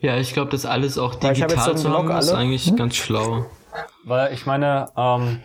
Ja, 0.00 0.16
ich 0.16 0.32
glaube, 0.32 0.50
das 0.50 0.64
alles 0.64 0.96
auch 0.98 1.14
ich 1.14 1.16
hab 1.24 1.36
jetzt 1.36 1.50
digital 1.50 1.76
so 1.76 1.88
zu 1.88 1.92
haben, 1.92 2.10
ist 2.10 2.32
eigentlich 2.32 2.74
ganz 2.76 2.96
schlau. 2.96 3.44
Weil 4.04 4.32
ich 4.32 4.46
meine, 4.46 4.86
ähm, 4.96 5.40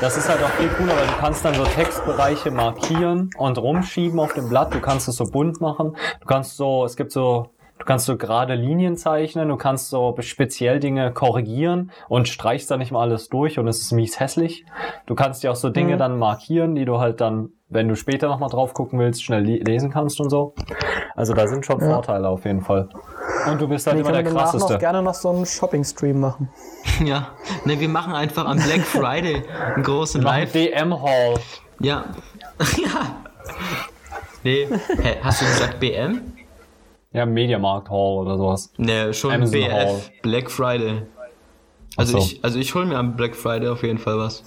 das 0.00 0.16
ist 0.16 0.28
halt 0.28 0.42
auch 0.42 0.50
viel 0.50 0.68
cooler, 0.70 0.96
weil 0.96 1.06
du 1.06 1.12
kannst 1.20 1.44
dann 1.44 1.54
so 1.54 1.64
Textbereiche 1.64 2.50
markieren 2.50 3.30
und 3.38 3.56
rumschieben 3.58 4.18
auf 4.18 4.34
dem 4.34 4.48
Blatt. 4.48 4.74
Du 4.74 4.80
kannst 4.80 5.06
es 5.08 5.16
so 5.16 5.24
bunt 5.24 5.60
machen. 5.60 5.96
Du 6.20 6.26
kannst 6.26 6.56
so, 6.56 6.84
es 6.84 6.96
gibt 6.96 7.12
so, 7.12 7.50
du 7.78 7.84
kannst 7.84 8.06
so 8.06 8.16
gerade 8.16 8.54
Linien 8.54 8.96
zeichnen. 8.96 9.48
Du 9.48 9.56
kannst 9.56 9.88
so 9.88 10.16
speziell 10.18 10.80
Dinge 10.80 11.12
korrigieren 11.12 11.92
und 12.08 12.28
streichst 12.28 12.68
dann 12.72 12.80
nicht 12.80 12.90
mal 12.90 13.02
alles 13.02 13.28
durch 13.28 13.58
und 13.58 13.68
es 13.68 13.80
ist 13.80 13.92
mies 13.92 14.18
hässlich. 14.18 14.64
Du 15.06 15.14
kannst 15.14 15.44
dir 15.44 15.52
auch 15.52 15.56
so 15.56 15.70
Dinge 15.70 15.96
dann 15.96 16.18
markieren, 16.18 16.74
die 16.74 16.84
du 16.84 16.98
halt 16.98 17.20
dann, 17.20 17.50
wenn 17.70 17.88
du 17.88 17.96
später 17.96 18.28
nochmal 18.28 18.48
drauf 18.48 18.72
gucken 18.72 18.98
willst, 18.98 19.22
schnell 19.22 19.42
lesen 19.42 19.90
kannst 19.90 20.20
und 20.20 20.30
so. 20.30 20.54
Also 21.14 21.34
da 21.34 21.46
sind 21.46 21.66
schon 21.66 21.80
Ja. 21.80 21.86
Vorteile 21.86 22.28
auf 22.28 22.44
jeden 22.44 22.62
Fall. 22.62 22.88
Und 23.50 23.60
du 23.60 23.68
bist 23.68 23.86
halt 23.86 23.98
immer 23.98 24.12
der 24.12 24.22
können 24.22 24.34
danach 24.34 24.52
noch 24.52 24.60
krasseste. 24.60 24.78
gerne 24.78 25.02
noch 25.02 25.14
so 25.14 25.30
einen 25.30 25.46
Shopping-Stream 25.46 26.18
machen. 26.20 26.48
Ja, 27.04 27.28
ne, 27.64 27.78
wir 27.78 27.88
machen 27.88 28.12
einfach 28.12 28.44
am 28.46 28.56
Black 28.56 28.80
Friday 28.84 29.44
einen 29.74 29.84
großen 29.84 30.20
Live. 30.20 30.50
DM 30.52 31.00
Hall. 31.00 31.34
Ja. 31.78 32.06
ja. 32.76 33.16
Nee, 34.42 34.66
hä, 35.02 35.16
hast 35.22 35.40
du 35.40 35.44
gesagt 35.44 35.78
BM? 35.78 36.32
Ja, 37.12 37.24
Mediamarkt 37.24 37.88
Hall 37.88 38.18
oder 38.18 38.36
sowas. 38.36 38.72
Ne, 38.78 39.14
schon 39.14 39.32
Amazon 39.32 39.60
BF. 39.60 39.72
Hall. 39.72 40.00
Black 40.22 40.50
Friday. 40.50 41.02
Also 41.96 42.18
so. 42.18 42.18
ich, 42.18 42.44
also 42.44 42.58
ich 42.58 42.74
hole 42.74 42.86
mir 42.86 42.96
am 42.98 43.16
Black 43.16 43.36
Friday 43.36 43.68
auf 43.68 43.82
jeden 43.82 43.98
Fall 43.98 44.18
was. 44.18 44.42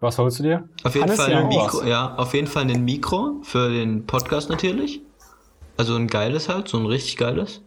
Was 0.00 0.18
holst 0.18 0.38
du 0.38 0.42
dir? 0.42 0.68
Auf 0.82 0.94
jeden 0.94 1.08
Fall 1.08 1.30
ja 1.30 1.38
ein 1.40 1.48
Mikro, 1.48 1.78
was. 1.80 1.86
ja, 1.86 2.14
auf 2.16 2.34
jeden 2.34 2.46
Fall 2.46 2.62
ein 2.70 2.84
Mikro 2.84 3.40
für 3.42 3.70
den 3.70 4.06
Podcast 4.06 4.50
natürlich. 4.50 5.00
Also 5.76 5.96
ein 5.96 6.06
geiles 6.08 6.48
halt, 6.48 6.68
so 6.68 6.78
ein 6.78 6.86
richtig 6.86 7.16
geiles. 7.16 7.62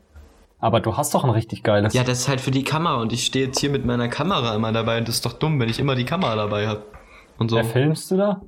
Aber 0.60 0.80
du 0.80 0.98
hast 0.98 1.14
doch 1.14 1.24
ein 1.24 1.30
richtig 1.30 1.64
geiles. 1.64 1.94
Ja, 1.94 2.04
das 2.04 2.20
ist 2.20 2.28
halt 2.28 2.42
für 2.42 2.52
die 2.52 2.64
Kamera 2.64 2.96
und 3.02 3.12
ich 3.14 3.26
stehe 3.26 3.48
jetzt 3.48 3.60
hier 3.60 3.70
mit 3.70 3.86
meiner 3.86 4.08
Kamera 4.08 4.56
immer 4.56 4.72
dabei 4.72 4.98
und 5.00 5.08
das 5.08 5.16
ist 5.16 5.26
doch 5.26 5.34
dumm, 5.34 5.60
wenn 5.60 5.70
ich 5.70 5.80
immer 5.80 5.96
die 5.96 6.06
Kamera 6.06 6.36
dabei 6.36 6.68
habe. 6.68 6.84
Und 7.38 7.50
so. 7.50 7.58
Wer 7.58 7.66
filmst 7.66 8.10
du 8.12 8.18
da? 8.18 8.42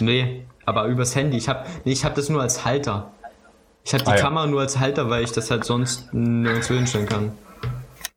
Nee, 0.00 0.46
aber 0.64 0.86
übers 0.86 1.14
Handy. 1.14 1.36
Ich 1.36 1.48
habe 1.48 1.64
nee, 1.84 1.92
ich 1.92 2.04
hab 2.04 2.14
das 2.14 2.28
nur 2.28 2.40
als 2.42 2.64
Halter. 2.64 3.12
Ich 3.84 3.92
habe 3.94 4.02
die 4.04 4.10
Ah, 4.10 4.16
ja. 4.16 4.22
Kamera 4.22 4.46
nur 4.46 4.60
als 4.60 4.78
Halter, 4.80 5.10
weil 5.10 5.22
ich 5.22 5.32
das 5.32 5.50
halt 5.50 5.64
sonst 5.64 6.12
nirgendwo 6.14 6.74
hinstellen 6.74 7.06
kann. 7.08 7.32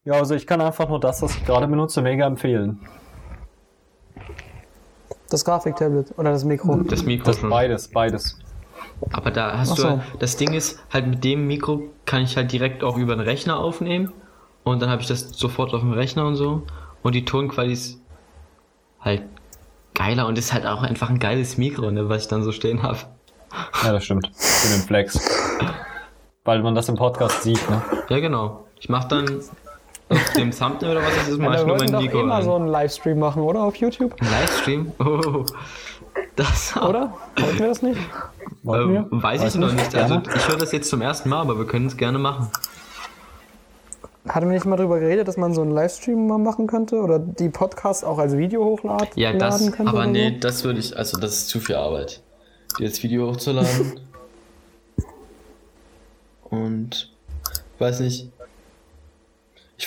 Ja, 0.05 0.13
also 0.13 0.33
ich 0.33 0.47
kann 0.47 0.61
einfach 0.61 0.87
nur 0.87 0.99
das, 0.99 1.21
was 1.21 1.35
ich 1.35 1.45
gerade 1.45 1.67
benutze, 1.67 2.01
mega 2.01 2.25
empfehlen. 2.25 2.79
Das 5.29 5.43
Grafiktablet 5.43 6.13
oder 6.17 6.31
das 6.31 6.43
Mikro. 6.45 6.75
Das 6.77 7.03
Mikro 7.03 7.25
Das 7.25 7.39
schon. 7.39 7.49
beides, 7.49 7.87
beides. 7.89 8.39
Aber 9.11 9.31
da 9.31 9.57
hast 9.57 9.71
Ach 9.71 9.75
du 9.75 9.81
so. 9.81 9.89
halt, 9.89 10.01
das 10.19 10.37
Ding 10.37 10.53
ist, 10.53 10.79
halt 10.91 11.07
mit 11.07 11.23
dem 11.23 11.45
Mikro 11.47 11.83
kann 12.05 12.23
ich 12.23 12.35
halt 12.37 12.51
direkt 12.51 12.83
auch 12.83 12.97
über 12.97 13.15
den 13.15 13.21
Rechner 13.21 13.59
aufnehmen 13.59 14.11
und 14.63 14.81
dann 14.81 14.89
habe 14.89 15.01
ich 15.01 15.07
das 15.07 15.29
sofort 15.29 15.73
auf 15.73 15.81
dem 15.81 15.93
Rechner 15.93 16.25
und 16.25 16.35
so 16.35 16.63
und 17.03 17.13
die 17.13 17.25
Tonqualität 17.25 17.77
ist 17.77 18.01
halt 18.99 19.23
geiler 19.93 20.27
und 20.27 20.37
ist 20.37 20.53
halt 20.53 20.65
auch 20.65 20.81
einfach 20.83 21.09
ein 21.09 21.19
geiles 21.19 21.57
Mikro, 21.57 21.91
ne, 21.91 22.09
was 22.09 22.23
ich 22.23 22.27
dann 22.27 22.43
so 22.43 22.51
stehen 22.51 22.83
habe. 22.83 22.99
Ja, 23.83 23.91
das 23.91 24.05
stimmt. 24.05 24.29
Für 24.33 24.73
den 24.73 24.85
Flex. 24.85 25.19
Weil 26.43 26.61
man 26.61 26.75
das 26.75 26.87
im 26.89 26.95
Podcast 26.95 27.43
sieht, 27.43 27.69
ne? 27.69 27.81
Ja, 28.09 28.19
genau. 28.19 28.65
Ich 28.79 28.89
mache 28.89 29.07
dann 29.07 29.41
auf 30.09 30.33
dem 30.33 30.51
Thumbnail 30.51 30.91
oder 30.91 31.01
was 31.05 31.15
das 31.15 31.27
ist, 31.29 31.37
Ja, 31.39 31.43
mache 31.43 31.55
ich 31.55 31.61
wir 31.61 31.67
nur 31.67 31.77
mein 31.77 31.91
doch 31.91 32.01
Mikro 32.01 32.19
eh 32.19 32.23
mal 32.23 32.43
so 32.43 32.55
einen 32.55 32.67
Livestream 32.67 33.19
machen, 33.19 33.41
oder? 33.43 33.63
Auf 33.63 33.75
YouTube? 33.75 34.15
Ein 34.21 34.27
Livestream? 34.31 34.91
Oh, 34.99 35.43
das 36.35 36.75
Oder? 36.77 37.13
Wollten 37.37 37.59
wir 37.59 37.67
das 37.67 37.81
nicht? 37.81 37.99
Wollten 38.63 38.95
Ähm, 38.95 39.07
wir? 39.11 39.21
weiß 39.23 39.39
ich 39.39 39.45
Weißt 39.45 39.55
du 39.55 39.59
noch 39.59 39.73
nicht. 39.73 39.95
Also 39.95 40.21
ich 40.35 40.47
höre 40.47 40.57
das 40.57 40.71
jetzt 40.71 40.89
zum 40.89 41.01
ersten 41.01 41.29
Mal, 41.29 41.41
aber 41.41 41.57
wir 41.57 41.65
können 41.65 41.87
es 41.87 41.97
gerne 41.97 42.19
machen. 42.19 42.49
Hatten 44.27 44.47
wir 44.47 44.53
nicht 44.55 44.65
mal 44.65 44.75
darüber 44.75 44.99
geredet, 44.99 45.27
dass 45.27 45.37
man 45.37 45.53
so 45.53 45.61
einen 45.61 45.71
Livestream 45.71 46.27
mal 46.27 46.37
machen 46.37 46.67
könnte? 46.67 46.97
Oder 46.97 47.17
die 47.19 47.49
Podcasts 47.49 48.03
auch 48.03 48.17
als 48.19 48.35
Video 48.37 48.63
hochladen 48.63 49.07
Ja, 49.15 49.31
das, 49.33 49.71
könnte? 49.71 49.87
aber 49.91 50.05
nee, 50.05 50.37
das 50.39 50.63
würde 50.63 50.79
ich, 50.79 50.97
also 50.97 51.17
das 51.19 51.31
ist 51.33 51.49
zu 51.49 51.59
viel 51.59 51.75
Arbeit, 51.75 52.21
die 52.79 52.85
als 52.85 53.01
Video 53.03 53.27
hochzuladen. 53.29 53.99
Und 56.49 57.11
weiß 57.79 57.99
nicht. 58.01 58.29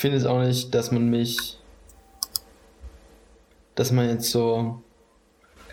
Ich 0.01 0.03
finde 0.03 0.17
es 0.17 0.25
auch 0.25 0.41
nicht, 0.41 0.75
dass 0.75 0.93
man 0.93 1.11
mich, 1.11 1.59
dass 3.75 3.93
man 3.93 4.09
jetzt 4.09 4.31
so 4.31 4.81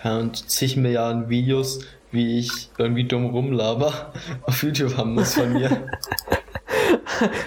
keine 0.02 0.16
Ahnung, 0.16 0.34
zig 0.34 0.76
Milliarden 0.76 1.30
Videos, 1.30 1.80
wie 2.12 2.38
ich 2.38 2.70
irgendwie 2.78 3.06
dumm 3.06 3.28
rumlaber, 3.28 4.12
auf 4.44 4.62
YouTube 4.64 4.98
haben 4.98 5.14
muss 5.14 5.36
von 5.36 5.54
mir. 5.54 5.70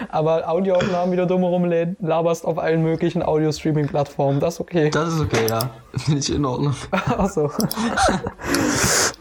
Aber 0.08 0.48
Audioaufnahmen 0.48 1.12
wieder 1.12 1.26
dumm 1.26 1.44
rumlaberst 1.44 2.46
auf 2.46 2.56
allen 2.56 2.82
möglichen 2.82 3.22
Audio-Streaming-Plattformen. 3.22 4.40
Das 4.40 4.54
ist 4.54 4.60
okay. 4.60 4.88
Das 4.88 5.12
ist 5.12 5.20
okay, 5.20 5.48
ja. 5.50 5.68
Finde 5.96 6.20
ich 6.20 6.34
in 6.34 6.46
Ordnung. 6.46 6.74
Achso. 6.90 7.50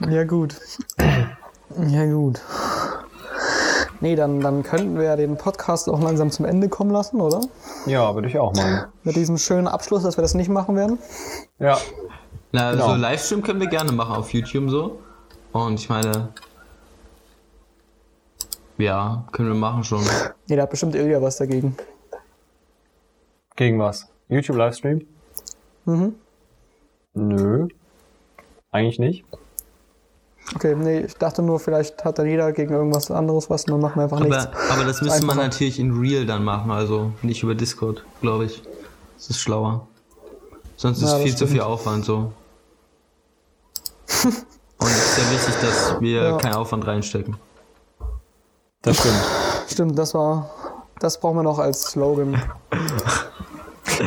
ja, 0.10 0.24
gut. 0.24 0.56
Ja, 1.90 2.06
gut. 2.06 2.40
Nee, 4.02 4.16
dann, 4.16 4.40
dann 4.40 4.64
könnten 4.64 4.98
wir 4.98 5.04
ja 5.06 5.16
den 5.18 5.36
Podcast 5.38 5.90
auch 5.90 6.02
langsam 6.02 6.32
zum 6.32 6.46
Ende 6.46 6.70
kommen 6.70 6.92
lassen, 6.92 7.20
oder? 7.20 7.42
Ja, 7.86 8.16
würde 8.16 8.30
ich 8.30 8.40
auch 8.40 8.54
meinen. 8.56 8.86
Mit 9.04 9.16
diesem 9.16 9.38
schönen 9.38 9.68
Abschluss, 9.68 10.04
dass 10.04 10.18
wir 10.18 10.22
das 10.22 10.36
nicht 10.36 10.50
machen 10.50 10.76
werden. 10.76 10.98
Ja. 11.60 11.78
Na, 12.52 12.72
Genau. 12.72 12.90
so 12.90 12.96
Livestream 12.96 13.42
können 13.44 13.60
wir 13.60 13.68
gerne 13.68 13.92
machen 13.92 14.16
auf 14.16 14.34
YouTube 14.34 14.70
so. 14.70 15.00
Und 15.52 15.80
ich 15.80 15.90
meine, 15.90 16.30
ja, 18.78 19.26
können 19.34 19.50
wir 19.50 19.56
machen 19.56 19.84
schon. 19.84 20.02
Nee, 20.48 20.56
da 20.56 20.64
hat 20.64 20.70
bestimmt 20.70 20.96
Ilja 20.96 21.22
was 21.22 21.38
dagegen. 21.38 21.76
Gegen 23.56 23.78
was? 23.80 24.08
YouTube-Livestream? 24.30 25.06
Mhm. 25.86 26.16
Nö. 27.14 27.68
Eigentlich 28.72 29.00
nicht. 29.00 29.26
Okay, 30.56 30.76
nee, 30.76 31.02
ich 31.02 31.14
dachte 31.16 31.42
nur, 31.44 31.60
vielleicht 31.60 32.04
hat 32.04 32.18
dann 32.18 32.26
jeder 32.26 32.52
gegen 32.52 32.74
irgendwas 32.74 33.12
anderes 33.12 33.50
was 33.50 33.66
und 33.66 33.72
dann 33.74 33.82
machen 33.82 33.98
wir 33.98 34.04
einfach 34.04 34.20
nichts. 34.20 34.48
Aber, 34.48 34.74
aber 34.74 34.86
das 34.86 35.02
müsste 35.02 35.24
man 35.26 35.38
natürlich 35.38 35.80
in 35.80 35.98
Real 36.00 36.26
dann 36.26 36.44
machen, 36.44 36.72
also 36.72 37.12
nicht 37.22 37.44
über 37.44 37.54
Discord, 37.56 38.04
glaube 38.22 38.46
ich. 38.46 38.64
Das 39.18 39.30
ist 39.30 39.40
schlauer. 39.40 39.88
Sonst 40.76 41.02
Ja, 41.02 41.18
ist 41.18 41.24
viel 41.24 41.36
zu 41.36 41.46
viel 41.46 41.58
stimmt. 41.58 41.70
Aufwand 41.70 42.06
so. 42.06 42.32
Und 44.82 44.88
es 44.88 44.96
ist 44.98 45.16
sehr 45.16 45.32
wichtig, 45.32 45.56
dass 45.62 46.02
wir 46.02 46.24
Ja. 46.24 46.38
keinen 46.38 46.56
Aufwand 46.56 46.88
reinstecken. 46.88 47.38
Das 48.82 48.98
stimmt. 48.98 49.22
Stimmt, 49.68 50.00
das 50.00 50.14
war. 50.14 50.50
Das 51.00 51.20
brauchen 51.20 51.38
wir 51.38 51.44
noch 51.44 51.60
als 51.60 51.82
Slogan. 51.84 52.42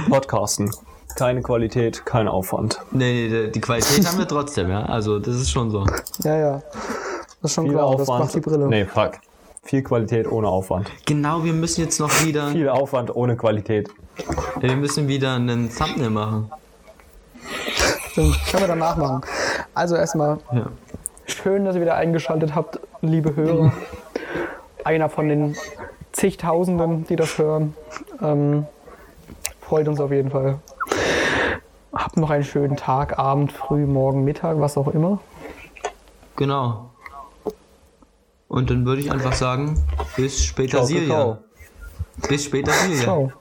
Podcasten. 0.08 0.70
Keine 1.16 1.42
Qualität, 1.42 2.04
kein 2.06 2.28
Aufwand. 2.28 2.80
Nee, 2.90 3.28
nee, 3.28 3.48
die 3.50 3.60
Qualität 3.60 4.06
haben 4.06 4.18
wir 4.18 4.28
trotzdem, 4.28 4.68
ja. 4.70 4.82
Also 4.84 5.18
das 5.18 5.34
ist 5.36 5.50
schon 5.50 5.70
so. 5.70 5.84
Ja, 6.24 6.36
ja. 6.36 6.62
Das 7.40 7.50
ist 7.50 7.54
schon 7.54 7.64
Viel 7.64 7.74
klar, 7.74 7.92
das 7.92 8.00
Aufwand. 8.02 8.24
macht 8.24 8.34
die 8.34 8.40
Brille. 8.40 8.66
Nee, 8.68 8.84
fuck. 8.84 9.12
Viel 9.64 9.82
Qualität 9.82 10.30
ohne 10.30 10.48
Aufwand. 10.48 10.90
Genau, 11.06 11.44
wir 11.44 11.52
müssen 11.52 11.82
jetzt 11.82 12.00
noch 12.00 12.10
wieder. 12.24 12.48
Viel 12.48 12.68
Aufwand 12.68 13.14
ohne 13.14 13.36
Qualität. 13.36 13.88
Wir 14.60 14.74
müssen 14.76 15.06
wieder 15.08 15.34
einen 15.34 15.70
Thumbnail 15.74 16.10
machen. 16.10 16.50
Stimmt, 18.10 18.36
können 18.50 18.62
wir 18.64 18.68
danach 18.68 18.96
machen. 18.96 19.20
Also 19.74 19.96
erstmal 19.96 20.38
Ja. 20.52 20.66
schön, 21.26 21.64
dass 21.64 21.76
ihr 21.76 21.80
wieder 21.82 21.94
eingeschaltet 21.94 22.54
habt, 22.54 22.80
liebe 23.00 23.34
Hörer. 23.36 23.72
Einer 24.84 25.08
von 25.08 25.28
den 25.28 25.56
zigtausenden, 26.12 27.06
die 27.06 27.16
das 27.16 27.38
hören. 27.38 27.74
Ähm, 28.20 28.66
freut 29.60 29.88
uns 29.88 30.00
auf 30.00 30.10
jeden 30.10 30.30
Fall. 30.30 30.58
Habt 31.92 32.16
noch 32.16 32.30
einen 32.30 32.44
schönen 32.44 32.76
Tag, 32.76 33.18
Abend, 33.18 33.52
Früh, 33.52 33.86
Morgen, 33.86 34.24
Mittag, 34.24 34.58
was 34.60 34.76
auch 34.78 34.88
immer. 34.88 35.20
Genau. 36.36 36.90
Und 38.48 38.70
dann 38.70 38.84
würde 38.86 39.00
ich 39.02 39.10
einfach 39.10 39.32
sagen, 39.34 39.82
bis 40.16 40.44
später 40.44 40.78
Ciao, 40.78 40.84
Silja. 40.86 41.08
Kakao. 41.08 41.38
Bis 42.28 42.44
später 42.44 42.72
Silja. 42.72 43.02
Ciao. 43.02 43.32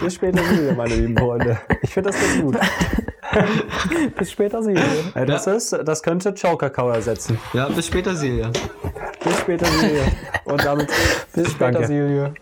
Bis 0.00 0.14
später 0.14 0.40
wieder, 0.50 0.74
meine 0.74 0.94
lieben 0.94 1.16
Freunde. 1.16 1.58
Ich 1.82 1.90
finde 1.92 2.10
das 2.10 2.20
ganz 2.20 2.40
gut. 2.40 2.56
Bis 4.16 4.30
später, 4.30 4.62
Silvia. 4.62 4.82
Äh, 5.14 5.26
Das, 5.26 5.48
ist, 5.48 5.72
das 5.72 6.02
könnte 6.02 6.32
Ciao 6.34 6.56
Kakao 6.56 6.90
ersetzen. 6.90 7.38
Ja, 7.52 7.68
bis 7.68 7.88
später 7.88 8.14
Silja. 8.14 8.50
Bis 9.24 9.38
später 9.40 9.66
wieder. 9.66 10.04
Und 10.44 10.64
damit 10.64 10.88
Bis 11.32 11.50
später, 11.50 11.72
Danke. 11.72 11.86
Silvia. 11.88 12.32